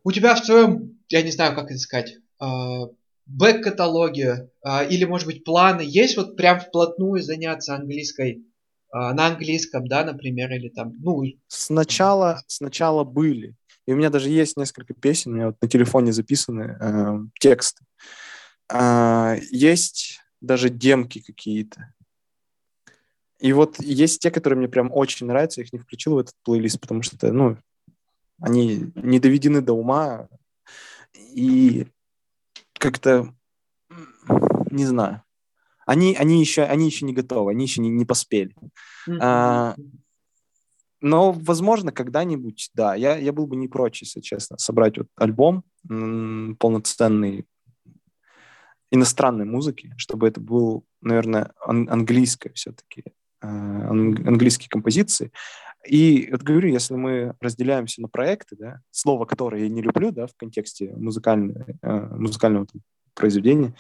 У 0.05 0.12
тебя 0.12 0.34
в 0.36 0.43
твоем, 0.43 0.98
я 1.09 1.22
не 1.22 1.32
знаю, 1.32 1.55
как 1.56 1.70
это 1.70 1.78
сказать, 1.78 2.14
а, 2.38 2.86
бэк-каталоге 3.26 4.51
а, 4.62 4.84
или, 4.84 5.05
может 5.05 5.26
быть, 5.26 5.43
планы 5.43 5.82
есть 5.84 6.16
вот 6.16 6.36
прям 6.36 6.60
вплотную 6.60 7.22
заняться 7.22 7.74
английской 7.74 8.44
а, 8.93 9.12
на 9.12 9.26
английском, 9.26 9.88
да, 9.88 10.05
например, 10.05 10.52
или 10.52 10.68
там, 10.68 10.93
ну... 11.01 11.24
Сначала, 11.48 12.40
сначала 12.47 13.02
были. 13.02 13.56
И 13.86 13.92
у 13.92 13.96
меня 13.96 14.10
даже 14.10 14.28
есть 14.28 14.56
несколько 14.56 14.94
песен, 14.94 15.32
у 15.32 15.34
меня 15.36 15.46
вот 15.46 15.56
на 15.60 15.68
телефоне 15.68 16.12
записаны 16.12 16.76
э, 16.80 17.18
тексты. 17.38 17.84
Э, 18.72 19.36
есть 19.50 20.20
даже 20.40 20.68
демки 20.68 21.20
какие-то. 21.20 21.92
И 23.38 23.52
вот 23.52 23.78
есть 23.80 24.20
те, 24.20 24.30
которые 24.30 24.58
мне 24.58 24.68
прям 24.68 24.90
очень 24.92 25.26
нравятся, 25.26 25.60
я 25.60 25.66
их 25.66 25.72
не 25.72 25.78
включил 25.78 26.14
в 26.14 26.18
этот 26.18 26.34
плейлист, 26.42 26.80
потому 26.80 27.02
что, 27.02 27.30
ну, 27.32 27.58
они 28.40 28.90
не 28.94 29.20
доведены 29.20 29.60
до 29.60 29.74
ума, 29.74 30.28
и 31.14 31.86
как-то, 32.74 33.34
не 34.70 34.86
знаю, 34.86 35.22
они, 35.86 36.16
они, 36.16 36.40
еще, 36.40 36.64
они 36.64 36.86
еще 36.86 37.04
не 37.04 37.12
готовы, 37.12 37.52
они 37.52 37.64
еще 37.64 37.80
не, 37.80 37.90
не 37.90 38.04
поспели. 38.04 38.54
Mm-hmm. 39.08 39.18
А, 39.20 39.76
но, 41.07 41.31
возможно, 41.31 41.93
когда-нибудь, 41.93 42.70
да, 42.74 42.97
я, 42.97 43.16
я 43.16 43.33
был 43.33 43.47
бы 43.47 43.55
не 43.55 43.69
прочь, 43.69 44.03
если 44.03 44.20
честно, 44.20 44.59
собрать 44.59 44.99
вот 44.99 45.07
альбом 45.15 45.62
м- 45.89 46.57
полноценный 46.59 47.47
иностранной 48.91 49.45
музыки, 49.45 49.95
чтобы 49.99 50.27
это 50.27 50.41
был, 50.41 50.85
наверное, 51.01 51.53
ан- 51.65 51.89
английское 51.89 52.53
все-таки, 52.55 53.05
э, 53.07 53.47
ан- 53.47 54.27
английские 54.27 54.69
композиции. 54.69 55.31
И 55.87 56.28
вот 56.33 56.43
говорю, 56.43 56.70
если 56.70 56.95
мы 56.95 57.37
разделяемся 57.41 58.03
на 58.03 58.09
проекты, 58.09 58.57
да, 58.57 58.81
слово, 58.91 59.27
которое 59.27 59.62
я 59.62 59.69
не 59.69 59.83
люблю, 59.83 60.11
да, 60.11 60.27
в 60.27 60.35
контексте 60.37 60.93
музыкальной, 60.97 61.77
э, 61.83 62.01
музыкального 62.16 62.66
там, 62.66 62.83
произведения, 63.15 63.77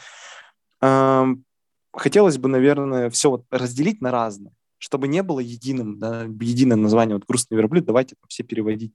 э, 0.80 1.24
хотелось 1.92 2.38
бы, 2.38 2.48
наверное, 2.48 3.10
все 3.10 3.30
вот 3.30 3.46
разделить 3.50 4.00
на 4.00 4.12
разное, 4.12 4.52
чтобы 4.78 5.08
не 5.08 5.22
было 5.22 5.40
единым, 5.40 5.98
да, 5.98 6.22
единое 6.22 6.76
название, 6.76 7.16
вот 7.16 7.26
«Грустный 7.26 7.56
верблюд», 7.56 7.84
давайте 7.84 8.16
все 8.28 8.42
переводить 8.42 8.92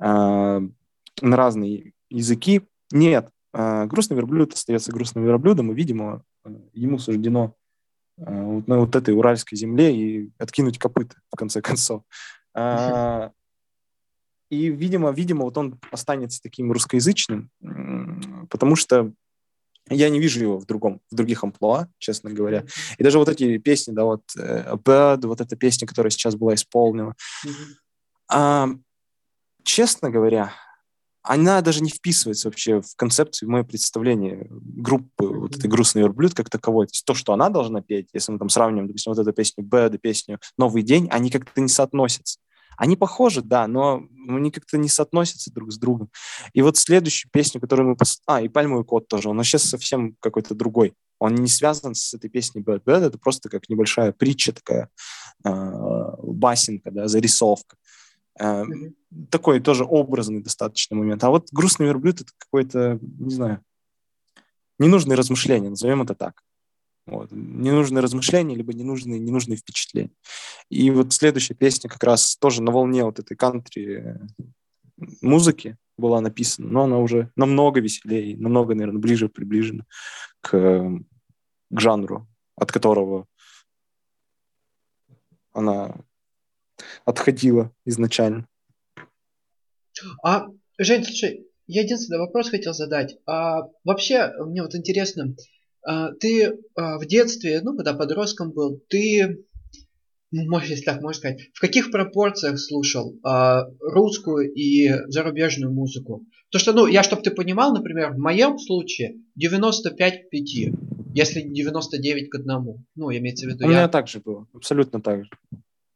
э, 0.00 0.04
на 0.04 1.36
разные 1.36 1.92
языки. 2.08 2.62
Нет, 2.90 3.30
э, 3.52 3.86
«Грустный 3.86 4.16
верблюд» 4.16 4.54
остается 4.54 4.92
грустным 4.92 5.24
верблюдом, 5.24 5.72
и, 5.72 5.74
видимо, 5.74 6.22
ему 6.72 6.98
суждено 6.98 7.54
э, 8.18 8.42
вот 8.42 8.66
на 8.66 8.78
вот 8.80 8.96
этой 8.96 9.14
уральской 9.14 9.56
земле 9.56 9.94
и 9.94 10.30
откинуть 10.38 10.78
копыта, 10.78 11.16
в 11.32 11.36
конце 11.36 11.60
концов. 11.60 12.02
А, 12.52 13.30
и, 14.48 14.68
видимо, 14.68 15.12
видимо, 15.12 15.44
вот 15.44 15.56
он 15.56 15.78
останется 15.92 16.42
таким 16.42 16.72
русскоязычным, 16.72 17.50
потому 18.50 18.74
что 18.74 19.12
я 19.90 20.08
не 20.08 20.20
вижу 20.20 20.40
его 20.40 20.58
в 20.58 20.66
другом, 20.66 21.00
в 21.10 21.14
других 21.14 21.44
амплуа, 21.44 21.88
честно 21.98 22.30
говоря. 22.30 22.64
И 22.98 23.02
даже 23.02 23.18
вот 23.18 23.28
эти 23.28 23.58
песни, 23.58 23.92
да, 23.92 24.04
вот 24.04 24.22
uh, 24.38 24.80
Bird, 24.82 25.26
вот 25.26 25.40
эта 25.40 25.56
песня, 25.56 25.86
которая 25.86 26.10
сейчас 26.10 26.34
была 26.36 26.54
исполнена, 26.54 27.14
а, 28.32 28.68
честно 29.64 30.10
говоря, 30.10 30.52
она 31.22 31.60
даже 31.60 31.82
не 31.82 31.90
вписывается 31.90 32.48
вообще 32.48 32.80
в 32.80 32.96
концепцию, 32.96 33.48
в 33.48 33.52
мое 33.52 33.62
представление 33.62 34.46
группы 34.50 35.26
вот 35.26 35.56
этой 35.56 35.68
«Грустный 35.68 36.02
верблюд» 36.02 36.34
как 36.34 36.48
таковой. 36.48 36.86
То 36.86 36.92
есть 36.94 37.04
то, 37.04 37.14
что 37.14 37.32
она 37.32 37.50
должна 37.50 37.82
петь, 37.82 38.08
если 38.14 38.32
мы 38.32 38.38
там 38.38 38.48
сравним, 38.48 38.86
допустим, 38.86 39.12
вот 39.12 39.20
эту 39.20 39.32
песню 39.32 39.64
«Bad» 39.64 39.94
и 39.94 39.98
песню 39.98 40.38
«Новый 40.56 40.82
день», 40.82 41.08
они 41.10 41.30
как-то 41.30 41.60
не 41.60 41.68
соотносятся. 41.68 42.38
Они 42.80 42.96
похожи, 42.96 43.42
да, 43.42 43.66
но 43.66 44.02
они 44.28 44.50
как-то 44.50 44.78
не 44.78 44.88
соотносятся 44.88 45.52
друг 45.52 45.70
с 45.70 45.78
другом. 45.78 46.10
И 46.54 46.62
вот 46.62 46.76
следующую 46.76 47.30
песню, 47.30 47.60
которую 47.60 47.90
мы... 47.90 47.96
Пос... 47.96 48.22
А, 48.26 48.40
и 48.40 48.48
«Пальмовый 48.48 48.84
кот» 48.84 49.06
тоже. 49.06 49.28
Он 49.28 49.42
сейчас 49.44 49.64
совсем 49.64 50.16
какой-то 50.20 50.54
другой. 50.54 50.94
Он 51.18 51.34
не 51.34 51.48
связан 51.48 51.94
с 51.94 52.14
этой 52.14 52.30
песней 52.30 52.62
«Bad 52.62 52.82
Bad», 52.84 53.04
это 53.04 53.18
просто 53.18 53.48
как 53.50 53.68
небольшая 53.68 54.12
притча 54.12 54.52
такая, 54.52 54.88
э, 55.44 55.50
басенка, 56.22 56.90
да, 56.90 57.06
зарисовка. 57.06 57.76
Э, 58.38 58.64
mm-hmm 58.64 58.94
такой 59.30 59.60
тоже 59.60 59.84
образный 59.84 60.42
достаточно 60.42 60.96
момент. 60.96 61.22
А 61.24 61.30
вот 61.30 61.48
грустный 61.52 61.86
верблюд 61.86 62.20
это 62.20 62.32
какой-то, 62.38 62.98
не 63.18 63.34
знаю, 63.34 63.64
ненужные 64.78 65.16
размышления, 65.16 65.70
назовем 65.70 66.02
это 66.02 66.14
так. 66.14 66.42
Вот. 67.06 67.30
Ненужные 67.32 68.02
размышления, 68.02 68.54
либо 68.54 68.72
ненужные, 68.72 69.18
ненужные 69.18 69.56
впечатления. 69.56 70.12
И 70.68 70.90
вот 70.90 71.12
следующая 71.12 71.54
песня 71.54 71.88
как 71.88 72.02
раз 72.04 72.36
тоже 72.36 72.62
на 72.62 72.70
волне 72.70 73.04
вот 73.04 73.18
этой 73.18 73.36
кантри 73.36 74.18
музыки 75.20 75.76
была 75.96 76.20
написана, 76.20 76.68
но 76.68 76.84
она 76.84 76.98
уже 76.98 77.30
намного 77.36 77.80
веселее, 77.80 78.36
намного, 78.36 78.74
наверное, 78.74 79.00
ближе 79.00 79.28
приближена 79.28 79.84
к, 80.40 80.50
к 81.70 81.80
жанру, 81.80 82.28
от 82.56 82.72
которого 82.72 83.26
она 85.52 85.96
отходила 87.04 87.72
изначально. 87.84 88.46
А, 90.22 90.46
Жень, 90.78 91.04
слушай, 91.04 91.46
я 91.66 91.82
единственный 91.82 92.18
вопрос 92.18 92.48
хотел 92.48 92.72
задать. 92.72 93.18
А, 93.26 93.62
вообще, 93.84 94.32
мне 94.38 94.62
вот 94.62 94.74
интересно, 94.74 95.34
ты 96.20 96.58
а, 96.74 96.98
в 96.98 97.06
детстве, 97.06 97.60
ну, 97.62 97.76
когда 97.76 97.94
подростком 97.94 98.52
был, 98.52 98.82
ты, 98.88 99.44
ну, 100.30 100.48
может, 100.48 100.70
если 100.70 100.84
так 100.84 101.00
можно 101.00 101.18
сказать, 101.18 101.40
в 101.54 101.60
каких 101.60 101.90
пропорциях 101.90 102.58
слушал 102.58 103.18
а, 103.24 103.66
русскую 103.80 104.52
и 104.52 104.90
зарубежную 105.08 105.72
музыку? 105.72 106.26
То, 106.50 106.58
что, 106.58 106.72
ну, 106.72 106.86
я, 106.86 107.02
чтобы 107.02 107.22
ты 107.22 107.30
понимал, 107.30 107.72
например, 107.72 108.12
в 108.12 108.18
моем 108.18 108.58
случае 108.58 109.16
95 109.36 110.26
к 110.26 110.30
5, 110.30 110.50
если 111.14 111.42
не 111.42 111.62
99 111.62 112.30
к 112.30 112.34
1. 112.34 112.46
Ну, 112.96 113.10
имеется 113.10 113.46
в 113.46 113.50
виду... 113.50 113.64
У 113.64 113.68
меня 113.68 113.88
так 113.88 114.08
же 114.08 114.20
было, 114.20 114.46
абсолютно 114.52 115.00
так 115.00 115.24
же. 115.24 115.30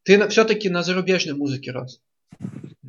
Ты 0.03 0.27
все-таки 0.29 0.69
на 0.69 0.83
зарубежной 0.83 1.35
музыке 1.35 1.71
рос? 1.71 2.01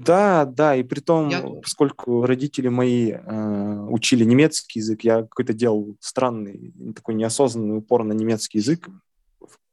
Да, 0.04 0.44
да, 0.44 0.76
и 0.76 0.82
при 0.82 1.00
том, 1.00 1.28
я... 1.28 1.40
поскольку 1.40 2.26
родители 2.26 2.68
мои 2.68 3.12
э, 3.12 3.86
учили 3.88 4.24
немецкий 4.24 4.80
язык, 4.80 5.02
я 5.04 5.22
какой-то 5.22 5.54
делал 5.54 5.96
странный, 6.00 6.74
такой 6.94 7.14
неосознанный 7.14 7.78
упор 7.78 8.04
на 8.04 8.12
немецкий 8.12 8.58
язык 8.58 8.88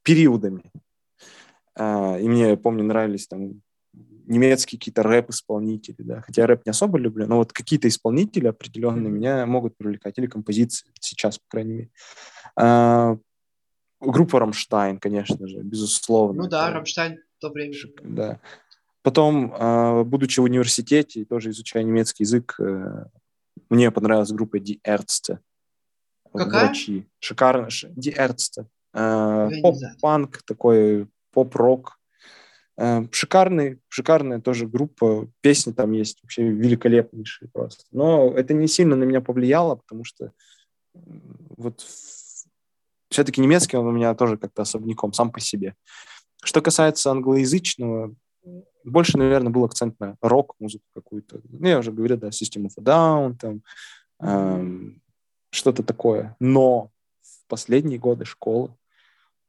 периодами. 0.01 0.63
Э, 1.75 2.21
и 2.21 2.27
мне, 2.29 2.55
помню, 2.55 2.83
нравились 2.83 3.27
там 3.27 3.61
немецкие 4.25 4.79
какие-то 4.79 5.03
рэп-исполнители, 5.03 5.97
да, 5.99 6.21
хотя 6.21 6.43
я 6.43 6.47
рэп 6.47 6.65
не 6.65 6.69
особо 6.69 6.97
люблю, 6.97 7.27
но 7.27 7.37
вот 7.37 7.51
какие-то 7.51 7.87
исполнители 7.87 8.47
определенные 8.47 9.11
mm-hmm. 9.11 9.15
меня 9.15 9.45
могут 9.45 9.75
привлекать, 9.75 10.17
или 10.17 10.27
композиции, 10.27 10.89
сейчас, 10.99 11.37
по 11.39 11.45
крайней 11.49 11.73
мере. 11.73 11.89
А, 12.55 13.17
группа 13.99 14.39
«Рамштайн», 14.39 14.99
конечно 14.99 15.47
же, 15.47 15.59
безусловно. 15.61 16.43
Ну 16.43 16.49
да, 16.49 16.71
«Рамштайн» 16.71 17.19
в 17.37 17.41
то 17.41 17.49
время. 17.49 17.75
Да. 18.03 18.39
Потом, 19.03 19.53
а, 19.53 20.03
будучи 20.03 20.39
в 20.39 20.43
университете, 20.43 21.25
тоже 21.25 21.49
изучая 21.49 21.83
немецкий 21.83 22.23
язык, 22.23 22.55
э, 22.59 23.05
мне 23.69 23.91
понравилась 23.91 24.31
группа 24.31 24.57
Die 24.57 24.79
Ärzte. 24.87 25.39
Какая? 26.33 26.67
Врачи. 26.67 27.05
Шикарно. 27.19 27.67
Die 27.67 28.15
Ärzte. 28.15 28.65
Э, 28.93 29.49
поп-панк, 29.61 30.41
такой 30.43 31.07
поп-рок. 31.33 31.99
Э, 32.77 33.05
шикарный, 33.11 33.81
шикарная 33.89 34.39
тоже 34.39 34.67
группа. 34.67 35.27
Песни 35.41 35.73
там 35.73 35.91
есть 35.91 36.19
вообще 36.23 36.43
великолепнейшие 36.43 37.49
просто. 37.51 37.83
Но 37.91 38.31
это 38.31 38.53
не 38.53 38.69
сильно 38.69 38.95
на 38.95 39.03
меня 39.03 39.19
повлияло, 39.19 39.75
потому 39.75 40.05
что 40.05 40.31
вот 40.93 41.85
все-таки 43.09 43.41
немецкий 43.41 43.75
он 43.75 43.87
у 43.87 43.91
меня 43.91 44.15
тоже 44.15 44.37
как-то 44.37 44.61
особняком, 44.61 45.11
сам 45.11 45.29
по 45.29 45.41
себе. 45.41 45.75
Что 46.41 46.61
касается 46.61 47.11
англоязычного, 47.11 48.15
больше, 48.83 49.17
наверное, 49.17 49.51
был 49.51 49.63
акцент 49.63 49.99
на 49.99 50.17
рок-музыку 50.21 50.85
какую-то. 50.93 51.41
Ну, 51.49 51.67
я 51.67 51.79
уже 51.79 51.91
говорил, 51.91 52.17
да, 52.17 52.27
System 52.27 52.65
of 52.65 52.73
a 52.77 52.81
Down, 52.81 53.37
там, 53.39 53.61
эм, 54.19 55.01
что-то 55.49 55.83
такое. 55.83 56.35
Но 56.39 56.91
в 57.21 57.47
последние 57.47 57.99
годы 57.99 58.25
школы 58.25 58.75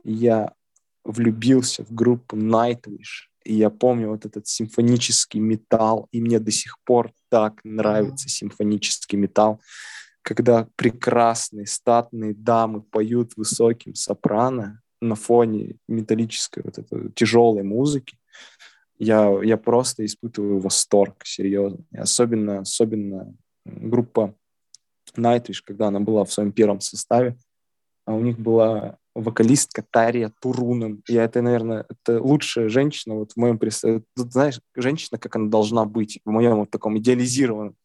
я 0.05 0.53
влюбился 1.05 1.85
в 1.85 1.93
группу 1.93 2.37
Nightwish. 2.37 3.29
И 3.45 3.55
я 3.55 3.69
помню 3.69 4.09
вот 4.09 4.25
этот 4.25 4.47
симфонический 4.47 5.39
металл, 5.39 6.09
и 6.12 6.21
мне 6.21 6.39
до 6.39 6.51
сих 6.51 6.79
пор 6.85 7.12
так 7.29 7.61
нравится 7.62 8.29
симфонический 8.29 9.19
металл, 9.19 9.61
когда 10.23 10.66
прекрасные 10.77 11.66
статные 11.66 12.33
дамы 12.33 12.81
поют 12.81 13.37
высоким 13.37 13.95
сопрано 13.95 14.81
на 15.03 15.15
фоне 15.15 15.77
металлической 15.89 16.62
вот 16.65 16.79
этой 16.79 17.12
тяжелой 17.12 17.62
музыки 17.62 18.16
я, 18.99 19.31
я 19.43 19.57
просто 19.57 20.05
испытываю 20.05 20.61
восторг, 20.61 21.25
серьезно. 21.25 21.81
И 21.93 21.97
особенно, 21.97 22.61
особенно 22.61 23.35
группа 23.65 24.35
Nightwish, 25.16 25.61
когда 25.65 25.89
она 25.89 26.01
была 26.01 26.25
в 26.25 26.33
своем 26.33 26.53
первом 26.53 26.81
составе, 26.81 27.37
а 28.07 28.15
у 28.15 28.21
них 28.21 28.39
была 28.39 28.99
вокалистка 29.15 29.85
Тария 29.89 30.33
Турунен. 30.41 31.03
И 31.09 31.15
это, 31.15 31.41
наверное, 31.41 31.87
это 31.89 32.21
лучшая 32.21 32.69
женщина 32.69 33.15
вот 33.15 33.33
в 33.33 33.37
моем 33.37 33.59
представлении. 33.59 34.05
Тут, 34.16 34.33
знаешь, 34.33 34.61
женщина, 34.75 35.19
как 35.19 35.37
она 35.37 35.49
должна 35.49 35.85
быть, 35.85 36.21
в 36.25 36.31
моем 36.31 36.57
вот 36.57 36.71
таком 36.71 36.99
идеализированном 36.99 37.77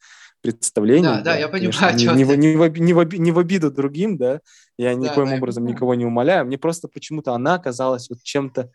представлении. 0.41 1.03
Да, 1.03 1.22
да, 1.22 1.38
я 1.38 1.48
понимаю. 1.48 1.95
Не, 1.95 2.06
не, 2.06 2.14
не, 2.14 2.23
в, 2.23 2.77
не, 2.80 2.94
в, 2.94 3.19
не 3.19 3.31
в 3.31 3.40
обиду 3.40 3.72
другим, 3.72 4.18
да, 4.18 4.41
я 4.77 4.94
да, 4.95 4.95
никоим 4.95 5.30
да, 5.30 5.36
образом 5.36 5.65
никого 5.65 5.95
не 5.95 6.06
умоляю. 6.06 6.45
Мне 6.45 6.57
просто 6.57 6.88
почему-то 6.88 7.34
она 7.34 7.56
оказалась 7.56 8.10
вот 8.10 8.23
чем-то 8.23 8.72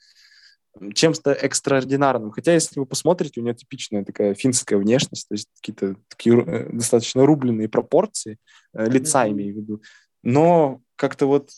чем-то 0.95 1.33
экстраординарным. 1.33 2.31
Хотя, 2.31 2.53
если 2.53 2.79
вы 2.81 2.87
посмотрите, 2.87 3.41
у 3.41 3.45
нее 3.45 3.55
типичная 3.55 4.05
такая 4.05 4.35
финская 4.35 4.79
внешность, 4.79 5.29
то 5.29 5.35
есть 5.35 5.49
какие-то 5.57 5.97
такие 6.09 6.41
э, 6.41 6.71
достаточно 6.73 7.25
рубленные 7.25 7.69
пропорции, 7.69 8.39
э, 8.73 8.89
лица 8.89 9.29
имею 9.29 9.55
в 9.55 9.57
виду. 9.59 9.83
Но 10.23 10.81
как-то 10.97 11.27
вот, 11.27 11.51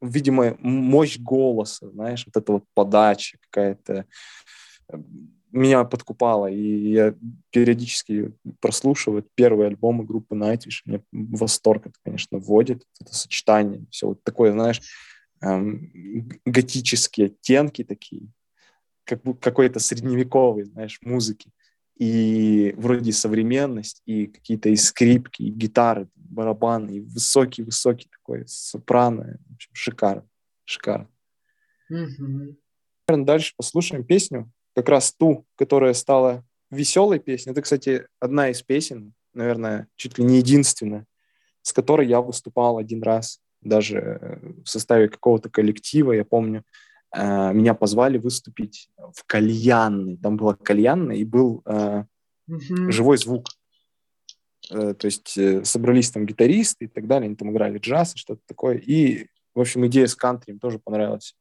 видимо, 0.00 0.56
мощь 0.60 1.18
голоса, 1.18 1.90
знаешь, 1.90 2.24
вот 2.26 2.36
эта 2.40 2.52
вот 2.52 2.64
подача 2.74 3.38
какая-то 3.50 4.04
э, 4.92 4.98
меня 5.50 5.84
подкупала, 5.84 6.46
и 6.46 6.90
я 6.90 7.14
периодически 7.50 8.34
прослушиваю 8.60 9.26
первые 9.34 9.68
альбомы 9.68 10.04
группы 10.04 10.34
Nightwish, 10.34 10.82
мне 10.84 11.02
восторг 11.10 11.86
это, 11.86 11.94
конечно, 12.04 12.38
вводит, 12.38 12.82
это 13.00 13.14
сочетание, 13.14 13.86
все 13.90 14.08
вот 14.08 14.22
такое, 14.22 14.52
знаешь, 14.52 14.82
готические 15.40 17.26
оттенки 17.26 17.84
такие, 17.84 18.28
как 19.04 19.22
какой-то 19.40 19.80
средневековый, 19.80 20.64
знаешь, 20.64 20.98
музыки. 21.02 21.50
И 21.96 22.74
вроде 22.76 23.12
современность, 23.12 24.02
и 24.06 24.26
какие-то 24.26 24.68
и 24.68 24.76
скрипки, 24.76 25.42
и 25.42 25.50
гитары, 25.50 26.08
барабаны, 26.14 26.98
и 26.98 27.00
высокий-высокий 27.00 28.08
такой 28.08 28.44
сопрано. 28.46 29.38
В 29.48 29.54
общем, 29.54 29.70
шикарно, 29.72 30.28
шикарно. 30.64 31.08
Mm-hmm. 31.90 32.56
Дальше 33.08 33.54
послушаем 33.56 34.04
песню, 34.04 34.52
как 34.74 34.88
раз 34.88 35.12
ту, 35.12 35.44
которая 35.56 35.92
стала 35.92 36.44
веселой 36.70 37.18
песней. 37.18 37.52
Это, 37.52 37.62
кстати, 37.62 38.06
одна 38.20 38.50
из 38.50 38.62
песен, 38.62 39.14
наверное, 39.32 39.88
чуть 39.96 40.18
ли 40.18 40.24
не 40.24 40.38
единственная, 40.38 41.06
с 41.62 41.72
которой 41.72 42.06
я 42.06 42.20
выступал 42.20 42.78
один 42.78 43.02
раз, 43.02 43.40
даже 43.60 44.40
в 44.64 44.68
составе 44.68 45.08
какого-то 45.08 45.50
коллектива, 45.50 46.12
я 46.12 46.24
помню, 46.24 46.64
э, 47.14 47.52
меня 47.52 47.74
позвали 47.74 48.18
выступить 48.18 48.88
в 48.96 49.24
кальянной. 49.26 50.16
Там 50.16 50.36
была 50.36 50.54
кальянная 50.54 51.16
и 51.16 51.24
был 51.24 51.62
э, 51.64 52.04
mm-hmm. 52.50 52.90
живой 52.90 53.18
звук. 53.18 53.46
Э, 54.70 54.94
то 54.94 55.06
есть 55.06 55.36
э, 55.38 55.64
собрались 55.64 56.10
там 56.10 56.26
гитаристы 56.26 56.86
и 56.86 56.88
так 56.88 57.06
далее, 57.06 57.26
они 57.26 57.36
там 57.36 57.50
играли 57.50 57.78
джаз 57.78 58.14
и 58.14 58.18
что-то 58.18 58.42
такое. 58.46 58.76
И, 58.76 59.26
в 59.54 59.60
общем, 59.60 59.86
идея 59.86 60.06
с 60.06 60.14
кантри 60.14 60.52
им 60.52 60.58
тоже 60.58 60.78
понравилась. 60.78 61.34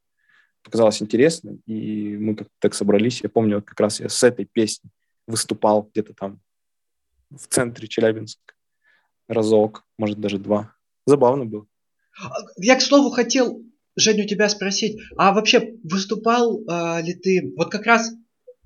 Показалось 0.63 1.01
интересно, 1.01 1.57
и 1.65 2.17
мы 2.17 2.35
как 2.35 2.47
так 2.59 2.73
собрались. 2.73 3.21
Я 3.21 3.29
помню, 3.29 3.55
вот 3.55 3.65
как 3.65 3.79
раз 3.79 3.99
я 3.99 4.09
с 4.09 4.23
этой 4.23 4.45
песней 4.45 4.91
выступал 5.25 5.83
где-то 5.83 6.13
там 6.13 6.41
в 7.29 7.47
центре 7.47 7.87
Челябинска 7.87 8.53
разок, 9.27 9.85
может, 9.97 10.19
даже 10.19 10.39
два. 10.39 10.73
Забавно 11.05 11.45
было. 11.45 11.67
Я, 12.57 12.75
к 12.75 12.81
слову, 12.81 13.09
хотел 13.09 13.61
Женю, 13.97 14.25
тебя 14.25 14.47
спросить, 14.47 14.99
а 15.17 15.33
вообще 15.33 15.73
выступал 15.83 16.61
э, 16.61 17.01
ли 17.01 17.15
ты, 17.15 17.51
вот 17.57 17.71
как 17.71 17.85
раз 17.85 18.11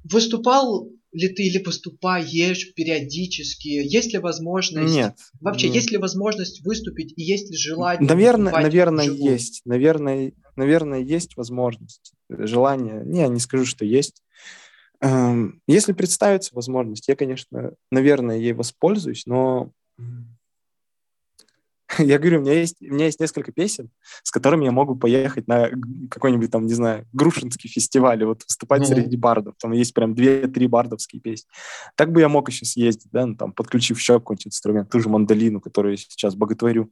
выступал 0.03 0.89
ли 1.13 1.29
ты 1.29 1.43
или 1.43 1.63
выступаешь 1.63 2.73
периодически? 2.73 3.67
Есть 3.67 4.13
ли 4.13 4.19
возможность? 4.19 4.93
Нет. 4.93 5.15
Вообще, 5.39 5.67
нет. 5.67 5.75
есть 5.75 5.91
ли 5.91 5.97
возможность 5.97 6.63
выступить 6.65 7.13
и 7.15 7.23
есть 7.23 7.49
ли 7.49 7.57
желание? 7.57 8.07
Наверное, 8.07 8.53
наверное, 8.53 9.09
есть. 9.09 9.61
Наверное, 9.65 10.33
наверное, 10.55 10.99
есть 10.99 11.35
возможность. 11.37 12.13
Желание. 12.29 13.03
Не, 13.05 13.27
не 13.29 13.39
скажу, 13.39 13.65
что 13.65 13.85
есть. 13.85 14.21
Эм, 15.01 15.61
если 15.67 15.93
представится 15.93 16.53
возможность, 16.55 17.07
я, 17.07 17.15
конечно, 17.15 17.73
наверное, 17.91 18.37
ей 18.37 18.53
воспользуюсь, 18.53 19.25
но 19.25 19.71
я 21.99 22.19
говорю, 22.19 22.39
у 22.39 22.41
меня 22.41 22.53
есть, 22.53 22.81
у 22.81 22.93
меня 22.93 23.05
есть 23.05 23.19
несколько 23.19 23.51
песен, 23.51 23.89
с 24.23 24.31
которыми 24.31 24.65
я 24.65 24.71
могу 24.71 24.95
поехать 24.95 25.47
на 25.47 25.69
какой-нибудь 26.09 26.51
там, 26.51 26.65
не 26.65 26.73
знаю, 26.73 27.07
Грушинский 27.13 27.69
фестиваль, 27.69 28.23
вот 28.23 28.43
выступать 28.43 28.83
mm-hmm. 28.83 28.93
среди 28.93 29.17
бардов. 29.17 29.55
Там 29.59 29.71
есть 29.71 29.93
прям 29.93 30.13
две-три 30.13 30.67
бардовские 30.67 31.21
песни. 31.21 31.49
Так 31.95 32.11
бы 32.11 32.21
я 32.21 32.29
мог 32.29 32.49
еще 32.49 32.65
съездить, 32.65 33.11
да, 33.11 33.25
ну, 33.25 33.35
там, 33.35 33.51
подключив 33.51 33.97
еще 33.97 34.19
какой-нибудь 34.19 34.47
инструмент, 34.47 34.89
ту 34.89 34.99
же 34.99 35.09
мандолину, 35.09 35.59
которую 35.59 35.93
я 35.93 35.97
сейчас 35.97 36.35
боготворю. 36.35 36.91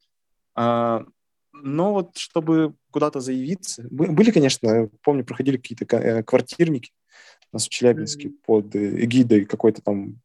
А, 0.56 1.06
но 1.54 1.94
вот 1.94 2.18
чтобы 2.18 2.74
куда-то 2.92 3.20
заявиться, 3.20 3.86
были, 3.90 4.32
конечно, 4.32 4.90
помню, 5.04 5.24
проходили 5.24 5.58
какие-то 5.58 5.86
э, 5.96 6.24
квартирники 6.24 6.92
у 7.52 7.56
нас 7.56 7.66
в 7.66 7.70
Челябинске 7.70 8.28
mm-hmm. 8.28 8.38
под 8.46 8.76
эгидой 8.76 9.46
какой-то 9.46 9.82
там 9.82 10.22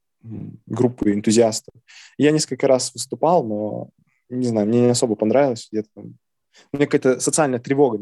группы 0.66 1.12
энтузиастов. 1.12 1.74
Я 2.16 2.30
несколько 2.30 2.66
раз 2.66 2.92
выступал, 2.94 3.44
но 3.44 3.90
не 4.28 4.46
знаю, 4.46 4.66
мне 4.66 4.82
не 4.82 4.90
особо 4.90 5.14
понравилось. 5.16 5.68
Где-то. 5.70 5.88
У 5.96 6.76
меня 6.76 6.86
какая-то 6.86 7.20
социальная 7.20 7.58
тревога 7.58 7.98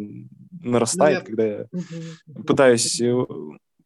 нарастает, 0.60 1.14
ну, 1.14 1.20
я... 1.20 1.26
когда 1.26 1.46
я 1.46 1.66
угу. 1.72 2.44
пытаюсь 2.44 3.00
э, 3.00 3.24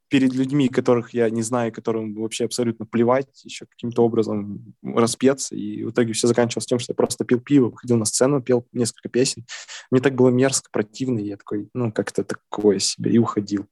перед 0.09 0.33
людьми, 0.35 0.69
которых 0.69 1.15
я 1.15 1.31
не 1.31 1.43
знаю, 1.43 1.73
которым 1.73 2.15
вообще 2.15 2.45
абсолютно 2.45 2.87
плевать, 2.87 3.45
еще 3.45 3.67
каким-то 3.67 4.05
образом 4.05 4.75
распеться. 4.83 5.55
И 5.57 5.85
в 5.85 5.91
итоге 5.91 6.13
все 6.13 6.29
заканчивалось 6.29 6.67
тем, 6.67 6.79
что 6.79 6.93
я 6.93 6.95
просто 6.95 7.25
пил 7.25 7.41
пиво, 7.41 7.67
выходил 7.67 7.97
на 7.97 8.05
сцену, 8.05 8.43
пел 8.43 8.67
несколько 8.73 9.09
песен. 9.09 9.45
Мне 9.91 10.01
так 10.01 10.15
было 10.15 10.29
мерзко, 10.29 10.69
противно, 10.71 11.19
и 11.19 11.29
я 11.29 11.37
такой, 11.37 11.69
ну, 11.75 11.93
как-то 11.93 12.25
такое 12.25 12.79
себе, 12.79 13.13
и 13.13 13.19
уходил. 13.19 13.67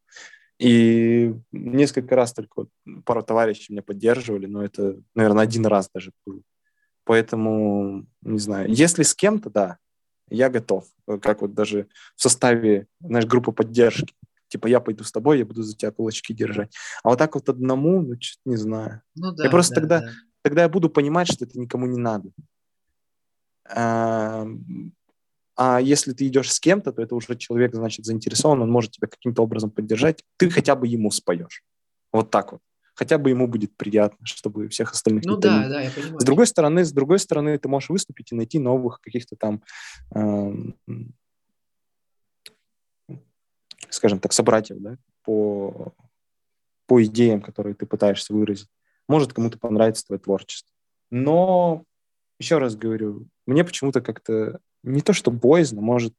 И 0.58 1.34
несколько 1.52 2.14
раз 2.14 2.32
только 2.32 2.66
пару 3.04 3.22
товарищей 3.22 3.72
меня 3.72 3.82
поддерживали, 3.82 4.46
но 4.46 4.64
это, 4.64 5.00
наверное, 5.14 5.44
один 5.44 5.66
раз 5.66 5.90
даже 5.92 6.12
был. 6.24 6.42
Поэтому, 7.04 8.06
не 8.22 8.38
знаю, 8.38 8.70
если 8.70 9.02
с 9.02 9.14
кем-то, 9.14 9.50
да, 9.50 9.78
я 10.30 10.48
готов. 10.48 10.86
Как 11.20 11.42
вот 11.42 11.54
даже 11.54 11.88
в 12.16 12.22
составе, 12.22 12.86
знаешь, 13.00 13.26
группы 13.26 13.52
поддержки. 13.52 14.14
Типа, 14.48 14.68
я 14.68 14.80
пойду 14.80 15.04
с 15.04 15.12
тобой, 15.12 15.38
я 15.38 15.44
буду 15.44 15.62
за 15.62 15.76
тебя 15.76 15.90
кулачки 15.90 16.32
держать. 16.32 16.74
А 17.02 17.10
вот 17.10 17.18
так 17.18 17.34
вот 17.34 17.48
одному, 17.48 18.00
ну, 18.02 18.14
что-то 18.20 18.42
не 18.44 18.56
знаю. 18.56 19.02
Ну, 19.14 19.32
да, 19.32 19.44
я 19.44 19.50
просто 19.50 19.74
да, 19.74 19.80
тогда, 19.80 20.00
да. 20.00 20.12
тогда 20.42 20.62
я 20.62 20.68
буду 20.68 20.88
понимать, 20.88 21.30
что 21.30 21.44
это 21.44 21.58
никому 21.58 21.86
не 21.86 21.98
надо. 21.98 22.30
А, 23.66 24.46
а 25.56 25.80
если 25.80 26.12
ты 26.12 26.26
идешь 26.26 26.52
с 26.52 26.60
кем-то, 26.60 26.92
то 26.92 27.02
это 27.02 27.14
уже 27.14 27.36
человек, 27.36 27.74
значит, 27.74 28.04
заинтересован, 28.04 28.62
он 28.62 28.70
может 28.70 28.92
тебя 28.92 29.08
каким-то 29.08 29.42
образом 29.42 29.70
поддержать. 29.70 30.22
Ты 30.36 30.50
хотя 30.50 30.76
бы 30.76 30.86
ему 30.86 31.10
споешь. 31.10 31.64
Вот 32.12 32.30
так 32.30 32.52
вот 32.52 32.60
хотя 32.94 33.18
бы 33.18 33.30
ему 33.30 33.46
будет 33.46 33.76
приятно, 33.76 34.24
чтобы 34.24 34.68
всех 34.68 34.92
остальных 34.92 35.24
ну, 35.24 35.36
да, 35.36 35.68
да, 35.68 35.82
я 35.82 35.90
понимаю. 35.90 36.20
С 36.20 36.24
другой 36.24 36.46
стороны, 36.46 36.84
с 36.84 36.92
другой 36.92 37.18
стороны, 37.18 37.58
ты 37.58 37.68
можешь 37.68 37.90
выступить 37.90 38.32
и 38.32 38.34
найти 38.34 38.58
новых 38.58 39.00
каких-то 39.00 39.36
там, 39.36 39.62
э, 40.14 40.52
скажем 43.90 44.20
так, 44.20 44.32
собратьев, 44.32 44.78
да, 44.78 44.96
по, 45.24 45.94
по 46.86 47.02
идеям, 47.04 47.40
которые 47.40 47.74
ты 47.74 47.86
пытаешься 47.86 48.32
выразить. 48.32 48.68
Может 49.08 49.32
кому-то 49.32 49.58
понравится 49.58 50.06
твое 50.06 50.20
творчество. 50.20 50.72
Но, 51.10 51.84
еще 52.38 52.58
раз 52.58 52.76
говорю, 52.76 53.26
мне 53.46 53.64
почему-то 53.64 54.00
как-то 54.00 54.60
не 54.82 55.00
то, 55.00 55.12
что 55.12 55.30
боязно, 55.30 55.80
может, 55.80 56.14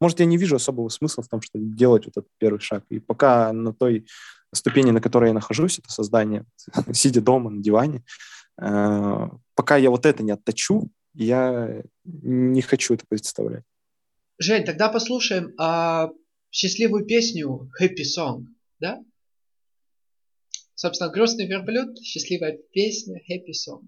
может, 0.00 0.20
я 0.20 0.26
не 0.26 0.36
вижу 0.36 0.56
особого 0.56 0.88
смысла 0.88 1.22
в 1.22 1.28
том, 1.28 1.40
чтобы 1.40 1.66
делать 1.76 2.06
вот 2.06 2.16
этот 2.16 2.30
первый 2.38 2.60
шаг. 2.60 2.84
И 2.88 2.98
пока 2.98 3.52
на 3.52 3.72
той 3.72 4.06
ступени, 4.52 4.90
на 4.90 5.00
которой 5.00 5.28
я 5.28 5.34
нахожусь, 5.34 5.78
это 5.78 5.90
создание, 5.90 6.44
сидя 6.92 7.20
дома 7.20 7.50
на 7.50 7.62
диване, 7.62 8.04
э, 8.60 9.28
пока 9.54 9.76
я 9.76 9.90
вот 9.90 10.06
это 10.06 10.22
не 10.22 10.32
отточу, 10.32 10.90
я 11.14 11.82
не 12.04 12.62
хочу 12.62 12.94
это 12.94 13.04
представлять. 13.08 13.64
Жень, 14.38 14.64
тогда 14.64 14.88
послушаем 14.88 15.52
а, 15.58 16.10
счастливую 16.50 17.04
песню 17.06 17.70
Happy 17.80 18.02
Song, 18.02 18.46
да? 18.80 18.98
Собственно, 20.74 21.10
грустный 21.10 21.46
верблюд, 21.46 21.98
счастливая 22.00 22.58
песня 22.72 23.20
Happy 23.30 23.52
Song. 23.52 23.82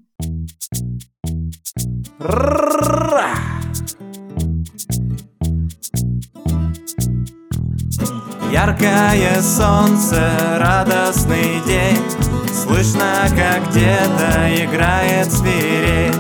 Яркое 8.55 9.43
солнце, 9.43 10.31
радостный 10.61 11.61
день. 11.67 11.99
Слышно, 12.55 13.27
как 13.31 13.69
где-то 13.69 14.65
играет 14.65 15.33
свирель 15.33 16.15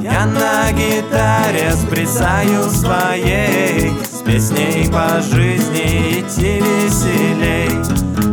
Я 0.00 0.24
на 0.24 0.72
гитаре 0.72 1.72
спрясаю 1.72 2.70
своей. 2.70 3.92
С 4.02 4.22
песней 4.22 4.90
по 4.90 5.20
жизни 5.20 6.20
идти 6.20 6.62
веселей. 6.62 7.68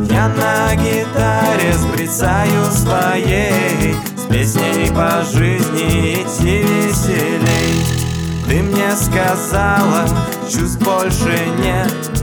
Я 0.09 0.29
на 0.29 0.73
гитаре 0.77 1.73
спрясаю 1.73 2.71
своей. 2.71 3.93
С 4.15 4.21
песней 4.21 4.89
по 4.95 5.21
жизни 5.25 6.23
идти 6.23 6.59
веселей. 6.59 7.83
Ты 8.47 8.63
мне 8.63 8.89
сказала, 8.95 10.07
чувств 10.49 10.81
больше 10.81 11.37
нет 11.57 12.13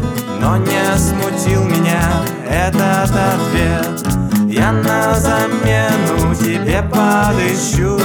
но 0.41 0.57
не 0.57 0.97
смутил 0.97 1.65
меня 1.65 2.01
этот 2.49 3.11
ответ. 3.11 4.21
Я 4.49 4.73
на 4.73 5.15
замену 5.15 6.35
тебе 6.35 6.83
подыщу 6.83 8.01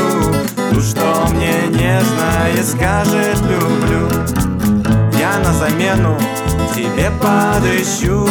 Ту, 0.70 0.82
что 0.82 1.28
мне 1.32 1.68
нежно 1.70 2.50
и 2.54 2.62
скажет 2.62 3.40
люблю. 3.42 4.10
Я 5.18 5.40
на 5.40 5.54
замену 5.54 6.18
тебе 6.76 7.10
подыщу 7.22 8.28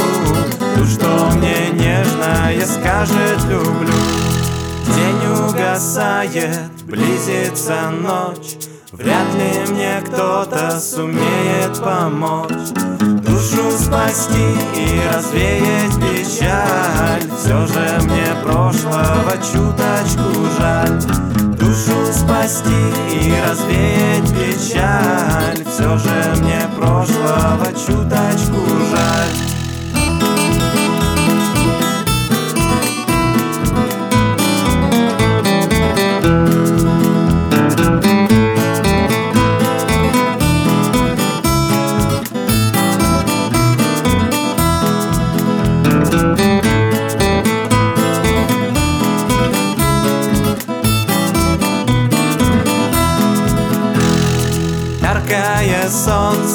Ту, 0.76 0.85
что 0.85 1.31
мне 1.36 1.70
нежно 1.72 2.52
и 2.52 2.60
скажет 2.60 3.43
люблю. 3.48 3.94
День 4.94 5.48
угасает, 5.48 6.70
близится 6.86 7.90
ночь 7.90 8.59
Вряд 8.96 9.34
ли 9.34 9.72
мне 9.72 10.00
кто-то 10.06 10.78
сумеет 10.78 11.82
помочь. 11.82 12.70
Душу 13.26 13.72
спасти 13.76 14.52
и 14.76 15.00
развеять 15.12 15.96
печаль. 15.96 17.28
Все 17.36 17.66
же 17.66 17.98
мне 18.04 18.40
прошлого 18.44 19.32
чуточку 19.38 20.46
жаль. 20.56 21.00
Душу 21.56 22.12
спасти 22.12 22.70
и 23.10 23.34
развеять 23.48 24.30
печаль. 24.30 25.64
Все 25.66 25.98
же 25.98 26.40
мне 26.40 26.60
прошлого 26.76 27.66
чуточку 27.72 28.60
жаль 28.92 29.53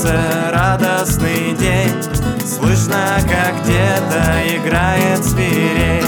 солнце, 0.09 0.51
радостный 0.51 1.53
день. 1.57 1.91
Слышно, 2.45 3.19
как 3.27 3.61
где-то 3.63 4.41
играет 4.47 5.23
свирель 5.23 6.03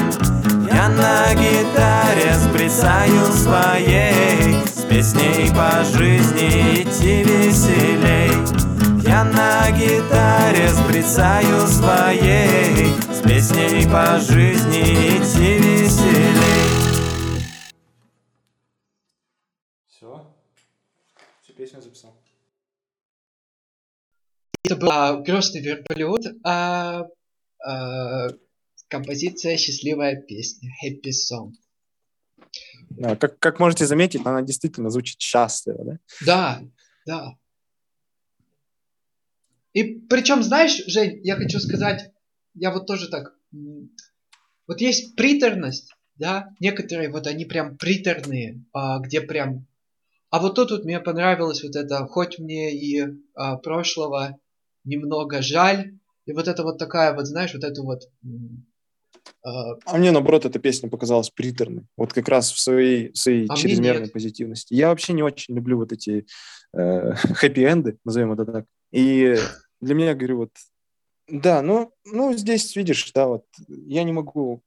Я 0.71 0.89
на 0.89 1.33
гитаре 1.33 2.33
сприцаю 2.35 3.31
своей. 3.31 4.63
С 4.65 4.83
песней 4.83 5.51
по 5.53 5.83
жизни 5.83 6.83
идти 6.83 7.23
веселей. 7.23 8.31
Я 9.03 9.23
на 9.23 9.69
гитаре 9.71 10.69
сприцаю 10.69 11.67
своей. 11.67 12.95
С 13.11 13.21
песней 13.21 13.87
по 13.87 14.19
жизни 14.19 15.17
идти 15.17 15.57
веселей 15.57 16.70
Это 24.71 24.79
был 24.79 24.89
а, 24.89 25.17
«Грустный 25.17 25.59
верблюд», 25.59 26.21
а, 26.45 27.05
а, 27.61 28.27
композиция 28.87 29.57
«Счастливая 29.57 30.15
песня», 30.21 30.71
«Happy 30.81 31.09
Song». 31.09 31.51
Да, 32.91 33.17
как, 33.17 33.37
как 33.39 33.59
можете 33.59 33.85
заметить, 33.85 34.21
она 34.25 34.41
действительно 34.41 34.89
звучит 34.89 35.19
счастливо, 35.19 35.83
да? 35.83 35.99
Да, 36.25 36.61
да. 37.05 37.35
И 39.73 39.83
причем, 39.83 40.41
знаешь, 40.41 40.81
Жень, 40.87 41.19
я 41.23 41.35
хочу 41.35 41.59
сказать, 41.59 42.09
я 42.53 42.71
вот 42.71 42.87
тоже 42.87 43.09
так... 43.09 43.35
Вот 44.67 44.79
есть 44.79 45.17
приторность, 45.17 45.93
да, 46.15 46.55
некоторые 46.61 47.09
вот 47.09 47.27
они 47.27 47.43
прям 47.43 47.77
приторные, 47.77 48.63
а, 48.71 48.99
где 48.99 49.19
прям... 49.19 49.67
А 50.29 50.39
вот 50.39 50.55
тут 50.55 50.71
вот 50.71 50.85
мне 50.85 51.01
понравилось 51.01 51.61
вот 51.61 51.75
это, 51.75 52.05
хоть 52.05 52.39
мне 52.39 52.73
и 52.73 53.03
а, 53.35 53.57
прошлого 53.57 54.39
немного 54.83 55.41
жаль. 55.41 55.93
И 56.25 56.33
вот 56.33 56.47
это 56.47 56.63
вот 56.63 56.77
такая 56.77 57.15
вот, 57.15 57.25
знаешь, 57.25 57.53
вот 57.53 57.63
это 57.63 57.81
вот... 57.81 58.03
А, 59.43 59.73
а 59.85 59.97
мне, 59.97 60.11
наоборот, 60.11 60.45
эта 60.45 60.59
песня 60.59 60.89
показалась 60.89 61.29
приторной. 61.29 61.85
Вот 61.97 62.13
как 62.13 62.27
раз 62.27 62.51
в 62.51 62.59
своей, 62.59 63.13
своей 63.15 63.47
а 63.49 63.55
чрезмерной 63.55 64.09
позитивности. 64.09 64.73
Я 64.73 64.89
вообще 64.89 65.13
не 65.13 65.23
очень 65.23 65.55
люблю 65.55 65.77
вот 65.77 65.91
эти 65.91 66.25
э, 66.73 67.13
хэппи-энды, 67.33 67.97
назовем 68.05 68.33
это 68.33 68.45
так. 68.45 68.65
И 68.91 69.35
для 69.79 69.95
меня, 69.95 70.13
говорю, 70.13 70.37
вот... 70.37 70.51
Да, 71.27 71.61
ну, 71.61 71.93
ну, 72.05 72.33
здесь, 72.33 72.75
видишь, 72.75 73.09
да, 73.13 73.27
вот 73.27 73.45
я 73.67 74.03
не 74.03 74.11
могу 74.11 74.61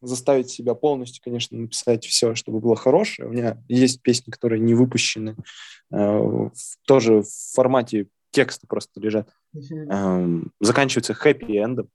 заставить 0.00 0.50
себя 0.50 0.74
полностью, 0.74 1.22
конечно, 1.22 1.58
написать 1.58 2.06
все, 2.06 2.34
чтобы 2.34 2.60
было 2.60 2.76
хорошее. 2.76 3.28
У 3.28 3.32
меня 3.32 3.62
есть 3.68 4.00
песни, 4.02 4.30
которые 4.30 4.60
не 4.60 4.74
выпущены, 4.74 5.36
э, 5.92 6.50
тоже 6.86 7.22
в 7.22 7.54
формате 7.54 8.06
тексты 8.30 8.66
просто 8.66 9.00
лежат. 9.00 9.28
Uh-huh. 9.54 10.46
Заканчивается 10.60 11.14
хэппи-эндом. 11.14 11.88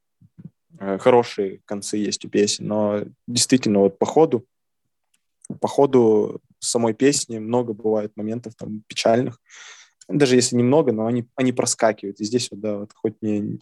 Э, 0.80 0.97
хорошие 0.97 1.61
концы 1.65 1.97
есть 1.97 2.26
у 2.26 2.30
песен, 2.30 2.68
но 2.68 3.03
действительно 3.27 3.80
вот 3.80 3.97
по 3.97 4.05
ходу, 4.05 4.45
по 5.60 5.68
ходу 5.68 6.41
самой 6.60 6.93
песни 6.93 7.39
много 7.39 7.73
бывает 7.73 8.15
моментов 8.15 8.55
там 8.55 8.84
печальных. 8.88 9.39
Даже 10.10 10.35
если 10.35 10.57
немного, 10.57 10.91
но 10.91 11.05
они, 11.05 11.26
они 11.35 11.53
проскакивают. 11.53 12.19
И 12.19 12.26
здесь 12.26 12.51
вот, 12.51 12.60
да, 12.60 12.77
вот 12.77 12.91
хоть 12.93 13.15
мне 13.22 13.60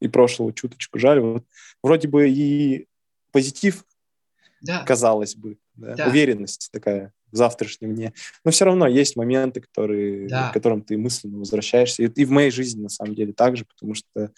и 0.00 0.08
прошлого 0.08 0.52
чуточку 0.52 0.98
жаль, 0.98 1.20
вот 1.20 1.44
вроде 1.82 2.08
бы 2.08 2.28
и 2.28 2.88
позитив, 3.30 3.84
да. 4.60 4.82
казалось 4.84 5.36
бы, 5.36 5.58
да? 5.74 5.94
Да. 5.94 6.08
уверенность 6.08 6.70
такая 6.72 7.12
в 7.32 7.36
завтрашнем 7.36 7.94
дне. 7.94 8.12
Но 8.44 8.50
все 8.50 8.64
равно 8.64 8.86
есть 8.86 9.16
моменты, 9.16 9.60
которые, 9.60 10.28
да. 10.28 10.50
к 10.50 10.52
которым 10.52 10.82
ты 10.82 10.96
мысленно 10.96 11.38
возвращаешься. 11.38 12.02
И, 12.02 12.06
и 12.06 12.24
в 12.24 12.30
моей 12.30 12.50
жизни, 12.50 12.82
на 12.82 12.88
самом 12.88 13.14
деле, 13.14 13.32
также, 13.32 13.64
потому 13.64 13.94
что 13.94 14.32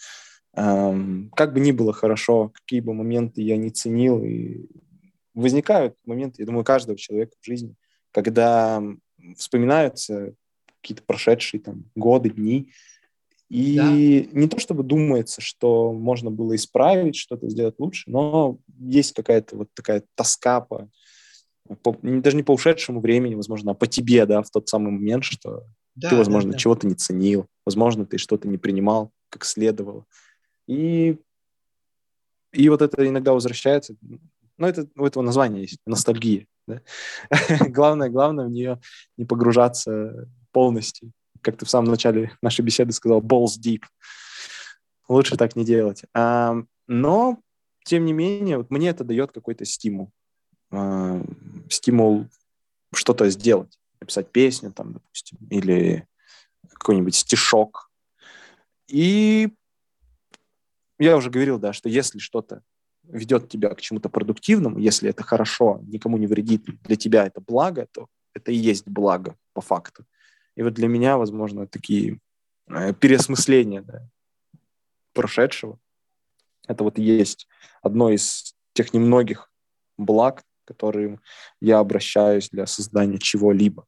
эм, 0.55 1.31
как 1.35 1.53
бы 1.53 1.59
ни 1.59 1.71
было 1.71 1.93
хорошо, 1.93 2.49
какие 2.49 2.81
бы 2.81 2.93
моменты 2.93 3.41
я 3.41 3.57
не 3.57 3.69
ценил, 3.69 4.23
и 4.23 4.65
возникают 5.33 5.95
моменты, 6.05 6.41
я 6.41 6.45
думаю, 6.45 6.63
каждого 6.63 6.97
человека 6.97 7.33
в 7.39 7.45
жизни, 7.45 7.75
когда 8.11 8.83
вспоминаются 9.37 10.33
какие-то 10.81 11.03
прошедшие 11.03 11.61
там 11.61 11.85
годы, 11.95 12.29
дни, 12.29 12.71
и 13.49 13.75
да. 13.75 14.39
не 14.39 14.47
то 14.47 14.59
чтобы 14.59 14.83
думается, 14.83 15.41
что 15.41 15.91
можно 15.91 16.31
было 16.31 16.55
исправить, 16.55 17.17
что-то 17.17 17.49
сделать 17.49 17.75
лучше, 17.79 18.09
но 18.09 18.59
есть 18.79 19.13
какая-то 19.13 19.57
вот 19.57 19.67
такая 19.73 20.03
тоска 20.15 20.61
по 20.61 20.89
по, 21.75 21.97
даже 22.01 22.35
не 22.35 22.43
по 22.43 22.53
ушедшему 22.53 22.99
времени, 23.01 23.35
возможно, 23.35 23.71
а 23.71 23.73
по 23.73 23.87
тебе, 23.87 24.25
да, 24.25 24.41
в 24.41 24.49
тот 24.49 24.69
самый 24.69 24.91
момент, 24.91 25.23
что 25.23 25.63
да, 25.95 26.09
ты, 26.09 26.15
возможно, 26.15 26.51
да, 26.51 26.53
да. 26.53 26.59
чего-то 26.59 26.87
не 26.87 26.95
ценил, 26.95 27.47
возможно, 27.65 28.05
ты 28.05 28.17
что-то 28.17 28.47
не 28.47 28.57
принимал, 28.57 29.11
как 29.29 29.45
следовало. 29.45 30.05
И, 30.67 31.17
и 32.53 32.69
вот 32.69 32.81
это 32.81 33.07
иногда 33.07 33.33
возвращается. 33.33 33.95
Ну, 34.57 34.67
это 34.67 34.87
у 34.95 35.05
этого 35.05 35.23
названия 35.23 35.61
есть, 35.61 35.79
ностальгия. 35.85 36.47
Да? 36.67 36.81
главное, 37.67 38.09
главное 38.09 38.45
в 38.45 38.51
нее 38.51 38.79
не 39.17 39.25
погружаться 39.25 40.29
полностью. 40.51 41.11
Как 41.41 41.57
ты 41.57 41.65
в 41.65 41.69
самом 41.69 41.89
начале 41.89 42.31
нашей 42.41 42.61
беседы 42.61 42.91
сказал, 42.91 43.21
balls 43.21 43.59
deep. 43.63 43.81
Лучше 45.09 45.35
так 45.35 45.55
не 45.55 45.65
делать. 45.65 46.03
А, 46.13 46.55
но, 46.87 47.39
тем 47.83 48.05
не 48.05 48.13
менее, 48.13 48.57
вот 48.57 48.69
мне 48.69 48.89
это 48.89 49.03
дает 49.03 49.31
какой-то 49.31 49.65
стимул 49.65 50.11
э, 50.71 51.23
стимул 51.69 52.27
что-то 52.93 53.29
сделать, 53.29 53.79
написать 53.99 54.31
песню, 54.31 54.71
там, 54.71 54.93
допустим, 54.93 55.37
или 55.49 56.07
какой-нибудь 56.69 57.15
стишок. 57.15 57.89
И 58.87 59.49
я 60.99 61.17
уже 61.17 61.29
говорил, 61.29 61.59
да, 61.59 61.73
что 61.73 61.89
если 61.89 62.19
что-то 62.19 62.63
ведет 63.03 63.49
тебя 63.49 63.73
к 63.73 63.81
чему-то 63.81 64.09
продуктивному, 64.09 64.79
если 64.79 65.09
это 65.09 65.23
хорошо, 65.23 65.79
никому 65.83 66.17
не 66.17 66.27
вредит, 66.27 66.65
для 66.83 66.95
тебя 66.95 67.25
это 67.25 67.41
благо, 67.41 67.87
то 67.91 68.07
это 68.33 68.51
и 68.51 68.55
есть 68.55 68.87
благо 68.87 69.35
по 69.53 69.61
факту. 69.61 70.05
И 70.55 70.63
вот 70.63 70.73
для 70.73 70.87
меня, 70.87 71.17
возможно, 71.17 71.67
такие 71.67 72.19
э, 72.67 72.93
переосмысления 72.93 73.81
да, 73.81 74.07
прошедшего, 75.13 75.79
это 76.67 76.83
вот 76.83 76.99
и 76.99 77.03
есть 77.03 77.47
одно 77.81 78.09
из 78.11 78.55
тех 78.73 78.93
немногих 78.93 79.51
благ, 79.97 80.43
которым 80.65 81.21
я 81.59 81.79
обращаюсь 81.79 82.49
для 82.49 82.65
создания 82.65 83.17
чего-либо. 83.17 83.85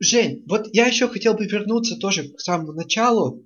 Жень, 0.00 0.44
вот 0.46 0.68
я 0.72 0.86
еще 0.86 1.08
хотел 1.08 1.34
бы 1.34 1.46
вернуться 1.46 1.96
тоже 1.96 2.28
к 2.28 2.40
самому 2.40 2.72
началу, 2.72 3.44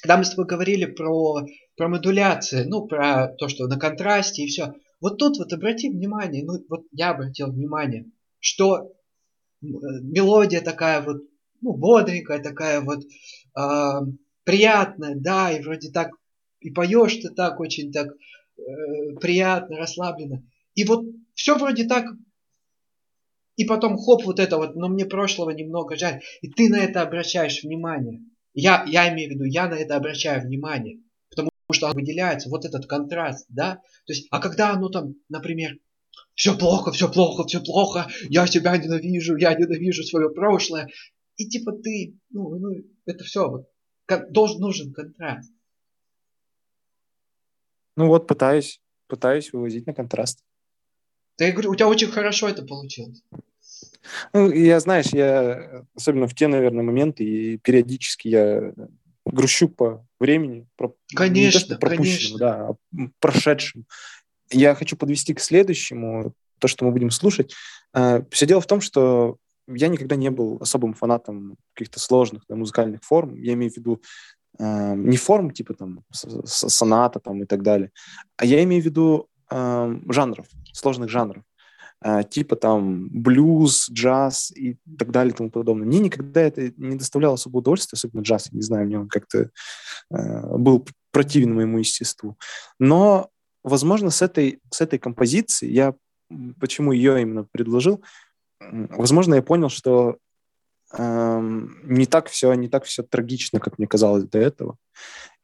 когда 0.00 0.16
мы 0.16 0.24
с 0.24 0.30
тобой 0.30 0.46
говорили 0.46 0.86
про, 0.86 1.46
про 1.76 1.88
модуляцию, 1.88 2.68
ну, 2.68 2.86
про 2.86 3.28
то, 3.28 3.48
что 3.48 3.66
на 3.66 3.78
контрасте 3.78 4.44
и 4.44 4.46
все. 4.46 4.74
Вот 5.00 5.18
тут 5.18 5.38
вот 5.38 5.52
обрати 5.52 5.90
внимание, 5.90 6.44
ну, 6.44 6.64
вот 6.68 6.86
я 6.92 7.10
обратил 7.10 7.50
внимание, 7.52 8.06
что 8.40 8.78
э, 8.78 8.86
мелодия 9.60 10.60
такая 10.60 11.02
вот, 11.02 11.22
ну, 11.60 11.74
бодренькая, 11.74 12.42
такая 12.42 12.80
вот 12.80 13.04
э, 13.04 14.00
приятная, 14.44 15.14
да, 15.16 15.52
и 15.52 15.62
вроде 15.62 15.90
так, 15.90 16.10
и 16.60 16.70
поешь 16.70 17.16
ты 17.16 17.30
так 17.30 17.60
очень 17.60 17.92
так 17.92 18.08
Э, 18.58 19.14
приятно, 19.20 19.76
расслабленно. 19.76 20.42
И 20.74 20.84
вот 20.84 21.04
все 21.34 21.56
вроде 21.56 21.84
так, 21.84 22.06
и 23.56 23.64
потом 23.64 23.96
хоп, 23.96 24.24
вот 24.24 24.40
это 24.40 24.56
вот, 24.56 24.74
но 24.74 24.88
мне 24.88 25.06
прошлого 25.06 25.50
немного 25.50 25.96
жаль. 25.96 26.22
И 26.42 26.48
ты 26.50 26.68
на 26.68 26.76
это 26.76 27.02
обращаешь 27.02 27.62
внимание. 27.62 28.20
Я, 28.54 28.84
я 28.88 29.12
имею 29.12 29.30
в 29.30 29.34
виду, 29.34 29.44
я 29.44 29.68
на 29.68 29.74
это 29.74 29.96
обращаю 29.96 30.42
внимание. 30.42 31.00
Потому 31.30 31.50
что 31.72 31.92
выделяется 31.92 32.50
вот 32.50 32.64
этот 32.64 32.86
контраст, 32.86 33.46
да? 33.48 33.76
То 34.06 34.12
есть, 34.12 34.26
а 34.30 34.40
когда 34.40 34.72
оно 34.72 34.88
там, 34.88 35.14
например, 35.28 35.78
все 36.34 36.56
плохо, 36.56 36.90
все 36.90 37.10
плохо, 37.10 37.46
все 37.46 37.62
плохо, 37.62 38.08
я 38.28 38.46
себя 38.46 38.76
ненавижу, 38.76 39.36
я 39.36 39.54
ненавижу 39.54 40.02
свое 40.02 40.30
прошлое, 40.30 40.88
и 41.36 41.48
типа 41.48 41.72
ты, 41.72 42.18
ну, 42.30 42.58
ну 42.58 42.70
это 43.06 43.24
все, 43.24 43.48
вот, 43.48 43.68
должен 44.30 44.60
нужен 44.60 44.92
контраст. 44.92 45.52
Ну 47.98 48.06
вот, 48.06 48.28
пытаюсь, 48.28 48.80
пытаюсь 49.08 49.52
вывозить 49.52 49.88
на 49.88 49.92
контраст. 49.92 50.44
Да 51.36 51.46
я 51.46 51.52
говорю, 51.52 51.72
у 51.72 51.74
тебя 51.74 51.88
очень 51.88 52.06
хорошо 52.06 52.48
это 52.48 52.64
получилось. 52.64 53.24
Ну, 54.32 54.52
я, 54.52 54.78
знаешь, 54.78 55.06
я, 55.06 55.84
особенно 55.96 56.28
в 56.28 56.34
те, 56.34 56.46
наверное, 56.46 56.84
моменты, 56.84 57.24
и 57.24 57.58
периодически 57.58 58.28
я 58.28 58.72
грущу 59.26 59.68
по 59.68 60.06
времени. 60.20 60.68
Про, 60.76 60.94
конечно, 61.12 61.58
не 61.58 61.74
то, 61.74 61.78
пропущенному, 61.80 62.38
конечно. 62.38 62.38
да, 62.38 62.68
а 62.68 63.08
прошедшему. 63.18 63.84
Я 64.52 64.76
хочу 64.76 64.96
подвести 64.96 65.34
к 65.34 65.40
следующему, 65.40 66.34
то, 66.60 66.68
что 66.68 66.84
мы 66.84 66.92
будем 66.92 67.10
слушать. 67.10 67.52
А, 67.92 68.22
Все 68.30 68.46
дело 68.46 68.60
в 68.60 68.68
том, 68.68 68.80
что 68.80 69.38
я 69.66 69.88
никогда 69.88 70.14
не 70.14 70.30
был 70.30 70.58
особым 70.60 70.94
фанатом 70.94 71.56
каких-то 71.74 71.98
сложных 71.98 72.44
да, 72.48 72.54
музыкальных 72.54 73.02
форм. 73.02 73.34
Я 73.34 73.54
имею 73.54 73.72
в 73.72 73.76
виду 73.76 74.00
э, 74.58 74.94
не 74.94 75.16
форм 75.16 75.50
типа 75.50 75.74
там 75.74 76.04
соната 76.12 77.20
там 77.20 77.42
и 77.42 77.46
так 77.46 77.62
далее, 77.62 77.90
а 78.36 78.44
я 78.44 78.62
имею 78.64 78.82
в 78.82 78.86
виду 78.86 79.28
э, 79.50 80.00
жанров, 80.08 80.46
сложных 80.72 81.10
жанров. 81.10 81.42
Э, 82.00 82.22
типа 82.28 82.56
там 82.56 83.08
блюз, 83.08 83.90
джаз 83.90 84.52
и 84.52 84.76
так 84.98 85.10
далее 85.10 85.32
и 85.32 85.36
тому 85.36 85.50
подобное. 85.50 85.86
Мне 85.86 85.98
никогда 85.98 86.42
это 86.42 86.72
не 86.76 86.96
доставляло 86.96 87.34
особого 87.34 87.60
удовольствия, 87.60 87.96
особенно 87.96 88.22
джаз, 88.22 88.48
я 88.52 88.56
не 88.56 88.62
знаю, 88.62 88.86
мне 88.86 88.98
он 88.98 89.08
как-то 89.08 89.50
э, 90.10 90.56
был 90.56 90.86
противен 91.10 91.54
моему 91.54 91.78
естеству. 91.78 92.38
Но, 92.78 93.30
возможно, 93.64 94.10
с 94.10 94.22
этой, 94.22 94.60
с 94.70 94.80
этой 94.80 94.98
композицией 94.98 95.72
я 95.72 95.94
почему 96.60 96.92
ее 96.92 97.22
именно 97.22 97.44
предложил, 97.44 98.02
возможно, 98.60 99.34
я 99.34 99.42
понял, 99.42 99.68
что 99.68 100.18
не 100.96 102.06
так 102.06 102.28
все, 102.28 102.52
не 102.54 102.68
так 102.68 102.84
все 102.84 103.02
трагично, 103.02 103.60
как 103.60 103.78
мне 103.78 103.86
казалось 103.86 104.24
до 104.24 104.38
этого, 104.38 104.76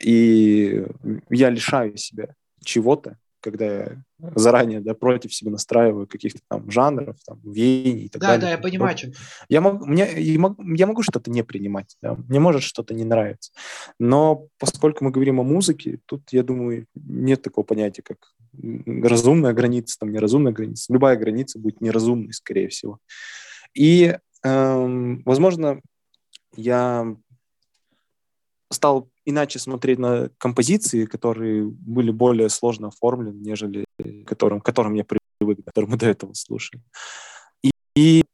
и 0.02 0.86
я 1.28 1.50
лишаю 1.50 1.96
себя 1.96 2.34
чего-то, 2.64 3.18
когда 3.40 3.66
я 3.66 4.02
заранее 4.34 4.80
да, 4.80 4.94
против 4.94 5.34
себя 5.34 5.50
настраиваю 5.50 6.06
каких-то 6.06 6.40
там 6.48 6.70
жанров, 6.70 7.16
там, 7.26 7.40
веяний 7.44 8.06
и 8.06 8.08
так 8.08 8.22
да, 8.22 8.28
далее. 8.28 8.40
Да, 8.40 8.46
да, 8.46 8.52
я 8.52 8.58
понимаю, 8.58 8.96
чем 8.96 9.12
я 9.50 9.60
могу, 9.60 9.84
мне, 9.84 10.08
я 10.16 10.38
могу, 10.38 10.62
я 10.74 10.86
могу 10.86 11.02
что-то 11.02 11.30
не 11.30 11.44
принимать, 11.44 11.96
да, 12.00 12.14
мне 12.14 12.40
может 12.40 12.62
что-то 12.62 12.94
не 12.94 13.04
нравиться. 13.04 13.52
Но 13.98 14.48
поскольку 14.58 15.04
мы 15.04 15.10
говорим 15.10 15.40
о 15.40 15.42
музыке, 15.42 16.00
тут, 16.06 16.22
я 16.32 16.42
думаю, 16.42 16.86
нет 16.94 17.42
такого 17.42 17.64
понятия, 17.64 18.02
как 18.02 18.16
разумная 19.02 19.52
граница, 19.52 19.98
там, 19.98 20.10
неразумная 20.10 20.52
граница. 20.52 20.92
Любая 20.92 21.16
граница 21.16 21.58
будет 21.58 21.80
неразумной, 21.80 22.32
скорее 22.32 22.68
всего. 22.68 22.98
И, 23.74 24.04
эм, 24.06 24.20
возможно, 24.44 25.80
я 26.54 27.16
стал 28.70 29.10
иначе 29.24 29.58
смотреть 29.58 29.98
на 29.98 30.28
композиции, 30.38 31.06
которые 31.06 31.64
были 31.64 32.10
более 32.10 32.48
сложно 32.48 32.88
оформлены, 32.88 33.38
нежели 33.38 33.84
которым, 34.26 34.60
которым 34.60 34.94
я 34.94 35.04
привык, 35.04 35.64
которые 35.64 35.90
мы 35.90 35.96
до 35.96 36.06
этого 36.06 36.34
слушали. 36.34 36.82
И, 37.62 37.70
и 37.96 38.24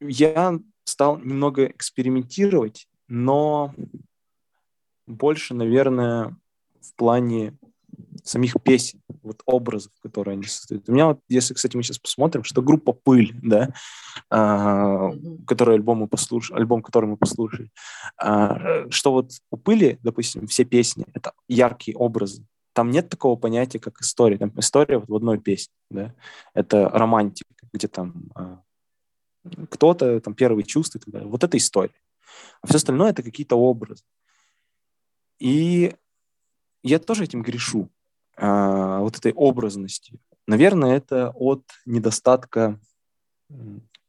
я 0.00 0.58
стал 0.84 1.18
немного 1.18 1.66
экспериментировать, 1.66 2.88
но 3.08 3.74
больше, 5.06 5.54
наверное, 5.54 6.36
в 6.80 6.94
плане 6.94 7.58
самих 8.24 8.56
песен, 8.62 9.00
вот 9.22 9.42
образов, 9.46 9.92
которые 10.02 10.34
они 10.34 10.44
создают. 10.44 10.88
У 10.88 10.92
меня 10.92 11.06
вот, 11.08 11.20
если, 11.28 11.54
кстати, 11.54 11.76
мы 11.76 11.82
сейчас 11.82 11.98
посмотрим, 11.98 12.44
что 12.44 12.62
группа 12.62 12.92
«Пыль», 12.92 13.34
да, 13.42 13.72
а, 14.28 15.10
который 15.46 15.76
альбом 15.76 15.98
мы 15.98 16.08
послушали, 16.08 16.58
альбом, 16.58 16.82
который 16.82 17.06
мы 17.06 17.16
послушали, 17.16 17.70
а, 18.16 18.90
что 18.90 19.12
вот 19.12 19.32
у 19.50 19.56
«Пыли», 19.56 19.98
допустим, 20.02 20.46
все 20.46 20.64
песни— 20.64 21.06
это 21.14 21.32
яркие 21.48 21.96
образы. 21.96 22.44
Там 22.72 22.90
нет 22.90 23.08
такого 23.08 23.36
понятия, 23.36 23.78
как 23.78 24.00
история. 24.00 24.38
Там 24.38 24.52
история 24.56 24.98
вот 24.98 25.08
в 25.08 25.14
одной 25.14 25.38
песне, 25.38 25.74
да, 25.90 26.14
это 26.54 26.88
романтика, 26.88 27.50
где 27.72 27.88
там 27.88 28.30
а, 28.34 28.62
кто-то, 29.70 30.20
там 30.20 30.34
первые 30.34 30.64
чувства 30.64 30.98
и 30.98 31.00
так 31.02 31.12
далее. 31.12 31.28
Вот 31.28 31.44
это 31.44 31.56
история. 31.56 31.94
А 32.62 32.66
все 32.66 32.76
остальное— 32.76 33.10
это 33.12 33.22
какие-то 33.22 33.56
образы. 33.56 34.04
И 35.38 35.94
я 36.82 36.98
тоже 36.98 37.24
этим 37.24 37.42
грешу, 37.42 37.90
а, 38.36 39.00
вот 39.00 39.16
этой 39.18 39.32
образности. 39.32 40.18
Наверное, 40.46 40.96
это 40.96 41.30
от 41.34 41.64
недостатка 41.86 42.78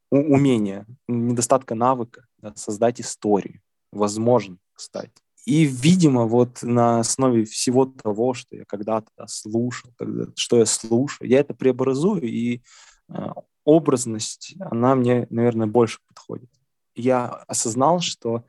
умения, 0.09 0.85
недостатка 1.07 1.75
навыка 1.75 2.25
да, 2.37 2.53
создать 2.55 3.01
историю. 3.01 3.61
Возможно, 3.91 4.57
кстати. 4.73 5.11
И, 5.45 5.65
видимо, 5.65 6.25
вот 6.25 6.61
на 6.61 6.99
основе 6.99 7.45
всего 7.45 7.85
того, 7.85 8.33
что 8.33 8.55
я 8.55 8.65
когда-то 8.65 9.25
слушал, 9.27 9.91
когда, 9.97 10.25
что 10.35 10.57
я 10.57 10.65
слушаю, 10.65 11.27
я 11.29 11.39
это 11.39 11.53
преобразую, 11.55 12.23
и 12.23 12.61
э, 13.09 13.27
образность, 13.65 14.55
она 14.59 14.95
мне, 14.95 15.25
наверное, 15.31 15.65
больше 15.65 15.99
подходит. 16.07 16.49
Я 16.95 17.27
осознал, 17.47 18.01
что 18.01 18.43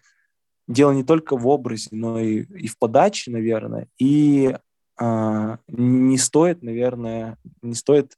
дело 0.69 0.93
не 0.93 1.05
только 1.05 1.37
в 1.37 1.47
образе, 1.47 1.89
но 1.93 2.19
и, 2.19 2.43
и 2.43 2.69
в 2.69 2.79
подаче, 2.79 3.31
наверное, 3.31 3.89
и 3.99 4.57
э, 5.01 5.57
не 5.69 6.19
стоит, 6.19 6.63
наверное, 6.63 7.39
не 7.63 7.75
стоит 7.75 8.17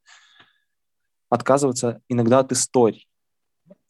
отказываться 1.31 2.01
иногда 2.09 2.41
от 2.41 2.53
историй. 2.53 3.09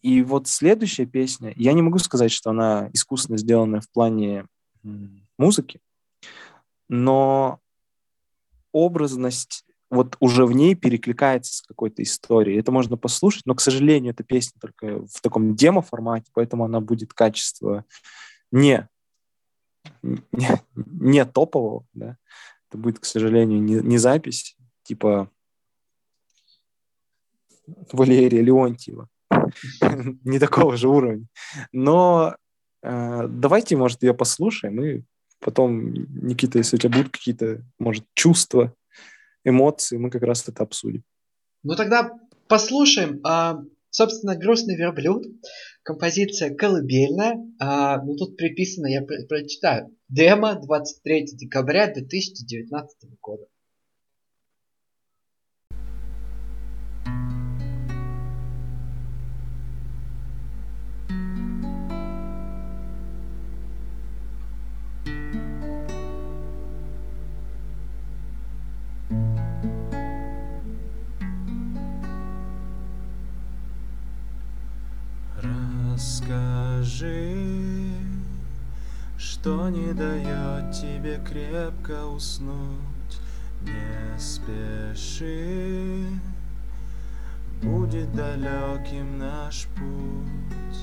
И 0.03 0.23
вот 0.23 0.49
следующая 0.49 1.07
песня, 1.07 1.53
я 1.57 1.73
не 1.73 1.83
могу 1.83 1.99
сказать, 1.99 2.31
что 2.31 2.51
она 2.51 2.91
искусственно 2.93 3.39
сделана 3.39 3.81
в 3.81 3.91
плане 3.91 4.47
музыки, 5.39 5.81
но 6.89 7.61
образность 8.73 9.65
вот 9.91 10.17
уже 10.21 10.45
в 10.45 10.53
ней 10.53 10.75
перекликается 10.75 11.55
с 11.55 11.63
какой-то 11.63 12.03
историей. 12.03 12.59
Это 12.59 12.73
можно 12.73 12.97
послушать, 12.97 13.47
но, 13.47 13.55
к 13.55 13.61
сожалению, 13.61 14.13
эта 14.13 14.25
песня 14.25 14.59
только 14.61 15.07
в 15.07 15.21
таком 15.23 15.55
демо-формате, 15.55 16.31
поэтому 16.35 16.65
она 16.65 16.81
будет 16.81 17.15
качество 17.15 17.85
не, 18.55 18.89
не, 20.03 20.49
не 20.75 21.25
топового, 21.25 21.85
да, 21.93 22.17
это 22.69 22.79
будет, 22.79 23.01
к 23.01 23.05
сожалению, 23.05 23.61
не, 23.61 23.75
не 23.75 23.99
запись, 23.99 24.57
типа 24.85 25.29
Валерия 27.93 28.43
Леонтьева, 28.43 29.09
не 30.25 30.39
такого 30.39 30.77
же 30.77 30.89
уровня. 30.89 31.27
Но 31.73 32.37
э, 32.83 33.27
давайте, 33.29 33.77
может, 33.77 34.05
ее 34.05 34.15
послушаем, 34.15 34.83
и 34.85 35.03
потом, 35.41 35.93
Никита, 35.93 36.59
если 36.59 36.77
у 36.77 36.79
тебя 36.79 36.97
будут 36.97 37.13
какие-то, 37.13 37.65
может, 37.81 38.05
чувства, 38.15 38.73
эмоции, 39.45 39.97
мы 39.97 40.11
как 40.11 40.23
раз 40.23 40.49
это 40.49 40.63
обсудим. 40.63 41.03
Ну 41.65 41.75
тогда 41.75 42.13
послушаем. 42.47 43.21
А, 43.25 43.61
собственно, 43.95 44.37
«Грустный 44.37 44.77
верблюд» 44.77 45.25
композиция 45.83 46.55
колыбельная. 46.55 47.37
А, 47.61 48.03
ну, 48.03 48.17
тут 48.17 48.37
приписано, 48.37 48.87
я 48.87 49.03
про 49.03 49.25
прочитаю. 49.29 49.97
Демо 50.09 50.55
23 50.61 51.27
декабря 51.37 51.93
2019 51.93 53.11
года. 53.21 53.47
Что 79.45 79.69
не 79.69 79.93
дает 79.93 80.73
тебе 80.73 81.21
крепко 81.23 82.07
уснуть, 82.07 83.21
не 83.61 84.19
спеши, 84.19 86.07
будет 87.63 88.11
далеким 88.15 89.19
наш 89.19 89.67
путь, 89.77 90.81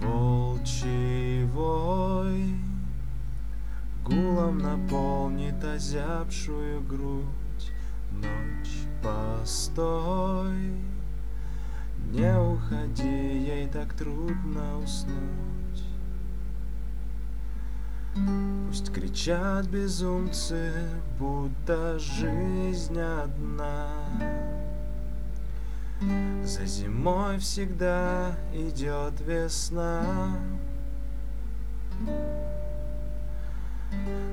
волчий 0.00 1.42
вой 1.46 2.54
гулом 4.04 4.58
наполнит 4.58 5.64
озябшую 5.64 6.82
грудь, 6.82 7.72
ночь 8.12 8.86
постой. 9.02 10.70
Не 12.12 12.38
уходи, 12.38 13.02
ей 13.02 13.66
так 13.66 13.92
трудно 13.94 14.78
уснуть. 14.78 15.55
Пусть 18.66 18.92
кричат 18.92 19.66
безумцы, 19.66 20.72
будто 21.18 21.98
жизнь 21.98 22.98
одна. 22.98 23.88
За 26.44 26.64
зимой 26.64 27.38
всегда 27.38 28.36
идет 28.54 29.20
весна. 29.20 30.02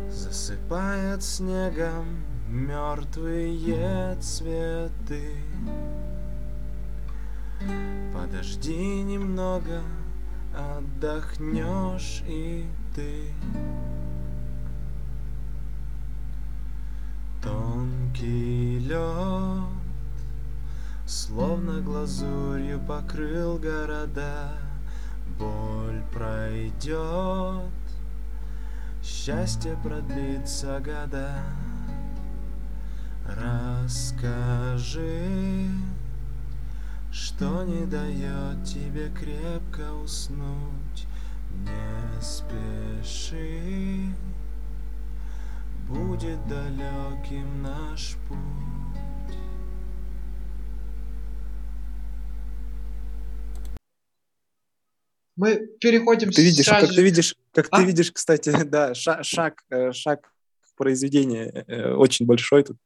Засыпает 0.10 1.24
снегом 1.24 2.24
мертвые 2.48 4.16
цветы. 4.22 5.36
Подожди 8.14 9.02
немного, 9.02 9.82
отдохнешь 10.54 12.24
и 12.28 12.66
ты. 12.94 13.34
Тонкий 17.42 18.80
лед, 18.80 19.68
словно 21.06 21.82
глазурью 21.82 22.80
покрыл 22.80 23.58
города. 23.58 24.54
Боль 25.38 26.02
пройдет, 26.14 27.72
счастье 29.04 29.78
продлится 29.84 30.80
года. 30.80 31.44
Расскажи, 33.26 35.00
что 37.12 37.64
не 37.64 37.86
дает 37.86 38.64
тебе 38.64 39.10
крепко 39.10 39.94
уснуть. 39.94 40.83
Не 41.54 42.22
спеши, 42.22 43.60
будет 45.88 46.40
далеким 46.48 47.62
наш 47.62 48.16
путь. 48.28 49.38
Мы 55.36 55.68
переходим 55.80 56.32
Ты 56.32 56.44
видишь, 56.44 56.66
сразу 56.66 56.88
как 56.88 56.96
ты 56.96 57.02
видишь, 57.04 57.36
как 57.54 57.68
А? 57.72 57.78
ты 57.80 57.86
видишь, 57.86 58.12
кстати, 58.12 58.50
да, 58.66 58.94
ша- 58.94 59.24
шаг, 59.24 59.64
э, 59.70 59.92
шаг 59.92 60.32
произведения 60.76 61.66
э, 61.68 61.92
очень 61.94 62.26
большой 62.26 62.64
тут 62.64 62.78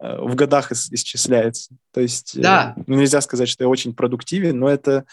э, 0.00 0.18
в 0.20 0.34
годах 0.34 0.72
ис- 0.72 0.88
исчисляется. 0.90 1.76
То 1.92 2.00
есть 2.00 2.40
Да. 2.40 2.74
ну, 2.86 2.96
нельзя 2.96 3.20
сказать, 3.20 3.48
что 3.48 3.64
я 3.64 3.68
очень 3.68 3.94
продуктивен, 3.94 4.58
но 4.58 4.68
это, 4.68 5.04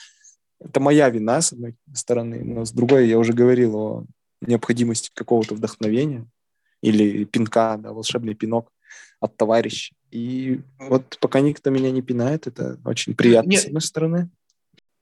это 0.63 0.79
моя 0.79 1.09
вина, 1.09 1.41
с 1.41 1.53
одной 1.53 1.75
стороны, 1.93 2.43
но 2.43 2.65
с 2.65 2.71
другой 2.71 3.07
я 3.07 3.19
уже 3.19 3.33
говорил 3.33 3.75
о 3.75 4.05
необходимости 4.41 5.11
какого-то 5.13 5.55
вдохновения 5.55 6.25
или 6.81 7.23
пинка, 7.25 7.77
да, 7.77 7.93
волшебный 7.93 8.35
пинок 8.35 8.71
от 9.19 9.37
товарища. 9.37 9.95
И 10.11 10.59
вот 10.79 11.17
пока 11.19 11.39
никто 11.39 11.69
меня 11.69 11.91
не 11.91 12.01
пинает, 12.01 12.47
это 12.47 12.79
очень 12.85 13.15
приятно, 13.15 13.49
Нет. 13.49 13.61
с 13.61 13.65
одной 13.65 13.81
стороны. 13.81 14.29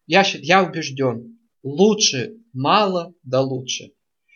Я, 0.08 0.24
я 0.26 0.64
убежден, 0.64 1.40
лучше 1.64 2.36
мало, 2.54 3.14
да 3.24 3.42
лучше. 3.42 3.92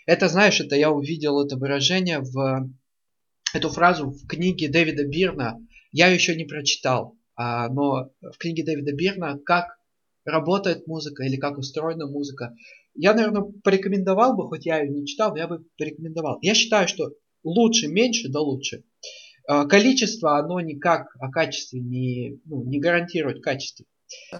Это, 0.06 0.28
знаешь, 0.28 0.60
это 0.60 0.76
я 0.76 0.92
увидел 0.92 1.42
это 1.42 1.58
выражение 1.58 2.20
в 2.20 2.70
эту 3.54 3.70
фразу 3.70 4.10
в 4.10 4.28
книге 4.28 4.70
Дэвида 4.70 5.06
Бирна. 5.06 5.58
Я 5.92 6.08
еще 6.08 6.36
не 6.36 6.46
прочитал, 6.46 7.18
а, 7.36 7.70
но 7.70 8.12
в 8.22 8.38
книге 8.38 8.64
Дэвида 8.64 8.94
Бирна 8.94 9.40
как 9.46 9.75
работает 10.26 10.88
музыка 10.88 11.24
или 11.24 11.38
как 11.38 11.58
устроена 11.58 12.08
музыка. 12.08 12.56
Я, 12.96 13.14
наверное, 13.14 13.44
порекомендовал 13.64 14.36
бы, 14.36 14.48
хоть 14.48 14.66
я 14.66 14.82
ее 14.82 14.90
не 14.90 15.06
читал, 15.06 15.32
но 15.32 15.38
я 15.38 15.48
бы 15.48 15.64
порекомендовал. 15.78 16.40
Я 16.42 16.54
считаю, 16.56 16.88
что 16.88 17.12
лучше 17.44 17.88
меньше, 17.88 18.30
да 18.30 18.40
лучше. 18.40 18.84
А, 19.48 19.66
Количество, 19.66 20.38
оно 20.38 20.60
никак 20.60 21.16
о 21.20 21.30
качестве 21.30 21.80
не, 21.80 22.40
ну, 22.46 22.64
не 22.64 22.80
гарантирует 22.80 23.44
качество. 23.44 23.86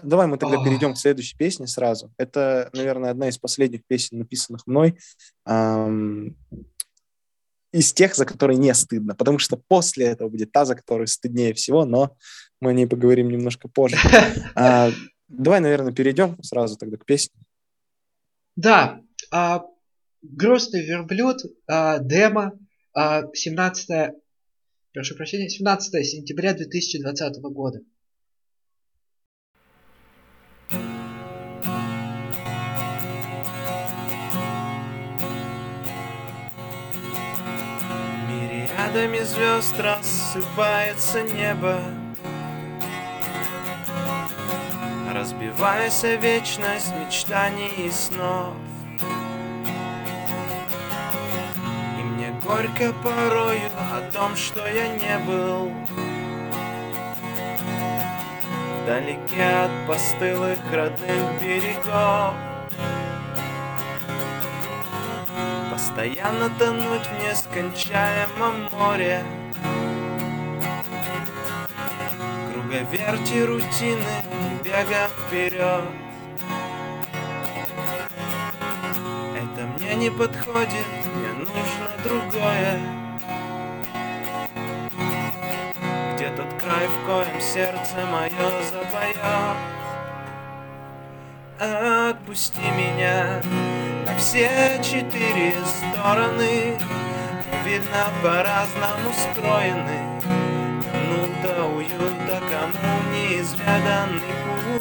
Давай 0.02 0.26
мы 0.26 0.38
тогда 0.38 0.58
Ах. 0.58 0.64
перейдем 0.64 0.94
к 0.94 0.98
следующей 0.98 1.36
песне 1.36 1.66
сразу. 1.66 2.12
Это, 2.18 2.70
наверное, 2.72 3.10
одна 3.10 3.28
из 3.28 3.38
последних 3.38 3.84
песен, 3.86 4.18
написанных 4.18 4.66
мной. 4.66 4.98
ам, 5.44 6.36
из 7.72 7.92
тех, 7.92 8.14
за 8.14 8.24
которые 8.24 8.56
не 8.56 8.72
стыдно, 8.72 9.14
потому 9.14 9.38
что 9.38 9.60
после 9.68 10.06
этого 10.06 10.30
будет 10.30 10.50
та, 10.50 10.64
за 10.64 10.74
которую 10.74 11.08
стыднее 11.08 11.52
всего, 11.52 11.84
но 11.84 12.16
мы 12.60 12.70
о 12.70 12.72
ней 12.72 12.86
поговорим 12.86 13.28
немножко 13.28 13.68
позже. 13.68 13.96
Давай, 15.28 15.60
наверное, 15.60 15.92
перейдем 15.92 16.40
сразу 16.42 16.76
тогда 16.76 16.96
к 16.96 17.04
песне. 17.04 17.40
Да, 18.54 19.00
а, 19.30 19.64
грустный 20.22 20.84
верблюд, 20.84 21.42
а, 21.66 21.98
демо, 21.98 22.58
а, 22.94 23.24
17, 23.34 24.14
прошу 24.92 25.16
прощения, 25.16 25.48
17 25.48 26.04
сентября 26.04 26.54
2020 26.54 27.50
года. 27.50 27.80
Мириадами 38.28 39.18
звезд 39.24 39.74
рассыпается 39.78 41.22
небо 41.24 42.05
Разбиваясь 45.16 46.04
о 46.04 46.16
вечность 46.16 46.92
мечтаний 46.94 47.70
и 47.78 47.90
снов. 47.90 48.52
И 51.98 52.02
мне 52.02 52.38
горько 52.44 52.92
порою 53.02 53.70
о 53.94 54.12
том, 54.12 54.36
что 54.36 54.68
я 54.68 54.88
не 54.88 55.18
был. 55.20 55.72
Вдалеке 58.82 59.42
от 59.42 59.88
постылых 59.88 60.58
родных 60.70 61.40
берегов. 61.40 62.34
Постоянно 65.72 66.50
тонуть 66.58 67.06
в 67.06 67.22
нескончаемом 67.22 68.68
море. 68.70 69.24
Круговерти 72.52 73.38
рутины 73.38 74.25
бега 74.76 75.08
вперед. 75.08 75.84
Это 79.34 79.66
мне 79.78 79.94
не 79.94 80.10
подходит, 80.10 80.86
мне 81.14 81.32
нужно 81.32 81.88
другое. 82.04 82.80
Где 86.14 86.30
тот 86.30 86.48
край, 86.60 86.86
в 86.88 87.06
коем 87.06 87.40
сердце 87.40 87.94
мое 88.10 88.30
запоет 88.70 89.56
Отпусти 91.58 92.60
меня 92.76 93.40
на 94.06 94.16
все 94.16 94.78
четыре 94.82 95.54
стороны. 95.64 96.78
Видно, 97.64 98.08
по-разному 98.22 99.12
Кому-то 99.12 100.45
уют, 101.64 102.14
а 102.28 102.40
кому 102.40 103.12
неизведанный 103.12 104.20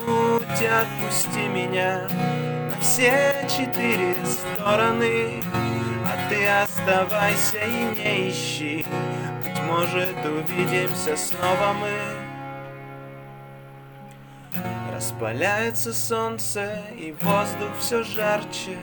путь. 0.06 0.46
Отпусти 0.66 1.48
меня 1.48 2.08
на 2.70 2.80
все 2.82 3.46
четыре 3.48 4.16
стороны 4.26 5.44
А 6.06 6.30
ты 6.30 6.48
оставайся 6.48 7.60
и 7.60 7.84
не 7.96 8.30
ищи. 8.32 8.86
Быть 9.44 9.62
может, 9.64 10.16
увидимся 10.26 11.16
снова 11.16 11.74
мы. 11.74 12.26
Распаляется 14.96 15.94
солнце, 15.94 16.82
и 16.98 17.14
воздух 17.22 17.70
все 17.80 18.04
жарче. 18.04 18.78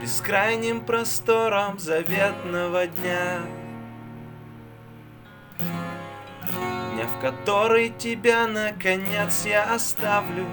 Бескрайним 0.00 0.82
простором 0.82 1.78
заветного 1.78 2.86
дня 2.86 3.40
в 7.18 7.20
который 7.20 7.90
тебя, 7.90 8.46
наконец, 8.46 9.44
я 9.44 9.74
оставлю. 9.74 10.46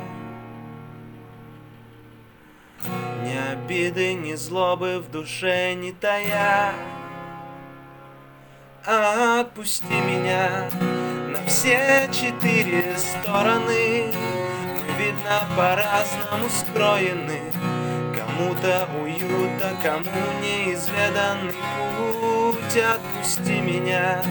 Ни 3.23 3.35
обиды, 3.51 4.13
ни 4.13 4.33
злобы 4.33 4.99
в 4.99 5.11
душе 5.11 5.75
не 5.75 5.91
тая. 5.91 6.73
Отпусти 8.83 9.93
меня 9.93 10.69
на 11.29 11.45
все 11.45 12.09
четыре 12.11 12.95
стороны. 12.97 14.11
Мы, 14.11 15.03
видно, 15.03 15.41
по-разному 15.55 16.49
скроены. 16.49 17.41
Кому-то 18.17 18.87
уют, 19.03 19.61
а 19.61 19.75
кому 19.83 20.41
неизведанный 20.41 21.53
путь. 21.95 22.77
Отпусти 22.77 23.61
меня 23.61 24.23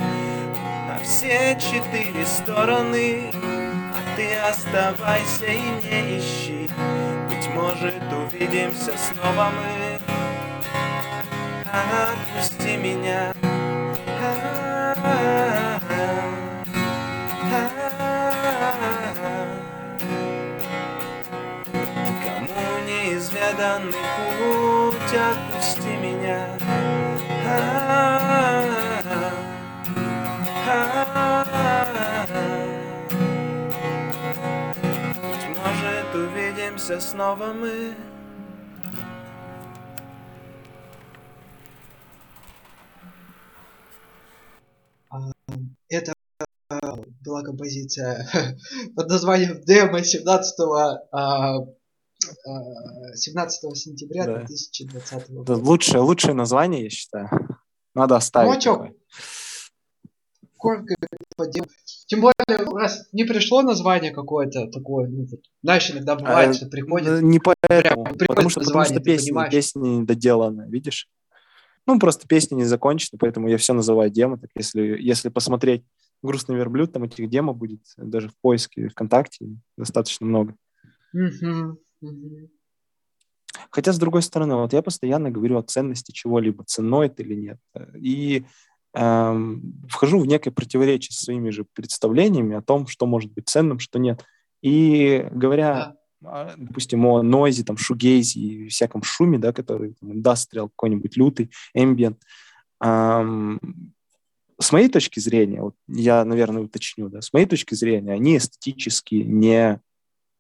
все 1.05 1.57
четыре 1.61 2.25
стороны 2.25 3.31
А 3.35 4.17
ты 4.17 4.35
оставайся 4.37 5.47
и 5.47 5.59
не 5.59 6.19
ищи. 6.19 6.71
Быть 7.29 7.49
может, 7.55 8.03
увидимся 8.13 8.93
снова 8.97 9.51
мы. 9.51 9.99
Отпусти 11.71 12.77
меня. 12.77 13.35
Кому 22.25 22.79
неизведанный 22.87 23.93
путь, 23.93 25.15
отпусти 25.15 25.97
меня 25.97 26.64
увидимся 36.85 37.01
снова 37.01 37.53
мы 37.53 37.95
Это 45.89 46.13
а, 46.69 46.97
была 47.25 47.43
композиция 47.43 48.27
под 48.97 49.09
названием 49.09 49.61
«Демо» 49.65 50.03
17 50.03 50.61
а, 50.61 50.99
а, 51.13 51.67
17 53.15 53.77
сентября 53.77 54.27
Да. 54.27 54.39
2020 54.39 55.13
Это 55.13 55.33
года. 55.33 55.55
лучшее, 55.57 56.01
лучшее 56.01 56.35
название, 56.35 56.85
я 56.85 56.91
считаю. 56.91 57.29
Надо 57.95 58.17
оставить. 58.17 58.65
Ну, 58.65 58.73
а. 58.73 58.91
Коротко 60.57 60.95
по 61.37 61.47
делу. 61.47 61.69
Тем 62.07 62.21
более, 62.21 62.35
раз 62.75 63.09
не 63.13 63.25
пришло 63.25 63.63
название 63.63 64.13
какое-то 64.13 64.67
такое, 64.69 65.09
ну, 65.09 65.25
вот, 65.25 65.41
знаешь, 65.63 65.91
иногда 65.91 66.17
бывает, 66.17 66.51
А, 66.51 66.53
что 66.53 66.67
приходит, 66.67 67.07
Да 67.07 67.21
Не 67.23 67.39
поэтому. 67.39 68.05
приходит 68.05 68.29
Потому 68.29 68.51
что, 68.51 68.61
потому 68.61 68.85
что 68.85 68.95
ты 68.95 69.01
песня, 69.01 69.29
понимаешь. 69.33 69.53
песня 69.53 69.81
не 69.81 70.05
доделана, 70.05 70.69
видишь? 70.69 71.09
Ну, 71.87 71.99
просто 71.99 72.27
песня 72.29 72.57
не 72.57 72.65
закончена, 72.65 73.19
поэтому 73.19 73.49
я 73.49 73.57
все 73.59 73.73
называю 73.73 74.11
демо. 74.11 74.39
Так 74.39 74.51
если, 74.55 74.81
если 75.01 75.29
посмотреть 75.29 75.85
«Грустный 76.23 76.57
верблюд», 76.57 76.93
там 76.93 77.05
этих 77.05 77.29
демо 77.29 77.53
будет 77.53 77.81
даже 77.97 78.29
в 78.29 78.37
поиске 78.41 78.89
ВКонтакте 78.89 79.47
достаточно 79.77 80.27
много. 80.27 80.55
Хотя, 83.71 83.93
с 83.93 83.99
другой 83.99 84.23
стороны, 84.23 84.57
вот 84.57 84.73
я 84.73 84.83
постоянно 84.83 85.31
говорю 85.31 85.59
о 85.59 85.63
ценности 85.63 86.13
чего-либо, 86.13 86.65
ценной 86.65 87.07
это 87.07 87.23
или 87.23 87.35
нет. 87.35 87.59
И 87.97 88.45
вхожу 88.95 90.21
в 90.21 90.27
некое 90.27 90.51
противоречие 90.53 91.13
со 91.13 91.25
своими 91.25 91.51
же 91.51 91.65
представлениями 91.75 92.55
о 92.57 92.63
том, 92.63 92.87
что 92.87 93.07
может 93.07 93.33
быть 93.33 93.49
ценным, 93.49 93.79
что 93.81 93.99
нет. 93.99 94.25
И 94.63 95.27
говоря, 95.33 95.97
а, 96.25 96.55
допустим, 96.57 97.05
о 97.07 97.23
нойзе, 97.23 97.65
там, 97.65 97.77
шугейзе 97.77 98.41
и 98.41 98.69
всяком 98.69 99.03
шуме, 99.03 99.39
да, 99.39 99.53
который 99.53 99.95
там, 100.01 100.13
индастриал 100.13 100.69
какой-нибудь 100.69 101.17
лютый, 101.17 101.51
ambient, 101.77 102.17
эм, 102.83 103.61
с 104.61 104.73
моей 104.73 104.89
точки 104.89 105.19
зрения, 105.21 105.61
вот 105.61 105.75
я, 105.89 106.25
наверное, 106.25 106.63
уточню, 106.63 107.09
да, 107.09 107.21
с 107.21 107.33
моей 107.33 107.47
точки 107.47 107.75
зрения, 107.75 108.13
они 108.13 108.37
эстетически 108.39 109.17
не, 109.17 109.81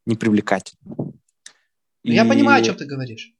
не 0.06 0.14
привлекательны. 0.16 0.80
Ну, 0.86 1.12
Я 2.04 2.24
понимаю, 2.24 2.60
о 2.60 2.62
И- 2.62 2.64
чем 2.64 2.76
ты 2.76 2.86
говоришь. 2.86 3.33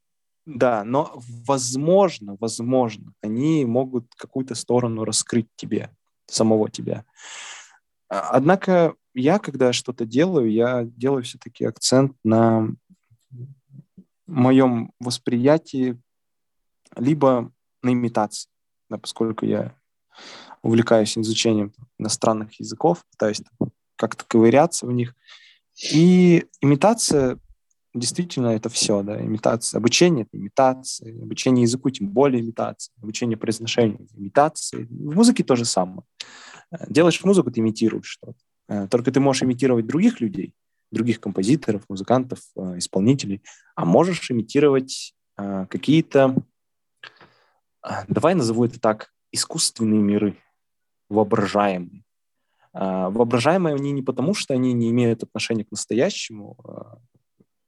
Да, 0.45 0.83
но 0.83 1.11
возможно, 1.15 2.37
возможно, 2.39 3.13
они 3.21 3.65
могут 3.65 4.13
какую-то 4.15 4.55
сторону 4.55 5.03
раскрыть 5.03 5.47
тебе, 5.55 5.89
самого 6.27 6.69
тебя. 6.69 7.05
А, 8.09 8.29
Однако 8.31 8.95
я, 9.13 9.39
когда 9.39 9.73
что-то 9.73 10.05
делаю, 10.05 10.51
я 10.51 10.83
делаю 10.83 11.23
все-таки 11.23 11.65
акцент 11.65 12.15
на 12.23 12.69
моем 14.27 14.91
восприятии, 14.99 15.99
либо 16.95 17.51
на 17.81 17.93
имитации, 17.93 18.49
да, 18.89 18.97
поскольку 18.97 19.45
я 19.45 19.75
увлекаюсь 20.61 21.17
изучением 21.17 21.73
иностранных 21.99 22.59
языков, 22.59 23.03
пытаюсь 23.11 23.41
как-то 23.95 24.25
ковыряться 24.27 24.85
в 24.85 24.91
них. 24.91 25.15
И 25.91 26.45
имитация 26.61 27.39
действительно 27.99 28.47
это 28.47 28.69
все, 28.69 29.01
да, 29.03 29.19
имитация. 29.19 29.77
Обучение— 29.79 30.25
это 30.29 30.37
имитация, 30.37 31.23
обучение 31.23 31.63
языку 31.63 31.89
тем 31.89 32.09
более 32.09 32.41
имитация, 32.41 32.93
обучение 33.01 33.37
произношению— 33.37 34.07
имитация. 34.15 34.85
В 34.85 35.15
музыке 35.15 35.43
то 35.43 35.55
же 35.55 35.65
самое. 35.65 36.01
Э, 36.71 36.85
Делаешь 36.89 37.23
музыку, 37.23 37.51
ты 37.51 37.61
имитируешь 37.61 38.05
что-то. 38.05 38.37
Э, 38.67 38.87
Только 38.87 39.11
ты 39.11 39.19
можешь 39.19 39.43
имитировать 39.43 39.87
других 39.87 40.19
людей, 40.19 40.53
других 40.91 41.19
композиторов, 41.19 41.83
музыкантов, 41.89 42.39
э, 42.55 42.77
исполнителей, 42.77 43.41
а 43.75 43.85
можешь 43.85 44.29
имитировать 44.31 45.13
какие-то, 45.37 46.33
давай 48.07 48.35
назову 48.35 48.63
это 48.63 48.79
так, 48.79 49.11
искусственные 49.33 49.99
миры, 49.99 50.37
воображаемые. 51.09 52.05
Воображаемые 52.71 53.75
они 53.75 53.91
не 53.91 54.01
потому, 54.01 54.33
что 54.33 54.53
они 54.53 54.71
не 54.71 54.89
имеют 54.91 55.23
отношения 55.23 55.65
к 55.65 55.71
настоящему, 55.71 56.57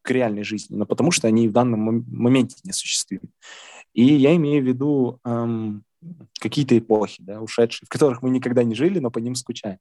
к 0.07 0.11
реальной 0.11 0.43
жизни, 0.43 0.77
но 0.77 0.85
потому 0.85 1.11
что 1.11 1.27
они 1.27 1.49
в 1.49 1.51
данном 1.51 1.81
мом- 1.81 2.05
моменте 2.07 2.55
не 2.63 2.71
существуют. 2.71 3.29
И 3.93 4.03
я 4.03 4.35
имею 4.37 4.63
в 4.63 4.67
виду 4.67 5.19
эм, 5.25 5.83
какие-то 6.39 6.77
эпохи, 6.77 7.21
да, 7.21 7.41
ушедшие, 7.41 7.85
в 7.85 7.89
которых 7.89 8.21
мы 8.21 8.29
никогда 8.29 8.63
не 8.63 8.73
жили, 8.73 8.99
но 8.99 9.11
по 9.11 9.19
ним 9.19 9.35
скучаем, 9.35 9.79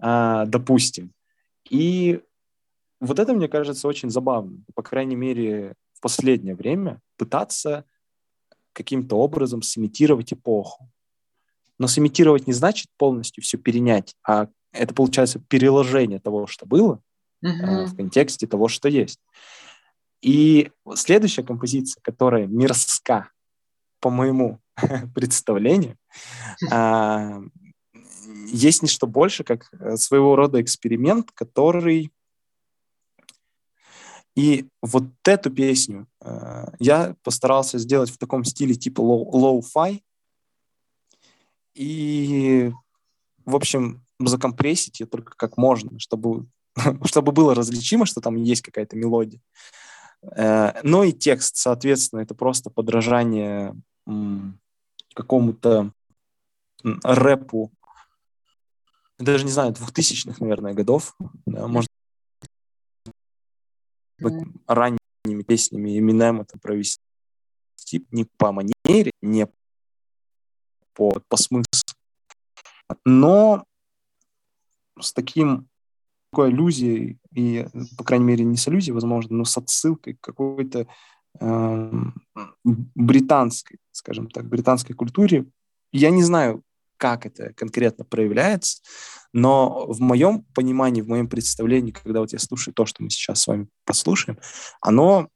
А, 0.00 0.46
допустим. 0.46 1.12
И 1.70 2.20
вот 3.00 3.18
это, 3.20 3.32
мне 3.34 3.48
кажется, 3.48 3.86
очень 3.86 4.10
забавно. 4.10 4.58
По 4.74 4.82
крайней 4.82 5.16
мере, 5.16 5.74
в 5.94 6.00
последнее 6.00 6.56
время 6.56 7.00
пытаться 7.16 7.84
каким-то 8.72 9.16
образом 9.16 9.62
сымитировать 9.62 10.32
эпоху. 10.32 10.90
Но 11.78 11.86
сымитировать 11.86 12.48
не 12.48 12.52
значит 12.52 12.88
полностью 12.96 13.44
все 13.44 13.58
перенять, 13.58 14.16
а 14.26 14.48
это 14.72 14.92
получается 14.92 15.38
переложение 15.38 16.18
того, 16.18 16.46
что 16.46 16.66
было, 16.66 17.00
э, 17.42 17.84
в 17.86 17.96
контексте 17.96 18.46
того, 18.46 18.68
что 18.68 18.88
есть. 18.88 19.20
И 20.22 20.70
следующая 20.94 21.42
композиция, 21.42 22.00
которая 22.00 22.46
мирска, 22.46 23.30
по 24.00 24.10
моему 24.10 24.60
представлению, 25.14 25.96
а, 26.70 27.40
есть 28.46 28.82
не 28.82 28.88
что 28.88 29.06
больше, 29.06 29.44
как 29.44 29.68
э, 29.72 29.96
своего 29.96 30.36
рода 30.36 30.60
эксперимент, 30.60 31.30
который... 31.32 32.12
И 34.34 34.66
вот 34.80 35.04
эту 35.24 35.50
песню 35.50 36.06
э, 36.20 36.66
я 36.78 37.16
постарался 37.22 37.78
сделать 37.78 38.10
в 38.10 38.16
таком 38.16 38.44
стиле 38.44 38.74
типа 38.74 39.00
лоу- 39.00 39.30
лоу-фай. 39.30 40.02
И, 41.74 42.72
в 43.44 43.56
общем, 43.56 44.04
закомпрессить 44.18 45.00
ее 45.00 45.06
только 45.06 45.34
как 45.36 45.56
можно, 45.56 45.98
чтобы 45.98 46.46
чтобы 47.04 47.32
было 47.32 47.54
различимо, 47.54 48.06
что 48.06 48.20
там 48.20 48.36
есть 48.36 48.62
какая-то 48.62 48.96
мелодия. 48.96 49.40
Э, 50.36 50.80
Но 50.82 51.04
и 51.04 51.12
текст, 51.12 51.56
соответственно, 51.56 52.20
это 52.20 52.34
просто 52.34 52.70
подражание 52.70 53.74
какому-то 55.14 55.92
рэпу, 56.82 57.70
даже 59.18 59.44
не 59.44 59.52
знаю, 59.52 59.72
двухтысячных, 59.72 60.40
наверное, 60.40 60.74
годов, 60.74 61.14
да, 61.46 61.68
может 61.68 61.88
быть, 64.18 64.34
ранними 64.66 65.42
песнями 65.46 65.98
Эминема 65.98 66.44
там 66.44 66.58
провести 66.58 67.00
не 68.10 68.24
по 68.24 68.52
манере, 68.52 69.12
не 69.20 69.46
по, 70.94 71.12
по 71.28 71.36
смыслу, 71.36 71.66
но 73.04 73.64
с 74.98 75.12
таким 75.12 75.68
такой 76.32 76.48
аллюзией, 76.48 77.18
и, 77.34 77.66
по 77.98 78.04
крайней 78.04 78.24
мере, 78.24 78.44
не 78.44 78.56
с 78.56 78.66
аллюзией, 78.66 78.94
возможно, 78.94 79.36
но 79.36 79.44
с 79.44 79.56
отсылкой 79.58 80.14
к 80.14 80.20
какой-то 80.20 80.86
эм, 81.40 82.14
британской, 82.64 83.78
скажем 83.90 84.30
так, 84.30 84.48
британской 84.48 84.96
культуре. 84.96 85.44
Я 85.92 86.08
не 86.08 86.22
знаю, 86.22 86.62
как 86.96 87.26
это 87.26 87.52
конкретно 87.52 88.06
проявляется, 88.06 88.80
но 89.34 89.86
в 89.86 90.00
моем 90.00 90.44
понимании, 90.54 91.02
в 91.02 91.08
моем 91.08 91.28
представлении, 91.28 91.92
когда 91.92 92.20
вот 92.20 92.32
я 92.32 92.38
слушаю 92.38 92.72
то, 92.72 92.86
что 92.86 93.02
мы 93.02 93.10
сейчас 93.10 93.42
с 93.42 93.46
вами 93.46 93.68
послушаем, 93.84 94.38
оно 94.80 95.28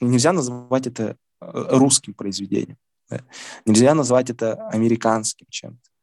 нельзя 0.00 0.32
назвать 0.32 0.86
это 0.86 1.16
э, 1.40 1.66
русским 1.70 2.14
произведением. 2.14 2.78
да. 3.10 3.22
Нельзя 3.66 3.92
назвать 3.94 4.30
это 4.30 4.68
американским 4.68 5.46
чем-то. 5.50 5.93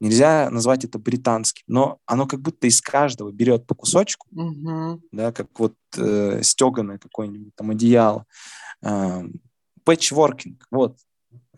Нельзя 0.00 0.48
назвать 0.50 0.84
это 0.84 0.98
британским, 0.98 1.62
но 1.66 1.98
оно 2.06 2.26
как 2.26 2.40
будто 2.40 2.66
из 2.66 2.80
каждого 2.80 3.30
берет 3.30 3.66
по 3.66 3.74
кусочку, 3.74 4.26
Мгм. 4.30 5.02
да, 5.12 5.30
как 5.30 5.48
вот 5.58 5.74
э, 5.96 6.42
стеганое 6.42 6.98
какое-нибудь 6.98 7.54
там 7.54 7.70
одеяло. 7.70 8.24
Э, 8.82 9.22
пэтчворкинг, 9.84 10.66
вот. 10.70 10.96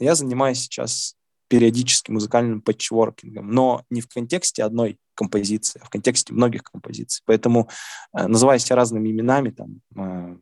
Я 0.00 0.14
занимаюсь 0.16 0.58
сейчас 0.58 1.14
периодически 1.48 2.10
музыкальным 2.10 2.62
пэтчворкингом, 2.62 3.50
но 3.50 3.84
не 3.90 4.00
в 4.00 4.08
контексте 4.08 4.64
одной 4.64 4.98
композиции, 5.14 5.80
а 5.82 5.86
в 5.86 5.90
контексте 5.90 6.32
многих 6.32 6.62
композиций. 6.64 7.22
Поэтому, 7.26 7.68
э, 8.16 8.26
называя 8.26 8.58
себя 8.58 8.74
разными 8.76 9.10
именами, 9.10 9.50
там, 9.50 9.80
э, 9.96 10.36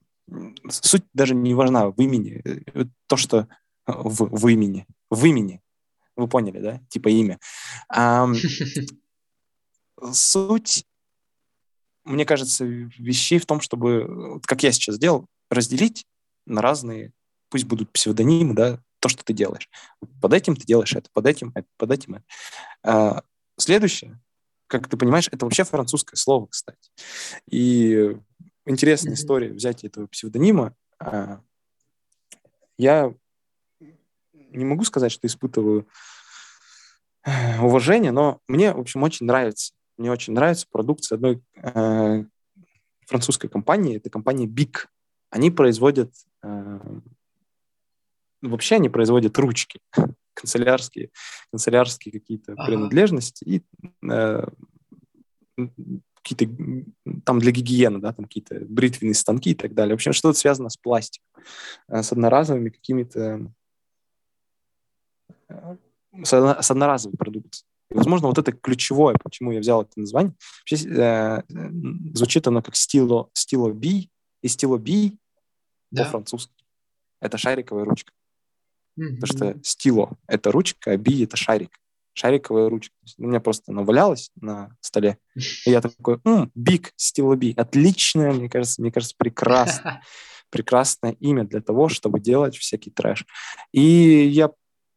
суть 0.70 1.04
даже 1.12 1.34
не 1.34 1.52
важна 1.52 1.90
в 1.90 2.00
имени. 2.00 2.40
Э, 2.44 2.84
то, 3.08 3.16
что 3.16 3.48
в, 3.86 4.38
в 4.38 4.48
имени. 4.48 4.86
В 5.10 5.24
имени. 5.26 5.60
Вы 6.16 6.28
поняли, 6.28 6.60
да? 6.60 6.80
Типа 6.88 7.08
имя. 7.08 7.38
А, 7.88 8.28
суть, 10.12 10.84
мне 12.04 12.24
кажется, 12.24 12.64
вещей 12.64 13.38
в 13.38 13.46
том, 13.46 13.60
чтобы, 13.60 14.40
как 14.46 14.62
я 14.62 14.72
сейчас 14.72 14.96
сделал, 14.96 15.26
разделить 15.50 16.04
на 16.46 16.62
разные, 16.62 17.12
пусть 17.48 17.64
будут 17.64 17.92
псевдонимы, 17.92 18.54
да, 18.54 18.80
то, 19.00 19.08
что 19.08 19.24
ты 19.24 19.32
делаешь. 19.32 19.68
Под 20.20 20.32
этим 20.32 20.56
ты 20.56 20.66
делаешь 20.66 20.94
это, 20.94 21.08
под 21.12 21.26
этим 21.26 21.52
это, 21.54 21.66
под 21.76 21.90
этим 21.90 22.14
это. 22.14 22.24
А, 22.82 23.22
следующее, 23.58 24.20
как 24.66 24.88
ты 24.88 24.96
понимаешь, 24.96 25.28
это 25.30 25.44
вообще 25.44 25.64
французское 25.64 26.16
слово, 26.16 26.46
кстати. 26.46 26.90
И 27.50 28.16
интересная 28.66 29.12
mm-hmm. 29.12 29.16
история 29.16 29.52
взять 29.52 29.84
этого 29.84 30.06
псевдонима. 30.06 30.74
А, 30.98 31.40
я 32.78 33.12
не 34.50 34.64
могу 34.64 34.84
сказать, 34.84 35.12
что 35.12 35.26
испытываю 35.26 35.88
э, 37.24 37.60
уважение, 37.60 38.12
но 38.12 38.40
мне, 38.48 38.72
в 38.72 38.80
общем, 38.80 39.02
очень 39.02 39.26
нравится. 39.26 39.72
Мне 39.96 40.10
очень 40.10 40.32
нравится 40.32 40.66
продукция 40.70 41.16
одной 41.16 41.42
э, 41.56 42.24
французской 43.06 43.48
компании. 43.48 43.96
Это 43.96 44.10
компания 44.10 44.46
Big. 44.46 44.86
Они 45.30 45.50
производят 45.50 46.12
э, 46.42 46.78
вообще 48.42 48.76
они 48.76 48.88
производят 48.88 49.38
ручки, 49.38 49.80
канцелярские, 50.34 51.10
канцелярские 51.50 52.12
какие-то 52.12 52.52
ага. 52.52 52.66
принадлежности 52.66 53.44
и 53.44 53.62
э, 54.10 54.44
какие-то 56.22 56.84
там 57.24 57.38
для 57.38 57.50
гигиены, 57.50 57.98
да, 57.98 58.12
там 58.12 58.24
какие-то 58.24 58.60
бритвенные 58.66 59.14
станки 59.14 59.50
и 59.50 59.54
так 59.54 59.74
далее. 59.74 59.94
В 59.94 59.98
общем, 59.98 60.12
что-то 60.12 60.38
связано 60.38 60.68
с 60.68 60.76
пластиком, 60.76 61.26
э, 61.88 62.02
с 62.02 62.12
одноразовыми 62.12 62.70
какими-то 62.70 63.52
с 66.22 66.70
одноразовой 66.70 67.16
продукцией. 67.16 67.66
И, 67.90 67.94
возможно, 67.94 68.28
вот 68.28 68.38
это 68.38 68.52
ключевое, 68.52 69.16
почему 69.22 69.52
я 69.52 69.60
взял 69.60 69.82
это 69.82 69.92
название. 69.96 70.34
Вообще, 70.60 70.88
э, 70.88 71.42
звучит 72.14 72.46
оно 72.46 72.62
как 72.62 72.76
стило, 72.76 73.28
стило 73.32 73.72
B, 73.72 74.06
и 74.42 74.48
стило 74.48 74.78
B 74.78 75.12
да. 75.90 76.04
по-французски. 76.04 76.52
Это 77.20 77.36
шариковая 77.36 77.84
ручка. 77.84 78.12
Mm-hmm. 78.98 79.14
Потому 79.20 79.26
что 79.26 79.64
стило— 79.64 80.18
это 80.26 80.52
ручка, 80.52 80.92
а 80.92 80.96
би— 80.96 81.22
это 81.24 81.36
шарик. 81.36 81.78
Шариковая 82.12 82.68
ручка. 82.68 82.94
У 83.18 83.26
меня 83.26 83.40
просто 83.40 83.72
она 83.72 83.82
валялась 83.82 84.30
на 84.40 84.76
столе. 84.80 85.18
И 85.36 85.70
я 85.70 85.80
такой, 85.80 86.20
биг, 86.54 86.92
стило 86.96 87.36
би. 87.36 87.54
Отличное, 87.56 88.32
мне 88.32 88.48
кажется, 88.48 88.80
мне 88.80 88.90
кажется, 88.90 89.14
прекрасно. 89.16 90.02
Прекрасное 90.50 91.12
имя 91.12 91.44
для 91.44 91.60
того, 91.60 91.88
чтобы 91.88 92.18
делать 92.18 92.56
всякий 92.56 92.90
трэш. 92.90 93.24
И 93.70 93.80
я 93.80 94.50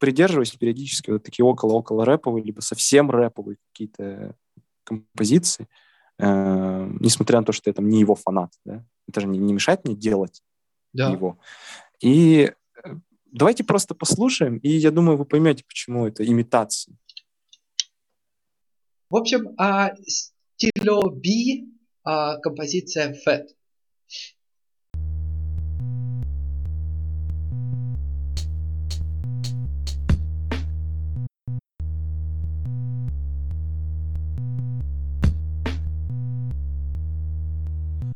придерживаюсь 0.03 0.51
периодически 0.51 1.11
вот 1.11 1.23
такие 1.23 1.45
около-около 1.45 2.03
рэповые, 2.03 2.43
либо 2.43 2.59
совсем 2.59 3.09
рэповые 3.09 3.55
какие-то 3.71 4.35
композиции, 4.83 5.69
э, 6.19 6.89
несмотря 6.99 7.39
на 7.39 7.45
то, 7.45 7.53
что 7.53 7.69
я 7.69 7.73
там 7.73 7.87
не 7.87 8.01
его 8.01 8.15
фанат, 8.15 8.51
да? 8.65 8.85
это 9.07 9.21
же 9.21 9.27
не, 9.27 9.39
не 9.39 9.53
мешает 9.53 9.85
мне 9.85 9.95
делать 9.95 10.43
да. 10.91 11.09
его. 11.09 11.39
И 12.01 12.51
Давайте 13.33 13.63
просто 13.63 13.95
послушаем, 13.95 14.57
и 14.57 14.69
я 14.69 14.91
думаю, 14.91 15.17
вы 15.17 15.25
поймете, 15.25 15.63
почему 15.67 16.05
это 16.05 16.23
имитация. 16.23 16.95
В 19.09 19.15
общем, 19.15 19.55
а, 19.57 19.91
стило 20.05 21.09
B, 21.09 21.65
а, 22.03 22.37
композиция 22.37 23.15
FET. 23.25 23.47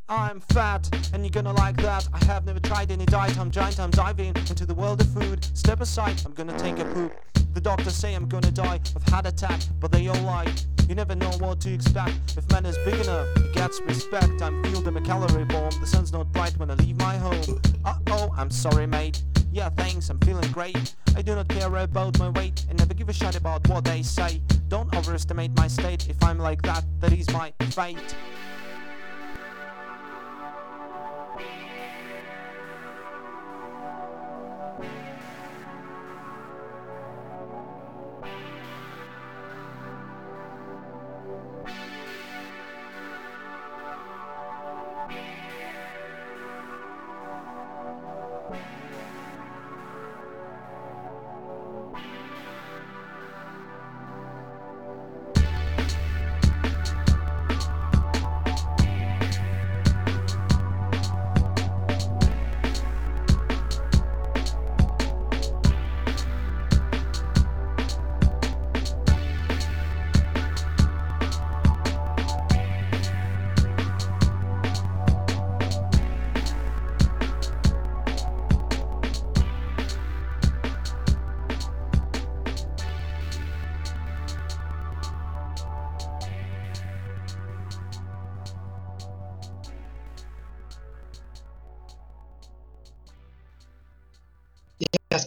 I'm 0.09 0.39
fat, 0.39 0.89
and 1.13 1.23
you're 1.23 1.31
gonna 1.31 1.51
like 1.51 1.75
that. 1.81 2.07
I 2.13 2.23
have 2.25 2.45
never 2.45 2.61
tried 2.61 2.91
any 2.91 3.05
diet, 3.05 3.37
I'm 3.37 3.51
giant, 3.51 3.79
I'm 3.79 3.89
diving 3.91 4.35
into 4.35 4.65
the 4.65 4.73
world 4.73 5.01
of 5.01 5.09
food. 5.09 5.43
Step 5.53 5.81
aside, 5.81 6.21
I'm 6.25 6.31
gonna 6.31 6.57
take 6.57 6.79
a 6.79 6.85
poop. 6.85 7.13
The 7.53 7.59
doctors 7.59 7.95
say 7.95 8.13
I'm 8.13 8.27
gonna 8.27 8.51
die 8.51 8.79
of 8.95 9.03
heart 9.09 9.25
attack, 9.25 9.59
but 9.81 9.91
they 9.91 10.07
all 10.07 10.21
lie. 10.21 10.53
You 10.87 10.95
never 10.95 11.13
know 11.13 11.31
what 11.39 11.59
to 11.61 11.73
expect. 11.73 12.37
If 12.37 12.49
man 12.51 12.65
is 12.65 12.77
big 12.85 12.93
enough, 13.01 13.27
he 13.35 13.51
gets 13.51 13.81
respect. 13.81 14.41
I'm 14.41 14.63
fueled 14.63 14.87
in 14.87 14.95
a 14.95 15.01
calorie 15.01 15.43
bomb. 15.43 15.71
The 15.81 15.85
sun's 15.85 16.13
not 16.13 16.31
bright 16.31 16.57
when 16.57 16.71
I 16.71 16.75
leave 16.75 16.97
my 16.97 17.17
home. 17.17 17.61
Uh 17.83 17.95
oh, 18.07 18.33
I'm 18.37 18.49
sorry, 18.49 18.87
mate. 18.87 19.21
Yeah, 19.51 19.69
thanks, 19.71 20.09
I'm 20.09 20.19
feeling 20.19 20.49
great. 20.51 20.95
I 21.17 21.21
do 21.21 21.35
not 21.35 21.49
care 21.49 21.75
about 21.75 22.17
my 22.17 22.29
weight 22.29 22.65
and 22.69 22.79
never 22.79 22.93
give 22.93 23.09
a 23.09 23.13
shit 23.13 23.35
about 23.35 23.67
what 23.67 23.83
they 23.83 24.03
say. 24.03 24.41
Don't 24.69 24.95
overestimate 24.95 25.51
my 25.57 25.67
state. 25.67 26.07
If 26.09 26.23
I'm 26.23 26.39
like 26.39 26.61
that, 26.61 26.85
that 27.01 27.11
is 27.11 27.29
my 27.31 27.51
fate. 27.71 28.15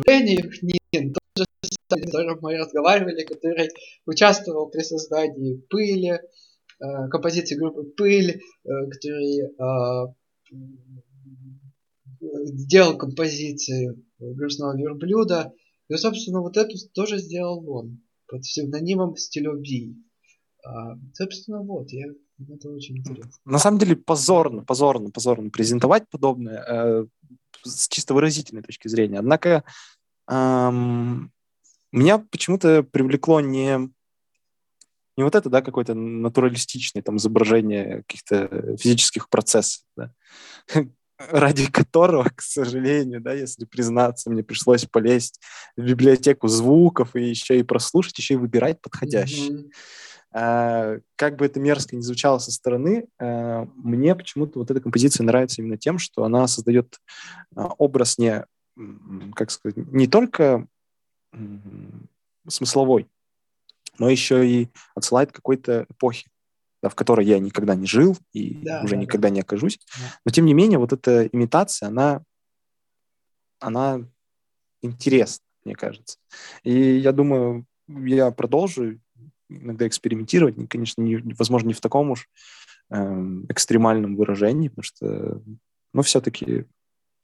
Евгений 0.06 0.42
Хнин, 0.42 1.12
тот 1.12 1.22
же 1.36 1.44
с 1.62 2.04
которым 2.04 2.38
мы 2.40 2.56
разговаривали, 2.56 3.24
который 3.24 3.68
участвовал 4.06 4.70
при 4.70 4.80
создании 4.80 5.56
пыли, 5.68 6.12
э, 6.12 7.08
композиции 7.10 7.56
группы 7.56 7.84
Пыль, 7.96 8.30
э, 8.30 8.68
который 8.90 9.42
э, 9.42 10.14
сделал 12.44 12.96
композиции 12.96 13.96
грустного 14.18 14.76
верблюда. 14.76 15.52
И, 15.88 15.96
собственно, 15.96 16.40
вот 16.40 16.56
эту 16.56 16.76
тоже 16.92 17.18
сделал 17.18 17.68
он 17.68 18.02
под 18.26 18.42
псевдонимом 18.42 19.16
Стилюби. 19.16 19.96
А, 20.64 20.96
собственно, 21.14 21.62
вот, 21.62 21.90
я 21.90 22.06
это 22.48 22.70
очень 22.70 22.98
интересно. 22.98 23.32
На 23.44 23.58
самом 23.58 23.78
деле 23.78 23.96
позорно, 23.96 24.64
позорно, 24.64 25.10
позорно 25.10 25.50
презентовать 25.50 26.08
подобное 26.10 26.62
э, 26.62 27.06
с 27.64 27.88
чисто 27.88 28.14
выразительной 28.14 28.62
точки 28.62 28.88
зрения. 28.88 29.18
Однако 29.18 29.64
эм, 30.28 31.32
меня 31.92 32.18
почему-то 32.18 32.82
привлекло 32.82 33.40
не 33.40 33.90
не 35.16 35.24
вот 35.24 35.34
это, 35.34 35.50
да, 35.50 35.60
какое-то 35.60 35.92
натуралистичное 35.92 37.02
там 37.02 37.18
изображение 37.18 38.04
каких-то 38.06 38.76
физических 38.78 39.28
процессов, 39.28 39.82
да, 39.94 40.12
ради 41.18 41.70
которого, 41.70 42.30
к 42.34 42.40
сожалению, 42.40 43.20
да, 43.20 43.34
если 43.34 43.66
признаться, 43.66 44.30
мне 44.30 44.42
пришлось 44.42 44.86
полезть 44.86 45.38
в 45.76 45.82
библиотеку 45.82 46.48
звуков 46.48 47.14
и 47.16 47.22
еще 47.22 47.58
и 47.58 47.64
прослушать, 47.64 48.18
еще 48.18 48.34
и 48.34 48.38
выбирать 48.38 48.80
подходящий. 48.80 49.50
Mm-hmm. 49.50 49.70
А, 50.32 50.98
как 51.16 51.36
бы 51.36 51.46
это 51.46 51.58
мерзко 51.58 51.96
не 51.96 52.02
звучало 52.02 52.38
со 52.38 52.52
стороны, 52.52 53.08
а, 53.18 53.66
мне 53.74 54.14
почему-то 54.14 54.60
вот 54.60 54.70
эта 54.70 54.80
композиция 54.80 55.24
нравится 55.24 55.60
именно 55.60 55.76
тем, 55.76 55.98
что 55.98 56.24
она 56.24 56.46
создает 56.46 57.00
а, 57.56 57.66
образ 57.78 58.16
не, 58.18 58.44
как 59.34 59.50
сказать, 59.50 59.76
не 59.76 60.06
только 60.06 60.66
смысловой, 62.46 63.08
но 63.98 64.08
еще 64.08 64.48
и 64.48 64.68
отсылает 64.94 65.32
какой-то 65.32 65.86
эпохи. 65.90 66.28
да, 66.82 66.88
в 66.88 66.94
которой 66.94 67.26
я 67.26 67.38
никогда 67.38 67.74
не 67.74 67.86
жил 67.86 68.16
и 68.32 68.54
Да, 68.64 68.80
уже 68.82 68.94
да, 68.94 68.96
да. 68.96 69.02
никогда 69.02 69.30
не 69.30 69.40
окажусь. 69.40 69.78
Да. 69.98 70.14
Но 70.24 70.30
тем 70.30 70.46
не 70.46 70.54
менее, 70.54 70.78
вот 70.78 70.92
эта 70.92 71.26
имитация, 71.26 71.88
она, 71.88 72.22
она 73.58 74.08
интересна, 74.80 75.44
мне 75.64 75.74
кажется. 75.74 76.18
И 76.62 76.72
я 76.72 77.12
думаю, 77.12 77.66
я 77.86 78.30
продолжу 78.30 78.98
иногда 79.50 79.86
экспериментировать, 79.86 80.56
Не, 80.56 80.66
конечно, 80.66 81.02
не, 81.02 81.16
возможно, 81.38 81.68
не 81.68 81.74
в 81.74 81.80
таком 81.80 82.10
уж 82.10 82.28
эм, 82.90 83.46
экстремальном 83.48 84.16
выражении, 84.16 84.68
потому 84.68 84.82
что, 84.84 85.42
ну, 85.92 86.02
все-таки 86.02 86.66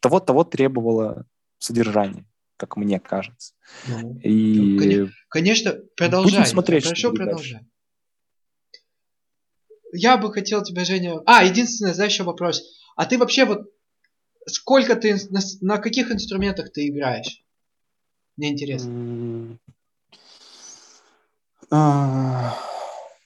того, 0.00 0.20
того 0.20 0.44
требовало 0.44 1.26
содержание, 1.58 2.24
как 2.56 2.76
мне 2.76 3.00
кажется. 3.00 3.54
Ну, 3.88 4.18
И 4.22 4.78
коне- 4.78 5.10
Конечно, 5.28 5.72
продолжай. 5.96 6.46
смотреть, 6.46 6.84
что 6.84 6.90
Хорошо, 6.90 7.12
продолжай. 7.12 7.66
Я 9.92 10.16
бы 10.16 10.32
хотел 10.32 10.62
тебя, 10.62 10.84
Женя... 10.84 11.20
А, 11.26 11.44
единственное, 11.44 11.94
знаешь, 11.94 12.12
еще 12.12 12.24
вопрос. 12.24 12.62
А 12.96 13.06
ты 13.06 13.18
вообще 13.18 13.44
вот... 13.44 13.70
Сколько 14.46 14.94
ты... 14.96 15.16
На, 15.30 15.40
на 15.60 15.78
каких 15.78 16.10
инструментах 16.10 16.72
ты 16.72 16.88
играешь? 16.88 17.42
Мне 18.36 18.50
интересно. 18.50 19.58
А, 21.70 22.56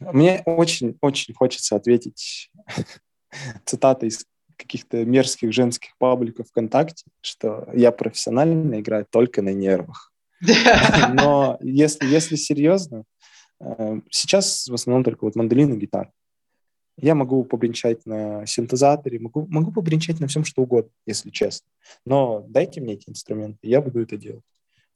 Мне 0.01 0.43
очень-очень 0.47 1.35
хочется 1.35 1.77
ответить 1.77 2.51
цитатой 3.65 4.09
из 4.09 4.27
каких-то 4.57 5.05
мерзких 5.05 5.53
женских 5.53 5.97
пабликов 5.99 6.49
ВКонтакте, 6.49 7.05
что 7.23 7.69
я 7.75 7.93
профессионально 7.93 8.81
играю 8.81 9.07
только 9.11 9.43
на 9.43 9.53
нервах. 9.53 10.13
Но 11.15 11.59
если, 11.61 12.07
если 12.07 12.37
серьезно, 12.37 13.05
э, 13.61 14.01
сейчас 14.11 14.69
в 14.69 14.75
основном 14.75 15.05
только 15.05 15.25
вот 15.25 15.37
мандолин 15.37 15.75
и 15.75 15.77
гитара. 15.79 16.13
Я 16.97 17.15
могу 17.15 17.45
побренчать 17.45 18.05
на 18.05 18.45
синтезаторе, 18.45 19.19
могу, 19.19 19.47
могу 19.49 19.73
побренчать 19.73 20.21
на 20.21 20.27
всем, 20.27 20.45
что 20.45 20.63
угодно, 20.63 20.91
если 21.07 21.31
честно. 21.31 21.67
Но 22.05 22.45
дайте 22.47 22.81
мне 22.83 22.95
эти 22.95 23.09
инструменты, 23.09 23.59
я 23.63 23.81
буду 23.81 24.03
это 24.03 24.19
делать. 24.19 24.45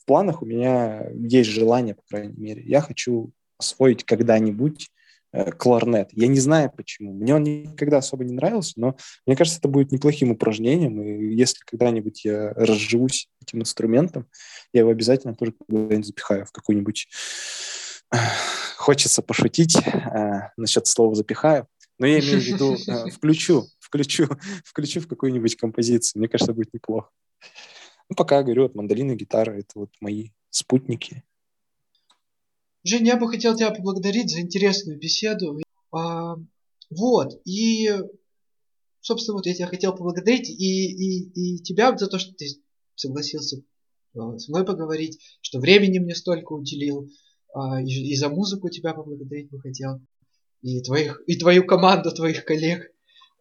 В 0.05 0.06
планах 0.06 0.43
у 0.43 0.44
меня 0.44 1.09
есть 1.14 1.48
желание, 1.48 1.94
по 1.94 2.02
крайней 2.10 2.35
мере. 2.36 2.62
Я 2.62 2.82
хочу 2.82 3.32
освоить 3.59 4.05
когда-нибудь 4.05 4.90
э, 5.32 5.51
кларнет. 5.52 6.10
Я 6.12 6.26
не 6.26 6.40
знаю 6.40 6.70
почему. 6.76 7.14
Мне 7.14 7.35
он 7.35 7.43
никогда 7.43 7.97
особо 7.98 8.24
не 8.24 8.35
нравился, 8.35 8.74
но 8.76 8.98
мне 9.26 9.35
кажется, 9.35 9.60
это 9.60 9.68
будет 9.68 9.93
неплохим 9.93 10.31
упражнением. 10.31 11.01
И 11.01 11.35
если 11.35 11.60
когда-нибудь 11.64 12.22
я 12.26 12.52
разживусь 12.52 13.31
этим 13.40 13.60
инструментом, 13.60 14.26
я 14.74 14.81
его 14.81 14.90
обязательно 14.90 15.35
тоже 15.35 15.52
куда-нибудь 15.52 16.06
запихаю 16.06 16.44
в 16.44 16.52
какую-нибудь... 16.52 17.09
Хочется 18.76 19.22
пошутить 19.22 19.78
э, 19.78 20.51
насчет 20.59 20.86
слова 20.86 21.14
«запихаю», 21.14 21.66
но 21.98 22.06
я 22.06 22.20
имею 22.20 22.40
в 22.40 22.44
виду 22.44 22.76
э, 22.86 23.10
включу, 23.10 23.66
включу, 23.81 24.28
включу 24.64 25.01
в 25.01 25.09
какую-нибудь 25.09 25.56
композицию. 25.56 26.20
Мне 26.20 26.28
кажется, 26.28 26.52
будет 26.52 26.74
неплохо. 26.74 27.09
Ну, 28.09 28.16
пока, 28.16 28.43
говорю, 28.43 28.62
вот 28.62 28.74
мандолины, 28.74 29.14
гитара— 29.14 29.52
это 29.59 29.70
вот 29.74 29.90
мои 30.01 30.31
спутники. 30.51 31.24
Женя, 32.85 33.12
я 33.12 33.16
бы 33.16 33.28
хотел 33.28 33.56
тебя 33.56 33.70
поблагодарить 33.70 34.31
за 34.31 34.40
интересную 34.40 34.98
беседу. 34.98 35.59
А, 35.90 36.36
вот, 36.90 37.40
и, 37.47 37.90
собственно, 39.01 39.36
вот 39.36 39.47
я 39.47 39.55
тебя 39.55 39.66
хотел 39.66 39.94
поблагодарить, 39.94 40.51
и, 40.51 40.55
и, 40.55 41.55
и 41.56 41.59
тебя 41.60 41.97
за 41.97 42.09
то, 42.09 42.18
что 42.18 42.35
ты 42.35 42.47
согласился 42.94 43.62
э, 44.14 44.39
со 44.39 44.51
мной 44.51 44.66
поговорить, 44.66 45.18
что 45.40 45.60
времени 45.60 45.98
мне 45.98 46.14
столько 46.14 46.52
уделил, 46.52 47.09
а, 47.55 47.81
и, 47.81 47.86
и 47.86 48.16
за 48.16 48.28
музыку 48.28 48.68
тебя 48.68 48.93
поблагодарить 48.93 49.51
бы 49.51 49.60
хотел, 49.60 50.01
и, 50.60 50.82
твоих, 50.82 51.22
и 51.26 51.39
твою 51.39 51.66
команду, 51.66 52.12
твоих 52.12 52.44
коллег. 52.44 52.94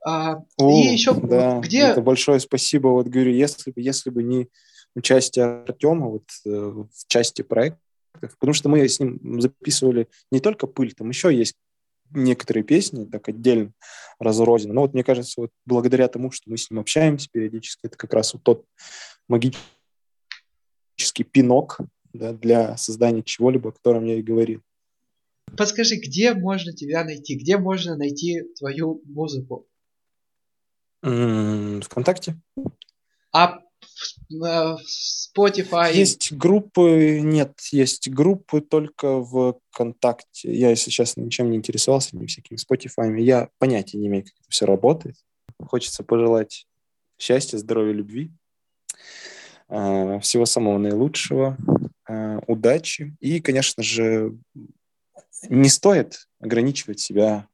А, 0.05 0.43
О, 0.57 0.69
и 0.69 0.93
еще, 0.93 1.13
да, 1.13 1.59
где... 1.59 1.79
это 1.79 2.01
большое 2.01 2.39
спасибо. 2.39 2.89
Вот 2.89 3.07
говорю, 3.07 3.31
если 3.31 3.71
бы, 3.71 3.81
если 3.81 4.09
бы 4.09 4.23
не 4.23 4.49
участие 4.95 5.45
Артема 5.45 6.07
вот, 6.07 6.25
э, 6.45 6.49
в 6.49 7.07
части 7.07 7.41
проекта, 7.41 7.79
потому 8.19 8.53
что 8.53 8.69
мы 8.69 8.87
с 8.87 8.99
ним 8.99 9.41
записывали 9.41 10.07
не 10.31 10.39
только 10.39 10.67
пыль, 10.67 10.93
там 10.93 11.09
еще 11.09 11.35
есть 11.35 11.55
некоторые 12.11 12.63
песни 12.63 13.05
так 13.05 13.27
отдельно 13.29 13.73
разрознены. 14.19 14.73
Но 14.73 14.81
вот 14.81 14.93
мне 14.93 15.03
кажется, 15.03 15.41
вот 15.41 15.51
благодаря 15.65 16.07
тому, 16.07 16.31
что 16.31 16.49
мы 16.49 16.57
с 16.57 16.69
ним 16.69 16.79
общаемся 16.79 17.29
периодически, 17.31 17.85
это 17.85 17.97
как 17.97 18.13
раз 18.13 18.33
вот 18.33 18.43
тот 18.43 18.65
магический 19.27 19.63
пинок 21.23 21.79
да, 22.13 22.33
для 22.33 22.77
создания 22.77 23.23
чего-либо, 23.23 23.69
о 23.69 23.73
котором 23.73 24.05
я 24.05 24.15
и 24.15 24.21
говорил. 24.21 24.61
Подскажи, 25.57 25.95
где 25.95 26.33
можно 26.33 26.73
тебя 26.73 27.03
найти? 27.03 27.35
Где 27.35 27.57
можно 27.57 27.95
найти 27.95 28.41
твою 28.57 29.01
музыку? 29.05 29.67
ВКонтакте. 31.03 32.39
А 33.31 33.59
в, 34.29 34.43
э, 34.43 34.77
в 34.77 34.79
Spotify? 35.37 35.93
Есть 35.93 36.31
группы, 36.31 37.19
нет, 37.21 37.59
есть 37.71 38.09
группы 38.09 38.61
только 38.61 39.19
в 39.19 39.59
ВКонтакте. 39.71 40.53
Я, 40.53 40.69
если 40.69 40.91
честно, 40.91 41.21
ничем 41.21 41.49
не 41.49 41.57
интересовался, 41.57 42.15
ни 42.15 42.25
всякими 42.25 42.57
Spotify. 42.57 43.19
Я 43.19 43.49
понятия 43.59 43.97
не 43.97 44.07
имею, 44.07 44.23
как 44.23 44.33
это 44.33 44.49
все 44.49 44.65
работает. 44.65 45.15
Хочется 45.59 46.03
пожелать 46.03 46.67
счастья, 47.17 47.57
здоровья, 47.57 47.93
любви, 47.93 48.31
э, 49.69 50.19
всего 50.21 50.45
самого 50.45 50.77
наилучшего, 50.77 51.57
э, 52.07 52.39
удачи. 52.47 53.15
И, 53.19 53.39
конечно 53.39 53.83
же, 53.83 54.37
не 55.49 55.69
стоит 55.69 56.27
ограничивать 56.39 56.99
себя 56.99 57.47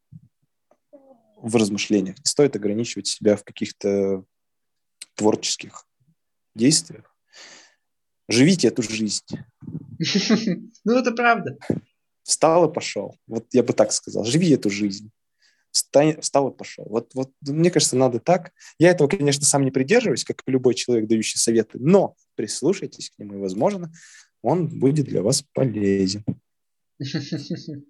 в 1.41 1.55
размышлениях, 1.55 2.17
не 2.17 2.25
стоит 2.25 2.55
ограничивать 2.55 3.07
себя 3.07 3.35
в 3.35 3.43
каких-то 3.43 4.23
творческих 5.15 5.87
действиях. 6.55 7.15
Живите 8.27 8.67
эту 8.67 8.81
жизнь. 8.81 9.25
Ну, 10.85 10.97
это 10.97 11.11
правда. 11.11 11.57
Встал 12.23 12.69
и 12.69 12.73
пошел. 12.73 13.17
Вот 13.27 13.47
я 13.51 13.63
бы 13.63 13.73
так 13.73 13.91
сказал. 13.91 14.23
Живи 14.23 14.49
эту 14.51 14.69
жизнь. 14.69 15.11
Встань, 15.71 16.19
встал 16.21 16.49
и 16.49 16.55
пошел. 16.55 16.85
Вот, 16.89 17.13
вот 17.13 17.31
мне 17.41 17.69
кажется, 17.69 17.97
надо 17.97 18.19
так. 18.19 18.53
Я 18.79 18.91
этого, 18.91 19.07
конечно, 19.07 19.45
сам 19.45 19.65
не 19.65 19.71
придерживаюсь, 19.71 20.23
как 20.23 20.41
любой 20.47 20.73
человек, 20.73 21.07
дающий 21.07 21.37
советы, 21.37 21.77
но 21.79 22.15
прислушайтесь 22.35 23.09
к 23.09 23.19
нему, 23.19 23.35
и, 23.35 23.41
возможно, 23.41 23.91
он 24.41 24.67
будет 24.67 25.05
для 25.05 25.21
вас 25.21 25.43
полезен. 25.53 26.23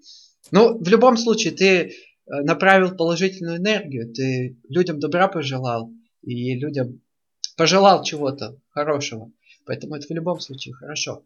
Ну, 0.52 0.80
в 0.80 0.88
любом 0.88 1.16
случае, 1.18 1.54
ты 1.54 1.94
направил 2.30 2.96
положительную 2.96 3.58
энергию, 3.58 4.14
ты 4.14 4.58
людям 4.70 5.00
добра 5.00 5.28
пожелал, 5.28 5.92
и 6.22 6.56
людям 6.56 7.02
пожелал 7.58 8.04
чего-то 8.04 8.60
хорошего. 8.70 9.32
Поэтому 9.66 9.96
это 9.96 10.08
в 10.08 10.12
любом 10.12 10.40
случае 10.40 10.74
хорошо. 10.74 11.24